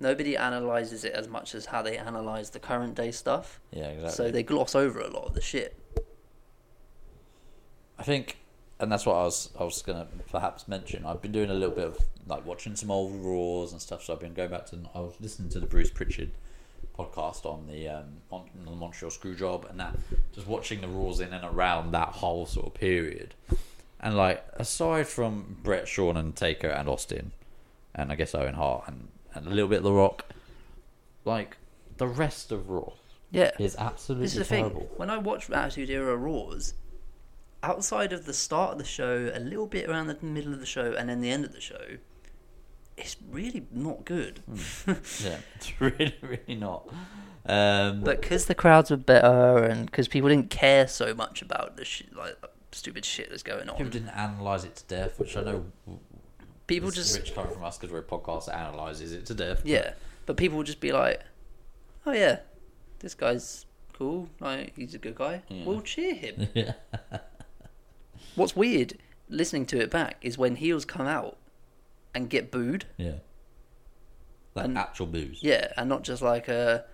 nobody 0.00 0.36
analyzes 0.36 1.04
it 1.04 1.12
as 1.12 1.26
much 1.26 1.56
as 1.56 1.66
how 1.66 1.82
they 1.82 1.98
analyze 1.98 2.50
the 2.50 2.58
current 2.60 2.94
day 2.94 3.10
stuff. 3.10 3.60
yeah 3.72 3.86
exactly. 3.88 4.10
So 4.26 4.30
they 4.30 4.42
gloss 4.44 4.74
over 4.76 5.00
a 5.00 5.08
lot 5.10 5.24
of 5.26 5.34
the 5.34 5.40
shit. 5.40 5.76
I 7.98 8.02
think, 8.04 8.38
and 8.80 8.90
that's 8.92 9.04
what 9.06 9.14
I 9.14 9.24
was 9.24 9.50
I 9.58 9.64
was 9.64 9.82
gonna 9.82 10.06
perhaps 10.30 10.68
mention. 10.68 11.04
I've 11.04 11.20
been 11.22 11.32
doing 11.32 11.50
a 11.50 11.54
little 11.54 11.74
bit 11.74 11.84
of 11.86 11.98
like 12.26 12.46
watching 12.46 12.76
some 12.76 12.90
old 12.90 13.14
Raws 13.24 13.72
and 13.72 13.80
stuff. 13.80 14.04
So 14.04 14.12
I've 14.12 14.20
been 14.20 14.34
going 14.34 14.50
back 14.50 14.66
to. 14.66 14.78
I 14.94 15.00
was 15.00 15.14
listening 15.20 15.48
to 15.50 15.60
the 15.60 15.66
Bruce 15.66 15.90
Pritchard 15.90 16.30
podcast 16.96 17.44
on 17.46 17.66
the 17.68 17.88
um 17.88 18.04
on 18.30 18.44
the 18.64 18.70
Montreal 18.72 19.10
Screwjob 19.10 19.68
and 19.70 19.78
that 19.78 19.96
just 20.34 20.46
watching 20.48 20.80
the 20.80 20.88
Raws 20.88 21.20
in 21.20 21.32
and 21.32 21.44
around 21.44 21.92
that 21.92 22.08
whole 22.08 22.46
sort 22.46 22.66
of 22.66 22.74
period. 22.74 23.34
And 24.00 24.16
like 24.16 24.44
aside 24.54 25.06
from 25.08 25.56
Bret, 25.62 25.88
Shawn, 25.88 26.16
and 26.16 26.34
Taker 26.36 26.68
and 26.68 26.88
Austin, 26.88 27.32
and 27.94 28.12
I 28.12 28.14
guess 28.14 28.34
Owen 28.34 28.54
Hart 28.54 28.84
and 28.86 29.08
and 29.34 29.46
a 29.46 29.50
little 29.50 29.68
bit 29.68 29.78
of 29.78 29.84
The 29.84 29.92
Rock, 29.92 30.24
like 31.24 31.56
the 31.96 32.06
rest 32.06 32.52
of 32.52 32.68
Raw 32.70 32.92
Yeah, 33.32 33.50
is 33.58 33.74
absolutely 33.76 34.26
this 34.26 34.36
is 34.36 34.48
the 34.48 34.56
terrible. 34.56 34.80
thing. 34.82 34.88
When 34.96 35.10
I 35.10 35.18
watch 35.18 35.50
Attitude 35.50 35.90
Era 35.90 36.16
Raws, 36.16 36.74
outside 37.62 38.12
of 38.12 38.24
the 38.26 38.32
start 38.32 38.72
of 38.72 38.78
the 38.78 38.84
show, 38.84 39.30
a 39.34 39.40
little 39.40 39.66
bit 39.66 39.88
around 39.88 40.06
the 40.08 40.18
middle 40.22 40.52
of 40.52 40.60
the 40.60 40.66
show, 40.66 40.92
and 40.92 41.08
then 41.08 41.20
the 41.20 41.30
end 41.30 41.44
of 41.44 41.52
the 41.52 41.60
show, 41.60 41.96
it's 42.96 43.16
really 43.30 43.66
not 43.72 44.04
good. 44.04 44.40
Yeah, 45.24 45.38
it's 45.56 45.72
really 45.80 46.14
really 46.22 46.54
not. 46.54 46.88
Um, 47.46 48.02
But 48.02 48.20
because 48.20 48.46
the 48.46 48.54
crowds 48.54 48.90
were 48.90 48.96
better, 48.96 49.64
and 49.64 49.86
because 49.86 50.08
people 50.08 50.28
didn't 50.28 50.50
care 50.50 50.86
so 50.88 51.14
much 51.14 51.40
about 51.42 51.76
the 51.76 51.84
sh- 51.84 52.02
like 52.14 52.36
stupid 52.72 53.04
shit 53.04 53.30
that's 53.30 53.42
going 53.42 53.68
on, 53.68 53.76
People 53.76 53.90
didn't 53.92 54.10
analyze 54.10 54.64
it 54.64 54.76
to 54.76 54.84
death, 54.86 55.18
which 55.18 55.36
I 55.36 55.42
know 55.42 55.64
people 56.66 56.90
just 56.90 57.16
rich 57.18 57.34
coming 57.34 57.52
from 57.52 57.64
us 57.64 57.78
because 57.78 57.90
we're 57.92 58.00
a 58.00 58.02
podcast 58.02 58.46
that 58.46 58.56
analyzes 58.58 59.12
it 59.12 59.24
to 59.26 59.34
death. 59.34 59.58
but- 59.62 59.66
Yeah, 59.66 59.92
but 60.26 60.36
people 60.36 60.58
would 60.58 60.66
just 60.66 60.80
be 60.80 60.92
like, 60.92 61.22
"Oh 62.04 62.12
yeah, 62.12 62.40
this 62.98 63.14
guy's 63.14 63.64
cool. 63.94 64.28
Like 64.40 64.74
he's 64.76 64.94
a 64.94 64.98
good 64.98 65.14
guy. 65.14 65.42
Yeah. 65.48 65.64
We'll 65.64 65.80
cheer 65.80 66.14
him." 66.14 66.48
yeah, 66.54 66.72
What's 68.38 68.56
weird 68.56 68.96
listening 69.28 69.66
to 69.66 69.80
it 69.80 69.90
back 69.90 70.16
is 70.22 70.38
when 70.38 70.56
heels 70.56 70.84
come 70.84 71.06
out 71.06 71.36
and 72.14 72.30
get 72.30 72.50
booed. 72.50 72.86
yeah. 72.96 73.16
Like 74.54 74.64
And- 74.64 74.78
actual 74.78 75.06
booze. 75.06 75.42
Yeah, 75.42 75.72
and 75.76 75.88
not 75.88 76.02
just 76.02 76.22
like 76.22 76.48
a, 76.48 76.84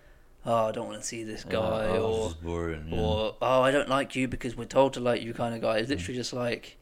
"Oh, 0.44 0.66
I 0.66 0.72
don't 0.72 0.86
want 0.86 1.00
to 1.00 1.06
see 1.06 1.22
this 1.22 1.44
oh, 1.46 1.50
guy," 1.50 1.86
oh, 1.86 2.02
or 2.02 2.28
this 2.28 2.34
boring. 2.34 2.88
yeah. 2.88 3.00
or 3.00 3.36
"Oh, 3.40 3.62
I 3.62 3.70
don't 3.70 3.88
like 3.88 4.14
you 4.16 4.28
because 4.28 4.56
we're 4.56 4.64
told 4.66 4.92
to 4.94 5.00
like 5.00 5.22
you," 5.22 5.32
kind 5.32 5.54
of 5.54 5.60
guy. 5.62 5.78
It's 5.78 5.86
mm. 5.86 5.96
literally 5.96 6.18
just 6.18 6.32
like, 6.32 6.76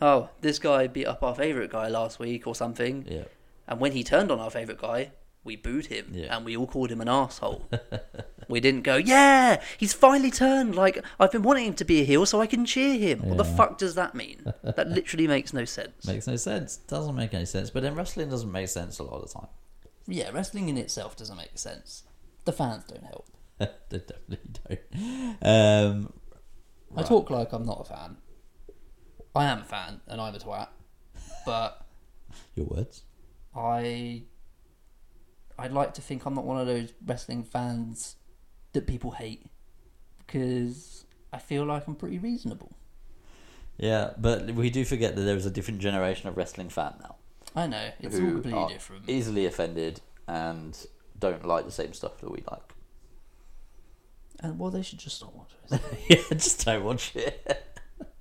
"Oh, 0.00 0.28
this 0.40 0.58
guy 0.58 0.86
beat 0.86 1.06
up 1.06 1.22
our 1.22 1.34
favorite 1.34 1.70
guy 1.70 1.88
last 1.88 2.18
week 2.18 2.46
or 2.46 2.54
something," 2.54 3.06
yeah, 3.08 3.24
and 3.66 3.80
when 3.80 3.92
he 3.92 4.04
turned 4.04 4.30
on 4.30 4.38
our 4.38 4.50
favorite 4.50 4.78
guy. 4.78 5.12
We 5.44 5.56
booed 5.56 5.86
him, 5.86 6.06
Yeah. 6.12 6.34
and 6.34 6.44
we 6.44 6.56
all 6.56 6.66
called 6.66 6.90
him 6.90 7.00
an 7.00 7.08
asshole. 7.08 7.68
We 8.46 8.60
didn't 8.60 8.82
go, 8.82 8.96
yeah, 8.96 9.62
he's 9.78 9.94
finally 9.94 10.30
turned. 10.30 10.74
Like 10.74 11.02
I've 11.18 11.32
been 11.32 11.42
wanting 11.42 11.64
him 11.68 11.74
to 11.74 11.84
be 11.84 12.02
a 12.02 12.04
heel, 12.04 12.26
so 12.26 12.42
I 12.42 12.46
can 12.46 12.66
cheer 12.66 12.98
him. 12.98 13.20
What 13.20 13.38
the 13.38 13.44
fuck 13.44 13.78
does 13.78 13.94
that 13.94 14.14
mean? 14.14 14.52
That 14.62 14.86
literally 14.88 15.26
makes 15.26 15.54
no 15.54 15.64
sense. 15.64 16.06
makes 16.06 16.26
no 16.26 16.36
sense. 16.36 16.76
Doesn't 16.76 17.14
make 17.14 17.32
any 17.32 17.46
sense. 17.46 17.70
But 17.70 17.82
then 17.82 17.94
wrestling 17.94 18.28
doesn't 18.28 18.52
make 18.52 18.68
sense 18.68 18.98
a 18.98 19.02
lot 19.02 19.22
of 19.22 19.28
the 19.32 19.38
time. 19.38 19.48
Yeah, 20.06 20.28
wrestling 20.30 20.68
in 20.68 20.76
itself 20.76 21.16
doesn't 21.16 21.38
make 21.38 21.56
sense. 21.58 22.02
The 22.44 22.52
fans 22.52 22.84
don't 22.84 23.04
help. 23.04 23.26
they 23.58 23.98
definitely 24.00 24.50
don't. 24.68 25.36
Um, 25.40 26.12
I 26.94 27.02
talk 27.02 27.30
like 27.30 27.50
I'm 27.54 27.64
not 27.64 27.80
a 27.80 27.84
fan. 27.84 28.18
I 29.34 29.46
am 29.46 29.60
a 29.60 29.64
fan, 29.64 30.02
and 30.06 30.20
I'm 30.20 30.34
a 30.34 30.38
twat. 30.38 30.68
But 31.46 31.86
your 32.54 32.66
words. 32.66 33.04
I, 33.56 34.24
I'd 35.58 35.72
like 35.72 35.94
to 35.94 36.00
think 36.02 36.24
I'm 36.26 36.34
not 36.34 36.44
one 36.44 36.58
of 36.60 36.66
those 36.66 36.92
wrestling 37.04 37.44
fans 37.44 38.16
that 38.72 38.86
people 38.86 39.12
hate, 39.12 39.46
because 40.26 41.04
I 41.32 41.38
feel 41.38 41.64
like 41.64 41.86
I'm 41.86 41.94
pretty 41.94 42.18
reasonable. 42.18 42.72
Yeah, 43.76 44.10
but 44.18 44.50
we 44.52 44.70
do 44.70 44.84
forget 44.84 45.16
that 45.16 45.22
there 45.22 45.36
is 45.36 45.46
a 45.46 45.50
different 45.50 45.80
generation 45.80 46.28
of 46.28 46.36
wrestling 46.36 46.68
fan 46.68 46.94
now. 47.00 47.16
I 47.56 47.66
know 47.68 47.90
it's 48.00 48.16
all 48.16 48.20
completely 48.22 48.52
are 48.60 48.68
different. 48.68 49.08
Easily 49.08 49.46
offended 49.46 50.00
and 50.26 50.76
don't 51.18 51.44
like 51.46 51.64
the 51.66 51.70
same 51.72 51.92
stuff 51.92 52.18
that 52.20 52.30
we 52.30 52.42
like. 52.50 52.72
And 54.40 54.58
well, 54.58 54.70
they 54.70 54.82
should 54.82 54.98
just 54.98 55.16
stop 55.16 55.32
watching. 55.34 55.58
wrestling. 55.70 56.00
yeah, 56.08 56.16
just 56.36 56.64
don't 56.64 56.84
watch 56.84 57.14
it. 57.16 57.70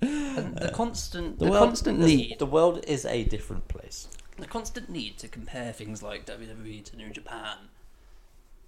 And 0.01 0.55
the 0.57 0.69
constant, 0.73 1.39
the, 1.39 1.47
Uh, 1.47 1.49
world- 1.51 1.63
constant 1.69 1.99
need, 1.99 2.37
The 2.39 2.45
world 2.45 2.83
is 2.87 3.05
a 3.05 3.23
different 3.23 3.67
place. 3.67 4.07
The 4.43 4.49
constant 4.49 4.89
need 4.89 5.17
to 5.19 5.27
compare 5.29 5.71
things 5.71 6.03
like 6.03 6.25
WWE 6.25 6.83
to 6.83 6.97
New 6.97 7.09
Japan. 7.09 7.57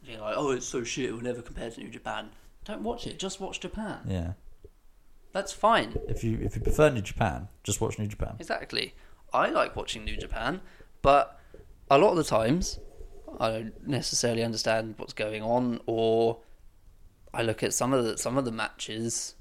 You're 0.04 0.22
like, 0.22 0.36
oh, 0.38 0.52
it's 0.52 0.66
so 0.66 0.84
shit. 0.84 1.12
We'll 1.12 1.22
never 1.22 1.42
compare 1.42 1.70
to 1.70 1.80
New 1.82 1.90
Japan. 1.90 2.30
Don't 2.64 2.82
watch 2.82 3.06
it. 3.06 3.20
Just 3.20 3.42
watch 3.42 3.60
Japan. 3.60 4.00
Yeah. 4.08 4.34
That's 5.34 5.52
fine. 5.52 6.00
If 6.08 6.24
you 6.24 6.40
if 6.42 6.56
you 6.56 6.62
prefer 6.62 6.90
New 6.90 7.02
Japan, 7.02 7.50
just 7.64 7.82
watch 7.82 8.00
New 8.00 8.08
Japan. 8.08 8.36
Exactly. 8.40 8.94
I 9.34 9.50
like 9.50 9.76
watching 9.76 10.06
New 10.06 10.16
Japan, 10.16 10.62
but 11.02 11.42
a 11.92 11.98
lot 11.98 12.12
of 12.12 12.18
the 12.18 12.24
times 12.24 12.80
I 13.38 13.52
don't 13.52 13.88
necessarily 13.88 14.44
understand 14.44 14.96
what's 14.98 15.12
going 15.12 15.44
on, 15.44 15.82
or 15.88 16.40
I 17.34 17.42
look 17.42 17.64
at 17.64 17.74
some 17.74 17.92
of 17.92 18.06
the 18.06 18.18
some 18.18 18.38
of 18.38 18.46
the 18.46 18.52
matches 18.52 19.36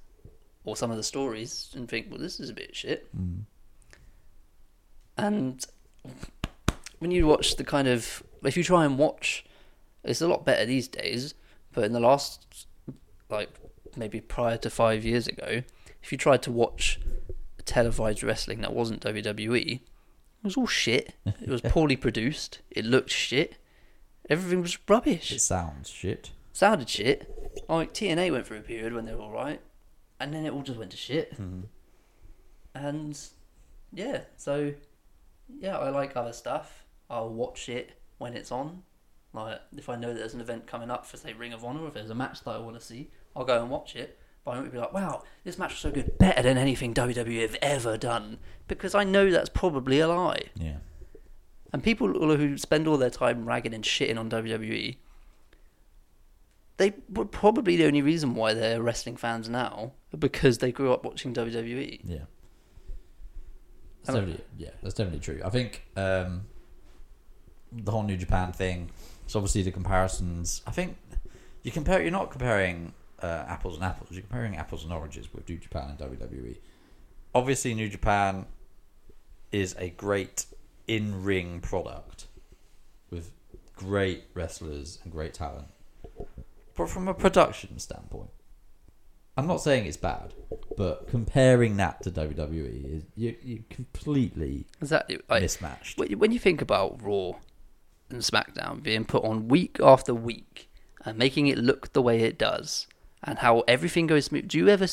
or 0.65 0.77
some 0.77 0.90
of 0.90 0.97
the 0.97 1.05
stories 1.05 1.70
and 1.77 1.89
think, 1.89 2.09
well, 2.11 2.19
this 2.19 2.40
is 2.40 2.51
a 2.51 2.55
bit 2.55 2.74
shit. 2.74 3.09
Mm. 3.16 3.44
And 5.16 5.65
when 6.99 7.11
you 7.11 7.27
watch 7.27 7.57
the 7.57 7.65
kind 7.65 7.89
of 7.89 8.23
if 8.43 8.57
you 8.57 8.65
try 8.65 8.85
and 8.85 8.99
watch, 8.99 9.45
it's 10.03 10.21
a 10.21 10.29
lot 10.29 10.45
better 10.45 10.65
these 10.65 10.89
days. 10.89 11.35
But 11.73 11.85
in 11.85 11.93
the 11.93 12.01
last, 12.01 12.67
like 13.29 13.51
maybe 13.97 14.21
prior 14.21 14.57
to 14.59 14.71
five 14.71 15.05
years 15.05 15.27
ago, 15.27 15.63
if 16.03 16.13
you 16.13 16.19
tried 16.19 16.43
to 16.43 16.53
watch 16.53 17.01
televised 17.65 18.23
wrestling 18.23 18.61
that 18.61 18.75
wasn't 18.75 19.03
WWE, 19.03 19.73
it 19.73 19.81
was 20.43 20.57
all 20.57 20.67
shit. 20.67 21.15
It 21.25 21.49
was 21.49 21.61
poorly 21.65 21.97
produced. 21.97 22.61
It 22.71 22.85
looked 22.85 23.11
shit. 23.11 23.57
Everything 24.29 24.63
was 24.63 24.79
rubbish. 24.89 25.33
It 25.33 25.41
sounds 25.41 25.91
shit. 25.91 26.31
Sounded 26.53 26.89
shit. 26.89 27.63
Like 27.69 27.93
TNA 27.93 28.31
went 28.33 28.47
through 28.47 28.59
a 28.59 28.63
period 28.63 28.93
when 28.93 29.05
they 29.07 29.15
were 29.15 29.23
all 29.23 29.33
right, 29.33 29.61
and 30.21 30.33
then 30.33 30.47
it 30.47 30.53
all 30.53 30.63
just 30.63 30.79
went 30.79 30.91
to 30.93 30.97
shit. 30.97 31.35
Mm-hmm. 31.35 31.63
And 32.75 33.19
yeah, 33.93 34.23
so 34.37 34.75
yeah, 35.49 35.79
I 35.79 35.91
like 35.91 36.16
other 36.16 36.33
stuff. 36.33 36.85
I'll 37.11 37.33
watch 37.33 37.69
it 37.69 37.93
when 38.19 38.35
it's 38.35 38.51
on. 38.53 38.83
Like 39.33 39.61
if 39.77 39.89
I 39.89 39.97
know 39.97 40.09
that 40.09 40.19
there's 40.19 40.35
an 40.35 40.41
event 40.41 40.66
coming 40.66 40.91
up 40.91 41.07
for 41.07 41.16
say 41.16 41.33
Ring 41.33 41.53
of 41.53 41.65
Honor, 41.65 41.87
if 41.87 41.95
there's 41.95 42.11
a 42.11 42.15
match 42.15 42.43
that 42.45 42.51
I 42.51 42.59
want 42.59 42.79
to 42.79 42.85
see, 42.85 43.11
I'll 43.35 43.45
go 43.45 43.61
and 43.61 43.71
watch 43.71 43.97
it. 43.97 44.19
but 44.45 44.53
I 44.53 44.59
won't 44.59 44.73
be 44.73 44.79
like, 44.79 44.93
wow, 44.93 45.23
this 45.43 45.59
match 45.59 45.71
was 45.71 45.79
so 45.79 45.91
good, 45.91 46.19
better 46.19 46.43
than 46.43 46.59
anything 46.59 46.93
WWE 46.93 47.41
have 47.41 47.57
ever 47.62 47.97
done, 47.97 48.39
because 48.69 48.95
I 48.95 49.05
know 49.05 49.31
that's 49.31 49.49
probably 49.49 50.01
a 50.01 50.09
lie. 50.09 50.43
Yeah. 50.55 50.77
And 51.73 51.83
people 51.83 52.12
who 52.37 52.59
spend 52.59 52.87
all 52.87 52.99
their 52.99 53.11
time 53.11 53.47
ragging 53.47 53.75
and 53.75 53.83
shitting 53.83 54.19
on 54.19 54.31
WWE, 54.31 54.97
they 56.77 56.93
were 57.09 57.25
probably 57.25 57.77
the 57.77 57.87
only 57.87 58.03
reason 58.03 58.35
why 58.35 58.53
they're 58.53 58.83
wrestling 58.83 59.16
fans 59.16 59.49
now, 59.49 59.93
because 60.16 60.59
they 60.59 60.71
grew 60.71 60.93
up 60.93 61.05
watching 61.05 61.33
WWE. 61.33 62.01
Yeah. 62.05 62.25
That's 64.05 64.19
definitely, 64.19 64.45
yeah, 64.59 64.71
that's 64.83 64.95
definitely 64.95 65.21
true. 65.21 65.41
I 65.45 65.51
think 65.51 65.85
um, 65.97 66.43
the 67.73 67.91
whole 67.91 68.03
New 68.03 68.17
Japan 68.17 68.53
thing. 68.53 68.91
It's 69.25 69.35
obviously 69.35 69.63
the 69.63 69.73
comparisons. 69.73 70.63
I 70.67 70.71
think 70.71 70.97
you 71.63 71.71
compare. 71.71 72.03
You're 72.03 72.11
not 72.11 72.31
comparing 72.31 72.93
uh, 73.23 73.45
apples 73.49 73.77
and 73.77 73.85
apples. 73.85 74.11
You're 74.13 74.21
comparing 74.21 74.57
apples 74.57 74.85
and 74.85 74.93
oranges 74.93 75.33
with 75.33 75.49
New 75.49 75.57
Japan 75.57 75.97
and 75.99 75.99
WWE. 75.99 76.57
Obviously, 77.35 77.75
New 77.75 77.89
Japan 77.89 78.47
is 79.51 79.75
a 79.79 79.91
great 79.91 80.47
in-ring 80.87 81.61
product 81.61 82.27
with 83.11 83.33
great 83.77 84.25
wrestlers 84.35 84.99
and 85.03 85.13
great 85.13 85.33
talent. 85.33 85.69
But 86.77 86.89
from 86.89 87.09
a 87.09 87.15
production 87.15 87.79
standpoint, 87.79 88.31
I'm 89.36 89.47
not 89.47 89.61
saying 89.61 89.86
it's 89.86 89.97
bad, 89.97 90.32
but 90.77 91.09
comparing 91.09 91.77
that 91.78 92.02
to 92.02 92.11
WWE 92.11 92.98
is 92.98 93.05
you 93.16 93.35
you 93.43 93.65
completely 93.69 94.66
Exactly. 94.81 95.19
Like, 95.28 95.43
mismatched. 95.43 95.98
when 95.98 96.19
when 96.19 96.32
you 96.32 96.39
think 96.39 96.62
about 96.62 97.02
Raw 97.02 97.32
and 98.11 98.20
SmackDown 98.20 98.82
being 98.82 99.05
put 99.05 99.24
on 99.24 99.48
week 99.48 99.78
after 99.82 100.15
week 100.15 100.70
and 101.05 101.19
making 101.19 101.48
it 101.48 101.59
look 101.59 101.93
the 101.93 102.02
way 102.02 102.20
it 102.20 102.39
does, 102.39 102.86
and 103.24 103.39
how 103.39 103.61
everything 103.66 104.06
goes 104.06 104.27
smooth, 104.27 104.48
do 104.48 104.59
you 104.59 104.69
ever? 104.69 104.86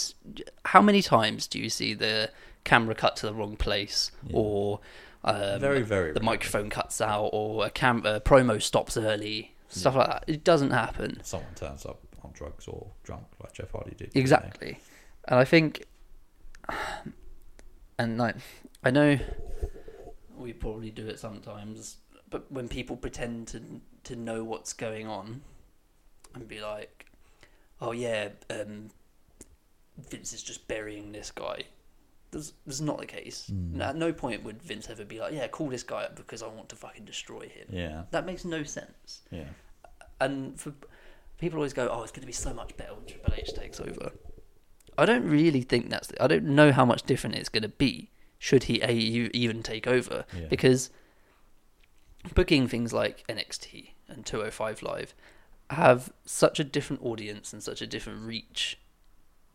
How 0.65 0.81
many 0.81 1.01
times 1.01 1.47
do 1.47 1.59
you 1.59 1.69
see 1.69 1.93
the 1.93 2.31
camera 2.63 2.95
cut 2.95 3.15
to 3.17 3.27
the 3.27 3.33
wrong 3.33 3.55
place, 3.55 4.11
or 4.33 4.79
um, 5.23 5.59
Very, 5.59 5.83
very 5.83 6.13
the 6.13 6.19
microphone 6.19 6.69
cuts 6.71 6.99
out, 6.99 7.29
or 7.31 7.65
a 7.65 7.69
cam 7.69 8.05
a 8.07 8.19
promo 8.19 8.59
stops 8.59 8.97
early, 8.97 9.55
stuff 9.67 9.95
like 9.95 10.07
that? 10.07 10.23
It 10.25 10.43
doesn't 10.43 10.71
happen. 10.71 11.21
Someone 11.23 11.53
turns 11.53 11.85
up 11.85 11.99
on 12.31 12.37
drugs 12.37 12.67
or 12.67 12.87
drunk, 13.03 13.25
like 13.41 13.53
Jeff 13.53 13.71
Hardy 13.71 13.95
did. 13.95 14.11
Exactly. 14.15 14.79
And 15.27 15.39
I 15.39 15.45
think, 15.45 15.85
and 17.99 18.17
like, 18.17 18.35
I 18.83 18.91
know 18.91 19.19
we 20.37 20.53
probably 20.53 20.89
do 20.91 21.07
it 21.07 21.19
sometimes, 21.19 21.97
but 22.29 22.51
when 22.51 22.67
people 22.67 22.95
pretend 22.95 23.47
to 23.49 23.61
to 24.03 24.15
know 24.15 24.43
what's 24.43 24.73
going 24.73 25.07
on, 25.07 25.41
and 26.33 26.47
be 26.47 26.61
like, 26.61 27.05
"Oh 27.79 27.91
yeah, 27.91 28.29
um, 28.49 28.89
Vince 30.09 30.33
is 30.33 30.41
just 30.43 30.67
burying 30.67 31.11
this 31.11 31.31
guy." 31.31 31.63
That's, 32.31 32.53
that's 32.65 32.79
not 32.79 32.97
the 32.97 33.05
case. 33.05 33.47
Hmm. 33.47 33.81
At 33.81 33.97
no 33.97 34.13
point 34.13 34.43
would 34.43 34.63
Vince 34.63 34.89
ever 34.89 35.03
be 35.05 35.19
like, 35.19 35.33
"Yeah, 35.33 35.47
call 35.47 35.69
this 35.69 35.83
guy 35.83 36.03
up 36.03 36.15
because 36.15 36.41
I 36.41 36.47
want 36.47 36.69
to 36.69 36.75
fucking 36.75 37.05
destroy 37.05 37.41
him." 37.41 37.67
Yeah, 37.69 38.03
That 38.11 38.25
makes 38.25 38.45
no 38.45 38.63
sense 38.63 39.21
yeah, 39.29 39.49
and 40.19 40.59
for 40.59 40.73
people 41.41 41.57
always 41.59 41.73
go, 41.73 41.89
"Oh, 41.91 42.03
it's 42.03 42.11
going 42.11 42.21
to 42.21 42.27
be 42.27 42.31
so 42.33 42.53
much 42.53 42.77
better 42.77 42.93
when 42.93 43.05
Triple 43.05 43.33
H 43.35 43.53
takes 43.53 43.79
over." 43.81 44.13
I 44.97 45.05
don't 45.05 45.27
really 45.27 45.61
think 45.61 45.89
that's. 45.89 46.07
The, 46.07 46.23
I 46.23 46.27
don't 46.27 46.45
know 46.45 46.71
how 46.71 46.85
much 46.85 47.03
different 47.03 47.35
it's 47.35 47.49
going 47.49 47.63
to 47.63 47.69
be 47.69 48.11
should 48.39 48.63
he 48.63 48.81
a, 48.81 48.91
even 48.91 49.61
take 49.63 49.85
over 49.87 50.25
Yeah. 50.37 50.47
because 50.47 50.89
booking 52.35 52.67
things 52.67 52.93
like 52.93 53.25
NXT 53.27 53.91
and 54.07 54.25
205 54.25 54.81
Live 54.83 55.13
have 55.71 56.11
such 56.25 56.59
a 56.59 56.63
different 56.63 57.01
audience 57.03 57.53
and 57.53 57.63
such 57.63 57.81
a 57.81 57.87
different 57.87 58.21
reach 58.21 58.79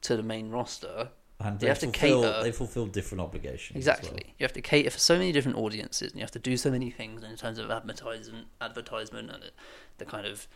to 0.02 0.16
the 0.16 0.22
main 0.22 0.50
roster. 0.50 1.10
and 1.40 1.58
They 1.60 1.64
they, 1.64 1.68
have 1.68 1.78
to 1.80 1.88
cater- 1.88 2.42
they 2.42 2.52
fulfill 2.52 2.86
different 2.86 3.20
obligations. 3.22 3.76
Exactly. 3.76 4.34
You 4.38 4.44
have 4.44 4.52
to 4.54 4.62
cater 4.62 4.90
for 4.90 4.98
so 4.98 5.18
many 5.18 5.32
different 5.32 5.58
audiences, 5.58 6.12
and 6.12 6.18
you 6.20 6.22
have 6.24 6.30
to 6.32 6.38
do 6.38 6.56
so 6.56 6.70
many 6.70 6.90
things 6.90 7.22
in 7.22 7.36
terms 7.36 7.58
of 7.58 7.70
advertisement, 7.70 8.46
advertisement, 8.60 9.30
and 9.30 9.50
the 9.98 10.04
kind 10.04 10.26
of 10.26 10.48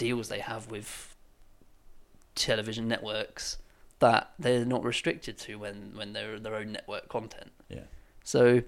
deals 0.00 0.28
they 0.28 0.40
have 0.40 0.70
with 0.70 1.14
television 2.34 2.88
networks 2.88 3.58
that 3.98 4.30
they're 4.38 4.64
not 4.64 4.82
restricted 4.82 5.36
to 5.38 5.56
when 5.56 5.92
when 5.94 6.12
they're 6.14 6.38
their 6.40 6.54
own 6.56 6.72
network 6.72 7.08
content. 7.08 7.50
Yeah, 7.68 7.80
So 8.24 8.62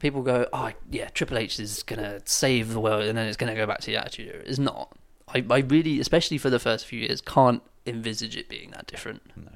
people 0.00 0.22
go, 0.22 0.46
"Oh, 0.52 0.72
yeah, 0.90 1.08
Triple 1.10 1.38
H 1.38 1.60
is 1.60 1.82
gonna 1.82 2.20
save 2.24 2.72
the 2.72 2.80
world, 2.80 3.04
and 3.04 3.16
then 3.18 3.26
it's 3.28 3.36
gonna 3.36 3.54
go 3.54 3.66
back 3.66 3.80
to 3.80 3.86
the 3.90 3.96
Attitude 3.96 4.28
Era." 4.34 4.42
It's 4.46 4.58
not. 4.58 4.96
I, 5.28 5.44
I 5.50 5.58
really, 5.58 6.00
especially 6.00 6.38
for 6.38 6.48
the 6.50 6.58
first 6.58 6.86
few 6.86 7.00
years, 7.00 7.20
can't 7.20 7.62
envisage 7.86 8.34
it 8.36 8.48
being 8.48 8.70
that 8.70 8.86
different. 8.86 9.20
no, 9.36 9.52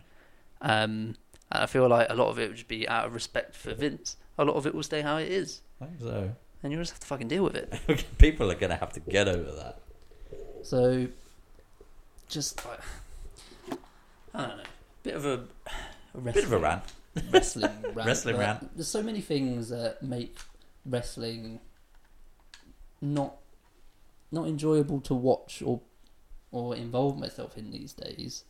Um, 0.60 1.16
and 1.50 1.62
I 1.64 1.66
feel 1.66 1.88
like 1.88 2.08
a 2.10 2.14
lot 2.14 2.28
of 2.28 2.38
it 2.38 2.48
would 2.48 2.56
just 2.56 2.68
be 2.68 2.86
out 2.88 3.06
of 3.06 3.14
respect 3.14 3.56
for 3.56 3.72
Vince. 3.74 4.16
A 4.38 4.44
lot 4.44 4.56
of 4.56 4.66
it 4.66 4.74
will 4.74 4.82
stay 4.82 5.00
how 5.00 5.16
it 5.16 5.30
is, 5.32 5.62
I 5.80 5.86
think 5.86 6.00
so. 6.00 6.34
and 6.62 6.72
you'll 6.72 6.82
just 6.82 6.92
have 6.92 7.00
to 7.00 7.06
fucking 7.06 7.28
deal 7.28 7.42
with 7.44 7.54
it. 7.56 8.04
People 8.18 8.50
are 8.50 8.54
gonna 8.54 8.76
have 8.76 8.92
to 8.94 9.00
get 9.00 9.28
over 9.28 9.50
that. 9.52 9.78
So, 10.62 11.08
just 12.32 12.64
like, 12.66 12.80
I 14.34 14.46
don't 14.46 14.56
know, 14.58 14.62
bit 15.02 15.14
of 15.14 15.24
a, 15.26 15.44
a 16.14 16.20
Bit 16.20 16.44
of 16.44 16.52
a 16.52 16.58
rant. 16.58 16.82
wrestling 17.30 17.70
rant. 17.94 18.06
Wrestling 18.06 18.36
rant. 18.38 18.74
There's 18.76 18.88
so 18.88 19.02
many 19.02 19.20
things 19.20 19.68
that 19.68 20.02
make 20.02 20.36
wrestling 20.84 21.60
not 23.00 23.36
not 24.30 24.46
enjoyable 24.48 25.00
to 25.02 25.14
watch 25.14 25.62
or 25.64 25.80
or 26.50 26.74
involve 26.76 27.18
myself 27.18 27.56
in 27.56 27.70
these 27.70 27.92
days, 27.92 28.44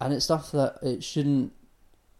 and 0.00 0.12
it's 0.12 0.24
stuff 0.24 0.52
that 0.52 0.76
it 0.82 1.02
shouldn't 1.02 1.52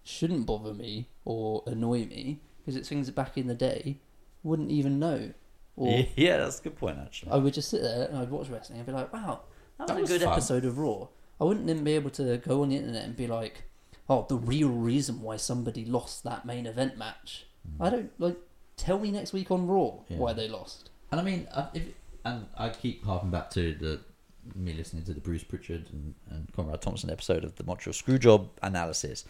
shouldn't 0.03 0.47
bother 0.47 0.73
me 0.75 1.09
or 1.25 1.62
annoy 1.67 2.07
me 2.07 2.41
because 2.59 2.77
it's 2.77 2.89
things 2.89 3.07
that 3.07 3.15
back 3.15 3.37
in 3.37 3.47
the 3.47 3.55
day 3.55 3.99
wouldn't 4.43 4.71
even 4.71 4.99
know. 4.99 5.33
Or 5.77 6.07
Yeah, 6.17 6.39
that's 6.39 6.59
a 6.61 6.62
good 6.62 6.77
point 6.77 6.99
actually. 6.99 7.33
I 7.33 7.37
would 7.37 7.55
just 7.55 7.69
sit 7.71 7.83
there 7.83 8.09
and 8.09 8.19
I'd 8.19 8.31
watch 8.31 8.49
wrestling 8.49 8.79
and 8.79 8.87
be 8.87 8.93
like, 8.93 9.12
wow, 9.12 9.41
that 9.86 10.01
was, 10.01 10.09
That 10.09 10.16
a 10.16 10.19
good 10.19 10.24
fun. 10.24 10.32
episode 10.32 10.65
of 10.65 10.78
Raw. 10.78 11.09
I 11.40 11.44
wouldn't 11.44 11.66
then 11.66 11.85
be 11.85 11.93
able 11.94 12.11
to 12.11 12.36
go 12.39 12.62
on 12.62 12.69
the 12.70 12.77
internet 12.77 13.05
and 13.05 13.16
be 13.16 13.27
like, 13.27 13.65
oh, 14.09 14.27
the 14.28 14.36
real 14.36 14.69
reason 14.69 15.23
why 15.23 15.36
somebody 15.36 15.85
lost 15.85 16.23
that 16.24 16.44
main 16.44 16.66
event 16.66 16.97
match. 16.98 17.47
I 17.78 17.90
don't 17.90 18.11
like. 18.19 18.36
Tell 18.77 18.98
me 18.98 19.11
next 19.11 19.32
week 19.35 19.51
on 19.51 19.66
Raw 19.66 19.98
Yeah. 20.09 20.16
why 20.16 20.32
they 20.32 20.48
lost. 20.48 20.89
And 21.12 21.20
I 21.20 21.24
mean, 21.24 21.47
uh, 21.52 21.69
if, 21.74 21.82
and 22.24 22.47
I 22.57 22.70
keep 22.70 23.05
harping 23.05 23.31
back 23.31 23.51
to 23.51 23.74
the 23.74 24.01
me 24.55 24.73
listening 24.73 25.02
to 25.05 25.12
the 25.12 25.20
Bruce 25.20 25.44
Pritchard 25.44 25.86
and, 25.93 26.15
and 26.31 26.51
Conrad 26.55 26.81
Thompson 26.81 27.11
episode 27.11 27.44
of 27.44 27.57
the 27.57 27.65
Montreal 27.65 27.93
Screwjob 27.93 28.48
analysis. 28.62 29.24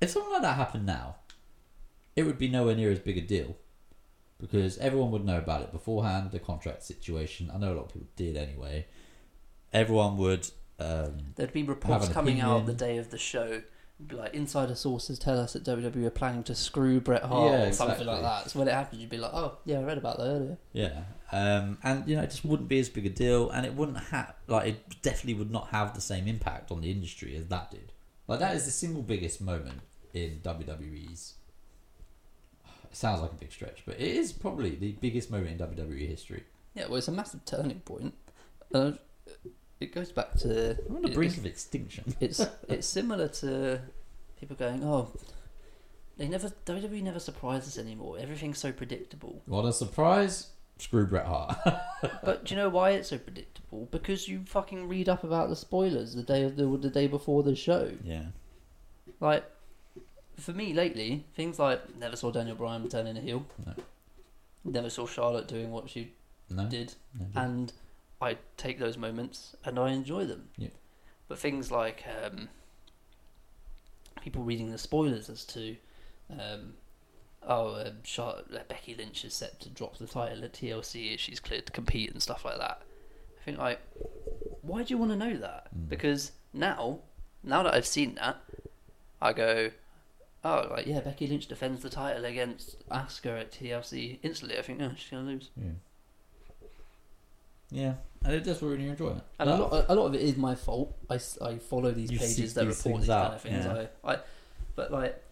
If 0.00 0.10
something 0.10 0.32
like 0.32 0.42
that 0.42 0.56
happened 0.56 0.86
now, 0.86 1.16
it 2.16 2.24
would 2.24 2.36
be 2.38 2.48
nowhere 2.48 2.74
near 2.74 2.90
as 2.90 2.98
big 2.98 3.16
a 3.16 3.20
deal 3.20 3.56
because 4.40 4.76
everyone 4.78 5.12
would 5.12 5.24
know 5.24 5.38
about 5.38 5.62
it 5.62 5.70
beforehand. 5.72 6.32
The 6.32 6.40
contract 6.40 6.82
situation, 6.82 7.50
I 7.54 7.58
know 7.58 7.72
a 7.72 7.76
lot 7.76 7.86
of 7.86 7.92
people 7.92 8.08
did 8.16 8.36
anyway. 8.36 8.86
Everyone 9.74 10.16
would. 10.16 10.48
Um, 10.78 11.18
There'd 11.36 11.52
be 11.52 11.60
Have 11.60 11.68
reports 11.68 12.06
an 12.08 12.12
coming 12.14 12.40
out 12.40 12.56
opinion. 12.56 12.66
the 12.66 12.72
day 12.84 12.96
of 12.98 13.10
the 13.10 13.18
show, 13.18 13.62
be 14.04 14.16
like, 14.16 14.34
Insider 14.34 14.74
sources 14.74 15.18
tell 15.18 15.38
us 15.38 15.52
that 15.52 15.64
WWE 15.64 16.04
are 16.06 16.10
planning 16.10 16.42
to 16.44 16.54
screw 16.54 17.00
Bret 17.00 17.22
Hart 17.22 17.52
Yeah, 17.52 17.62
or 17.68 17.72
something 17.72 17.92
exactly. 18.00 18.06
like 18.06 18.22
that. 18.22 18.50
So 18.50 18.58
when 18.58 18.68
it 18.68 18.72
happens, 18.74 19.00
you'd 19.00 19.10
be 19.10 19.18
like, 19.18 19.32
oh, 19.34 19.58
yeah, 19.64 19.78
I 19.80 19.82
read 19.82 19.98
about 19.98 20.18
that 20.18 20.24
earlier. 20.24 20.58
Yeah, 20.72 21.02
um, 21.32 21.78
and 21.82 22.08
you 22.08 22.16
know, 22.16 22.22
it 22.22 22.30
just 22.30 22.44
wouldn't 22.44 22.68
be 22.68 22.78
as 22.80 22.88
big 22.88 23.06
a 23.06 23.10
deal, 23.10 23.50
and 23.50 23.64
it 23.66 23.74
wouldn't 23.74 23.98
have 23.98 24.34
like 24.46 24.68
it 24.68 25.02
definitely 25.02 25.34
would 25.34 25.50
not 25.50 25.68
have 25.68 25.94
the 25.94 26.00
same 26.00 26.26
impact 26.28 26.70
on 26.70 26.80
the 26.80 26.90
industry 26.90 27.36
as 27.36 27.46
that 27.48 27.70
did. 27.70 27.92
Like 28.26 28.40
that 28.40 28.54
is 28.56 28.64
the 28.64 28.70
single 28.70 29.02
biggest 29.02 29.40
moment 29.40 29.80
in 30.12 30.40
WWE's. 30.42 31.34
It 32.90 32.96
sounds 32.96 33.20
like 33.20 33.32
a 33.32 33.36
big 33.36 33.50
stretch, 33.52 33.82
but 33.86 33.96
it 33.96 34.06
is 34.16 34.32
probably 34.32 34.70
the 34.76 34.92
biggest 34.92 35.30
moment 35.30 35.60
in 35.60 35.66
WWE 35.68 36.08
history. 36.08 36.44
Yeah, 36.74 36.86
well, 36.86 36.96
it's 36.96 37.08
a 37.08 37.12
massive 37.12 37.44
turning 37.44 37.80
point. 37.80 38.14
Uh, 38.72 38.92
it 39.84 39.94
goes 39.94 40.10
back 40.10 40.34
to 40.38 40.76
We're 40.88 40.96
on 40.96 41.02
the 41.02 41.10
brink 41.10 41.36
of 41.36 41.46
extinction. 41.46 42.16
it's 42.20 42.40
it's 42.68 42.86
similar 42.86 43.28
to 43.28 43.80
people 44.38 44.56
going, 44.56 44.82
oh, 44.82 45.12
they 46.16 46.28
never 46.28 46.48
WWE 46.66 47.02
never 47.02 47.20
surprise 47.20 47.66
us 47.66 47.78
anymore. 47.78 48.16
Everything's 48.18 48.58
so 48.58 48.72
predictable. 48.72 49.42
What 49.46 49.64
a 49.64 49.72
surprise! 49.72 50.48
Screw 50.78 51.06
Bret 51.06 51.26
Hart. 51.26 51.56
But 52.24 52.44
do 52.44 52.54
you 52.54 52.60
know 52.60 52.68
why 52.68 52.90
it's 52.90 53.08
so 53.08 53.18
predictable? 53.18 53.88
Because 53.90 54.28
you 54.28 54.42
fucking 54.46 54.88
read 54.88 55.08
up 55.08 55.24
about 55.24 55.48
the 55.48 55.56
spoilers 55.56 56.14
the 56.14 56.22
day 56.22 56.42
of 56.42 56.56
the 56.56 56.66
the 56.76 56.90
day 56.90 57.06
before 57.06 57.42
the 57.42 57.54
show. 57.54 57.92
yeah, 58.02 58.26
like. 59.20 59.44
For 60.36 60.52
me, 60.52 60.72
lately, 60.72 61.24
things 61.36 61.60
like 61.60 61.96
never 61.96 62.16
saw 62.16 62.32
Daniel 62.32 62.56
Bryan 62.56 62.88
turning 62.88 63.16
a 63.16 63.20
heel. 63.20 63.46
No. 63.64 63.72
Never 64.64 64.90
saw 64.90 65.06
Charlotte 65.06 65.46
doing 65.46 65.70
what 65.70 65.88
she 65.88 66.12
no, 66.50 66.66
did, 66.66 66.94
no, 67.16 67.40
and 67.40 67.72
I 68.20 68.36
take 68.56 68.78
those 68.78 68.96
moments 68.96 69.56
and 69.64 69.78
I 69.78 69.90
enjoy 69.90 70.24
them. 70.24 70.48
Yep. 70.56 70.72
But 71.28 71.38
things 71.38 71.70
like 71.70 72.04
um, 72.22 72.48
people 74.22 74.42
reading 74.42 74.70
the 74.70 74.78
spoilers 74.78 75.28
as 75.28 75.44
to, 75.46 75.76
um, 76.30 76.74
oh, 77.42 77.74
um, 77.76 77.92
uh, 78.18 78.58
Becky 78.68 78.94
Lynch 78.94 79.24
is 79.24 79.34
set 79.34 79.60
to 79.60 79.68
drop 79.68 79.98
the 79.98 80.06
title 80.06 80.44
at 80.44 80.52
TLC 80.52 81.14
if 81.14 81.20
she's 81.20 81.40
cleared 81.40 81.66
to 81.66 81.72
compete 81.72 82.12
and 82.12 82.22
stuff 82.22 82.44
like 82.44 82.58
that. 82.58 82.82
I 83.40 83.44
think 83.44 83.58
like, 83.58 83.80
why 84.62 84.82
do 84.82 84.94
you 84.94 84.98
want 84.98 85.12
to 85.12 85.16
know 85.16 85.36
that? 85.36 85.68
Mm. 85.76 85.88
Because 85.88 86.32
now, 86.52 87.00
now 87.42 87.62
that 87.62 87.74
I've 87.74 87.86
seen 87.86 88.14
that, 88.14 88.38
I 89.20 89.32
go, 89.32 89.70
oh, 90.44 90.68
like 90.70 90.86
yeah, 90.86 91.00
Becky 91.00 91.26
Lynch 91.26 91.46
defends 91.46 91.82
the 91.82 91.90
title 91.90 92.24
against 92.24 92.88
Asuka 92.88 93.40
at 93.40 93.52
TLC 93.52 94.18
instantly. 94.22 94.58
I 94.58 94.62
think 94.62 94.78
no, 94.78 94.92
she's 94.96 95.10
gonna 95.10 95.24
lose. 95.24 95.50
Yeah, 95.56 95.72
and 97.72 97.96
it, 98.34 98.44
that's 98.44 98.62
what 98.62 98.78
you 98.78 98.90
enjoy 98.90 99.10
it. 99.10 99.22
And 99.38 99.50
a 99.50 99.56
lot, 99.56 99.86
a 99.88 99.94
lot 99.94 100.06
of 100.06 100.14
it 100.14 100.20
is 100.22 100.36
my 100.36 100.54
fault. 100.54 100.96
I, 101.10 101.18
I 101.42 101.58
follow 101.58 101.90
these 101.90 102.10
You 102.10 102.18
pages 102.18 102.54
that 102.54 102.66
these 102.66 102.76
report 102.84 102.94
things 102.94 103.06
these 103.06 103.08
kind 103.14 103.26
out, 103.26 103.34
of 103.34 103.40
things. 103.42 103.64
yeah. 103.64 103.86
I, 104.04 104.12
I, 104.14 104.18
but 104.76 104.90
like, 104.92 105.22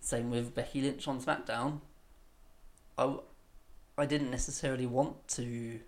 same 0.00 0.30
with 0.30 0.54
Becky 0.54 0.82
Lynch 0.82 1.06
on 1.08 1.20
SmackDown. 1.20 1.80
I, 2.96 3.02
w- 3.02 3.22
I 3.96 4.06
didn't 4.06 4.30
necessarily 4.30 4.86
want 4.86 5.26
to, 5.28 5.80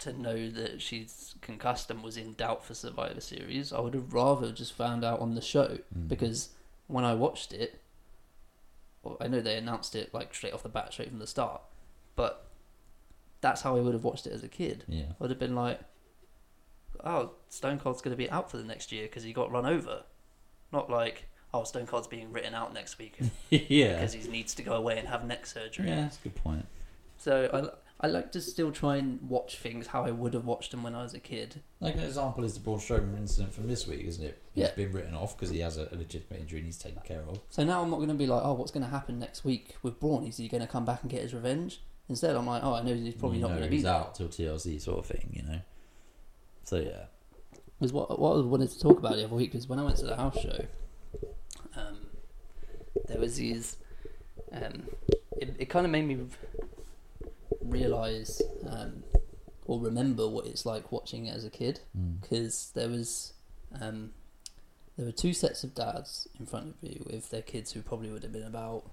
to 0.00 0.12
know 0.12 0.48
that 0.50 0.80
she's 0.82 1.34
concussed 1.40 1.90
and 1.90 2.02
was 2.02 2.16
in 2.16 2.34
doubt 2.34 2.64
for 2.64 2.74
Survivor 2.74 3.20
Series. 3.20 3.72
I 3.72 3.80
would 3.80 3.94
have 3.94 4.12
rather 4.12 4.52
just 4.52 4.72
found 4.72 5.04
out 5.04 5.20
on 5.20 5.34
the 5.34 5.40
show 5.42 5.78
Mm. 5.96 6.08
because 6.08 6.50
when 6.86 7.04
I 7.04 7.14
watched 7.14 7.52
it, 7.52 7.80
well, 9.02 9.16
I 9.20 9.28
know 9.28 9.40
they 9.40 9.56
announced 9.56 9.94
it 9.94 10.12
like 10.14 10.34
straight 10.34 10.52
off 10.52 10.62
the 10.62 10.68
bat, 10.68 10.92
straight 10.92 11.08
from 11.10 11.18
the 11.18 11.26
start, 11.26 11.60
but 12.16 12.45
that's 13.40 13.62
how 13.62 13.76
I 13.76 13.80
would 13.80 13.92
have 13.94 14.04
watched 14.04 14.26
it 14.26 14.32
as 14.32 14.42
a 14.42 14.48
kid. 14.48 14.84
Yeah. 14.88 15.04
I 15.10 15.14
would 15.20 15.30
have 15.30 15.38
been 15.38 15.54
like, 15.54 15.80
oh, 17.04 17.32
Stone 17.48 17.78
Cold's 17.78 18.02
going 18.02 18.12
to 18.12 18.22
be 18.22 18.30
out 18.30 18.50
for 18.50 18.56
the 18.56 18.64
next 18.64 18.92
year 18.92 19.02
because 19.04 19.22
he 19.22 19.32
got 19.32 19.50
run 19.50 19.66
over. 19.66 20.02
Not 20.72 20.90
like, 20.90 21.28
oh, 21.54 21.64
Stone 21.64 21.86
Cold's 21.86 22.08
being 22.08 22.32
written 22.32 22.54
out 22.54 22.72
next 22.74 22.98
week 22.98 23.18
yeah. 23.50 23.94
because 23.94 24.14
he 24.14 24.28
needs 24.30 24.54
to 24.54 24.62
go 24.62 24.74
away 24.74 24.98
and 24.98 25.08
have 25.08 25.24
neck 25.24 25.46
surgery. 25.46 25.88
Yeah, 25.88 26.02
that's 26.02 26.18
a 26.18 26.22
good 26.22 26.34
point. 26.36 26.66
So 27.18 27.70
I, 28.00 28.06
I 28.06 28.08
like 28.10 28.32
to 28.32 28.40
still 28.40 28.70
try 28.72 28.96
and 28.96 29.20
watch 29.28 29.56
things 29.58 29.86
how 29.86 30.04
I 30.04 30.10
would 30.10 30.34
have 30.34 30.44
watched 30.44 30.70
them 30.72 30.82
when 30.82 30.94
I 30.94 31.02
was 31.02 31.14
a 31.14 31.20
kid. 31.20 31.62
Like 31.80 31.94
an 31.94 32.00
example 32.02 32.44
is 32.44 32.54
the 32.54 32.60
Braun 32.60 32.78
Strowman 32.78 33.16
incident 33.16 33.54
from 33.54 33.68
this 33.68 33.86
week, 33.86 34.04
isn't 34.04 34.22
it? 34.24 34.42
He's 34.54 34.64
Yeah. 34.64 34.74
been 34.74 34.92
written 34.92 35.14
off 35.14 35.36
because 35.36 35.50
he 35.50 35.60
has 35.60 35.76
a, 35.78 35.88
a 35.92 35.96
legitimate 35.96 36.40
injury 36.40 36.58
and 36.58 36.66
he's 36.66 36.78
taken 36.78 37.00
care 37.02 37.22
of. 37.28 37.40
So 37.48 37.64
now 37.64 37.82
I'm 37.82 37.90
not 37.90 37.96
going 37.96 38.08
to 38.08 38.14
be 38.14 38.26
like, 38.26 38.42
oh, 38.44 38.52
what's 38.54 38.70
going 38.70 38.84
to 38.84 38.90
happen 38.90 39.18
next 39.18 39.44
week 39.44 39.76
with 39.82 39.98
Braun? 40.00 40.24
Is 40.26 40.36
he 40.36 40.48
going 40.48 40.60
to 40.62 40.66
come 40.66 40.84
back 40.84 41.02
and 41.02 41.10
get 41.10 41.22
his 41.22 41.32
revenge? 41.32 41.80
Instead, 42.08 42.36
I'm 42.36 42.46
like, 42.46 42.62
oh, 42.62 42.74
I 42.74 42.82
know 42.82 42.94
he's 42.94 43.14
probably 43.14 43.38
You 43.38 43.42
not 43.42 43.48
going 43.50 43.62
to 43.64 43.68
be 43.68 43.76
he's 43.76 43.82
there. 43.84 43.92
out 43.94 44.14
till 44.14 44.28
TLC 44.28 44.80
sort 44.80 44.98
of 45.00 45.06
thing, 45.06 45.30
you 45.32 45.42
know. 45.42 45.60
So 46.64 46.76
yeah, 46.76 47.06
was 47.80 47.92
what 47.92 48.18
what 48.18 48.36
I 48.36 48.40
wanted 48.40 48.70
to 48.70 48.78
talk 48.80 48.98
about 48.98 49.16
the 49.16 49.24
other 49.24 49.34
week 49.34 49.54
was 49.54 49.68
when 49.68 49.78
I 49.78 49.82
went 49.82 49.96
to 49.98 50.06
the 50.06 50.16
house 50.16 50.38
show. 50.40 50.64
Um, 51.76 51.98
there 53.06 53.18
was 53.20 53.36
these. 53.36 53.76
Um, 54.52 54.84
it, 55.36 55.54
it 55.58 55.64
kind 55.68 55.84
of 55.84 55.92
made 55.92 56.06
me 56.06 56.18
realize 57.60 58.40
um, 58.68 59.02
or 59.66 59.80
remember 59.80 60.28
what 60.28 60.46
it's 60.46 60.64
like 60.64 60.90
watching 60.92 61.26
it 61.26 61.34
as 61.34 61.44
a 61.44 61.50
kid 61.50 61.80
Mm. 61.98 62.20
because 62.20 62.70
there 62.74 62.88
was 62.88 63.32
um, 63.80 64.12
there 64.96 65.06
were 65.06 65.12
two 65.12 65.32
sets 65.32 65.64
of 65.64 65.74
dads 65.74 66.28
in 66.38 66.46
front 66.46 66.68
of 66.68 66.82
me 66.82 67.00
with 67.04 67.30
their 67.30 67.42
kids 67.42 67.72
who 67.72 67.82
probably 67.82 68.10
would 68.10 68.22
have 68.22 68.32
been 68.32 68.44
about 68.44 68.84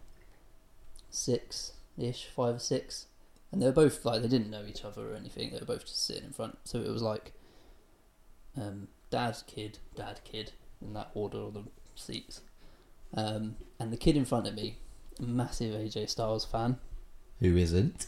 six 1.10 1.74
ish, 1.98 2.26
five 2.26 2.56
or 2.56 2.60
six, 2.60 3.08
and 3.52 3.62
they 3.62 3.66
were 3.66 3.72
both 3.72 4.04
like 4.06 4.22
they 4.22 4.28
didn't 4.28 4.50
know 4.50 4.64
each 4.68 4.84
other 4.84 5.12
or 5.12 5.16
anything. 5.16 5.52
They 5.52 5.60
were 5.60 5.66
both 5.66 5.86
just 5.86 6.06
sitting 6.06 6.26
in 6.26 6.32
front, 6.34 6.58
so 6.64 6.80
it 6.80 6.90
was 6.90 7.02
like 7.02 7.34
um, 8.58 8.88
dad, 9.10 9.38
kid, 9.48 9.80
dad, 9.96 10.22
kid, 10.24 10.52
in 10.82 10.94
that 10.94 11.12
order 11.14 11.38
of 11.38 11.54
the 11.54 11.64
seats. 11.96 12.42
Um, 13.16 13.56
and 13.80 13.92
the 13.94 13.98
kid 13.98 14.18
in 14.18 14.26
front 14.26 14.48
of 14.48 14.56
me, 14.56 14.78
massive 15.20 15.76
AJ 15.76 16.10
Styles 16.10 16.46
fan, 16.46 16.78
who 17.40 17.56
isn't? 17.58 18.08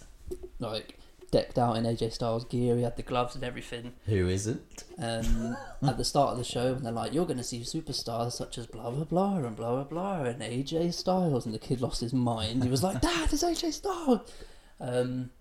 like 0.60 0.98
decked 1.32 1.58
out 1.58 1.78
in 1.78 1.84
AJ 1.84 2.14
Styles 2.14 2.46
gear. 2.46 2.76
He 2.76 2.84
had 2.84 2.98
the 2.98 3.04
gloves 3.04 3.36
and 3.36 3.44
everything. 3.44 3.94
Who 4.06 4.28
isn't? 4.28 4.84
Um, 4.98 5.58
at 5.88 5.98
the 5.98 6.06
start 6.06 6.32
of 6.32 6.38
the 6.38 6.44
show, 6.44 6.74
and 6.74 6.86
they're 6.86 6.92
like, 6.92 7.14
"You're 7.14 7.26
going 7.26 7.38
to 7.38 7.44
see 7.44 7.62
superstars 7.62 8.34
such 8.34 8.58
as 8.58 8.68
blah 8.68 8.90
blah 8.92 9.04
blah 9.04 9.38
and 9.38 9.56
blah 9.56 9.76
blah 9.76 9.84
blah 9.84 10.24
and 10.24 10.42
AJ 10.42 10.94
Styles," 10.94 11.46
and 11.46 11.54
the 11.54 11.60
kid 11.60 11.82
lost 11.82 12.02
his 12.02 12.14
mind. 12.14 12.64
He 12.64 12.70
was 12.70 12.84
like, 12.84 13.02
"Dad, 13.02 13.32
it's 13.32 13.44
AJ 13.44 13.74
Styles." 13.74 14.32
Um, 14.80 15.32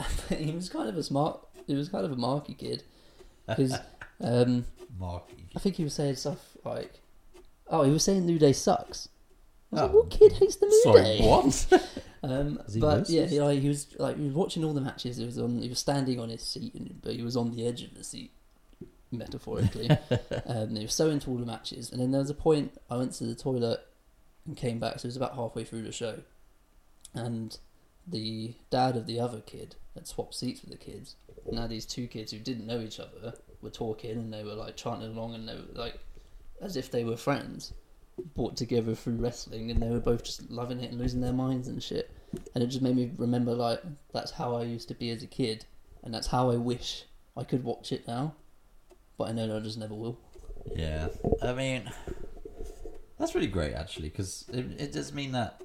he 0.28 0.50
was 0.52 0.68
kind 0.68 0.88
of 0.88 0.96
a 0.96 1.02
smart. 1.02 1.40
He 1.66 1.74
was 1.74 1.88
kind 1.88 2.04
of 2.04 2.12
a 2.12 2.16
marky 2.16 2.54
kid 2.54 2.82
because 3.46 3.74
um, 4.20 4.64
Marky. 4.98 5.48
I 5.56 5.58
think 5.58 5.76
he 5.76 5.84
was 5.84 5.94
saying 5.94 6.16
stuff 6.16 6.56
like, 6.64 7.00
"Oh, 7.68 7.82
he 7.82 7.90
was 7.90 8.04
saying 8.04 8.26
New 8.26 8.38
Day 8.38 8.52
sucks." 8.52 9.08
I 9.72 9.74
was 9.74 9.82
like, 9.82 9.90
Oh. 9.90 9.96
"What 9.98 10.10
kid 10.10 10.32
hates 10.32 10.56
the 10.56 10.66
New 10.66 10.82
Sorry, 10.82 11.02
Day?" 11.02 11.20
what? 11.22 12.00
Um, 12.22 12.60
but 12.78 13.08
yeah, 13.08 13.26
he, 13.26 13.40
like, 13.40 13.58
he 13.58 13.68
was 13.68 13.88
like 13.98 14.16
he 14.16 14.24
was 14.26 14.34
watching 14.34 14.64
all 14.64 14.72
the 14.72 14.80
matches. 14.80 15.16
He 15.16 15.26
was 15.26 15.38
on. 15.38 15.60
He 15.60 15.68
was 15.68 15.80
standing 15.80 16.20
on 16.20 16.28
his 16.28 16.42
seat, 16.42 16.74
and, 16.74 17.00
but 17.02 17.14
he 17.14 17.22
was 17.22 17.36
on 17.36 17.50
the 17.50 17.66
edge 17.66 17.82
of 17.82 17.94
the 17.94 18.04
seat, 18.04 18.32
metaphorically. 19.10 19.90
um, 20.46 20.76
he 20.76 20.82
was 20.82 20.94
so 20.94 21.10
into 21.10 21.30
all 21.30 21.36
the 21.36 21.46
matches, 21.46 21.90
and 21.90 22.00
then 22.00 22.12
there 22.12 22.20
was 22.20 22.30
a 22.30 22.34
point 22.34 22.72
I 22.88 22.96
went 22.96 23.12
to 23.14 23.24
the 23.24 23.34
toilet 23.34 23.80
and 24.46 24.56
came 24.56 24.78
back. 24.78 25.00
So 25.00 25.06
it 25.06 25.08
was 25.08 25.16
about 25.16 25.34
halfway 25.34 25.64
through 25.64 25.82
the 25.82 25.92
show, 25.92 26.20
and 27.12 27.58
the 28.06 28.54
dad 28.70 28.96
of 28.96 29.06
the 29.06 29.18
other 29.18 29.40
kid 29.40 29.74
had 29.94 30.06
swapped 30.06 30.34
seats 30.34 30.62
with 30.62 30.70
the 30.70 30.76
kids. 30.76 31.16
And 31.44 31.56
now 31.56 31.66
these 31.66 31.86
two 31.86 32.06
kids 32.06 32.30
who 32.30 32.38
didn't 32.38 32.68
know 32.68 32.80
each 32.80 33.00
other 33.00 33.34
were 33.60 33.70
talking, 33.70 34.12
and 34.12 34.32
they 34.32 34.44
were 34.44 34.54
like 34.54 34.76
chanting 34.76 35.16
along, 35.16 35.34
and 35.34 35.48
they 35.48 35.54
were 35.54 35.62
like 35.74 35.98
as 36.60 36.76
if 36.76 36.88
they 36.88 37.02
were 37.02 37.16
friends 37.16 37.72
brought 38.34 38.56
together 38.56 38.94
through 38.94 39.14
wrestling 39.14 39.70
and 39.70 39.82
they 39.82 39.90
were 39.90 40.00
both 40.00 40.24
just 40.24 40.50
loving 40.50 40.80
it 40.80 40.90
and 40.90 41.00
losing 41.00 41.20
their 41.20 41.32
minds 41.32 41.68
and 41.68 41.82
shit. 41.82 42.10
And 42.54 42.62
it 42.62 42.68
just 42.68 42.82
made 42.82 42.96
me 42.96 43.12
remember 43.16 43.52
like 43.54 43.82
that's 44.12 44.32
how 44.32 44.54
I 44.56 44.64
used 44.64 44.88
to 44.88 44.94
be 44.94 45.10
as 45.10 45.22
a 45.22 45.26
kid 45.26 45.64
and 46.02 46.12
that's 46.12 46.28
how 46.28 46.50
I 46.50 46.56
wish 46.56 47.04
I 47.36 47.44
could 47.44 47.64
watch 47.64 47.92
it 47.92 48.06
now. 48.06 48.34
But 49.16 49.28
I 49.28 49.32
know 49.32 49.56
I 49.56 49.60
just 49.60 49.78
never 49.78 49.94
will. 49.94 50.18
Yeah, 50.74 51.08
I 51.42 51.52
mean, 51.52 51.90
that's 53.18 53.34
really 53.34 53.46
great 53.48 53.74
actually 53.74 54.08
because 54.08 54.44
it, 54.52 54.80
it 54.80 54.92
does 54.92 55.12
mean 55.12 55.32
that, 55.32 55.62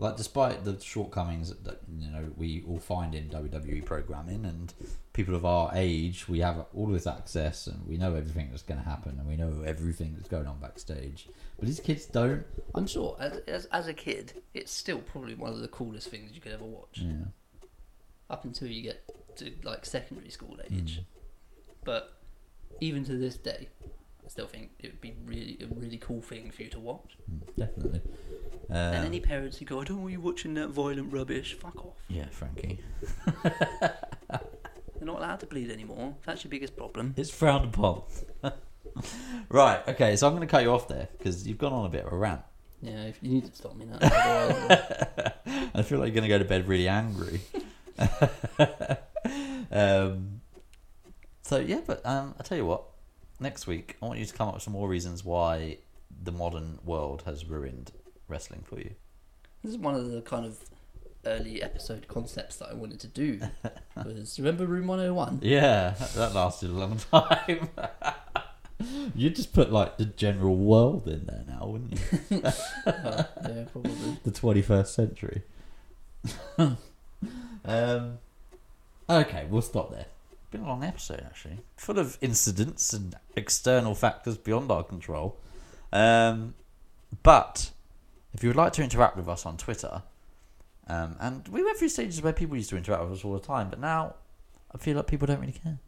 like, 0.00 0.16
despite 0.16 0.64
the 0.64 0.78
shortcomings 0.80 1.54
that 1.54 1.80
you 1.98 2.10
know 2.10 2.32
we 2.36 2.64
all 2.68 2.78
find 2.80 3.14
in 3.14 3.28
WWE 3.28 3.84
programming 3.84 4.44
and 4.44 4.72
people 5.12 5.34
of 5.34 5.44
our 5.44 5.70
age, 5.74 6.28
we 6.28 6.40
have 6.40 6.66
all 6.74 6.86
this 6.86 7.06
access 7.06 7.66
and 7.66 7.86
we 7.86 7.96
know 7.96 8.14
everything 8.14 8.48
that's 8.50 8.62
going 8.62 8.80
to 8.82 8.88
happen 8.88 9.16
and 9.18 9.28
we 9.28 9.36
know 9.36 9.62
everything 9.64 10.14
that's 10.16 10.28
going 10.28 10.46
on 10.46 10.58
backstage. 10.60 11.28
But 11.58 11.66
these 11.66 11.80
kids 11.80 12.06
don't. 12.06 12.44
I'm 12.74 12.86
sure 12.86 13.16
as, 13.20 13.38
as, 13.46 13.64
as 13.66 13.86
a 13.88 13.94
kid 13.94 14.32
it's 14.54 14.72
still 14.72 14.98
probably 14.98 15.34
one 15.34 15.52
of 15.52 15.60
the 15.60 15.68
coolest 15.68 16.08
things 16.08 16.32
you 16.32 16.40
could 16.40 16.52
ever 16.52 16.64
watch 16.64 16.98
Yeah. 17.02 17.26
up 18.30 18.44
until 18.44 18.68
you 18.68 18.82
get 18.82 19.02
to 19.36 19.52
like 19.62 19.84
secondary 19.86 20.30
school 20.30 20.58
age 20.70 21.02
but 21.84 22.12
even 22.80 23.04
to 23.04 23.12
this 23.16 23.36
day 23.36 23.68
I 24.24 24.28
still 24.28 24.46
think 24.46 24.70
it 24.80 24.88
would 24.92 25.00
be 25.00 25.14
really 25.24 25.58
a 25.62 25.66
really 25.74 25.98
cool 25.98 26.20
thing 26.20 26.50
for 26.50 26.62
you 26.62 26.68
to 26.70 26.80
watch 26.80 27.16
Mm, 27.30 27.40
Definitely. 27.56 28.00
And 28.70 28.96
Um, 28.96 29.04
any 29.04 29.20
parents 29.20 29.58
who 29.58 29.64
go 29.64 29.80
I 29.80 29.84
don't 29.84 30.00
want 30.00 30.12
you 30.12 30.20
watching 30.20 30.54
that 30.54 30.68
violent 30.68 31.12
rubbish 31.12 31.54
fuck 31.54 31.76
off 31.84 31.94
yeah, 32.08 32.26
Frankie. 32.30 32.80
They're 33.42 35.06
not 35.06 35.18
allowed 35.18 35.40
to 35.40 35.46
bleed 35.46 35.70
anymore. 35.70 36.14
That's 36.26 36.44
your 36.44 36.50
biggest 36.50 36.76
problem. 36.76 37.14
It's 37.16 37.30
frowned 37.30 37.74
upon. 37.74 38.02
right. 39.48 39.86
Okay. 39.88 40.16
So 40.16 40.26
I'm 40.26 40.34
going 40.34 40.46
to 40.46 40.50
cut 40.50 40.62
you 40.62 40.72
off 40.72 40.88
there 40.88 41.08
because 41.16 41.48
you've 41.48 41.56
gone 41.56 41.72
on 41.72 41.86
a 41.86 41.88
bit 41.88 42.04
of 42.04 42.12
a 42.12 42.16
rant. 42.16 42.42
Yeah, 42.82 43.04
if 43.04 43.18
you 43.22 43.30
need 43.30 43.46
to 43.46 43.54
stop 43.54 43.76
me 43.76 43.86
now. 43.86 43.98
I 44.02 45.82
feel 45.82 45.98
like 45.98 46.12
you're 46.12 46.20
going 46.20 46.22
to 46.22 46.28
go 46.28 46.38
to 46.38 46.44
bed 46.44 46.68
really 46.68 46.88
angry. 46.88 47.40
um, 49.70 50.40
so 51.42 51.58
yeah, 51.58 51.80
but 51.86 52.04
um, 52.04 52.34
I 52.38 52.42
tell 52.42 52.58
you 52.58 52.66
what. 52.66 52.82
Next 53.42 53.66
week, 53.66 53.96
I 54.02 54.06
want 54.06 54.18
you 54.18 54.26
to 54.26 54.34
come 54.34 54.48
up 54.48 54.54
with 54.54 54.62
some 54.62 54.74
more 54.74 54.86
reasons 54.86 55.24
why 55.24 55.78
the 56.22 56.30
modern 56.32 56.78
world 56.84 57.22
has 57.24 57.46
ruined 57.46 57.90
wrestling 58.30 58.62
for 58.64 58.78
you. 58.78 58.90
this 59.62 59.72
is 59.72 59.78
one 59.78 59.94
of 59.94 60.10
the 60.10 60.22
kind 60.22 60.46
of 60.46 60.58
early 61.26 61.62
episode 61.62 62.08
concepts 62.08 62.56
that 62.56 62.70
I 62.70 62.74
wanted 62.74 63.00
to 63.00 63.06
do. 63.08 63.40
Was 63.96 64.38
remember 64.38 64.66
Room 64.66 64.86
101? 64.86 65.40
Yeah, 65.42 65.94
that 66.14 66.34
lasted 66.34 66.70
a 66.70 66.74
long 66.74 66.98
time. 66.98 67.68
You'd 69.14 69.36
just 69.36 69.52
put 69.52 69.70
like 69.70 69.98
the 69.98 70.06
general 70.06 70.56
world 70.56 71.06
in 71.06 71.26
there 71.26 71.44
now, 71.46 71.66
wouldn't 71.66 71.92
you? 71.92 72.42
Uh, 72.86 73.24
yeah, 73.46 73.64
probably. 73.70 74.18
the 74.24 74.30
21st 74.30 74.86
century. 74.86 75.42
um, 77.64 78.18
okay, 79.08 79.46
we'll 79.50 79.60
stop 79.60 79.90
there. 79.92 80.06
Been 80.50 80.62
a 80.62 80.68
long 80.68 80.82
episode, 80.82 81.22
actually. 81.26 81.58
Full 81.76 81.98
of 81.98 82.16
incidents 82.22 82.92
and 82.94 83.14
external 83.36 83.94
factors 83.94 84.38
beyond 84.38 84.70
our 84.70 84.82
control. 84.82 85.36
Um, 85.92 86.54
but 87.22 87.70
if 88.32 88.42
you 88.42 88.48
would 88.48 88.56
like 88.56 88.72
to 88.74 88.82
interact 88.82 89.16
with 89.16 89.28
us 89.28 89.46
on 89.46 89.56
Twitter, 89.56 90.02
um, 90.86 91.16
and 91.20 91.46
we 91.48 91.62
went 91.62 91.78
through 91.78 91.88
stages 91.88 92.22
where 92.22 92.32
people 92.32 92.56
used 92.56 92.70
to 92.70 92.76
interact 92.76 93.02
with 93.04 93.12
us 93.12 93.24
all 93.24 93.32
the 93.34 93.40
time, 93.40 93.70
but 93.70 93.78
now 93.80 94.14
I 94.74 94.78
feel 94.78 94.96
like 94.96 95.06
people 95.06 95.26
don't 95.26 95.40
really 95.40 95.52
care. 95.52 95.78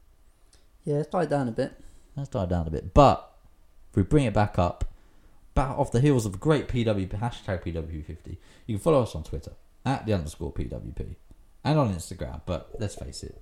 Yeah, 0.84 0.96
it's 0.96 1.08
died 1.08 1.30
down 1.30 1.48
a 1.48 1.52
bit. 1.52 1.72
That's 2.16 2.28
died 2.28 2.48
down 2.50 2.66
a 2.66 2.70
bit. 2.70 2.92
But 2.94 3.32
if 3.90 3.96
we 3.96 4.02
bring 4.02 4.24
it 4.24 4.34
back 4.34 4.58
up, 4.58 4.84
back 5.54 5.78
off 5.78 5.92
the 5.92 6.00
heels 6.00 6.26
of 6.26 6.40
great 6.40 6.68
PW 6.68 7.08
hashtag 7.08 7.62
PW50, 7.64 8.36
you 8.66 8.76
can 8.76 8.82
follow 8.82 9.02
us 9.02 9.14
on 9.14 9.22
Twitter 9.22 9.52
at 9.84 10.06
the 10.06 10.12
underscore 10.12 10.52
PWP 10.52 11.16
and 11.64 11.78
on 11.78 11.94
Instagram. 11.94 12.40
But 12.46 12.70
let's 12.78 12.94
face 12.94 13.22
it, 13.22 13.40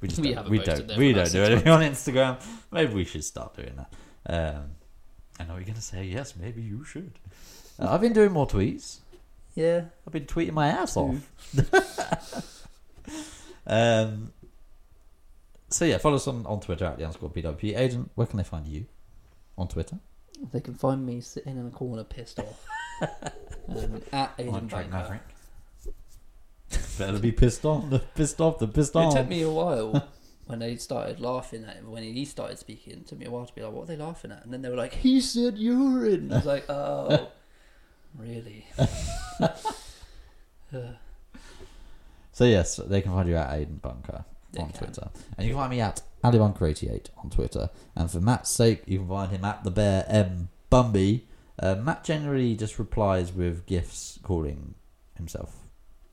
we 0.00 0.08
just 0.08 0.20
We 0.20 0.34
don't, 0.34 0.48
we 0.48 0.58
don't, 0.58 0.86
there 0.86 0.98
we 0.98 1.12
don't 1.12 1.30
do 1.30 1.42
anything 1.42 1.68
on 1.68 1.80
Instagram. 1.80 2.42
Maybe 2.70 2.94
we 2.94 3.04
should 3.04 3.24
start 3.24 3.56
doing 3.56 3.74
that. 3.76 3.92
Um, 4.28 4.70
I 5.38 5.44
know 5.44 5.54
you're 5.54 5.64
going 5.64 5.74
to 5.74 5.80
say 5.82 6.04
yes. 6.04 6.34
Maybe 6.36 6.62
you 6.62 6.84
should. 6.84 7.12
Uh, 7.78 7.88
I've 7.90 8.00
been 8.00 8.12
doing 8.12 8.32
more 8.32 8.46
tweets. 8.46 9.00
Yeah. 9.54 9.84
I've 10.06 10.12
been 10.12 10.26
tweeting 10.26 10.52
my 10.52 10.68
ass 10.68 10.96
off. 10.96 11.28
um. 13.66 14.32
So 15.68 15.84
yeah, 15.84 15.98
follow 15.98 16.16
us 16.16 16.28
on, 16.28 16.46
on 16.46 16.60
Twitter 16.60 16.84
at 16.84 16.98
the 16.98 17.04
underscore 17.04 17.30
PWP 17.30 17.76
agent. 17.76 18.10
Where 18.14 18.26
can 18.26 18.36
they 18.36 18.44
find 18.44 18.66
you 18.66 18.86
on 19.58 19.68
Twitter? 19.68 19.98
They 20.52 20.60
can 20.60 20.74
find 20.74 21.04
me 21.04 21.20
sitting 21.20 21.56
in 21.56 21.66
a 21.66 21.70
corner 21.70 22.04
pissed 22.04 22.38
off. 22.38 22.64
um, 23.68 24.02
at 24.12 24.34
Aidan 24.38 24.54
On 24.54 24.68
track 24.68 24.90
Bunker. 24.90 24.96
Maverick. 24.96 25.22
Better 26.98 27.18
be 27.18 27.32
pissed 27.32 27.64
off. 27.64 27.88
The 27.90 27.98
pissed 27.98 28.40
off. 28.40 28.58
The 28.58 28.68
pissed 28.68 28.96
off. 28.96 29.14
It 29.14 29.18
took 29.18 29.28
me 29.28 29.42
a 29.42 29.50
while 29.50 30.08
when 30.46 30.58
they 30.60 30.76
started 30.76 31.20
laughing 31.20 31.64
at 31.64 31.76
him. 31.76 31.90
When 31.90 32.02
he 32.02 32.24
started 32.24 32.58
speaking, 32.58 32.94
it 32.94 33.06
took 33.06 33.18
me 33.18 33.26
a 33.26 33.30
while 33.30 33.46
to 33.46 33.54
be 33.54 33.62
like, 33.62 33.72
"What 33.72 33.82
are 33.82 33.86
they 33.86 33.96
laughing 33.96 34.32
at?" 34.32 34.44
And 34.44 34.52
then 34.52 34.62
they 34.62 34.68
were 34.68 34.76
like, 34.76 34.94
"He 34.94 35.20
said 35.20 35.58
urine." 35.58 36.32
I 36.32 36.36
was 36.36 36.46
like, 36.46 36.64
"Oh, 36.68 37.28
really?" 38.14 38.66
Uh, 40.74 40.78
So 42.32 42.44
yes, 42.44 42.76
they 42.76 43.00
can 43.00 43.12
find 43.12 43.28
you 43.28 43.36
at 43.36 43.54
Aidan 43.54 43.76
Bunker 43.76 44.24
They 44.52 44.60
on 44.60 44.70
can. 44.70 44.78
Twitter, 44.78 45.08
and 45.38 45.46
you 45.46 45.54
can 45.54 45.60
find 45.62 45.70
me 45.70 45.80
at 45.80 46.02
AliBunker88 46.24 47.06
on 47.18 47.30
Twitter. 47.30 47.70
And 47.94 48.10
for 48.10 48.20
Matt's 48.20 48.50
sake, 48.50 48.82
you 48.86 48.98
can 48.98 49.08
find 49.08 49.30
him 49.30 49.44
at 49.44 49.64
the 49.64 49.70
Bear 49.70 50.04
M 50.08 50.48
Bumby. 50.70 51.22
Uh, 51.58 51.76
Matt 51.76 52.04
generally 52.04 52.54
just 52.56 52.78
replies 52.78 53.32
with 53.32 53.64
gifs 53.64 54.18
calling 54.22 54.74
himself 55.14 55.56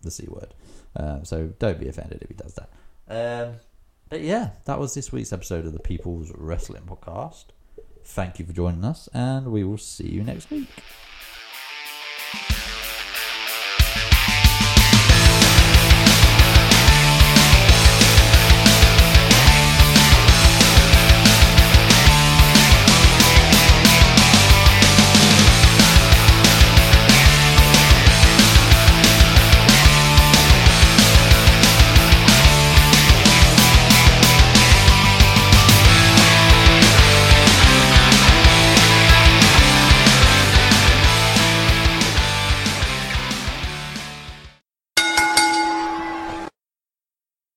the 0.02 0.12
c 0.12 0.26
word, 0.30 0.54
um, 0.96 1.26
so 1.26 1.48
don't 1.60 1.80
be 1.80 1.90
offended 1.90 2.22
if 2.22 2.30
he 2.30 2.36
does 2.36 2.56
that. 2.56 2.70
Um, 3.10 3.56
but 4.10 4.22
yeah, 4.22 4.52
that 4.66 4.80
was 4.80 4.94
this 4.94 5.12
week's 5.12 5.34
episode 5.34 5.66
of 5.66 5.74
the 5.74 5.80
People's 5.80 6.32
Wrestling 6.36 6.84
Podcast. 6.84 7.46
Thank 8.06 8.38
you 8.40 8.46
for 8.46 8.54
joining 8.54 8.86
us, 8.86 9.10
and 9.14 9.48
we 9.48 9.64
will 9.66 9.78
see 9.78 10.08
you 10.08 10.24
next 10.24 10.50
week. 10.52 10.68